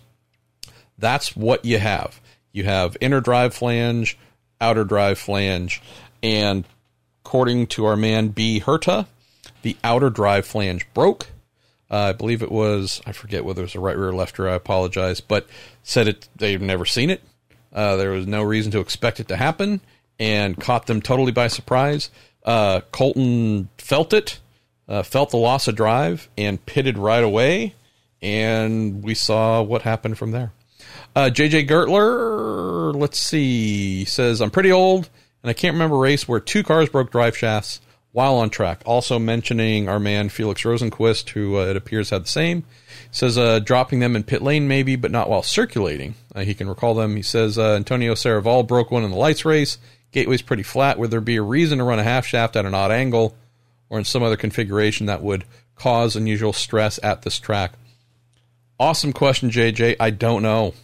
That's 0.99 1.37
what 1.37 1.65
you 1.65 1.79
have. 1.79 2.21
You 2.53 2.65
have 2.65 2.97
inner 3.01 3.21
drive 3.21 3.55
flange, 3.55 4.19
outer 4.61 4.85
drive 4.85 5.19
flange, 5.19 5.83
and 6.23 6.65
according 7.25 7.67
to 7.69 7.85
our 7.87 7.97
man 7.97 8.29
B. 8.29 8.61
Herta, 8.61 9.07
the 9.63 9.77
outer 9.83 10.11
drive 10.11 10.47
flange 10.47 10.87
broke. 10.95 11.29
Uh, 11.91 11.97
I 11.97 12.13
believe 12.13 12.43
it 12.43 12.51
was, 12.51 13.03
I 13.07 13.13
forget 13.13 13.45
whether 13.45 13.63
it 13.63 13.67
was 13.67 13.75
a 13.75 13.81
right 13.81 13.97
rear 13.97 14.09
or 14.09 14.15
left 14.15 14.39
rear, 14.39 14.49
I 14.49 14.55
apologize, 14.55 15.21
but 15.21 15.47
said 15.83 16.09
it 16.09 16.29
they've 16.37 16.61
never 16.61 16.85
seen 16.85 17.11
it. 17.11 17.23
Uh, 17.73 17.97
there 17.97 18.11
was 18.11 18.27
no 18.27 18.43
reason 18.43 18.71
to 18.73 18.81
expect 18.81 19.21
it 19.21 19.29
to 19.29 19.37
happen 19.37 19.81
and 20.19 20.61
caught 20.61 20.87
them 20.87 21.01
totally 21.01 21.33
by 21.33 21.49
surprise. 21.49 22.11
Uh, 22.45 22.81
Colton 22.93 23.69
felt 23.79 24.13
it, 24.13 24.39
uh, 24.89 25.03
felt 25.03 25.31
the 25.31 25.37
loss 25.37 25.69
of 25.69 25.75
drive, 25.75 26.29
and 26.37 26.65
pitted 26.67 26.99
right 26.99 27.25
away. 27.25 27.75
And 28.21 29.03
we 29.03 29.15
saw 29.15 29.63
what 29.63 29.83
happened 29.83 30.19
from 30.19 30.31
there. 30.33 30.53
JJ 31.17 31.65
uh, 31.65 31.67
Gertler, 31.67 32.95
let's 32.95 33.19
see, 33.19 34.05
says, 34.05 34.41
I'm 34.41 34.51
pretty 34.51 34.73
old 34.73 35.09
and 35.43 35.51
I 35.51 35.53
can't 35.53 35.75
remember 35.75 35.97
a 35.97 36.01
race 36.01 36.29
where 36.29 36.41
two 36.41 36.63
cars 36.63 36.89
broke 36.89 37.11
drive 37.11 37.37
shafts 37.37 37.81
while 38.13 38.37
on 38.37 38.51
track. 38.51 38.83
Also 38.85 39.19
mentioning 39.19 39.89
our 39.89 39.99
man 39.99 40.29
Felix 40.29 40.63
Rosenqvist, 40.63 41.31
who 41.31 41.59
uh, 41.59 41.67
it 41.67 41.77
appears 41.77 42.11
had 42.11 42.25
the 42.25 42.29
same. 42.29 42.65
Says 43.11 43.37
uh, 43.37 43.59
dropping 43.59 44.01
them 44.01 44.15
in 44.15 44.23
pit 44.23 44.43
lane 44.43 44.69
maybe, 44.69 44.97
but 44.97 45.11
not 45.11 45.29
while 45.29 45.43
circulating. 45.43 46.15
Uh, 46.35 46.43
he 46.43 46.55
can 46.55 46.69
recall 46.69 46.95
them. 46.95 47.17
He 47.17 47.23
says 47.23 47.59
uh, 47.59 47.75
Antonio 47.75 48.15
Serravalle 48.15 48.67
broke 48.67 48.91
one 48.91 49.05
in 49.05 49.11
the 49.11 49.17
lights 49.17 49.45
race. 49.45 49.79
Gateway's 50.13 50.43
pretty 50.43 50.63
flat. 50.63 50.99
Would 50.99 51.11
there 51.11 51.21
be 51.21 51.37
a 51.37 51.43
reason 51.43 51.79
to 51.79 51.85
run 51.85 51.99
a 51.99 52.05
half 52.05 52.27
shaft 52.27 52.55
at 52.57 52.67
an 52.67 52.75
odd 52.75 52.91
angle 52.91 53.35
or 53.89 53.99
in 53.99 54.05
some 54.05 54.23
other 54.23 54.37
configuration 54.37 55.07
that 55.07 55.23
would 55.23 55.45
cause 55.75 56.15
unusual 56.15 56.53
stress 56.53 57.01
at 57.03 57.23
this 57.23 57.39
track? 57.39 57.73
Awesome 58.79 59.13
question, 59.13 59.51
JJ. 59.51 59.97
I 59.99 60.11
don't 60.11 60.43
know. 60.43 60.75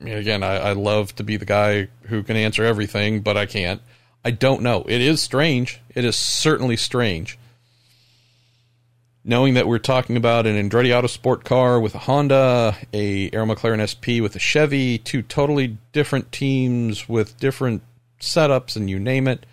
I 0.00 0.04
mean, 0.04 0.14
again, 0.14 0.42
I, 0.42 0.56
I 0.58 0.72
love 0.72 1.14
to 1.16 1.24
be 1.24 1.36
the 1.36 1.44
guy 1.44 1.88
who 2.02 2.22
can 2.22 2.36
answer 2.36 2.64
everything, 2.64 3.20
but 3.20 3.36
I 3.36 3.46
can't. 3.46 3.82
I 4.24 4.30
don't 4.30 4.62
know. 4.62 4.84
It 4.88 5.00
is 5.00 5.22
strange. 5.22 5.80
It 5.94 6.04
is 6.04 6.16
certainly 6.16 6.76
strange. 6.76 7.38
Knowing 9.24 9.54
that 9.54 9.66
we're 9.66 9.78
talking 9.78 10.16
about 10.16 10.46
an 10.46 10.56
Andretti 10.56 10.88
Autosport 10.88 11.44
car 11.44 11.78
with 11.78 11.94
a 11.94 11.98
Honda, 11.98 12.76
a 12.92 13.30
Arrow 13.30 13.46
McLaren 13.46 13.84
SP 13.84 14.22
with 14.22 14.34
a 14.36 14.38
Chevy, 14.38 14.98
two 14.98 15.22
totally 15.22 15.76
different 15.92 16.32
teams 16.32 17.08
with 17.08 17.38
different 17.38 17.82
setups, 18.20 18.76
and 18.76 18.88
you 18.88 18.98
name 18.98 19.28
it. 19.28 19.44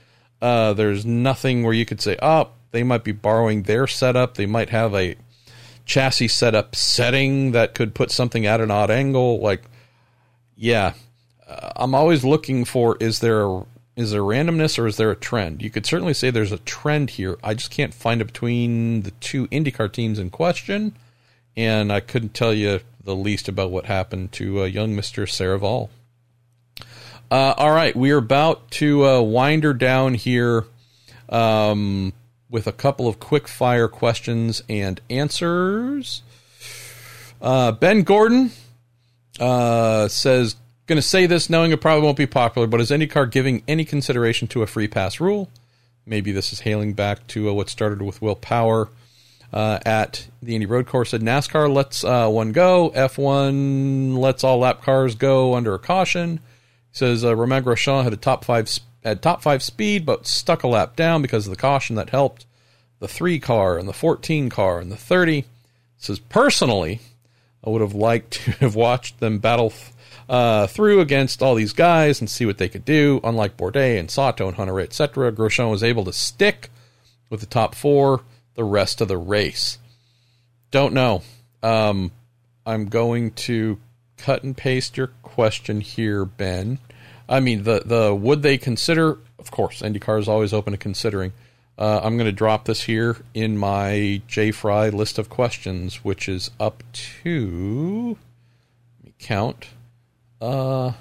Uh, 0.42 0.74
there's 0.74 1.06
nothing 1.06 1.64
where 1.64 1.74
you 1.74 1.86
could 1.86 2.02
say, 2.02 2.18
oh, 2.22 2.50
they 2.72 2.84
might 2.84 3.04
be 3.04 3.12
borrowing 3.12 3.64
their 3.64 3.88
setup. 3.88 4.36
They 4.36 4.46
might 4.46 4.70
have 4.70 4.94
a 4.94 5.16
chassis 5.86 6.28
setup 6.28 6.76
setting 6.76 7.52
that 7.52 7.74
could 7.74 7.96
put 7.96 8.12
something 8.12 8.46
at 8.46 8.62
an 8.62 8.72
odd 8.72 8.92
angle. 8.92 9.40
Like, 9.40 9.64
yeah, 10.56 10.94
uh, 11.48 11.72
I'm 11.76 11.96
always 11.96 12.24
looking 12.24 12.66
for 12.66 12.98
is 13.00 13.20
there 13.20 13.46
a, 13.46 13.66
is 13.96 14.12
there 14.12 14.22
randomness 14.22 14.78
or 14.78 14.88
is 14.88 14.98
there 14.98 15.12
a 15.12 15.16
trend? 15.16 15.62
You 15.62 15.70
could 15.70 15.86
certainly 15.86 16.14
say 16.14 16.30
there's 16.30 16.52
a 16.52 16.58
trend 16.58 17.12
here. 17.12 17.38
I 17.44 17.54
just 17.54 17.72
can't 17.72 17.94
find 17.94 18.22
it 18.22 18.26
between 18.26 19.04
the 19.04 19.12
two 19.12 19.48
IndyCar 19.48 19.92
teams 19.92 20.20
in 20.20 20.30
question, 20.30 20.96
and 21.56 21.92
I 21.92 22.02
couldn't 22.02 22.34
tell 22.34 22.54
you 22.54 22.82
the 23.04 23.16
least 23.16 23.48
about 23.48 23.72
what 23.72 23.86
happened 23.86 24.32
to 24.34 24.62
uh, 24.62 24.66
young 24.66 24.96
Mister 24.96 25.26
Serval. 25.26 25.90
Uh, 27.32 27.54
all 27.58 27.72
right, 27.72 27.96
we 27.96 28.12
are 28.12 28.18
about 28.18 28.70
to 28.72 29.06
uh, 29.06 29.22
wind 29.22 29.64
her 29.64 29.74
down 29.74 30.14
here 30.14 30.66
um, 31.30 32.14
with 32.50 32.68
a 32.68 32.72
couple 32.72 33.08
of 33.08 33.20
quick 33.20 33.48
fire 33.48 33.88
questions 33.88 34.62
and 34.70 35.02
answers. 35.10 36.22
Uh, 37.42 37.72
ben 37.72 38.04
Gordon 38.04 38.52
uh, 39.40 40.08
says, 40.08 40.56
Going 40.88 40.98
to 40.98 41.02
say 41.02 41.26
this 41.26 41.50
knowing 41.50 41.72
it 41.72 41.82
probably 41.82 42.04
won't 42.04 42.18
be 42.18 42.28
popular, 42.28 42.68
but 42.68 42.80
is 42.80 42.92
IndyCar 42.92 43.32
giving 43.32 43.64
any 43.68 43.86
consideration 43.86 44.48
to 44.50 44.62
a 44.62 44.68
free 44.68 44.88
pass 44.88 45.20
rule? 45.20 45.50
Maybe 46.06 46.32
this 46.32 46.54
is 46.54 46.60
hailing 46.60 46.94
back 46.94 47.26
to 47.28 47.50
uh, 47.50 47.54
what 47.54 47.70
started 47.70 48.04
with 48.04 48.22
Will 48.22 48.36
Power 48.36 48.90
uh, 49.52 49.80
at 49.84 50.28
the 50.44 50.54
Indy 50.54 50.68
Road 50.68 50.86
Course. 50.86 51.10
Said 51.10 51.22
NASCAR 51.22 51.74
lets 51.74 52.04
uh, 52.04 52.30
one 52.30 52.52
go, 52.52 52.92
F1 52.92 54.16
lets 54.16 54.44
all 54.44 54.60
lap 54.60 54.84
cars 54.84 55.16
go 55.16 55.56
under 55.56 55.74
a 55.74 55.80
caution. 55.80 56.38
He 56.92 56.98
says 57.00 57.26
uh, 57.26 57.36
Romain 57.36 57.64
Grosjean 57.64 58.04
had 58.04 58.14
a 58.14 58.18
top 58.18 58.46
five 58.46 58.70
had 59.04 59.24
top 59.24 59.42
five 59.42 59.64
speed, 59.64 60.06
but 60.06 60.28
stuck 60.28 60.62
a 60.62 60.68
lap 60.68 60.96
down 60.96 61.24
because 61.24 61.48
of 61.48 61.52
the 61.52 61.62
caution 61.62 61.96
that 61.96 62.12
helped 62.12 62.46
the 63.00 63.08
three 63.08 63.40
car 63.40 63.80
and 63.80 63.88
the 63.88 63.94
14 63.94 64.50
car 64.50 64.80
and 64.80 64.92
the 64.92 64.96
30. 64.96 65.42
He 65.42 65.46
says 65.98 66.20
personally, 66.20 67.02
I 67.64 67.72
would 67.72 67.82
have 67.82 67.96
liked 67.96 68.34
to 68.34 68.52
have 68.60 68.76
watched 68.76 69.20
them 69.20 69.40
battle 69.40 69.74
uh, 70.28 70.68
through 70.68 71.00
against 71.02 71.42
all 71.42 71.56
these 71.56 71.74
guys 71.74 72.20
and 72.20 72.30
see 72.30 72.46
what 72.46 72.58
they 72.58 72.70
could 72.70 72.86
do. 72.86 73.20
Unlike 73.24 73.58
Bourdais 73.58 74.00
and 74.00 74.10
Sato 74.10 74.48
and 74.48 74.58
Hunter, 74.58 74.80
etc., 74.80 75.32
Grosjean 75.32 75.72
was 75.72 75.84
able 75.84 76.06
to 76.06 76.14
stick 76.14 76.70
with 77.30 77.40
the 77.40 77.46
top 77.46 77.76
four 77.76 78.22
the 78.56 78.64
rest 78.64 79.02
of 79.02 79.08
the 79.08 79.18
race. 79.18 79.78
Don't 80.72 80.94
know. 80.94 81.22
Um, 81.62 82.12
I'm 82.66 82.88
going 82.88 83.32
to 83.32 83.80
cut 84.18 84.44
and 84.44 84.56
paste 84.56 84.98
your 84.98 85.08
question 85.22 85.82
here, 85.82 86.26
Ben. 86.26 86.80
I 87.28 87.40
mean, 87.40 87.64
the 87.64 87.84
the 87.86 88.16
would 88.16 88.42
they 88.42 88.58
consider? 88.58 89.20
Of 89.40 89.52
course, 89.52 89.82
IndyCar 89.82 90.20
is 90.20 90.28
always 90.28 90.54
open 90.54 90.72
to 90.72 90.78
considering. 90.78 91.34
Uh, 91.78 92.00
I'm 92.02 92.16
going 92.16 92.28
to 92.28 92.32
drop 92.32 92.66
this 92.66 92.84
here 92.84 93.18
in 93.34 93.58
my 93.58 94.22
Jay 94.28 94.52
Frye 94.52 94.90
list 94.90 95.18
of 95.18 95.30
questions, 95.30 96.06
which 96.06 96.30
is 96.30 96.50
up 96.58 96.84
to 96.94 98.18
let 98.98 99.06
me 99.06 99.14
count 99.20 99.68
uh, 100.42 100.92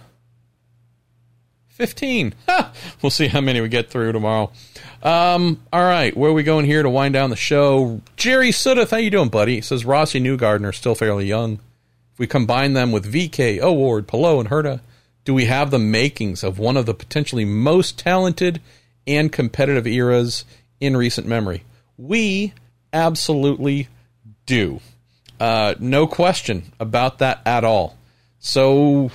15. 1.68 2.34
we'll 3.02 3.10
see 3.10 3.26
how 3.26 3.40
many 3.40 3.60
we 3.60 3.68
get 3.68 3.90
through 3.90 4.12
tomorrow. 4.12 4.52
Um, 5.02 5.60
all 5.72 5.82
right, 5.82 6.16
where 6.16 6.30
are 6.30 6.34
we 6.34 6.44
going 6.44 6.66
here 6.66 6.82
to 6.82 6.88
wind 6.88 7.14
down 7.14 7.30
the 7.30 7.36
show? 7.36 8.00
Jerry 8.16 8.50
Sudeth, 8.50 8.90
how 8.90 8.96
you 8.96 9.10
doing, 9.10 9.28
buddy? 9.28 9.60
Says 9.60 9.84
Rossi 9.84 10.20
Newgarden 10.20 10.64
are 10.64 10.72
still 10.72 10.94
fairly 10.94 11.26
young. 11.26 11.54
If 12.12 12.18
we 12.18 12.26
combine 12.28 12.74
them 12.74 12.92
with 12.92 13.12
VeeKay, 13.12 13.60
O'Ward, 13.60 14.06
Palou, 14.06 14.38
and 14.38 14.48
Herta, 14.48 14.80
do 15.24 15.34
we 15.34 15.46
have 15.46 15.70
the 15.70 15.78
makings 15.80 16.44
of 16.44 16.58
one 16.60 16.76
of 16.76 16.86
the 16.86 16.94
potentially 16.94 17.44
most 17.44 17.98
talented 17.98 18.60
and 19.06 19.32
competitive 19.32 19.86
eras 19.86 20.44
in 20.80 20.96
recent 20.96 21.26
memory? 21.26 21.64
We 21.98 22.52
absolutely 22.92 23.88
do. 24.46 24.80
Uh, 25.40 25.74
no 25.80 26.06
question 26.06 26.72
about 26.78 27.18
that 27.18 27.40
at 27.44 27.64
all. 27.64 27.96
So 28.44 29.10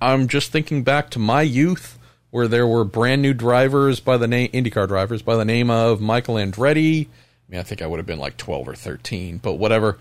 I'm 0.00 0.26
just 0.26 0.52
thinking 0.52 0.82
back 0.84 1.10
to 1.10 1.18
my 1.18 1.42
youth 1.42 1.98
where 2.30 2.48
there 2.48 2.66
were 2.66 2.82
brand 2.82 3.20
new 3.20 3.34
drivers 3.34 4.00
by 4.00 4.16
the 4.16 4.26
name 4.26 4.50
IndyCar 4.52 4.88
drivers 4.88 5.20
by 5.20 5.36
the 5.36 5.44
name 5.44 5.68
of 5.68 6.00
Michael 6.00 6.36
Andretti. 6.36 7.04
I 7.04 7.08
mean, 7.50 7.60
I 7.60 7.62
think 7.62 7.82
I 7.82 7.86
would 7.86 7.98
have 7.98 8.06
been 8.06 8.18
like 8.18 8.38
12 8.38 8.68
or 8.68 8.74
13, 8.74 9.36
but 9.36 9.56
whatever. 9.56 9.98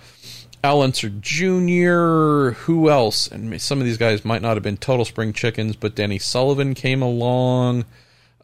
Al 0.64 0.82
Unser 0.82 1.10
Jr. 1.10 2.58
Who 2.62 2.90
else? 2.90 3.28
And 3.28 3.62
some 3.62 3.80
of 3.80 3.86
these 3.86 3.98
guys 3.98 4.24
might 4.24 4.42
not 4.42 4.56
have 4.56 4.64
been 4.64 4.78
total 4.78 5.04
spring 5.04 5.34
chickens, 5.34 5.76
but 5.76 5.96
Danny 5.96 6.18
Sullivan 6.18 6.74
came 6.74 7.02
along. 7.02 7.84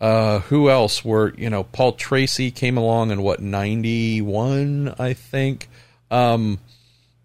Uh, 0.02 0.40
who 0.40 0.70
else 0.70 1.06
were 1.06 1.34
you 1.38 1.50
know? 1.50 1.64
Paul 1.64 1.94
Tracy 1.94 2.52
came 2.52 2.76
along 2.76 3.12
in 3.12 3.22
what 3.22 3.40
91, 3.40 4.96
I 5.00 5.14
think. 5.14 5.70
Um, 6.12 6.60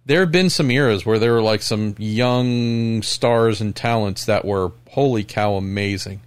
there 0.06 0.20
have 0.20 0.32
been 0.32 0.50
some 0.50 0.70
eras 0.70 1.04
where 1.04 1.18
there 1.18 1.32
were 1.32 1.42
like 1.42 1.62
some 1.62 1.94
young 1.98 3.02
stars 3.02 3.60
and 3.60 3.74
talents 3.74 4.24
that 4.26 4.44
were 4.44 4.72
holy 4.90 5.24
cow 5.24 5.54
amazing. 5.54 6.20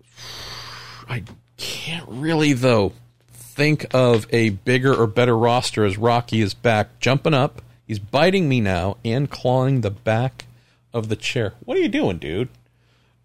I 1.08 1.24
can't 1.56 2.08
really 2.08 2.52
though 2.52 2.92
think 3.32 3.86
of 3.92 4.26
a 4.30 4.50
bigger 4.50 4.94
or 4.94 5.06
better 5.06 5.36
roster 5.36 5.84
as 5.84 5.98
Rocky 5.98 6.40
is 6.40 6.54
back 6.54 7.00
jumping 7.00 7.34
up. 7.34 7.62
He's 7.86 7.98
biting 7.98 8.48
me 8.48 8.60
now 8.60 8.98
and 9.04 9.30
clawing 9.30 9.80
the 9.80 9.90
back 9.90 10.44
of 10.92 11.08
the 11.08 11.16
chair. 11.16 11.54
What 11.64 11.76
are 11.76 11.80
you 11.80 11.88
doing, 11.88 12.18
dude? 12.18 12.48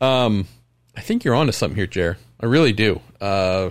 Um, 0.01 0.47
I 0.95 1.01
think 1.01 1.23
you're 1.23 1.35
onto 1.35 1.51
something 1.51 1.75
here, 1.75 1.87
Jer. 1.87 2.17
I 2.39 2.45
really 2.45 2.73
do. 2.73 3.01
Uh, 3.21 3.69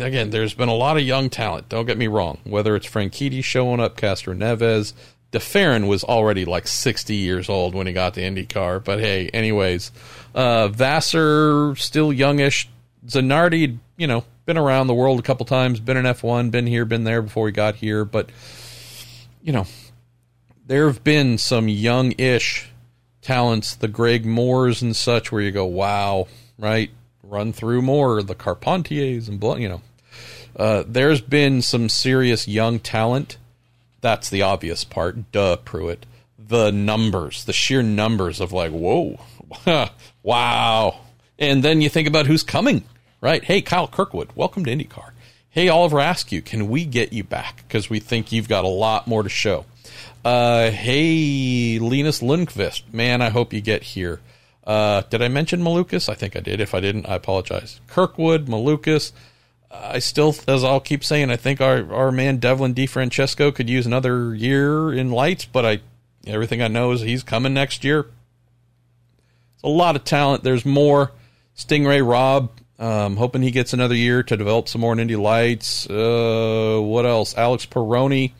again, 0.00 0.30
there's 0.30 0.54
been 0.54 0.68
a 0.68 0.74
lot 0.74 0.96
of 0.96 1.02
young 1.02 1.30
talent. 1.30 1.68
Don't 1.68 1.86
get 1.86 1.98
me 1.98 2.06
wrong. 2.06 2.38
Whether 2.44 2.76
it's 2.76 2.86
Franchitti 2.86 3.42
showing 3.42 3.80
up, 3.80 3.96
Castroneves, 3.96 4.92
DeFerrin 5.32 5.88
was 5.88 6.04
already 6.04 6.44
like 6.44 6.66
60 6.66 7.14
years 7.14 7.48
old 7.48 7.74
when 7.74 7.86
he 7.86 7.92
got 7.92 8.14
the 8.14 8.22
IndyCar. 8.22 8.82
But 8.84 9.00
hey, 9.00 9.28
anyways, 9.28 9.90
uh, 10.34 10.68
Vasser 10.68 11.76
still 11.78 12.12
youngish. 12.12 12.68
Zanardi, 13.06 13.78
you 13.96 14.06
know, 14.06 14.24
been 14.46 14.56
around 14.56 14.86
the 14.86 14.94
world 14.94 15.18
a 15.18 15.22
couple 15.22 15.44
times, 15.44 15.80
been 15.80 15.96
in 15.96 16.04
F1, 16.04 16.50
been 16.50 16.66
here, 16.66 16.84
been 16.84 17.04
there 17.04 17.20
before 17.20 17.46
he 17.48 17.52
got 17.52 17.74
here. 17.76 18.04
But 18.04 18.30
you 19.42 19.52
know, 19.52 19.66
there 20.66 20.86
have 20.86 21.04
been 21.04 21.36
some 21.36 21.68
young-ish 21.68 22.70
talents, 23.20 23.74
the 23.74 23.88
Greg 23.88 24.24
Moores 24.24 24.82
and 24.82 24.94
such, 24.94 25.32
where 25.32 25.42
you 25.42 25.50
go, 25.50 25.66
wow, 25.66 26.28
right? 26.58 26.90
Run 27.28 27.52
through 27.52 27.82
more 27.82 28.22
the 28.22 28.34
Carpentiers 28.34 29.28
and 29.28 29.40
blah 29.40 29.56
you 29.56 29.68
know. 29.68 29.80
Uh, 30.56 30.84
there's 30.86 31.20
been 31.20 31.62
some 31.62 31.88
serious 31.88 32.46
young 32.46 32.78
talent. 32.78 33.38
That's 34.00 34.30
the 34.30 34.42
obvious 34.42 34.84
part. 34.84 35.32
Duh, 35.32 35.56
Pruett. 35.64 36.00
The 36.38 36.70
numbers, 36.70 37.44
the 37.44 37.52
sheer 37.52 37.82
numbers 37.82 38.40
of 38.40 38.52
like, 38.52 38.70
whoa, 38.70 39.18
wow. 40.22 41.00
And 41.38 41.62
then 41.62 41.80
you 41.80 41.88
think 41.88 42.06
about 42.06 42.26
who's 42.26 42.42
coming, 42.42 42.84
right? 43.20 43.42
Hey, 43.42 43.62
Kyle 43.62 43.88
Kirkwood, 43.88 44.28
welcome 44.34 44.64
to 44.66 44.70
IndyCar. 44.70 45.10
Hey, 45.48 45.68
Oliver 45.68 46.00
Askew, 46.00 46.42
can 46.42 46.68
we 46.68 46.84
get 46.84 47.12
you 47.12 47.24
back? 47.24 47.64
Because 47.66 47.88
we 47.88 47.98
think 47.98 48.30
you've 48.30 48.48
got 48.48 48.64
a 48.64 48.68
lot 48.68 49.06
more 49.06 49.22
to 49.22 49.28
show. 49.28 49.64
Uh, 50.24 50.70
hey, 50.70 51.78
Linus 51.80 52.20
Lundqvist, 52.20 52.92
man, 52.92 53.22
I 53.22 53.30
hope 53.30 53.52
you 53.52 53.60
get 53.60 53.82
here. 53.82 54.20
Uh, 54.66 55.02
did 55.10 55.20
I 55.20 55.28
mention 55.28 55.60
Malukas? 55.60 56.08
I 56.08 56.14
think 56.14 56.36
I 56.36 56.40
did. 56.40 56.60
If 56.60 56.74
I 56.74 56.80
didn't, 56.80 57.06
I 57.06 57.16
apologize. 57.16 57.80
Kirkwood, 57.86 58.46
Malukas. 58.46 59.12
I 59.70 59.98
still, 59.98 60.34
as 60.46 60.64
I'll 60.64 60.80
keep 60.80 61.04
saying, 61.04 61.30
I 61.30 61.36
think 61.36 61.60
our, 61.60 61.92
our 61.92 62.12
man 62.12 62.38
Devlin 62.38 62.74
DeFrancesco 62.74 63.54
could 63.54 63.68
use 63.68 63.86
another 63.86 64.34
year 64.34 64.92
in 64.92 65.10
lights, 65.10 65.44
but 65.44 65.66
I 65.66 65.80
everything 66.26 66.62
I 66.62 66.68
know 66.68 66.92
is 66.92 67.00
he's 67.00 67.22
coming 67.22 67.52
next 67.52 67.84
year. 67.84 68.06
It's 69.54 69.62
a 69.64 69.68
lot 69.68 69.96
of 69.96 70.04
talent. 70.04 70.44
There's 70.44 70.64
more. 70.64 71.12
Sting 71.56 71.84
Ray 71.84 72.02
Robb, 72.02 72.50
um, 72.78 73.16
hoping 73.16 73.42
he 73.42 73.50
gets 73.52 73.72
another 73.72 73.94
year 73.94 74.22
to 74.24 74.36
develop 74.36 74.68
some 74.68 74.80
more 74.80 74.92
in 74.92 74.98
Indy 74.98 75.16
Lights. 75.16 75.88
Uh, 75.88 76.80
what 76.82 77.06
else? 77.06 77.36
Alex 77.36 77.66
Peroni. 77.66 78.32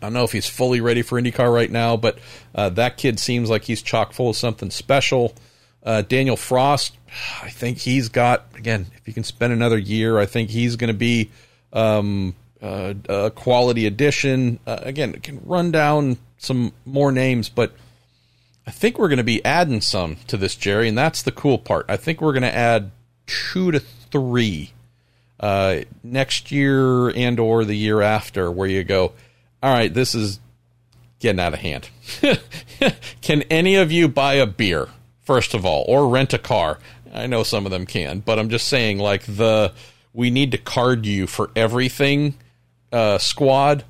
I 0.00 0.06
don't 0.06 0.14
know 0.14 0.24
if 0.24 0.32
he's 0.32 0.48
fully 0.48 0.80
ready 0.80 1.02
for 1.02 1.20
IndyCar 1.20 1.52
right 1.52 1.70
now, 1.70 1.96
but 1.96 2.18
uh, 2.54 2.70
that 2.70 2.96
kid 2.96 3.18
seems 3.20 3.50
like 3.50 3.64
he's 3.64 3.82
chock 3.82 4.12
full 4.12 4.30
of 4.30 4.36
something 4.36 4.70
special. 4.70 5.34
Uh, 5.82 6.02
Danial 6.06 6.38
Frost, 6.38 6.96
I 7.42 7.50
think 7.50 7.78
he's 7.78 8.08
got 8.08 8.46
again. 8.54 8.86
If 8.96 9.06
he 9.06 9.12
can 9.12 9.24
spend 9.24 9.52
another 9.52 9.78
year, 9.78 10.18
I 10.18 10.26
think 10.26 10.50
he's 10.50 10.76
going 10.76 10.88
to 10.88 10.94
be 10.94 11.30
um, 11.72 12.34
uh, 12.62 12.94
a 13.08 13.30
quality 13.30 13.86
addition. 13.86 14.58
Uh, 14.66 14.78
again, 14.82 15.12
can 15.20 15.40
run 15.44 15.70
down 15.70 16.18
some 16.38 16.72
more 16.86 17.12
names, 17.12 17.48
but 17.48 17.72
I 18.66 18.70
think 18.70 18.98
we're 18.98 19.08
going 19.08 19.18
to 19.18 19.24
be 19.24 19.44
adding 19.44 19.80
some 19.80 20.16
to 20.28 20.36
this, 20.36 20.56
Jerry, 20.56 20.88
and 20.88 20.96
that's 20.96 21.22
the 21.22 21.32
cool 21.32 21.58
part. 21.58 21.86
I 21.88 21.96
think 21.96 22.20
we're 22.20 22.32
going 22.32 22.42
to 22.42 22.54
add 22.54 22.90
two 23.26 23.70
to 23.70 23.80
three 23.80 24.72
uh, 25.38 25.80
next 26.02 26.50
year 26.50 27.08
and 27.10 27.40
or 27.40 27.64
the 27.64 27.74
year 27.74 28.02
after, 28.02 28.50
where 28.50 28.68
you 28.68 28.84
go, 28.84 29.12
all 29.62 29.72
right, 29.72 29.92
this 29.92 30.14
is 30.14 30.40
getting 31.18 31.40
out 31.40 31.54
of 31.54 31.60
hand. 31.60 31.88
can 33.20 33.42
any 33.42 33.76
of 33.76 33.92
you 33.92 34.08
buy 34.08 34.34
a 34.34 34.46
beer, 34.46 34.88
first 35.20 35.54
of 35.54 35.64
all, 35.64 35.84
or 35.86 36.08
rent 36.08 36.32
a 36.32 36.38
car? 36.38 36.78
I 37.12 37.26
know 37.26 37.42
some 37.42 37.66
of 37.66 37.72
them 37.72 37.86
can, 37.86 38.20
but 38.20 38.38
I'm 38.38 38.48
just 38.48 38.68
saying, 38.68 38.98
like 38.98 39.22
the 39.24 39.72
we 40.12 40.30
need 40.30 40.52
to 40.52 40.58
card 40.58 41.06
you 41.06 41.26
for 41.26 41.50
everything 41.54 42.34
uh, 42.92 43.18
squad. 43.18 43.84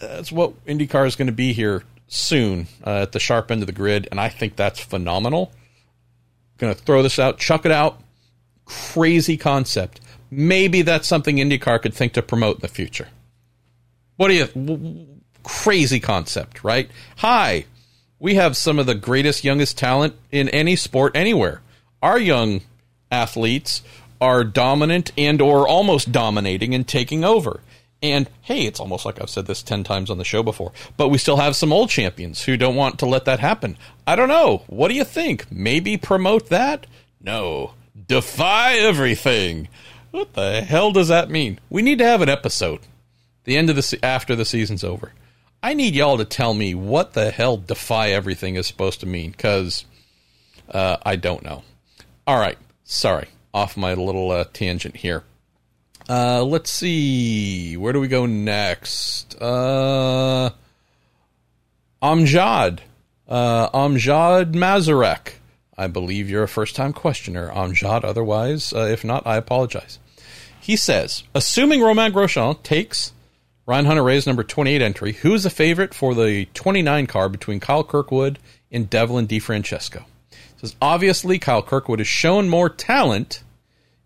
That's 0.00 0.30
what 0.30 0.64
IndyCar 0.66 1.06
is 1.06 1.16
going 1.16 1.26
to 1.26 1.32
be 1.32 1.52
here 1.52 1.82
soon 2.06 2.68
uh, 2.86 3.02
at 3.02 3.12
the 3.12 3.20
sharp 3.20 3.50
end 3.50 3.62
of 3.62 3.66
the 3.66 3.72
grid, 3.72 4.08
and 4.10 4.20
I 4.20 4.28
think 4.28 4.56
that's 4.56 4.78
phenomenal. 4.78 5.52
Going 6.58 6.74
to 6.74 6.80
throw 6.80 7.02
this 7.02 7.18
out, 7.18 7.38
chuck 7.38 7.64
it 7.64 7.72
out. 7.72 8.00
Crazy 8.64 9.36
concept. 9.36 10.00
Maybe 10.30 10.82
that's 10.82 11.08
something 11.08 11.36
IndyCar 11.36 11.80
could 11.80 11.94
think 11.94 12.12
to 12.14 12.22
promote 12.22 12.56
in 12.56 12.60
the 12.60 12.68
future. 12.68 13.08
What 14.18 14.28
do 14.28 14.34
you? 14.34 15.06
Crazy 15.44 16.00
concept, 16.00 16.64
right? 16.64 16.90
Hi, 17.18 17.66
we 18.18 18.34
have 18.34 18.56
some 18.56 18.80
of 18.80 18.86
the 18.86 18.96
greatest, 18.96 19.44
youngest 19.44 19.78
talent 19.78 20.16
in 20.32 20.48
any 20.48 20.74
sport 20.74 21.16
anywhere. 21.16 21.62
Our 22.02 22.18
young 22.18 22.62
athletes 23.12 23.80
are 24.20 24.42
dominant 24.42 25.12
and 25.16 25.40
or 25.40 25.68
almost 25.68 26.10
dominating 26.10 26.74
and 26.74 26.86
taking 26.86 27.22
over. 27.22 27.60
And 28.02 28.28
hey, 28.42 28.66
it's 28.66 28.80
almost 28.80 29.06
like 29.06 29.22
I've 29.22 29.30
said 29.30 29.46
this 29.46 29.62
10 29.62 29.84
times 29.84 30.10
on 30.10 30.18
the 30.18 30.24
show 30.24 30.42
before, 30.42 30.72
but 30.96 31.10
we 31.10 31.18
still 31.18 31.36
have 31.36 31.54
some 31.54 31.72
old 31.72 31.88
champions 31.88 32.42
who 32.42 32.56
don't 32.56 32.74
want 32.74 32.98
to 32.98 33.06
let 33.06 33.24
that 33.26 33.38
happen. 33.38 33.78
I 34.04 34.16
don't 34.16 34.28
know. 34.28 34.64
What 34.66 34.88
do 34.88 34.94
you 34.94 35.04
think? 35.04 35.46
Maybe 35.52 35.96
promote 35.96 36.48
that? 36.48 36.88
No. 37.20 37.74
Defy 38.08 38.72
everything. 38.78 39.68
What 40.10 40.32
the 40.32 40.62
hell 40.62 40.90
does 40.90 41.06
that 41.06 41.30
mean? 41.30 41.60
We 41.70 41.82
need 41.82 41.98
to 41.98 42.04
have 42.04 42.20
an 42.20 42.28
episode. 42.28 42.80
The 43.48 43.56
end 43.56 43.70
of 43.70 43.76
the 43.76 43.82
se- 43.82 44.00
after 44.02 44.36
the 44.36 44.44
season's 44.44 44.84
over. 44.84 45.14
I 45.62 45.72
need 45.72 45.94
y'all 45.94 46.18
to 46.18 46.26
tell 46.26 46.52
me 46.52 46.74
what 46.74 47.14
the 47.14 47.30
hell 47.30 47.56
defy 47.56 48.10
everything 48.10 48.56
is 48.56 48.66
supposed 48.66 49.00
to 49.00 49.06
mean 49.06 49.32
cuz 49.32 49.86
uh, 50.70 50.98
I 51.02 51.16
don't 51.16 51.42
know. 51.42 51.62
All 52.26 52.38
right. 52.38 52.58
Sorry. 52.84 53.28
Off 53.54 53.74
my 53.74 53.94
little 53.94 54.30
uh, 54.30 54.44
tangent 54.52 54.96
here. 54.96 55.24
Uh, 56.10 56.44
let's 56.44 56.68
see. 56.68 57.78
Where 57.78 57.94
do 57.94 58.00
we 58.00 58.08
go 58.08 58.26
next? 58.26 59.34
Uh, 59.40 60.50
Amjad. 62.02 62.80
Uh, 63.26 63.70
Amjad 63.70 64.52
Mazarek. 64.52 65.36
I 65.74 65.86
believe 65.86 66.28
you're 66.28 66.42
a 66.42 66.48
first 66.48 66.76
time 66.76 66.92
questioner, 66.92 67.48
Amjad. 67.48 68.04
Otherwise, 68.04 68.74
uh, 68.74 68.80
if 68.80 69.04
not, 69.04 69.26
I 69.26 69.38
apologize. 69.38 69.98
He 70.60 70.76
says, 70.76 71.22
assuming 71.34 71.80
Romain 71.80 72.12
Grosjean 72.12 72.62
takes 72.62 73.14
Ryan 73.68 73.84
Hunter-Reay's 73.84 74.26
number 74.26 74.42
28 74.42 74.80
entry, 74.80 75.12
who 75.12 75.34
is 75.34 75.42
the 75.42 75.50
favorite 75.50 75.92
for 75.92 76.14
the 76.14 76.46
29 76.54 77.06
car 77.06 77.28
between 77.28 77.60
Kyle 77.60 77.84
Kirkwood 77.84 78.38
and 78.72 78.88
Devlin 78.88 79.28
DeFrancesco? 79.28 80.06
He 80.30 80.36
says, 80.56 80.74
obviously, 80.80 81.38
Kyle 81.38 81.60
Kirkwood 81.60 81.98
has 81.98 82.08
shown 82.08 82.48
more 82.48 82.70
talent 82.70 83.42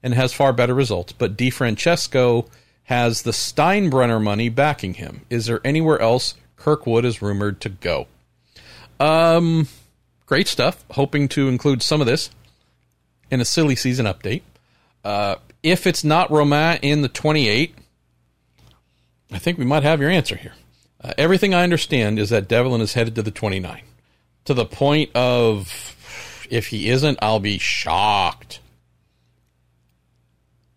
and 0.03 0.15
has 0.15 0.33
far 0.33 0.53
better 0.53 0.75
results. 0.75 1.13
But 1.13 1.37
DeFrancesco 1.37 2.49
has 2.85 3.23
the 3.23 3.31
Steinbrenner 3.31 4.21
money 4.21 4.49
backing 4.49 4.95
him. 4.95 5.21
Is 5.31 5.47
there 5.47 5.61
anywhere 5.65 6.01
else 6.01 6.35
Kirkwood 6.57 7.05
is 7.05 7.23
rumored 7.23 7.61
to 7.61 7.69
go? 7.69 8.09
Um, 8.99 9.69
great 10.27 10.49
stuff. 10.49 10.85
Hoping 10.91 11.29
to 11.29 11.49
include 11.49 11.85
some 11.85 12.01
of 12.01 12.09
this 12.09 12.31
in 13.31 13.41
a 13.41 13.45
silly 13.45 13.77
season 13.77 14.07
update. 14.07 14.43
Uh, 15.05 15.37
if 15.63 15.87
it's 15.87 16.03
not 16.03 16.33
Romain 16.33 16.81
in 16.83 17.03
the 17.03 17.09
28, 17.09 17.77
I 19.33 19.39
think 19.39 19.59
we 19.59 19.65
might 19.65 19.83
have 19.83 20.01
your 20.01 20.11
answer 20.11 20.37
here. 20.37 20.55
Uh, 21.03 21.13
everything 21.19 21.55
I 21.55 21.65
understand 21.65 22.19
is 22.19 22.31
that 22.31 22.49
Devlin 22.49 22.81
is 22.81 22.95
headed 22.95 23.15
to 23.17 23.23
the 23.23 23.31
29. 23.31 23.83
To 24.47 24.55
the 24.55 24.65
point 24.65 25.11
of, 25.15 26.47
if 26.51 26.69
he 26.69 26.89
isn't, 26.89 27.19
I'll 27.23 27.41
be 27.41 27.59
shocked 27.59 28.61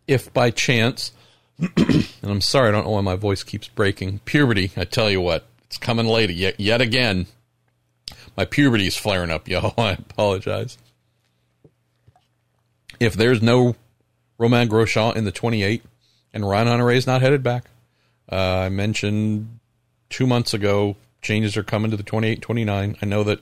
if 0.07 0.33
by 0.33 0.51
chance, 0.51 1.11
and 1.59 2.07
I'm 2.23 2.41
sorry, 2.41 2.69
I 2.69 2.71
don't 2.71 2.85
know 2.85 2.91
why 2.91 3.01
my 3.01 3.15
voice 3.15 3.43
keeps 3.43 3.67
breaking. 3.67 4.19
Puberty, 4.19 4.71
I 4.77 4.85
tell 4.85 5.09
you 5.09 5.21
what, 5.21 5.45
it's 5.65 5.77
coming 5.77 6.05
late 6.05 6.29
yet, 6.29 6.59
yet 6.59 6.81
again. 6.81 7.27
My 8.37 8.45
puberty 8.45 8.87
is 8.87 8.97
flaring 8.97 9.31
up, 9.31 9.47
y'all. 9.47 9.73
I 9.77 9.91
apologize. 9.91 10.77
If 12.99 13.13
there's 13.13 13.41
no 13.41 13.75
Romain 14.37 14.69
Grosjean 14.69 15.15
in 15.15 15.25
the 15.25 15.31
28 15.31 15.83
and 16.33 16.47
Ryan 16.47 16.67
Hunter-Reay 16.67 16.97
is 16.97 17.07
not 17.07 17.21
headed 17.21 17.43
back, 17.43 17.65
uh, 18.31 18.35
I 18.35 18.69
mentioned 18.69 19.59
two 20.09 20.27
months 20.27 20.53
ago 20.53 20.95
changes 21.21 21.57
are 21.57 21.63
coming 21.63 21.91
to 21.91 21.97
the 21.97 22.03
28 22.03 22.41
29. 22.41 22.97
I 23.01 23.05
know 23.05 23.23
that 23.23 23.39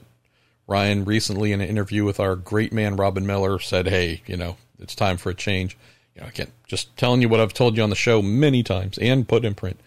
Ryan 0.68 1.04
recently 1.06 1.52
in 1.52 1.62
an 1.62 1.68
interview 1.68 2.06
with 2.06 2.20
our 2.20 2.36
great 2.36 2.72
man 2.72 2.96
Robin 2.96 3.26
Miller 3.26 3.60
said, 3.60 3.88
hey, 3.88 4.22
you 4.26 4.38
know, 4.38 4.58
it's 4.80 4.96
time 4.96 5.18
for 5.18 5.30
a 5.30 5.36
change 5.36 5.78
you 6.16 6.22
know, 6.22 6.28
again, 6.28 6.52
just 6.68 6.96
telling 6.98 7.22
you 7.22 7.30
what 7.30 7.40
I've 7.40 7.54
told 7.54 7.76
you 7.76 7.84
on 7.84 7.90
the 7.90 7.96
show 7.96 8.22
many 8.22 8.64
times 8.64 8.98
and 8.98 9.28
put 9.28 9.46
in 9.46 9.56
print. 9.56 9.80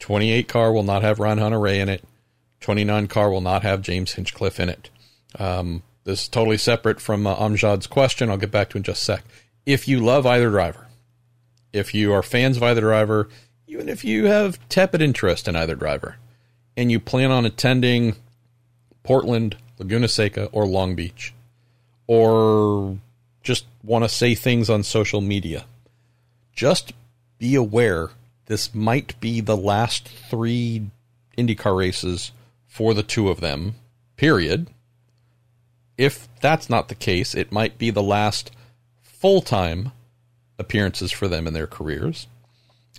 28 0.00 0.48
car 0.48 0.72
will 0.72 0.82
not 0.82 1.02
have 1.02 1.18
Ryan 1.18 1.38
Hunter-Reay 1.38 1.80
in 1.80 1.88
it. 1.88 2.04
29 2.60 3.08
car 3.08 3.30
will 3.30 3.40
not 3.40 3.62
have 3.62 3.82
James 3.82 4.12
Hinchcliffe 4.12 4.60
in 4.60 4.68
it. 4.68 4.90
Um, 5.38 5.82
this 6.04 6.22
is 6.22 6.28
totally 6.28 6.58
separate 6.58 7.00
from 7.00 7.26
uh, 7.26 7.36
Amjad's 7.36 7.86
question. 7.86 8.28
I'll 8.28 8.36
get 8.36 8.50
back 8.50 8.70
to 8.70 8.76
in 8.76 8.82
just 8.82 9.02
a 9.02 9.04
sec. 9.04 9.24
If 9.64 9.88
you 9.88 10.00
love 10.00 10.26
either 10.26 10.50
driver, 10.50 10.88
if 11.72 11.94
you 11.94 12.12
are 12.12 12.22
fans 12.22 12.56
of 12.56 12.62
either 12.62 12.80
driver, 12.80 13.28
even 13.72 13.88
if 13.88 14.04
you 14.04 14.26
have 14.26 14.58
tepid 14.68 15.00
interest 15.00 15.48
in 15.48 15.56
either 15.56 15.74
driver, 15.74 16.16
and 16.76 16.92
you 16.92 17.00
plan 17.00 17.30
on 17.30 17.46
attending 17.46 18.14
Portland, 19.02 19.56
Laguna 19.78 20.08
Seca, 20.08 20.50
or 20.52 20.66
Long 20.66 20.94
Beach, 20.94 21.32
or 22.06 22.98
just 23.42 23.64
want 23.82 24.04
to 24.04 24.10
say 24.10 24.34
things 24.34 24.68
on 24.68 24.82
social 24.82 25.22
media. 25.22 25.64
Just 26.54 26.92
be 27.38 27.54
aware 27.54 28.10
this 28.44 28.74
might 28.74 29.18
be 29.20 29.40
the 29.40 29.56
last 29.56 30.06
three 30.06 30.90
IndyCar 31.38 31.74
races 31.74 32.30
for 32.66 32.92
the 32.92 33.02
two 33.02 33.30
of 33.30 33.40
them, 33.40 33.76
period. 34.16 34.68
If 35.96 36.28
that's 36.42 36.68
not 36.68 36.88
the 36.88 36.94
case, 36.94 37.34
it 37.34 37.50
might 37.50 37.78
be 37.78 37.88
the 37.88 38.02
last 38.02 38.50
full 39.00 39.40
time 39.40 39.92
appearances 40.58 41.10
for 41.10 41.26
them 41.26 41.46
in 41.46 41.54
their 41.54 41.66
careers. 41.66 42.26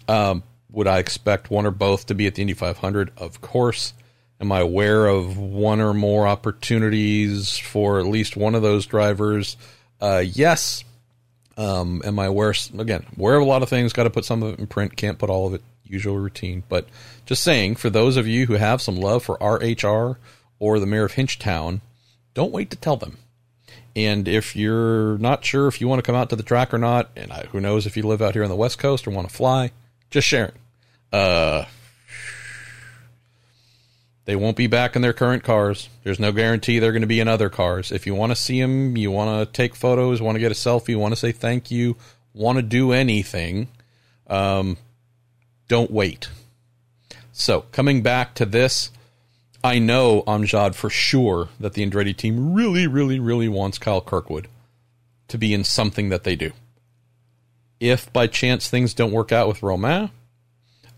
Um, 0.08 0.41
would 0.74 0.88
I 0.88 0.98
expect 0.98 1.52
one 1.52 1.66
or 1.66 1.72
both 1.72 2.08
to 2.08 2.16
be 2.16 2.28
at 2.28 2.36
the 2.36 2.41
Indy 2.41 2.54
500? 2.54 3.12
Of 3.18 3.40
course. 3.40 3.94
Am 4.41 4.52
I 4.52 4.60
aware 4.60 5.06
of 5.06 5.38
one 5.38 5.80
or 5.80 5.94
more 5.94 6.28
opportunities 6.28 7.58
for 7.58 8.00
at 8.00 8.08
least 8.08 8.36
one 8.36 8.56
of 8.56 8.62
those 8.62 8.86
drivers? 8.86 9.56
Uh, 10.02 10.24
yes. 10.26 10.84
Um, 11.56 12.02
am 12.04 12.18
I 12.20 12.26
aware? 12.26 12.54
Again, 12.78 13.06
aware 13.18 13.36
of 13.36 13.44
a 13.44 13.45
lot 13.45 13.62
of 13.62 13.70
things. 13.70 13.94
Got 13.94 14.04
to 14.04 14.10
put 14.10 14.26
some 14.26 14.41
of 14.44 14.56
it 14.56 14.60
in 14.60 14.68
print. 14.68 14.98
Can't 14.98 15.20
put 15.20 15.30
all 15.30 15.48
of 15.48 15.54
it. 15.54 15.62
Usual 15.86 16.18
routine. 16.18 16.64
But 16.68 16.88
just 17.26 17.44
saying, 17.44 17.76
for 17.76 17.91
those 17.91 18.18
of 18.18 18.28
you 18.28 18.48
who 18.48 18.54
have 18.54 18.82
some 18.82 18.95
love 18.95 19.24
for 19.24 19.38
RHR 19.38 20.18
or 20.58 20.80
the 20.80 20.88
mayor 20.88 21.06
of 21.06 21.14
Hinchtown, 21.14 21.82
don't 22.34 22.52
wait 22.52 22.72
to 22.72 22.78
tell 22.78 22.98
them. 22.98 23.20
And 23.95 24.28
if 24.28 24.56
you're 24.56 25.20
not 25.20 25.45
sure 25.45 25.68
if 25.68 25.80
you 25.80 25.88
want 25.88 26.00
to 26.00 26.06
come 26.06 26.16
out 26.16 26.32
to 26.32 26.36
the 26.36 26.41
track 26.41 26.74
or 26.74 26.80
not, 26.80 27.12
and 27.16 27.32
I, 27.32 27.45
who 27.52 27.62
knows 27.62 27.86
if 27.86 27.95
you 27.95 28.04
live 28.04 28.24
out 28.24 28.34
here 28.34 28.44
on 28.44 28.50
the 28.50 28.56
West 28.56 28.80
Coast 28.80 29.08
or 29.08 29.12
want 29.12 29.30
to 29.30 29.36
fly, 29.36 29.72
just 30.10 30.28
sharing. 30.28 30.54
Uh, 31.14 31.65
they 34.26 34.35
won't 34.35 34.57
be 34.57 34.68
back 34.68 34.95
in 34.95 35.02
their 35.03 35.14
current 35.14 35.44
cars. 35.44 35.90
There's 36.03 36.19
no 36.19 36.31
guarantee 36.31 36.80
they're 36.80 36.91
going 36.91 37.02
to 37.02 37.07
be 37.07 37.19
in 37.19 37.27
other 37.27 37.49
cars. 37.49 37.91
If 37.91 38.07
you 38.07 38.15
want 38.15 38.31
to 38.31 38.35
see 38.35 38.60
them, 38.60 38.98
you 38.98 39.11
want 39.11 39.48
to 39.48 39.53
take 39.53 39.76
photos, 39.76 40.22
want 40.22 40.35
to 40.35 40.40
get 40.40 40.52
a 40.52 40.56
selfie, 40.56 40.98
want 40.98 41.11
to 41.11 41.19
say 41.19 41.31
thank 41.31 41.69
you, 41.69 41.98
want 42.34 42.57
to 42.57 42.64
do 42.64 42.91
anything, 42.91 43.68
um, 44.27 44.77
don't 45.68 45.91
wait. 45.91 46.30
So, 47.31 47.61
coming 47.72 48.02
back 48.02 48.34
to 48.35 48.45
this, 48.45 48.91
I 49.64 49.80
know 49.80 50.23
Amjad 50.23 50.73
for 50.73 50.90
sure 50.90 51.49
that 51.60 51.73
the 51.73 51.85
Andretti 51.85 52.15
team 52.15 52.53
really, 52.53 52.88
really, 52.88 53.19
really 53.19 53.48
wants 53.48 53.77
Kyle 53.77 54.02
Kirkwood 54.02 54.48
to 55.27 55.38
be 55.38 55.53
in 55.53 55.64
something 55.64 56.10
that 56.10 56.23
they 56.23 56.35
do. 56.35 56.52
If 57.80 58.11
by 58.14 58.27
chance 58.27 58.68
things 58.68 58.94
don't 58.94 59.11
work 59.11 59.31
out 59.31 59.48
with 59.48 59.64
Romain, 59.64 60.11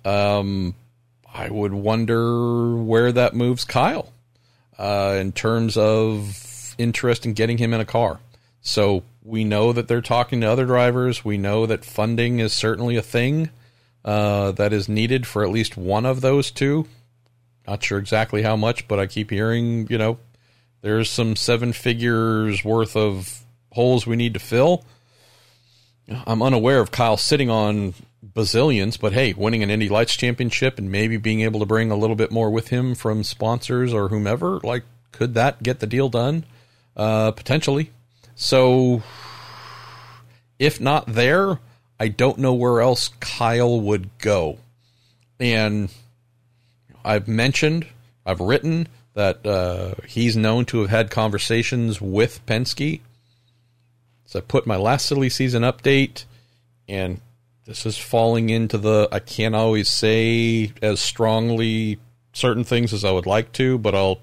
um, 0.05 0.75
I 1.33 1.49
would 1.49 1.73
wonder 1.73 2.75
where 2.77 3.11
that 3.11 3.33
moves 3.33 3.65
Kyle 3.65 4.13
uh, 4.77 5.17
in 5.19 5.31
terms 5.31 5.75
of 5.77 6.75
interest 6.77 7.25
in 7.25 7.33
getting 7.33 7.57
him 7.57 7.73
in 7.73 7.81
a 7.81 7.85
car. 7.85 8.19
So 8.61 9.03
we 9.23 9.43
know 9.43 9.73
that 9.73 9.87
they're 9.87 10.01
talking 10.01 10.41
to 10.41 10.47
other 10.47 10.65
drivers. 10.65 11.25
We 11.25 11.37
know 11.37 11.65
that 11.65 11.83
funding 11.83 12.39
is 12.39 12.53
certainly 12.53 12.95
a 12.95 13.01
thing. 13.01 13.49
uh, 14.05 14.51
that 14.51 14.71
is 14.71 14.87
needed 14.87 15.25
for 15.25 15.43
at 15.43 15.49
least 15.49 15.75
one 15.75 16.05
of 16.05 16.21
those 16.21 16.51
two. 16.51 16.87
Not 17.67 17.83
sure 17.83 17.97
exactly 17.97 18.43
how 18.43 18.55
much, 18.55 18.87
but 18.87 18.99
I 18.99 19.07
keep 19.07 19.31
hearing, 19.31 19.87
you 19.89 19.97
know, 19.97 20.19
there's 20.81 21.09
some 21.09 21.35
seven 21.35 21.73
figures 21.73 22.63
worth 22.63 22.95
of 22.95 23.39
holes 23.71 24.05
we 24.05 24.15
need 24.15 24.35
to 24.35 24.39
fill. 24.39 24.85
I'm 26.27 26.43
unaware 26.43 26.79
of 26.79 26.91
Kyle 26.91 27.17
sitting 27.17 27.49
on 27.49 27.95
bazillions, 28.35 28.99
but 28.99 29.13
hey, 29.13 29.33
winning 29.33 29.63
an 29.63 29.69
Indy 29.69 29.89
Lights 29.89 30.15
championship 30.15 30.77
and 30.77 30.91
maybe 30.91 31.17
being 31.17 31.41
able 31.41 31.59
to 31.61 31.65
bring 31.65 31.89
a 31.89 31.95
little 31.95 32.15
bit 32.15 32.31
more 32.31 32.49
with 32.49 32.67
him 32.67 32.93
from 32.93 33.23
sponsors 33.23 33.93
or 33.93 34.09
whomever, 34.09 34.59
like, 34.61 34.83
could 35.11 35.33
that 35.35 35.63
get 35.63 35.79
the 35.79 35.87
deal 35.87 36.09
done? 36.09 36.45
Uh, 36.95 37.31
potentially. 37.31 37.91
So, 38.35 39.01
if 40.59 40.81
not 40.81 41.05
there, 41.07 41.59
I 41.99 42.09
don't 42.09 42.37
know 42.37 42.53
where 42.53 42.81
else 42.81 43.09
Kyle 43.19 43.79
would 43.79 44.17
go. 44.17 44.57
And 45.39 45.89
I've 47.03 47.27
mentioned, 47.27 47.87
I've 48.25 48.41
written 48.41 48.87
that 49.13 49.45
uh, 49.45 49.95
he's 50.07 50.35
known 50.35 50.65
to 50.65 50.81
have 50.81 50.89
had 50.89 51.09
conversations 51.09 52.01
with 52.01 52.45
Penske. 52.45 52.99
So 54.25 54.39
I 54.39 54.41
put 54.41 54.67
my 54.67 54.75
last 54.75 55.05
silly 55.05 55.29
season 55.29 55.63
update, 55.63 56.25
and 56.89 57.21
this 57.65 57.85
is 57.85 57.97
falling 57.97 58.49
into 58.49 58.77
the 58.77 59.09
I 59.11 59.19
can't 59.19 59.55
always 59.55 59.89
say 59.89 60.71
as 60.81 60.99
strongly 60.99 61.99
certain 62.31 62.63
things 62.63 62.93
as 62.93 63.03
I 63.03 63.11
would 63.11 63.25
like 63.25 63.51
to, 63.53 63.77
but 63.77 63.95
I'll 63.95 64.19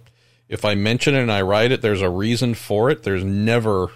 if 0.48 0.64
I 0.64 0.74
mention 0.74 1.14
it 1.14 1.22
and 1.22 1.32
I 1.32 1.42
write 1.42 1.72
it, 1.72 1.82
there's 1.82 2.02
a 2.02 2.10
reason 2.10 2.54
for 2.54 2.90
it. 2.90 3.02
There's 3.02 3.24
never 3.24 3.88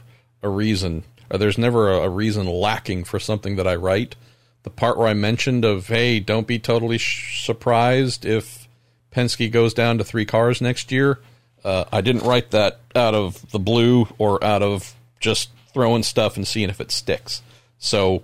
a 0.43 0.49
reason, 0.49 1.05
or 1.31 1.39
there's 1.39 1.59
never 1.59 1.93
a, 1.93 1.99
a 2.03 2.09
reason 2.09 2.47
lacking 2.47 3.05
for 3.05 3.19
something 3.19 3.57
that 3.57 3.67
I 3.67 3.77
write. 3.77 4.17
The 4.63 4.71
part 4.71 4.97
where 4.97 5.07
I 5.07 5.15
mentioned 5.15 5.65
of 5.65 5.87
hey, 5.87 6.19
don't 6.19 6.47
be 6.47 6.59
totally 6.59 6.99
sh- 6.99 7.45
surprised 7.45 8.25
if 8.25 8.67
Penske 9.13 9.51
goes 9.53 9.75
down 9.75 9.99
to 9.99 10.05
three 10.05 10.25
cars 10.25 10.61
next 10.61 10.91
year. 10.91 11.21
Uh, 11.63 11.85
I 11.93 12.01
didn't 12.01 12.25
write 12.25 12.51
that 12.51 12.81
out 12.95 13.15
of 13.15 13.51
the 13.51 13.59
blue 13.59 14.09
or 14.19 14.43
out 14.43 14.63
of 14.63 14.95
just 15.21 15.51
throwing 15.73 16.03
stuff 16.03 16.37
and 16.37 16.47
seeing 16.47 16.69
if 16.69 16.81
it 16.81 16.91
sticks. 16.91 17.43
So 17.79 18.23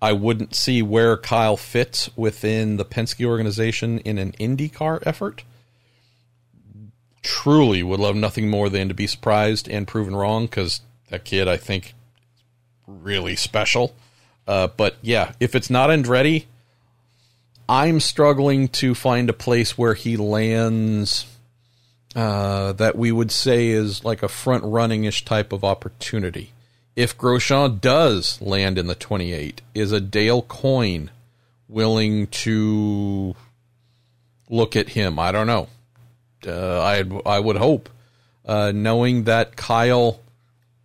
I 0.00 0.12
wouldn't 0.12 0.54
see 0.54 0.80
where 0.80 1.16
Kyle 1.16 1.56
fits 1.56 2.08
within 2.16 2.76
the 2.76 2.84
Penske 2.84 3.24
organization 3.24 3.98
in 4.00 4.18
an 4.18 4.32
IndyCar 4.32 5.02
effort. 5.04 5.42
Truly 7.22 7.82
would 7.82 7.98
love 7.98 8.14
nothing 8.14 8.48
more 8.48 8.68
than 8.68 8.88
to 8.88 8.94
be 8.94 9.08
surprised 9.08 9.68
and 9.68 9.88
proven 9.88 10.14
wrong 10.14 10.46
because 10.46 10.82
that 11.10 11.24
kid, 11.24 11.48
I 11.48 11.56
think, 11.56 11.94
really 12.86 13.34
special. 13.34 13.94
Uh, 14.46 14.68
but 14.68 14.96
yeah, 15.02 15.32
if 15.40 15.54
it's 15.56 15.68
not 15.68 15.90
Andretti, 15.90 16.44
I'm 17.68 17.98
struggling 17.98 18.68
to 18.68 18.94
find 18.94 19.28
a 19.28 19.34
place 19.34 19.76
where 19.76 19.94
he 19.94 20.16
lands 20.16 21.26
uh, 22.14 22.72
that 22.72 22.96
we 22.96 23.10
would 23.10 23.32
say 23.32 23.68
is 23.68 24.04
like 24.04 24.22
a 24.22 24.28
front 24.28 24.64
running 24.64 25.04
ish 25.04 25.24
type 25.24 25.52
of 25.52 25.64
opportunity 25.64 26.52
if 26.98 27.16
Grosjean 27.16 27.80
does 27.80 28.42
land 28.42 28.76
in 28.76 28.88
the 28.88 28.94
28, 28.96 29.62
is 29.72 29.92
a 29.92 30.00
Dale 30.00 30.42
Coyne 30.42 31.12
willing 31.68 32.26
to 32.26 33.36
look 34.50 34.74
at 34.74 34.88
him? 34.88 35.16
I 35.16 35.30
don't 35.30 35.46
know. 35.46 35.68
Uh, 36.44 36.80
I 36.80 37.04
I 37.24 37.38
would 37.38 37.56
hope, 37.56 37.88
uh, 38.44 38.72
knowing 38.74 39.24
that 39.24 39.54
Kyle 39.54 40.18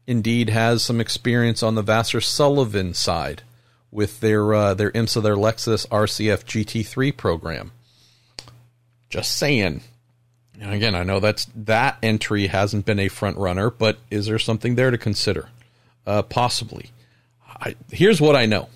indeed 0.06 0.52
has 0.52 0.84
some 0.84 1.02
experience 1.02 1.64
on 1.64 1.73
the 1.73 1.84
Vasser 1.84 2.23
Sullivan 2.23 2.94
side 2.94 3.41
with 3.90 4.19
their 4.19 4.53
uh, 4.53 4.76
their 4.76 4.91
IMSA 4.91 5.23
their 5.23 5.35
Lexus 5.35 5.88
RCF 5.88 6.44
GT3 6.44 7.18
program. 7.18 7.72
Just 9.10 9.35
saying. 9.35 9.81
Again, 10.61 10.94
I 10.94 11.02
know 11.02 11.19
that's 11.19 11.45
that 11.56 11.98
entry 12.03 12.48
hasn't 12.48 12.85
been 12.85 12.99
a 12.99 13.07
front 13.07 13.38
runner, 13.38 13.72
but 13.72 13.98
is 14.11 14.27
there 14.27 14.38
something 14.38 14.76
there 14.76 14.91
to 14.91 14.98
consider? 14.99 15.49
Uh, 16.06 16.22
possibly. 16.22 16.92
I, 17.48 17.76
here's 17.92 18.20
what 18.20 18.36
I 18.36 18.46
know. 18.46 18.70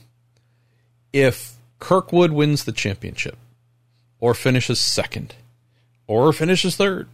If 1.12 1.56
Kirkwood 1.80 2.32
wins 2.32 2.64
the 2.64 2.72
championship, 2.72 3.38
or 4.20 4.34
finishes 4.34 4.80
second, 4.80 5.36
or 6.08 6.32
finishes 6.34 6.76
third, 6.76 7.08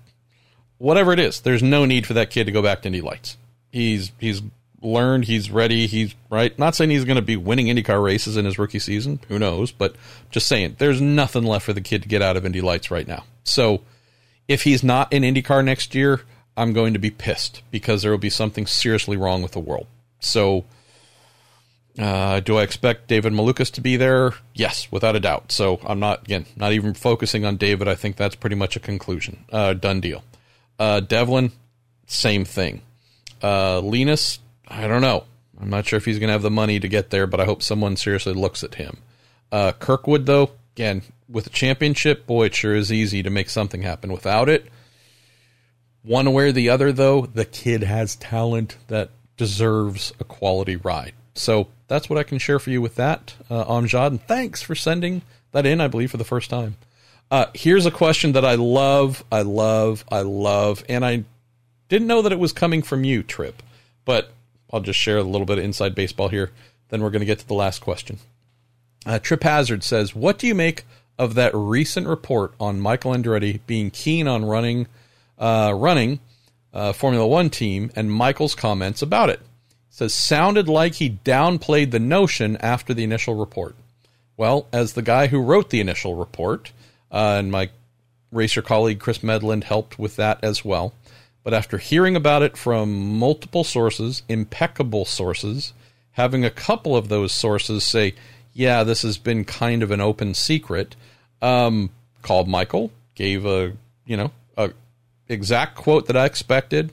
whatever 0.78 1.14
it 1.14 1.20
is, 1.20 1.42
there's 1.42 1.64
no 1.64 1.86
need 1.86 2.06
for 2.06 2.14
that 2.14 2.30
kid 2.30 2.46
to 2.46 2.52
go 2.52 2.62
back 2.62 2.82
to 2.82 2.88
Indy 2.88 3.02
Lights. 3.02 3.38
He's 3.72 4.12
he's 4.20 4.42
learned, 4.82 5.26
he's 5.26 5.50
ready, 5.50 5.88
he's 5.88 6.14
right. 6.30 6.58
Not 6.60 6.76
saying 6.76 6.90
he's 6.90 7.06
going 7.06 7.16
to 7.16 7.22
be 7.22 7.38
winning 7.38 7.68
IndyCar 7.68 8.04
races 8.04 8.38
in 8.38 8.46
his 8.46 8.60
rookie 8.60 8.80
season, 8.80 9.20
who 9.30 9.40
knows, 9.40 9.72
but 9.72 9.96
just 10.30 10.48
saying 10.48 10.76
there's 10.78 11.02
nothing 11.02 11.44
left 11.44 11.66
for 11.66 11.74
the 11.74 11.82
kid 11.82 12.04
to 12.04 12.10
get 12.10 12.22
out 12.22 12.38
of 12.38 12.46
Indy 12.46 12.62
Lights 12.62 12.92
right 12.92 13.08
now. 13.08 13.24
So 13.44 13.82
if 14.48 14.64
he's 14.64 14.84
not 14.84 15.12
in 15.12 15.24
IndyCar 15.24 15.64
next 15.64 15.96
year, 15.96 16.22
I'm 16.56 16.74
going 16.74 16.94
to 16.94 17.00
be 17.00 17.10
pissed 17.10 17.64
because 17.72 18.02
there 18.02 18.12
will 18.12 18.18
be 18.18 18.30
something 18.30 18.68
seriously 18.68 19.18
wrong 19.18 19.42
with 19.42 19.54
the 19.54 19.60
world. 19.60 19.88
So, 20.26 20.66
uh, 21.98 22.40
do 22.40 22.58
I 22.58 22.64
expect 22.64 23.08
David 23.08 23.34
Malukas 23.34 23.72
to 23.74 23.82
be 23.82 23.98
there? 23.98 24.34
Yes, 24.54 24.92
without 24.92 25.16
a 25.16 25.20
doubt. 25.20 25.52
So 25.52 25.80
I'm 25.86 26.00
not 26.00 26.24
again 26.24 26.46
not 26.56 26.74
even 26.74 26.94
focusing 26.94 27.46
on 27.46 27.58
David. 27.58 27.88
I 27.88 27.96
think 27.96 28.16
that's 28.16 28.36
pretty 28.36 28.56
much 28.56 28.76
a 28.76 28.80
conclusion, 28.80 29.46
uh, 29.52 29.74
done 29.74 30.02
deal. 30.02 30.24
Uh, 30.80 31.00
Devlin, 31.02 31.52
same 32.08 32.46
thing. 32.46 32.82
Uh, 33.42 33.80
Linus, 33.80 34.40
I 34.68 34.88
don't 34.88 35.02
know. 35.02 35.26
I'm 35.62 35.70
not 35.70 35.86
sure 35.86 35.98
if 35.98 36.06
he's 36.06 36.20
going 36.20 36.30
to 36.30 36.34
have 36.34 36.42
the 36.42 36.52
money 36.52 36.80
to 36.80 36.88
get 36.88 37.10
there, 37.10 37.28
but 37.28 37.40
I 37.40 37.46
hope 37.46 37.62
someone 37.62 37.96
seriously 37.96 38.34
looks 38.34 38.64
at 38.64 38.76
him. 38.76 38.98
Uh, 39.52 39.72
Kirkwood, 39.72 40.26
though, 40.26 40.52
again, 40.76 41.04
with 41.30 41.48
a 41.48 41.52
championship, 41.52 42.26
boy, 42.26 42.46
it 42.46 42.56
sure 42.56 42.76
is 42.76 42.92
easy 42.92 43.22
to 43.24 43.30
make 43.30 43.50
something 43.50 43.84
happen. 43.84 44.12
Without 44.12 44.50
it, 44.50 44.68
one 46.02 46.34
way 46.34 46.50
or 46.50 46.52
the 46.52 46.70
other, 46.70 46.92
though, 46.92 47.26
the 47.26 47.46
kid 47.46 47.84
has 47.84 48.16
talent 48.16 48.78
that 48.88 49.12
deserves 49.38 50.14
a 50.20 50.24
quality 50.24 50.76
ride. 50.76 51.14
So 51.36 51.68
that's 51.88 52.10
what 52.10 52.20
I 52.20 52.24
can 52.24 52.38
share 52.38 52.60
for 52.60 52.70
you 52.70 52.82
with 52.82 52.96
that, 52.96 53.36
uh, 53.50 53.66
Amjad. 53.66 54.08
And 54.08 54.22
thanks 54.28 54.62
for 54.62 54.76
sending 54.76 55.24
that 55.52 55.66
in, 55.66 55.82
I 55.82 55.88
believe, 55.88 56.12
for 56.12 56.18
the 56.18 56.24
first 56.24 56.50
time. 56.50 56.76
Uh, 57.32 57.48
here's 57.54 57.86
a 57.86 57.92
question 57.92 58.34
that 58.34 58.46
I 58.46 58.56
love, 58.56 59.24
I 59.32 59.42
love, 59.42 60.06
I 60.12 60.22
love, 60.22 60.84
and 60.88 61.04
I 61.04 61.24
didn't 61.90 62.08
know 62.08 62.22
that 62.22 62.32
it 62.32 62.40
was 62.40 62.54
coming 62.54 62.84
from 62.84 63.04
you, 63.04 63.24
Trip, 63.24 63.64
but 64.06 64.32
I'll 64.72 64.82
just 64.82 65.00
share 65.00 65.18
a 65.18 65.24
little 65.24 65.46
bit 65.46 65.58
of 65.58 65.64
inside 65.64 65.96
baseball 65.96 66.28
here. 66.28 66.52
Then 66.90 67.02
we're 67.02 67.10
going 67.10 67.22
to 67.22 67.26
get 67.26 67.40
to 67.40 67.48
the 67.48 67.54
last 67.56 67.80
question. 67.80 68.20
Uh, 69.06 69.20
Trip 69.20 69.44
Hazard 69.44 69.84
says, 69.84 70.16
What 70.16 70.38
do 70.38 70.48
you 70.48 70.56
make 70.56 70.86
of 71.18 71.36
that 71.36 71.52
recent 71.54 72.08
report 72.08 72.54
on 72.60 72.80
Michael 72.80 73.12
Andretti 73.14 73.60
being 73.66 73.92
keen 73.92 74.28
on 74.28 74.46
running, 74.46 74.88
uh, 75.38 75.74
running 75.76 76.20
uh, 76.74 76.94
Formula 76.94 77.28
One 77.28 77.50
team 77.50 77.92
and 77.96 78.12
Michael's 78.12 78.56
comments 78.56 79.02
about 79.02 79.30
it. 79.30 79.40
it. 79.40 79.42
Says 79.90 80.14
sounded 80.14 80.68
like 80.68 80.96
he 80.96 81.20
downplayed 81.24 81.92
the 81.92 82.00
notion 82.00 82.58
after 82.58 82.94
the 82.94 83.04
initial 83.04 83.36
report. 83.36 83.76
Well, 84.36 84.68
as 84.74 84.94
the 84.94 85.04
guy 85.04 85.28
who 85.28 85.42
wrote 85.42 85.70
the 85.70 85.80
initial 85.80 86.16
report, 86.16 86.72
uh, 87.12 87.36
and 87.38 87.52
my 87.52 87.70
racer 88.32 88.64
colleague 88.64 89.00
Chris 89.00 89.20
Medland 89.20 89.66
helped 89.66 90.00
with 90.00 90.16
that 90.16 90.44
as 90.44 90.66
well. 90.66 90.94
But 91.44 91.54
after 91.54 91.78
hearing 91.78 92.16
about 92.16 92.42
it 92.42 92.58
from 92.58 93.18
multiple 93.20 93.64
sources, 93.64 94.24
impeccable 94.28 95.06
sources, 95.06 95.74
having 96.14 96.44
a 96.44 96.50
couple 96.50 96.96
of 96.96 97.10
those 97.10 97.32
sources 97.32 97.84
say, 97.84 98.16
yeah, 98.54 98.84
this 98.84 99.02
has 99.02 99.18
been 99.18 99.46
kind 99.46 99.84
of 99.84 99.92
an 99.92 100.02
open 100.02 100.34
secret, 100.34 100.96
um, 101.42 101.90
called 102.22 102.48
Michael, 102.48 102.92
gave 103.14 103.46
a, 103.46 103.74
you 104.06 104.18
know, 104.18 104.32
exact 105.28 105.76
quote 105.76 106.08
that 106.08 106.18
I 106.18 106.26
expected. 106.26 106.92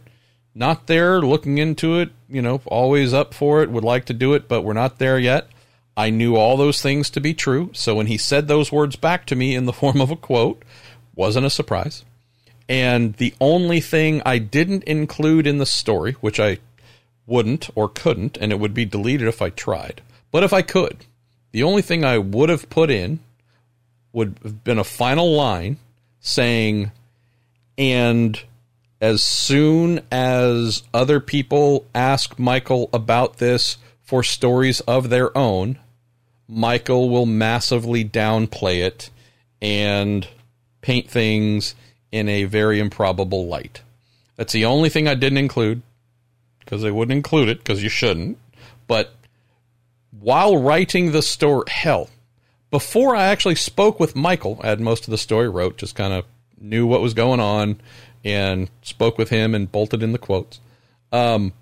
Not 0.55 0.87
there, 0.87 1.21
looking 1.21 1.59
into 1.59 1.99
it, 1.99 2.11
you 2.29 2.43
know, 2.43 2.61
always 2.67 3.15
up 3.15 3.35
for 3.35 3.63
it, 3.63 3.71
would 3.71 3.85
like 3.85 4.07
to 4.07 4.13
do 4.13 4.35
it, 4.35 4.49
but 4.49 4.63
we're 4.63 4.73
not 4.73 4.99
there 4.99 5.19
yet. 5.19 5.49
I 5.97 6.11
knew 6.11 6.37
all 6.37 6.57
those 6.57 6.81
things 6.81 7.11
to 7.11 7.21
be 7.21 7.35
true. 7.35 7.71
So 7.73 7.95
when 7.95 8.07
he 8.07 8.17
said 8.17 8.49
those 8.49 8.73
words 8.73 8.97
back 8.97 9.27
to 9.27 9.37
me 9.37 9.55
in 9.55 9.67
the 9.67 9.73
form 9.81 10.01
of 10.01 10.11
a 10.11 10.17
quote, 10.17 10.63
wasn't 11.15 11.47
a 11.47 11.51
surprise. 11.51 12.05
And 12.69 13.15
the 13.15 13.35
only 13.41 13.81
thing 13.81 14.23
I 14.25 14.39
didn't 14.39 14.85
include 14.85 15.47
in 15.47 15.59
the 15.59 15.67
story, 15.67 16.13
which 16.21 16.39
I 16.39 16.59
wouldn't 17.27 17.69
or 17.75 17.89
couldn't, 17.89 18.37
and 18.39 18.53
it 18.53 18.61
would 18.61 18.75
be 18.75 18.85
deleted 18.85 19.29
if 19.29 19.43
I 19.43 19.51
tried, 19.51 20.03
but 20.31 20.43
if 20.43 20.53
I 20.53 20.63
could, 20.63 21.05
the 21.53 21.63
only 21.63 21.83
thing 21.83 22.05
I 22.05 22.19
would 22.19 22.49
have 22.49 22.71
put 22.71 22.91
in 22.91 23.21
would 24.13 24.39
have 24.43 24.65
been 24.65 24.79
a 24.79 24.85
final 24.85 25.33
line 25.35 25.79
saying, 26.21 26.93
and 27.81 28.39
as 29.01 29.25
soon 29.25 30.03
as 30.13 30.83
other 30.93 31.19
people 31.19 31.87
ask 31.95 32.39
Michael 32.39 32.91
about 32.93 33.39
this 33.39 33.79
for 34.03 34.23
stories 34.23 34.81
of 34.81 35.09
their 35.09 35.37
own, 35.37 35.79
Michael 36.47 37.09
will 37.09 37.25
massively 37.25 38.05
downplay 38.05 38.81
it 38.83 39.09
and 39.63 40.29
paint 40.83 41.09
things 41.09 41.75
in 42.13 42.29
a 42.29 42.45
very 42.45 42.79
improbable 42.79 43.47
light. 43.47 43.81
That's 44.37 44.53
the 44.53 44.67
only 44.67 44.91
thing 44.91 45.09
I 45.09 45.15
didn't 45.15 45.39
include 45.39 45.81
because 46.59 46.85
I 46.85 46.91
wouldn't 46.91 47.17
include 47.17 47.49
it 47.49 47.59
because 47.59 47.83
you 47.83 47.89
shouldn't. 47.89 48.37
But 48.87 49.15
while 50.11 50.59
writing 50.59 51.13
the 51.13 51.23
story, 51.23 51.65
hell, 51.69 52.11
before 52.71 53.17
I 53.17 53.29
actually 53.29 53.55
spoke 53.55 53.99
with 53.99 54.15
Michael, 54.15 54.61
I 54.63 54.69
had 54.69 54.81
most 54.81 55.05
of 55.05 55.13
the 55.13 55.19
story 55.19 55.49
wrote, 55.49 55.79
just 55.79 55.95
kind 55.95 56.13
of 56.13 56.27
knew 56.61 56.87
what 56.87 57.01
was 57.01 57.15
going 57.15 57.41
on 57.41 57.81
and 58.25 58.71
spoke 58.83 59.19
with 59.19 59.31
him 59.31 59.55
and 59.55 59.73
bolted 59.73 60.03
in 60.03 60.13
the 60.13 60.19
quotes. 60.19 60.61
Um, 61.13 61.53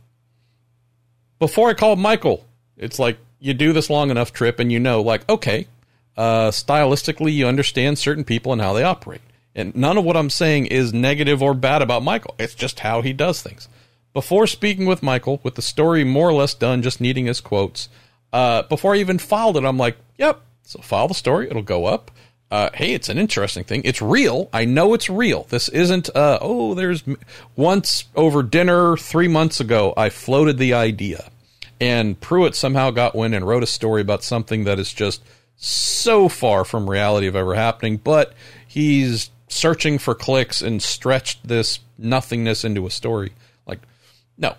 before 1.38 1.70
I 1.70 1.74
called 1.74 1.98
Michael, 1.98 2.44
it's 2.76 2.98
like 2.98 3.18
you 3.38 3.54
do 3.54 3.72
this 3.72 3.88
long 3.88 4.10
enough 4.10 4.32
trip 4.32 4.58
and 4.58 4.72
you 4.72 4.80
know, 4.80 5.00
like, 5.00 5.28
okay, 5.28 5.68
uh, 6.16 6.50
stylistically, 6.50 7.32
you 7.32 7.46
understand 7.46 7.98
certain 7.98 8.24
people 8.24 8.52
and 8.52 8.60
how 8.60 8.72
they 8.72 8.82
operate. 8.82 9.20
And 9.54 9.74
none 9.74 9.96
of 9.96 10.04
what 10.04 10.16
I'm 10.16 10.30
saying 10.30 10.66
is 10.66 10.92
negative 10.92 11.42
or 11.42 11.54
bad 11.54 11.82
about 11.82 12.02
Michael. 12.02 12.34
It's 12.38 12.54
just 12.54 12.80
how 12.80 13.02
he 13.02 13.12
does 13.12 13.42
things. 13.42 13.68
Before 14.12 14.46
speaking 14.46 14.86
with 14.86 15.02
Michael, 15.02 15.40
with 15.42 15.54
the 15.54 15.62
story 15.62 16.02
more 16.02 16.28
or 16.28 16.32
less 16.32 16.54
done, 16.54 16.82
just 16.82 17.00
needing 17.00 17.26
his 17.26 17.40
quotes, 17.40 17.88
uh, 18.32 18.62
before 18.62 18.94
I 18.94 18.98
even 18.98 19.18
filed 19.18 19.56
it, 19.56 19.64
I'm 19.64 19.78
like, 19.78 19.96
yep, 20.16 20.40
so 20.62 20.80
file 20.80 21.08
the 21.08 21.14
story, 21.14 21.48
it'll 21.48 21.62
go 21.62 21.86
up. 21.86 22.10
Uh, 22.50 22.70
hey, 22.72 22.94
it's 22.94 23.10
an 23.10 23.18
interesting 23.18 23.62
thing. 23.62 23.82
It's 23.84 24.00
real. 24.00 24.48
I 24.52 24.64
know 24.64 24.94
it's 24.94 25.10
real. 25.10 25.44
This 25.50 25.68
isn't, 25.68 26.08
uh, 26.16 26.38
oh, 26.40 26.74
there's 26.74 27.04
once 27.56 28.04
over 28.16 28.42
dinner 28.42 28.96
three 28.96 29.28
months 29.28 29.60
ago, 29.60 29.92
I 29.96 30.08
floated 30.08 30.56
the 30.56 30.72
idea. 30.72 31.30
And 31.80 32.18
Pruett 32.18 32.54
somehow 32.54 32.90
got 32.90 33.14
wind 33.14 33.34
and 33.34 33.46
wrote 33.46 33.62
a 33.62 33.66
story 33.66 34.00
about 34.00 34.24
something 34.24 34.64
that 34.64 34.78
is 34.78 34.92
just 34.92 35.22
so 35.56 36.28
far 36.28 36.64
from 36.64 36.88
reality 36.88 37.26
of 37.26 37.36
ever 37.36 37.54
happening, 37.54 37.98
but 37.98 38.32
he's 38.66 39.30
searching 39.48 39.98
for 39.98 40.14
clicks 40.14 40.62
and 40.62 40.82
stretched 40.82 41.46
this 41.46 41.80
nothingness 41.98 42.64
into 42.64 42.86
a 42.86 42.90
story. 42.90 43.32
Like, 43.66 43.80
no. 44.38 44.54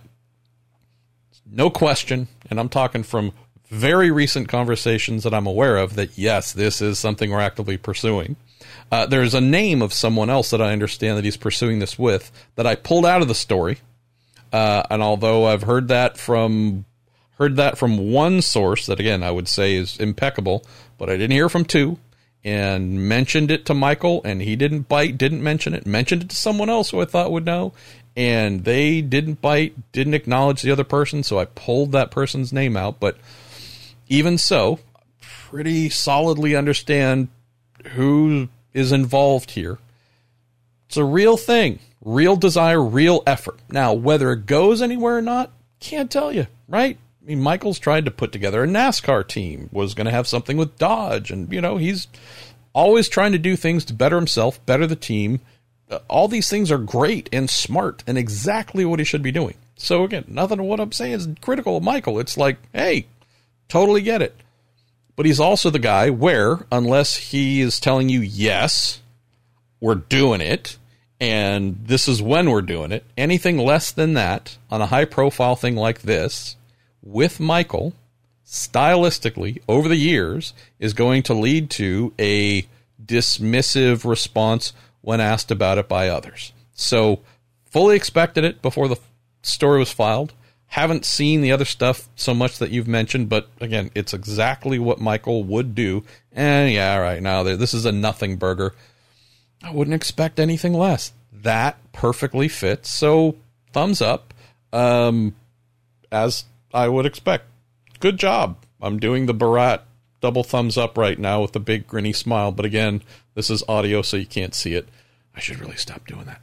No 1.51 1.69
question. 1.69 2.27
And 2.49 2.59
I'm 2.59 2.69
talking 2.69 3.03
from 3.03 3.31
very 3.69 4.09
recent 4.09 4.47
conversations 4.47 5.23
that 5.23 5.33
I'm 5.33 5.47
aware 5.47 5.77
of 5.77 5.95
that 5.95 6.17
yes, 6.17 6.51
this 6.51 6.81
is 6.81 6.99
something 6.99 7.29
we're 7.29 7.39
actively 7.39 7.77
pursuing. 7.77 8.35
Uh, 8.91 9.05
there's 9.05 9.35
a 9.35 9.41
name 9.41 9.81
of 9.81 9.93
someone 9.93 10.29
else 10.29 10.49
that 10.49 10.61
I 10.61 10.73
understand 10.73 11.17
that 11.17 11.25
he's 11.25 11.37
pursuing 11.37 11.79
this 11.79 11.97
with 11.97 12.31
that 12.55 12.65
I 12.65 12.75
pulled 12.75 13.05
out 13.05 13.21
of 13.21 13.27
the 13.27 13.35
story. 13.35 13.79
Uh, 14.51 14.83
and 14.89 15.03
although 15.03 15.45
I've 15.45 15.63
heard 15.63 15.87
that 15.89 16.17
from 16.17 16.85
heard 17.37 17.55
that 17.55 17.77
from 17.77 18.11
one 18.11 18.41
source 18.41 18.87
that 18.87 18.99
again 18.99 19.23
I 19.23 19.31
would 19.31 19.47
say 19.47 19.75
is 19.75 19.97
impeccable, 19.97 20.65
but 20.97 21.09
I 21.09 21.13
didn't 21.13 21.31
hear 21.31 21.49
from 21.49 21.65
two 21.65 21.99
and 22.43 23.07
mentioned 23.07 23.51
it 23.51 23.65
to 23.67 23.73
Michael 23.73 24.21
and 24.25 24.41
he 24.41 24.55
didn't 24.55 24.89
bite, 24.89 25.17
didn't 25.17 25.43
mention 25.43 25.75
it, 25.75 25.85
mentioned 25.85 26.23
it 26.23 26.29
to 26.29 26.35
someone 26.35 26.69
else 26.69 26.89
who 26.89 27.01
I 27.01 27.05
thought 27.05 27.31
would 27.31 27.45
know 27.45 27.73
and 28.17 28.65
they 28.65 29.01
didn't 29.01 29.41
bite, 29.41 29.91
didn't 29.91 30.15
acknowledge 30.15 30.63
the 30.63 30.71
other 30.71 30.83
person, 30.83 31.21
so 31.21 31.37
I 31.37 31.45
pulled 31.45 31.91
that 31.91 32.11
person's 32.11 32.51
name 32.51 32.75
out, 32.75 32.99
but 32.99 33.17
even 34.09 34.37
so, 34.37 34.79
pretty 35.21 35.89
solidly 35.89 36.55
understand 36.55 37.29
who 37.93 38.49
is 38.73 38.91
involved 38.91 39.51
here. 39.51 39.77
It's 40.87 40.97
a 40.97 41.03
real 41.03 41.37
thing, 41.37 41.79
real 42.03 42.35
desire, 42.35 42.83
real 42.83 43.23
effort. 43.25 43.59
Now, 43.69 43.93
whether 43.93 44.31
it 44.31 44.47
goes 44.47 44.81
anywhere 44.81 45.17
or 45.17 45.21
not, 45.21 45.51
can't 45.79 46.11
tell 46.11 46.33
you, 46.33 46.47
right? 46.67 46.97
I 47.21 47.25
mean, 47.25 47.41
Michael's 47.41 47.79
tried 47.79 48.05
to 48.05 48.11
put 48.11 48.31
together 48.31 48.63
a 48.63 48.67
NASCAR 48.67 49.27
team, 49.27 49.69
was 49.71 49.93
going 49.93 50.05
to 50.05 50.11
have 50.11 50.27
something 50.27 50.57
with 50.57 50.77
Dodge, 50.77 51.31
and, 51.31 51.51
you 51.53 51.61
know, 51.61 51.77
he's 51.77 52.07
always 52.73 53.07
trying 53.07 53.33
to 53.33 53.37
do 53.37 53.55
things 53.55 53.85
to 53.85 53.93
better 53.93 54.15
himself, 54.15 54.63
better 54.65 54.87
the 54.87 54.95
team. 54.95 55.39
Uh, 55.89 55.99
all 56.07 56.27
these 56.27 56.49
things 56.49 56.71
are 56.71 56.77
great 56.77 57.29
and 57.31 57.49
smart 57.49 58.03
and 58.07 58.17
exactly 58.17 58.85
what 58.85 58.99
he 58.99 59.05
should 59.05 59.23
be 59.23 59.31
doing. 59.31 59.55
So, 59.75 60.03
again, 60.03 60.25
nothing 60.27 60.59
of 60.59 60.65
what 60.65 60.79
I'm 60.79 60.91
saying 60.91 61.13
is 61.13 61.27
critical 61.41 61.77
of 61.77 61.83
Michael. 61.83 62.19
It's 62.19 62.37
like, 62.37 62.57
hey, 62.73 63.07
Totally 63.69 64.01
get 64.01 64.21
it. 64.21 64.35
But 65.15 65.25
he's 65.25 65.39
also 65.39 65.69
the 65.69 65.79
guy 65.79 66.09
where, 66.09 66.65
unless 66.71 67.15
he 67.15 67.61
is 67.61 67.79
telling 67.79 68.09
you, 68.09 68.21
yes, 68.21 69.01
we're 69.79 69.95
doing 69.95 70.41
it, 70.41 70.77
and 71.19 71.77
this 71.85 72.07
is 72.07 72.21
when 72.21 72.49
we're 72.49 72.61
doing 72.61 72.91
it, 72.91 73.03
anything 73.17 73.57
less 73.57 73.91
than 73.91 74.13
that 74.13 74.57
on 74.71 74.81
a 74.81 74.87
high 74.87 75.05
profile 75.05 75.55
thing 75.55 75.75
like 75.75 76.01
this, 76.01 76.55
with 77.01 77.39
Michael, 77.39 77.93
stylistically, 78.45 79.61
over 79.67 79.87
the 79.87 79.95
years, 79.95 80.53
is 80.79 80.93
going 80.93 81.23
to 81.23 81.33
lead 81.33 81.69
to 81.71 82.13
a 82.17 82.65
dismissive 83.03 84.05
response 84.05 84.73
when 85.01 85.21
asked 85.21 85.51
about 85.51 85.77
it 85.77 85.87
by 85.87 86.09
others. 86.09 86.53
So, 86.73 87.19
fully 87.69 87.95
expected 87.95 88.43
it 88.43 88.61
before 88.61 88.87
the 88.87 88.97
story 89.41 89.79
was 89.79 89.91
filed. 89.91 90.33
Haven't 90.69 91.03
seen 91.03 91.41
the 91.41 91.51
other 91.51 91.65
stuff 91.65 92.07
so 92.15 92.33
much 92.33 92.59
that 92.59 92.69
you've 92.69 92.87
mentioned, 92.87 93.27
but 93.27 93.49
again, 93.59 93.89
it's 93.95 94.13
exactly 94.13 94.77
what 94.77 94.99
Michael 94.99 95.43
would 95.43 95.73
do. 95.73 96.03
And 96.31 96.71
yeah, 96.71 96.97
right 96.97 97.21
now 97.21 97.43
this 97.43 97.73
is 97.73 97.85
a 97.85 97.91
nothing 97.91 98.37
burger. 98.37 98.75
I 99.63 99.71
wouldn't 99.71 99.95
expect 99.95 100.39
anything 100.39 100.73
less. 100.73 101.11
That 101.33 101.77
perfectly 101.91 102.47
fits. 102.47 102.89
So 102.89 103.35
thumbs 103.73 104.01
up, 104.01 104.33
um, 104.71 105.35
as 106.11 106.45
I 106.73 106.87
would 106.87 107.05
expect. 107.05 107.45
Good 107.99 108.17
job. 108.17 108.57
I'm 108.81 108.99
doing 108.99 109.25
the 109.25 109.33
Borat 109.33 109.81
double 110.21 110.43
thumbs 110.43 110.77
up 110.77 110.97
right 110.97 111.17
now 111.17 111.41
with 111.41 111.55
a 111.55 111.59
big 111.59 111.87
grinny 111.87 112.15
smile. 112.15 112.51
But 112.51 112.65
again, 112.65 113.01
this 113.35 113.49
is 113.49 113.63
audio, 113.67 114.01
so 114.01 114.17
you 114.17 114.25
can't 114.25 114.53
see 114.53 114.75
it. 114.75 114.87
I 115.35 115.39
should 115.39 115.59
really 115.59 115.77
stop 115.77 116.05
doing 116.07 116.25
that. 116.25 116.41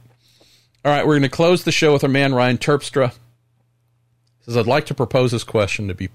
All 0.83 0.91
right, 0.91 1.05
we're 1.05 1.13
going 1.13 1.23
to 1.23 1.29
close 1.29 1.63
the 1.63 1.71
show 1.71 1.93
with 1.93 2.03
our 2.03 2.09
man 2.09 2.33
Ryan 2.33 2.57
Terpstra 2.57 3.13
says, 4.47 4.57
I'd 4.57 4.67
like 4.67 4.85
to 4.87 4.93
propose 4.93 5.31
this 5.31 5.43
question 5.43 5.87
to 5.87 5.93
be 5.93 6.09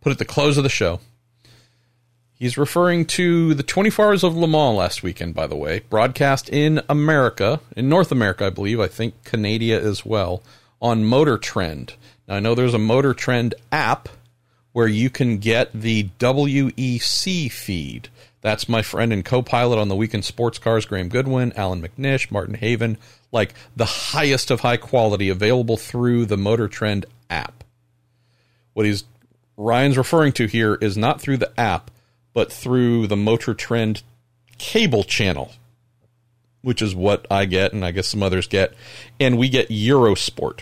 put 0.00 0.12
at 0.12 0.18
the 0.18 0.24
close 0.24 0.56
of 0.56 0.64
the 0.64 0.70
show. 0.70 1.00
He's 2.34 2.58
referring 2.58 3.06
to 3.06 3.54
the 3.54 3.62
24 3.62 4.06
Hours 4.06 4.24
of 4.24 4.36
Le 4.36 4.48
Mans 4.48 4.76
last 4.76 5.02
weekend, 5.02 5.34
by 5.34 5.46
the 5.46 5.56
way, 5.56 5.82
broadcast 5.88 6.48
in 6.48 6.82
America, 6.88 7.60
in 7.76 7.88
North 7.88 8.10
America, 8.10 8.46
I 8.46 8.50
believe, 8.50 8.80
I 8.80 8.88
think 8.88 9.24
Canada 9.24 9.80
as 9.80 10.04
well, 10.04 10.42
on 10.82 11.04
Motor 11.04 11.38
Trend. 11.38 11.94
Now, 12.26 12.36
I 12.36 12.40
know 12.40 12.54
there's 12.54 12.74
a 12.74 12.78
Motor 12.78 13.14
Trend 13.14 13.54
app 13.70 14.08
where 14.72 14.88
you 14.88 15.08
can 15.08 15.38
get 15.38 15.72
the 15.72 16.08
WEC 16.18 17.50
feed. 17.50 18.08
That's 18.40 18.68
my 18.68 18.82
friend 18.82 19.12
and 19.12 19.24
co 19.24 19.40
pilot 19.40 19.78
on 19.78 19.88
the 19.88 19.96
Weekend 19.96 20.26
Sports 20.26 20.58
Cars, 20.58 20.84
Graham 20.84 21.08
Goodwin, 21.08 21.54
Allan 21.56 21.80
McNish, 21.80 22.30
Martin 22.30 22.56
Haven, 22.56 22.98
like 23.32 23.54
the 23.74 23.86
highest 23.86 24.50
of 24.50 24.60
high 24.60 24.76
quality 24.76 25.30
available 25.30 25.78
through 25.78 26.26
the 26.26 26.36
Motor 26.36 26.68
Trend 26.68 27.06
app. 27.30 27.63
What 28.74 28.86
he's 28.86 29.04
Ryan's 29.56 29.96
referring 29.96 30.32
to 30.34 30.46
here 30.46 30.74
is 30.74 30.96
not 30.96 31.20
through 31.20 31.38
the 31.38 31.58
app, 31.58 31.90
but 32.32 32.52
through 32.52 33.06
the 33.06 33.16
Motor 33.16 33.54
Trend 33.54 34.02
cable 34.58 35.04
channel, 35.04 35.52
which 36.62 36.82
is 36.82 36.94
what 36.94 37.26
I 37.30 37.44
get, 37.44 37.72
and 37.72 37.84
I 37.84 37.92
guess 37.92 38.08
some 38.08 38.22
others 38.22 38.46
get, 38.46 38.74
and 39.20 39.38
we 39.38 39.48
get 39.48 39.68
Eurosport, 39.68 40.60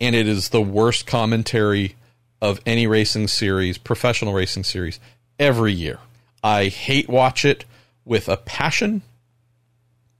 and 0.00 0.14
it 0.14 0.26
is 0.26 0.48
the 0.48 0.60
worst 0.60 1.06
commentary 1.06 1.94
of 2.42 2.60
any 2.66 2.86
racing 2.86 3.28
series, 3.28 3.78
professional 3.78 4.34
racing 4.34 4.64
series, 4.64 5.00
every 5.38 5.72
year. 5.72 5.98
I 6.42 6.66
hate 6.66 7.08
watch 7.08 7.44
it 7.44 7.64
with 8.04 8.28
a 8.28 8.36
passion. 8.36 9.02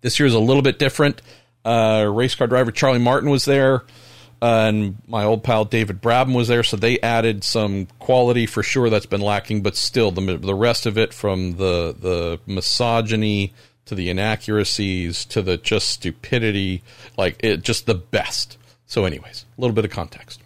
This 0.01 0.19
year 0.19 0.27
is 0.27 0.35
a 0.35 0.39
little 0.39 0.63
bit 0.63 0.79
different. 0.79 1.23
Uh, 1.65 2.09
race 2.13 2.35
car 2.35 2.47
driver 2.47 2.71
Charlie 2.71 2.99
Martin 2.99 3.31
was 3.31 3.45
there. 3.45 3.83
And 4.43 4.97
my 5.07 5.25
old 5.25 5.43
pal 5.43 5.65
David 5.65 6.03
Brabham 6.03 6.35
was 6.35 6.49
there, 6.49 6.63
so 6.63 6.77
they 6.77 7.01
added 7.01 7.43
some 7.43 7.87
quality 7.99 8.47
for 8.47 8.63
sure 8.63 8.91
that's 8.91 9.07
been 9.07 9.23
lacking. 9.23 9.63
But 9.63 9.77
still, 9.77 10.11
the 10.11 10.37
the 10.37 10.55
rest 10.55 10.85
of 10.85 10.99
it, 10.99 11.15
from 11.15 11.53
the 11.53 11.95
the 11.99 12.39
misogyny 12.47 13.55
to 13.87 13.95
the 13.95 14.11
inaccuracies 14.11 15.25
to 15.27 15.41
the 15.41 15.57
just 15.57 15.89
stupidity, 15.89 16.83
like 17.17 17.41
it, 17.43 17.63
just 17.63 17.87
the 17.87 17.95
best. 17.95 18.59
So, 18.87 19.05
anyways, 19.05 19.47
a 19.57 19.61
little 19.61 19.75
bit 19.75 19.85
of 19.85 19.91
context. 19.91 20.43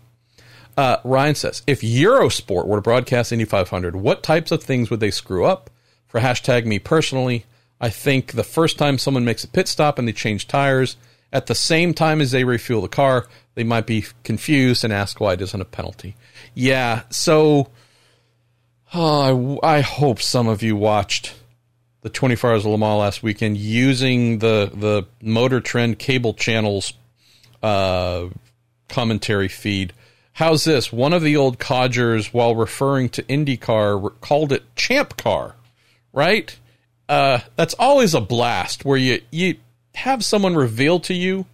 Uh, 0.76 0.98
Ryan 1.04 1.34
says, 1.34 1.62
if 1.66 1.80
Eurosport 1.80 2.66
were 2.66 2.76
to 2.76 2.82
broadcast 2.82 3.32
Indy 3.32 3.44
500, 3.44 3.96
what 3.96 4.22
types 4.22 4.50
of 4.50 4.62
things 4.62 4.88
would 4.88 5.00
they 5.00 5.10
screw 5.10 5.44
up? 5.44 5.68
For 6.06 6.20
hashtag 6.20 6.64
me 6.64 6.78
personally, 6.78 7.44
I 7.80 7.90
think 7.90 8.32
the 8.32 8.44
first 8.44 8.78
time 8.78 8.98
someone 8.98 9.24
makes 9.24 9.44
a 9.44 9.48
pit 9.48 9.68
stop 9.68 9.98
and 9.98 10.08
they 10.08 10.12
change 10.12 10.48
tires 10.48 10.96
at 11.32 11.46
the 11.46 11.54
same 11.54 11.94
time 11.94 12.20
as 12.20 12.30
they 12.30 12.44
refuel 12.44 12.82
the 12.82 12.88
car, 12.88 13.26
they 13.54 13.64
might 13.64 13.86
be 13.86 14.04
confused 14.24 14.84
and 14.84 14.92
ask 14.92 15.20
why 15.20 15.34
it 15.34 15.40
isn't 15.40 15.60
a 15.60 15.64
penalty. 15.64 16.16
Yeah, 16.54 17.02
so 17.10 17.70
oh, 18.94 19.58
I, 19.62 19.76
I 19.76 19.80
hope 19.80 20.20
some 20.20 20.48
of 20.48 20.62
you 20.62 20.76
watched 20.76 21.34
the 22.02 22.08
24 22.08 22.50
Hours 22.50 22.64
of 22.64 22.72
Le 22.72 22.78
Mans 22.78 22.98
last 22.98 23.22
weekend 23.22 23.56
using 23.56 24.38
the 24.38 24.70
the 24.72 25.06
Motor 25.22 25.60
Trend 25.60 25.98
cable 25.98 26.34
channels 26.34 26.94
uh, 27.62 28.28
commentary 28.88 29.48
feed. 29.48 29.92
How's 30.32 30.64
this? 30.64 30.92
One 30.92 31.12
of 31.12 31.22
the 31.22 31.36
old 31.36 31.58
codgers, 31.58 32.32
while 32.32 32.54
referring 32.54 33.10
to 33.10 33.22
IndyCar, 33.24 34.20
called 34.20 34.52
it 34.52 34.74
Champ 34.76 35.16
Car, 35.16 35.54
right? 36.12 36.56
Uh, 37.08 37.40
that's 37.56 37.74
always 37.74 38.14
a 38.14 38.20
blast 38.20 38.84
where 38.84 38.96
you 38.96 39.20
you 39.30 39.56
have 39.94 40.24
someone 40.24 40.54
reveal 40.54 41.00
to 41.00 41.14
you 41.14 41.46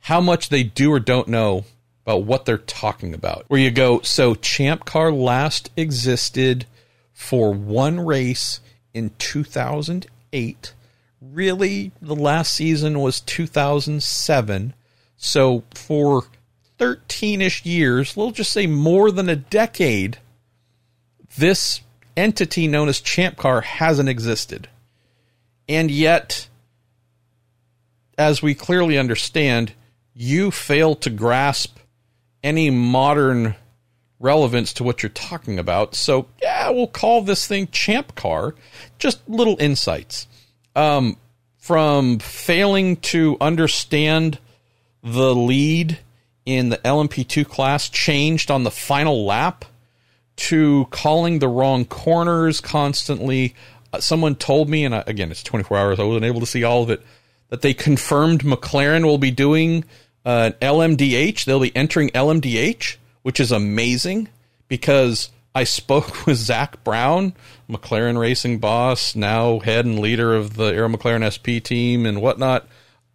how 0.00 0.20
much 0.20 0.48
they 0.48 0.62
do 0.62 0.92
or 0.92 1.00
don't 1.00 1.28
know 1.28 1.64
about 2.04 2.24
what 2.24 2.44
they're 2.44 2.58
talking 2.58 3.14
about. 3.14 3.44
Where 3.48 3.60
you 3.60 3.70
go, 3.70 4.00
so 4.00 4.34
Champ 4.34 4.84
Car 4.84 5.12
last 5.12 5.70
existed 5.76 6.66
for 7.12 7.52
one 7.52 8.00
race 8.00 8.60
in 8.94 9.10
2008. 9.18 10.74
Really, 11.20 11.92
the 12.00 12.16
last 12.16 12.54
season 12.54 13.00
was 13.00 13.20
2007. 13.20 14.74
So 15.16 15.64
for 15.74 16.24
13 16.78 17.42
ish 17.42 17.64
years, 17.66 18.16
we'll 18.16 18.30
just 18.30 18.52
say 18.52 18.66
more 18.66 19.10
than 19.10 19.28
a 19.28 19.36
decade, 19.36 20.18
this 21.36 21.82
entity 22.16 22.66
known 22.66 22.88
as 22.88 23.00
Champ 23.00 23.36
Car 23.36 23.60
hasn't 23.60 24.08
existed. 24.08 24.68
And 25.68 25.90
yet, 25.90 26.48
as 28.20 28.42
we 28.42 28.54
clearly 28.54 28.98
understand, 28.98 29.72
you 30.12 30.50
fail 30.50 30.94
to 30.94 31.08
grasp 31.08 31.78
any 32.44 32.68
modern 32.68 33.54
relevance 34.18 34.74
to 34.74 34.84
what 34.84 35.02
you're 35.02 35.08
talking 35.08 35.58
about. 35.58 35.94
So, 35.94 36.26
yeah, 36.42 36.68
we'll 36.68 36.86
call 36.86 37.22
this 37.22 37.46
thing 37.46 37.68
Champ 37.68 38.14
Car. 38.14 38.54
Just 38.98 39.26
little 39.26 39.56
insights. 39.58 40.28
Um, 40.76 41.16
from 41.56 42.18
failing 42.18 42.96
to 42.96 43.38
understand 43.40 44.38
the 45.02 45.34
lead 45.34 45.98
in 46.44 46.68
the 46.68 46.76
LMP2 46.78 47.48
class 47.48 47.88
changed 47.88 48.50
on 48.50 48.64
the 48.64 48.70
final 48.70 49.24
lap 49.24 49.64
to 50.36 50.86
calling 50.90 51.38
the 51.38 51.48
wrong 51.48 51.86
corners 51.86 52.60
constantly. 52.60 53.54
Uh, 53.94 54.00
someone 54.00 54.34
told 54.34 54.68
me, 54.68 54.84
and 54.84 54.94
I, 54.94 55.04
again, 55.06 55.30
it's 55.30 55.42
24 55.42 55.78
hours, 55.78 55.98
I 55.98 56.02
wasn't 56.02 56.26
able 56.26 56.40
to 56.40 56.46
see 56.46 56.64
all 56.64 56.82
of 56.82 56.90
it, 56.90 57.02
that 57.50 57.62
they 57.62 57.74
confirmed 57.74 58.42
McLaren 58.42 59.04
will 59.04 59.18
be 59.18 59.30
doing 59.30 59.84
uh, 60.24 60.52
LMDH. 60.62 61.44
They'll 61.44 61.60
be 61.60 61.76
entering 61.76 62.08
LMDH, 62.10 62.96
which 63.22 63.38
is 63.38 63.52
amazing 63.52 64.28
because 64.68 65.30
I 65.54 65.64
spoke 65.64 66.26
with 66.26 66.36
Zak 66.36 66.82
Brown, 66.84 67.34
McLaren 67.68 68.18
racing 68.18 68.58
boss, 68.58 69.14
now 69.14 69.58
head 69.58 69.84
and 69.84 69.98
leader 69.98 70.34
of 70.34 70.54
the 70.54 70.66
Arrow 70.66 70.88
McLaren 70.88 71.26
SP 71.28 71.62
team 71.62 72.06
and 72.06 72.22
whatnot. 72.22 72.66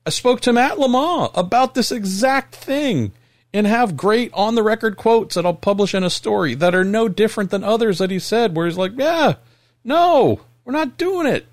I 0.05 0.11
spoke 0.11 0.41
to 0.41 0.51
him 0.51 0.57
at 0.57 0.77
about 0.77 1.73
this 1.73 1.91
exact 1.91 2.55
thing 2.55 3.11
and 3.53 3.65
have 3.65 3.97
great 3.97 4.31
on 4.33 4.55
the 4.55 4.61
record 4.61 4.97
quotes 4.97 5.35
that 5.35 5.45
I'll 5.45 5.53
publish 5.53 5.95
in 5.95 6.03
a 6.03 6.09
story 6.09 6.53
that 6.55 6.75
are 6.75 6.83
no 6.83 7.07
different 7.07 7.49
than 7.49 7.63
others 7.63 7.97
that 7.99 8.11
he 8.11 8.19
said, 8.19 8.55
where 8.55 8.67
he's 8.67 8.77
like, 8.77 8.91
Yeah, 8.97 9.35
no, 9.83 10.41
we're 10.63 10.73
not 10.73 10.97
doing 10.97 11.25
it 11.25 11.45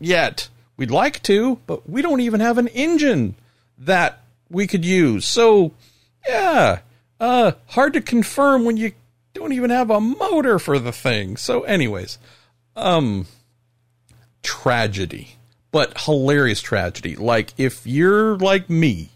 yet. 0.00 0.48
We'd 0.76 0.90
like 0.90 1.22
to, 1.24 1.60
but 1.66 1.88
we 1.88 2.02
don't 2.02 2.20
even 2.20 2.40
have 2.40 2.58
an 2.58 2.68
engine 2.68 3.36
that 3.78 4.22
we 4.50 4.66
could 4.66 4.84
use. 4.84 5.26
So, 5.26 5.72
yeah, 6.28 6.80
uh, 7.20 7.52
hard 7.66 7.92
to 7.94 8.00
confirm 8.00 8.64
when 8.64 8.76
you 8.76 8.92
don't 9.34 9.52
even 9.52 9.70
have 9.70 9.90
a 9.90 10.00
motor 10.00 10.58
for 10.58 10.78
the 10.78 10.92
thing. 10.92 11.36
So, 11.36 11.62
anyways, 11.62 12.18
um, 12.76 13.26
tragedy, 14.42 15.36
but 15.70 16.00
hilarious 16.02 16.60
tragedy. 16.60 17.16
Like, 17.16 17.52
if 17.56 17.86
you're 17.86 18.36
like 18.36 18.68
me 18.68 19.10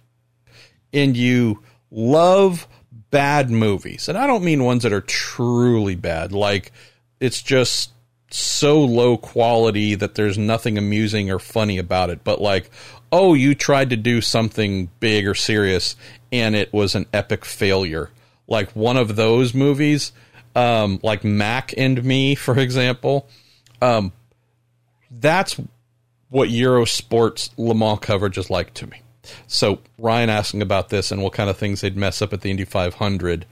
and 0.92 1.16
you 1.16 1.62
love 1.90 2.66
bad 3.10 3.50
movies, 3.50 4.08
and 4.08 4.18
I 4.18 4.26
don't 4.26 4.44
mean 4.44 4.64
ones 4.64 4.82
that 4.82 4.92
are 4.92 5.00
truly 5.00 5.94
bad, 5.94 6.32
like, 6.32 6.72
it's 7.20 7.42
just 7.42 7.92
so 8.30 8.80
low 8.80 9.16
quality 9.16 9.94
that 9.94 10.14
there's 10.14 10.38
nothing 10.38 10.76
amusing 10.76 11.30
or 11.30 11.38
funny 11.38 11.78
about 11.78 12.10
it, 12.10 12.24
but 12.24 12.40
like, 12.40 12.70
oh, 13.10 13.34
you 13.34 13.54
tried 13.54 13.90
to 13.90 13.96
do 13.96 14.20
something 14.20 14.90
big 15.00 15.26
or 15.26 15.34
serious 15.34 15.96
and 16.30 16.54
it 16.54 16.72
was 16.72 16.94
an 16.94 17.06
epic 17.12 17.44
failure 17.44 18.10
like 18.48 18.70
one 18.70 18.96
of 18.96 19.14
those 19.14 19.54
movies, 19.54 20.12
um, 20.56 20.98
like 21.02 21.22
Mac 21.22 21.72
and 21.76 22.02
Me, 22.02 22.34
for 22.34 22.58
example. 22.58 23.28
Um, 23.80 24.12
that's 25.10 25.60
what 26.30 26.48
Eurosport's 26.48 27.50
Le 27.56 27.74
Mans 27.74 28.00
coverage 28.00 28.38
is 28.38 28.50
like 28.50 28.74
to 28.74 28.86
me. 28.86 29.02
So 29.46 29.80
Ryan 29.98 30.30
asking 30.30 30.62
about 30.62 30.88
this 30.88 31.12
and 31.12 31.22
what 31.22 31.34
kind 31.34 31.50
of 31.50 31.56
things 31.56 31.82
they'd 31.82 31.96
mess 31.96 32.22
up 32.22 32.32
at 32.32 32.40
the 32.40 32.50
Indy 32.50 32.64
500. 32.64 33.46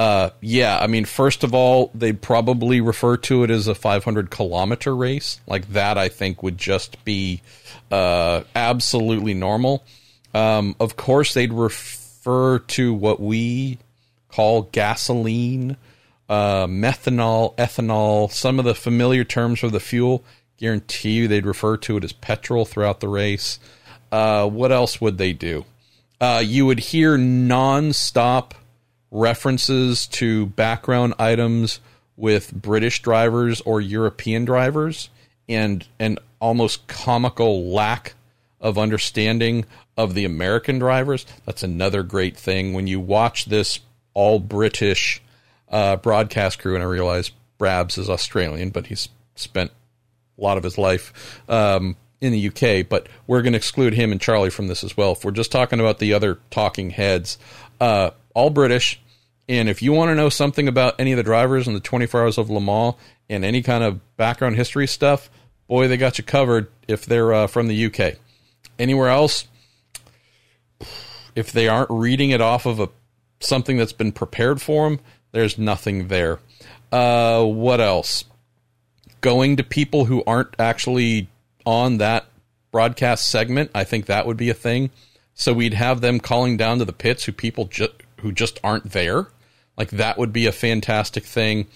Uh, 0.00 0.30
yeah, 0.40 0.78
I 0.80 0.86
mean, 0.86 1.04
first 1.04 1.44
of 1.44 1.54
all, 1.54 1.90
they'd 1.94 2.22
probably 2.22 2.80
refer 2.80 3.18
to 3.18 3.44
it 3.44 3.50
as 3.50 3.68
a 3.68 3.74
500 3.74 4.30
kilometer 4.30 4.96
race. 4.96 5.42
Like 5.46 5.74
that, 5.74 5.98
I 5.98 6.08
think 6.08 6.42
would 6.42 6.56
just 6.56 7.04
be 7.04 7.42
uh, 7.90 8.44
absolutely 8.56 9.34
normal. 9.34 9.84
Um, 10.32 10.74
of 10.80 10.96
course, 10.96 11.34
they'd 11.34 11.52
refer 11.52 12.60
to 12.60 12.94
what 12.94 13.20
we 13.20 13.76
call 14.30 14.62
gasoline, 14.72 15.76
uh, 16.30 16.64
methanol, 16.64 17.54
ethanol, 17.56 18.32
some 18.32 18.58
of 18.58 18.64
the 18.64 18.74
familiar 18.74 19.22
terms 19.22 19.58
for 19.58 19.68
the 19.68 19.80
fuel. 19.80 20.24
Guarantee 20.56 21.10
you 21.10 21.28
they'd 21.28 21.44
refer 21.44 21.76
to 21.76 21.98
it 21.98 22.04
as 22.04 22.14
petrol 22.14 22.64
throughout 22.64 23.00
the 23.00 23.08
race. 23.08 23.58
Uh, 24.10 24.48
what 24.48 24.72
else 24.72 24.98
would 24.98 25.18
they 25.18 25.34
do? 25.34 25.66
Uh, 26.22 26.42
you 26.42 26.64
would 26.64 26.78
hear 26.78 27.18
non-stop 27.18 28.54
references 29.10 30.06
to 30.06 30.46
background 30.46 31.14
items 31.18 31.80
with 32.16 32.52
British 32.52 33.02
drivers 33.02 33.60
or 33.62 33.80
European 33.80 34.44
drivers 34.44 35.10
and 35.48 35.86
an 35.98 36.18
almost 36.40 36.86
comical 36.86 37.70
lack 37.70 38.14
of 38.60 38.78
understanding 38.78 39.64
of 39.96 40.14
the 40.14 40.24
American 40.24 40.78
drivers. 40.78 41.26
That's 41.46 41.62
another 41.62 42.02
great 42.02 42.36
thing. 42.36 42.72
When 42.72 42.86
you 42.86 43.00
watch 43.00 43.46
this 43.46 43.80
all 44.14 44.38
British 44.38 45.22
uh, 45.68 45.96
broadcast 45.96 46.58
crew, 46.58 46.74
and 46.74 46.82
I 46.82 46.86
realize 46.86 47.30
Brabs 47.58 47.98
is 47.98 48.10
Australian, 48.10 48.70
but 48.70 48.86
he's 48.86 49.08
spent 49.34 49.70
a 50.38 50.42
lot 50.42 50.56
of 50.56 50.64
his 50.64 50.78
life 50.78 51.42
um, 51.48 51.96
in 52.20 52.32
the 52.32 52.48
UK. 52.48 52.88
But 52.88 53.08
we're 53.26 53.42
going 53.42 53.52
to 53.52 53.58
exclude 53.58 53.94
him 53.94 54.12
and 54.12 54.20
Charlie 54.20 54.50
from 54.50 54.68
this 54.68 54.84
as 54.84 54.96
well. 54.96 55.12
If 55.12 55.24
we're 55.24 55.30
just 55.30 55.52
talking 55.52 55.80
about 55.80 55.98
the 55.98 56.12
other 56.12 56.38
talking 56.50 56.90
heads, 56.90 57.38
uh, 57.80 58.10
all 58.34 58.50
British. 58.50 59.00
And 59.48 59.68
if 59.68 59.82
you 59.82 59.92
want 59.92 60.10
to 60.10 60.14
know 60.14 60.28
something 60.28 60.68
about 60.68 60.94
any 60.98 61.12
of 61.12 61.16
the 61.16 61.22
drivers 61.22 61.66
in 61.66 61.74
the 61.74 61.80
24 61.80 62.22
Hours 62.22 62.38
of 62.38 62.50
Le 62.50 62.60
Mans 62.60 62.94
and 63.28 63.44
any 63.44 63.62
kind 63.62 63.82
of 63.82 64.16
background 64.16 64.56
history 64.56 64.86
stuff, 64.86 65.30
boy, 65.68 65.88
they 65.88 65.96
got 65.96 66.18
you 66.18 66.24
covered 66.24 66.70
if 66.86 67.04
they're 67.04 67.32
uh, 67.32 67.46
from 67.46 67.68
the 67.68 67.86
UK. 67.86 68.14
Anywhere 68.78 69.08
else, 69.08 69.46
if 71.34 71.52
they 71.52 71.68
aren't 71.68 71.90
reading 71.90 72.30
it 72.30 72.40
off 72.40 72.66
of 72.66 72.80
a 72.80 72.88
something 73.40 73.76
that's 73.76 73.92
been 73.92 74.12
prepared 74.12 74.60
for 74.60 74.88
them, 74.88 75.00
there's 75.32 75.58
nothing 75.58 76.08
there. 76.08 76.38
Uh, 76.92 77.44
what 77.44 77.80
else? 77.80 78.24
Going 79.20 79.56
to 79.56 79.64
people 79.64 80.06
who 80.06 80.22
aren't 80.26 80.54
actually 80.58 81.28
on 81.66 81.98
that 81.98 82.26
broadcast 82.70 83.28
segment, 83.28 83.70
I 83.74 83.84
think 83.84 84.06
that 84.06 84.26
would 84.26 84.36
be 84.36 84.50
a 84.50 84.54
thing. 84.54 84.90
So 85.34 85.52
we'd 85.52 85.74
have 85.74 86.00
them 86.00 86.20
calling 86.20 86.56
down 86.56 86.78
to 86.78 86.84
the 86.84 86.92
pits 86.92 87.24
who 87.24 87.32
people 87.32 87.66
ju- 87.66 87.88
who 88.20 88.32
just 88.32 88.58
aren't 88.62 88.92
there. 88.92 89.26
Like 89.76 89.90
that 89.90 90.18
would 90.18 90.32
be 90.32 90.46
a 90.46 90.52
fantastic 90.52 91.24
thing. 91.24 91.66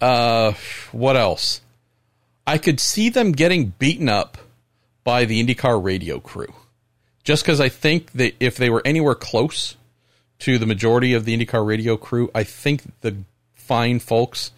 Uh, 0.00 0.52
what 0.92 1.16
else? 1.16 1.60
I 2.46 2.58
could 2.58 2.80
see 2.80 3.08
them 3.08 3.32
getting 3.32 3.74
beaten 3.78 4.08
up 4.08 4.38
by 5.04 5.24
the 5.24 5.42
IndyCar 5.42 5.82
radio 5.82 6.20
crew. 6.20 6.52
Just 7.24 7.42
because 7.42 7.60
I 7.60 7.68
think 7.68 8.12
that 8.12 8.34
if 8.40 8.56
they 8.56 8.70
were 8.70 8.82
anywhere 8.84 9.14
close 9.14 9.76
to 10.40 10.58
the 10.58 10.66
majority 10.66 11.14
of 11.14 11.24
the 11.24 11.36
IndyCar 11.36 11.66
radio 11.66 11.96
crew, 11.96 12.30
I 12.34 12.44
think 12.44 12.82
the 13.00 13.16
fine 13.54 13.98
folks 13.98 14.52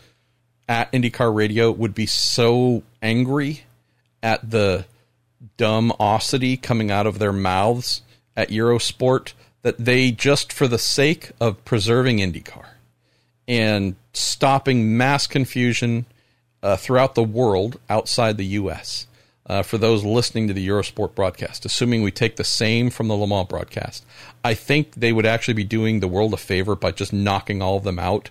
at 0.68 0.92
IndyCar 0.92 1.34
radio 1.34 1.70
would 1.70 1.94
be 1.94 2.06
so 2.06 2.84
angry 3.02 3.64
at 4.22 4.50
the 4.50 4.84
dumbosity 5.56 6.56
coming 6.56 6.90
out 6.90 7.06
of 7.06 7.18
their 7.18 7.32
mouths 7.32 8.02
at 8.36 8.50
Eurosport 8.50 9.32
that 9.62 9.78
they 9.78 10.10
just 10.10 10.52
for 10.52 10.66
the 10.66 10.78
sake 10.78 11.32
of 11.40 11.64
preserving 11.64 12.18
IndyCar 12.18 12.66
and 13.46 13.96
stopping 14.12 14.96
mass 14.96 15.26
confusion 15.26 16.06
uh, 16.62 16.76
throughout 16.76 17.14
the 17.14 17.24
world 17.24 17.78
outside 17.88 18.36
the 18.36 18.44
U.S 18.46 19.06
uh, 19.50 19.64
for 19.64 19.78
those 19.78 20.04
listening 20.04 20.46
to 20.46 20.54
the 20.54 20.68
Eurosport 20.68 21.16
broadcast, 21.16 21.64
assuming 21.64 22.02
we 22.02 22.12
take 22.12 22.36
the 22.36 22.44
same 22.44 22.88
from 22.88 23.08
the 23.08 23.16
Le 23.16 23.26
Mans 23.26 23.48
broadcast. 23.48 24.06
I 24.44 24.54
think 24.54 24.94
they 24.94 25.12
would 25.12 25.26
actually 25.26 25.54
be 25.54 25.64
doing 25.64 25.98
the 25.98 26.06
world 26.06 26.32
a 26.32 26.36
favor 26.36 26.76
by 26.76 26.92
just 26.92 27.12
knocking 27.12 27.60
all 27.60 27.76
of 27.76 27.82
them 27.82 27.98
out 27.98 28.30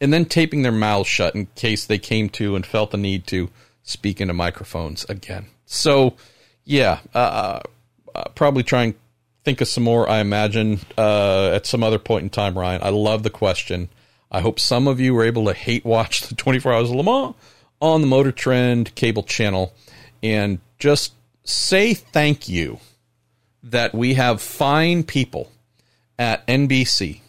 and 0.00 0.12
then 0.12 0.24
taping 0.24 0.62
their 0.62 0.72
mouths 0.72 1.06
shut 1.06 1.36
in 1.36 1.46
case 1.54 1.86
they 1.86 1.98
came 1.98 2.28
to 2.30 2.56
and 2.56 2.66
felt 2.66 2.90
the 2.90 2.96
need 2.96 3.24
to 3.28 3.50
speak 3.84 4.20
into 4.20 4.34
microphones 4.34 5.04
again. 5.04 5.46
So, 5.64 6.16
yeah, 6.64 7.00
uh, 7.14 7.60
uh, 8.16 8.24
probably 8.34 8.64
try 8.64 8.82
and 8.82 8.94
think 9.44 9.60
of 9.60 9.68
some 9.68 9.84
more, 9.84 10.08
I 10.08 10.20
imagine, 10.20 10.80
uh, 10.96 11.50
at 11.54 11.66
some 11.66 11.82
other 11.82 11.98
point 11.98 12.24
in 12.24 12.30
time, 12.30 12.58
Ryan. 12.58 12.82
I 12.82 12.90
love 12.90 13.22
the 13.22 13.30
question. 13.30 13.88
I 14.30 14.40
hope 14.40 14.60
some 14.60 14.86
of 14.86 15.00
you 15.00 15.14
were 15.14 15.24
able 15.24 15.46
to 15.46 15.54
hate 15.54 15.84
watch 15.84 16.22
the 16.22 16.34
24 16.36 16.72
Hours 16.72 16.90
of 16.90 16.96
Le 16.96 17.04
Mans 17.04 17.34
on 17.80 18.00
the 18.00 18.06
Motor 18.06 18.32
Trend 18.32 18.94
cable 18.94 19.22
channel 19.22 19.72
and 20.22 20.58
just 20.78 21.14
say 21.44 21.94
thank 21.94 22.48
you 22.48 22.78
that 23.62 23.94
we 23.94 24.14
have 24.14 24.42
fine 24.42 25.02
people 25.02 25.50
at 26.18 26.46
NBC 26.46 27.20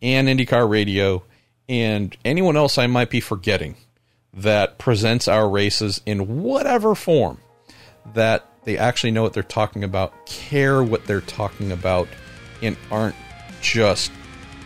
and 0.00 0.28
IndyCar 0.28 0.68
Radio 0.68 1.24
and 1.68 2.16
anyone 2.24 2.56
else 2.56 2.78
I 2.78 2.86
might 2.86 3.10
be 3.10 3.20
forgetting 3.20 3.76
that 4.32 4.78
presents 4.78 5.28
our 5.28 5.48
races 5.48 6.00
in 6.06 6.42
whatever 6.42 6.94
form, 6.94 7.38
that 8.14 8.46
they 8.68 8.76
actually 8.76 9.10
know 9.10 9.22
what 9.22 9.32
they're 9.32 9.42
talking 9.42 9.82
about, 9.82 10.12
care 10.26 10.82
what 10.82 11.06
they're 11.06 11.22
talking 11.22 11.72
about, 11.72 12.06
and 12.60 12.76
aren't 12.90 13.14
just 13.62 14.12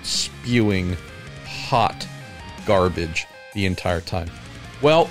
spewing 0.03 0.97
hot 1.47 2.05
garbage 2.67 3.29
the 3.55 3.65
entire 3.65 4.01
time. 4.01 4.29
Well, 4.83 5.09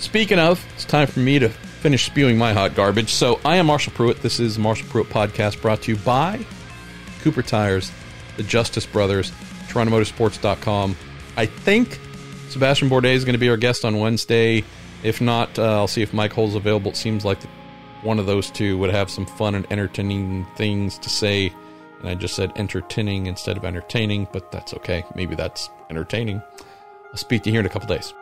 speaking 0.00 0.38
of, 0.38 0.62
it's 0.74 0.84
time 0.84 1.06
for 1.06 1.20
me 1.20 1.38
to 1.38 1.48
finish 1.48 2.04
spewing 2.04 2.36
my 2.36 2.52
hot 2.52 2.74
garbage. 2.74 3.14
So 3.14 3.40
I 3.42 3.56
am 3.56 3.64
Marshall 3.64 3.94
Pruett. 3.94 4.20
This 4.20 4.38
is 4.38 4.58
Marshall 4.58 4.88
Pruett 4.88 5.06
Podcast 5.06 5.62
brought 5.62 5.80
to 5.84 5.92
you 5.92 5.96
by 5.96 6.44
Cooper 7.22 7.40
Tires, 7.40 7.90
the 8.36 8.42
Justice 8.42 8.84
Brothers, 8.84 9.32
TorontoMotorsports.com. 9.68 10.94
I 11.38 11.46
think 11.46 11.98
Sebastian 12.50 12.90
Bourdais 12.90 13.14
is 13.14 13.24
going 13.24 13.32
to 13.32 13.38
be 13.38 13.48
our 13.48 13.56
guest 13.56 13.82
on 13.86 13.98
Wednesday. 13.98 14.62
If 15.02 15.22
not, 15.22 15.58
uh, 15.58 15.78
I'll 15.78 15.88
see 15.88 16.02
if 16.02 16.12
Mike 16.12 16.34
Hull's 16.34 16.54
available. 16.54 16.90
It 16.90 16.98
seems 16.98 17.24
like 17.24 17.38
one 18.02 18.18
of 18.18 18.26
those 18.26 18.50
two 18.50 18.78
would 18.78 18.90
have 18.90 19.10
some 19.10 19.26
fun 19.26 19.54
and 19.54 19.66
entertaining 19.70 20.46
things 20.56 20.98
to 20.98 21.10
say. 21.10 21.52
And 22.00 22.08
I 22.08 22.14
just 22.14 22.34
said 22.34 22.52
entertaining 22.56 23.26
instead 23.26 23.56
of 23.56 23.64
entertaining, 23.64 24.28
but 24.32 24.50
that's 24.50 24.74
okay. 24.74 25.04
Maybe 25.14 25.34
that's 25.34 25.70
entertaining. 25.90 26.42
I'll 27.10 27.16
speak 27.16 27.42
to 27.42 27.50
you 27.50 27.54
here 27.54 27.60
in 27.60 27.66
a 27.66 27.70
couple 27.70 27.88
days. 27.88 28.14